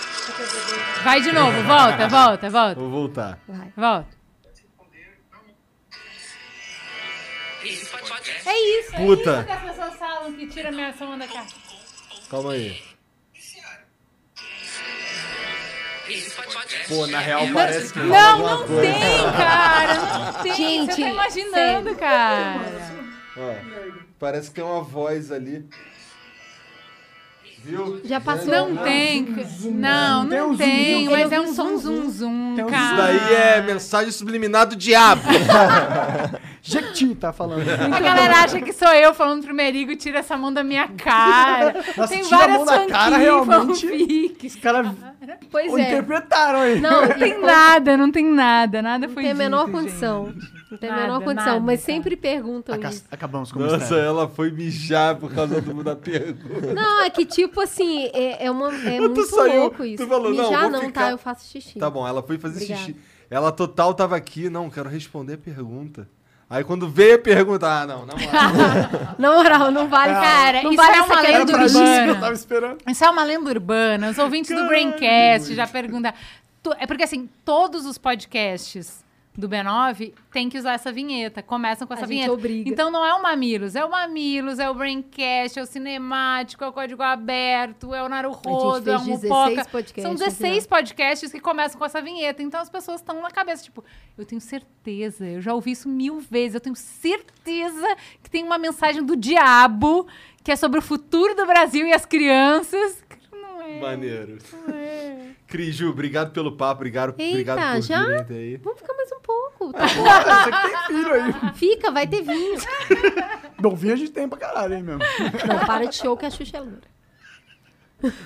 [1.03, 1.64] Vai de novo.
[1.64, 2.80] Volta, volta, volta.
[2.80, 3.38] Vou voltar.
[3.45, 3.74] Vai.
[3.75, 4.17] Volta.
[8.45, 8.95] É isso.
[8.95, 9.35] É Puta.
[9.40, 11.67] isso que as pessoas falam que tira a minha mão da cara.
[12.30, 12.78] Calma aí.
[16.88, 18.82] Pô, na é real é parece que Não, fala alguma não coisa.
[18.82, 19.94] tem, cara.
[20.34, 20.54] Não tem.
[20.56, 21.96] Gente, Você tá imaginando, sério.
[21.98, 22.62] cara.
[23.38, 23.54] Ó,
[24.18, 25.66] parece que tem uma voz ali.
[27.64, 28.00] Viu?
[28.06, 28.46] Já passou.
[28.70, 29.24] Não tem.
[29.24, 31.06] Não, Tem não um tem.
[31.06, 31.78] zoom, Mas tem é um som.
[31.78, 33.14] zum, zum, Tem um cara.
[33.14, 35.24] Isso daí é mensagem subliminar do diabo.
[36.70, 37.62] Jequiti tá falando.
[37.70, 41.74] A galera acha que sou eu falando pro Merigo, tira essa mão da minha cara.
[41.96, 43.88] Nossa, tem tira a várias mão da cara, fanfic, realmente.
[43.88, 44.56] fanfics.
[44.56, 44.88] Os caras
[45.52, 45.82] Pois é.
[45.94, 46.80] interpretaram aí.
[46.82, 48.82] Não, Não tem nada, não tem nada.
[48.82, 50.34] Nada Não foi tem a menor dito, condição.
[50.70, 51.54] Não tem a menor condição.
[51.54, 51.94] nada, mas cara.
[51.94, 53.06] sempre perguntam Aca- isso.
[53.10, 56.74] Acabamos com Nossa, ela foi mijar por causa do, da pergunta.
[56.74, 60.04] Não, é que tipo assim, é, é, uma, é Tu muito saiu, louco isso.
[60.04, 61.12] tu falou, não, Mijar vou não, ficar- tá?
[61.12, 61.80] Eu faço xixi.
[61.80, 62.82] Tá bom, ela foi fazer Obrigada.
[62.82, 63.00] xixi.
[63.30, 66.08] Ela total tava aqui, não, quero responder a pergunta.
[66.50, 69.16] Aí quando veio a pergunta, ah, não, na moral.
[69.19, 72.08] Na moral, não vale, Cara, não isso vale é essa uma lenda urbana.
[72.08, 72.77] eu tava esperando.
[72.88, 74.09] Isso é uma lenda urbana.
[74.09, 76.14] Os ouvintes do Braincast já perguntam.
[76.80, 79.03] É porque, assim, todos os podcasts
[79.38, 81.43] do B9 têm que usar essa vinheta.
[81.43, 82.33] Começam com A essa gente vinheta.
[82.33, 82.67] obriga.
[82.69, 83.75] Então não é o Mamilos.
[83.75, 88.09] É o Mamilos, é o Braincast, é o Cinemático, é o Código Aberto, é o
[88.09, 89.66] Naruhodo, é o fez 16 Mupoca.
[89.72, 92.41] podcasts, São 16 podcasts que começam com essa vinheta.
[92.41, 93.85] Então as pessoas estão na cabeça, tipo,
[94.17, 98.57] eu tenho certeza, eu já ouvi isso mil vezes, eu tenho certeza que tem uma
[98.57, 100.07] mensagem do diabo
[100.43, 103.03] que é sobre o futuro do Brasil e as crianças.
[103.32, 103.80] Não é.
[103.82, 104.38] Maneiro.
[105.48, 108.26] Cris, Ju, obrigado pelo papo, obrigado, Eita, obrigado por já?
[108.30, 108.58] aí.
[108.58, 109.72] Vamos ficar mais um pouco.
[109.74, 110.03] Tá bom.
[110.03, 111.53] Você que tem filho aí.
[111.56, 112.59] Fica, vai ter vinho.
[113.59, 115.00] Bom, vinho a gente tem pra caralho, hein, mesmo.
[115.48, 116.82] Não, para de show que a Xuxa é loura.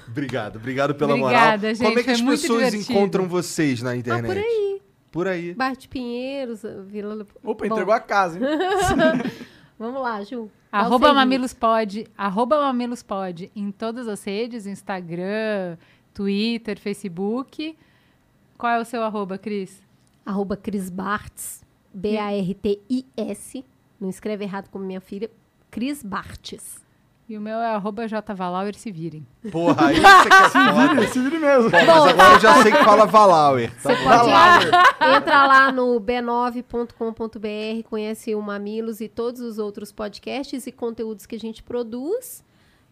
[0.08, 1.75] Obrigado, obrigado pela Obrigada, moral.
[1.75, 2.91] gente, Como é que as pessoas divertido.
[2.91, 4.27] encontram vocês na Ah, internet?
[4.27, 4.82] por aí.
[5.11, 5.53] Por aí.
[5.53, 7.16] Bairro de Pinheiros, Vila...
[7.16, 8.43] Le- Opa, Bom, entregou a casa, hein?
[9.80, 10.50] Vamos lá, Ju.
[10.72, 15.77] Arroba mamilospod, arroba mamilospod em todas as redes, Instagram,
[16.14, 17.77] Twitter, Facebook.
[18.57, 19.81] Qual é o seu arroba, Cris?
[20.25, 23.65] Arroba Cris Bartz, B-A-R-T-I-S.
[23.99, 25.30] Não escreve errado como minha filha.
[25.69, 26.80] Cris Bartes.
[27.30, 29.25] E o meu é arroba jvalauer, se virem.
[29.53, 30.95] Porra, aí você quer Se foda.
[30.95, 31.69] vire, se vire mesmo.
[31.72, 33.72] Mas agora eu já sei que fala Valauer.
[33.81, 34.03] Tá bom.
[34.03, 41.25] Pode entra lá no b9.com.br, conhece o Mamilos e todos os outros podcasts e conteúdos
[41.25, 42.43] que a gente produz.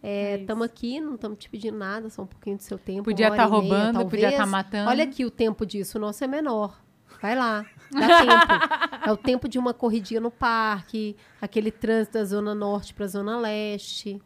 [0.02, 0.40] É, É.
[0.40, 3.04] Estamos aqui, não estamos te pedindo nada, só um pouquinho do seu tempo.
[3.04, 4.36] Podia hora tá e meia, roubando, podia talvez.
[4.36, 4.90] tá matando.
[4.90, 6.80] Olha aqui o tempo disso, o nosso é menor.
[7.20, 8.80] Vai lá, dá tempo.
[9.08, 13.38] É o tempo de uma corridinha no parque, aquele trânsito da zona norte para zona
[13.38, 14.20] leste.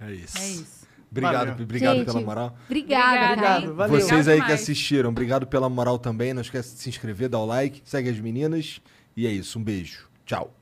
[0.00, 0.38] É isso.
[0.38, 0.88] É isso.
[1.10, 1.64] Obrigado, Valeu.
[1.64, 2.56] obrigado Gente, pela moral.
[2.66, 3.32] Obrigada.
[3.32, 4.00] Obrigado, valeu.
[4.00, 6.34] Vocês aí que assistiram, obrigado pela moral também.
[6.34, 8.80] Não esquece de se inscrever, dar o like, segue as meninas.
[9.16, 10.08] E é isso, um beijo.
[10.26, 10.52] Tchau.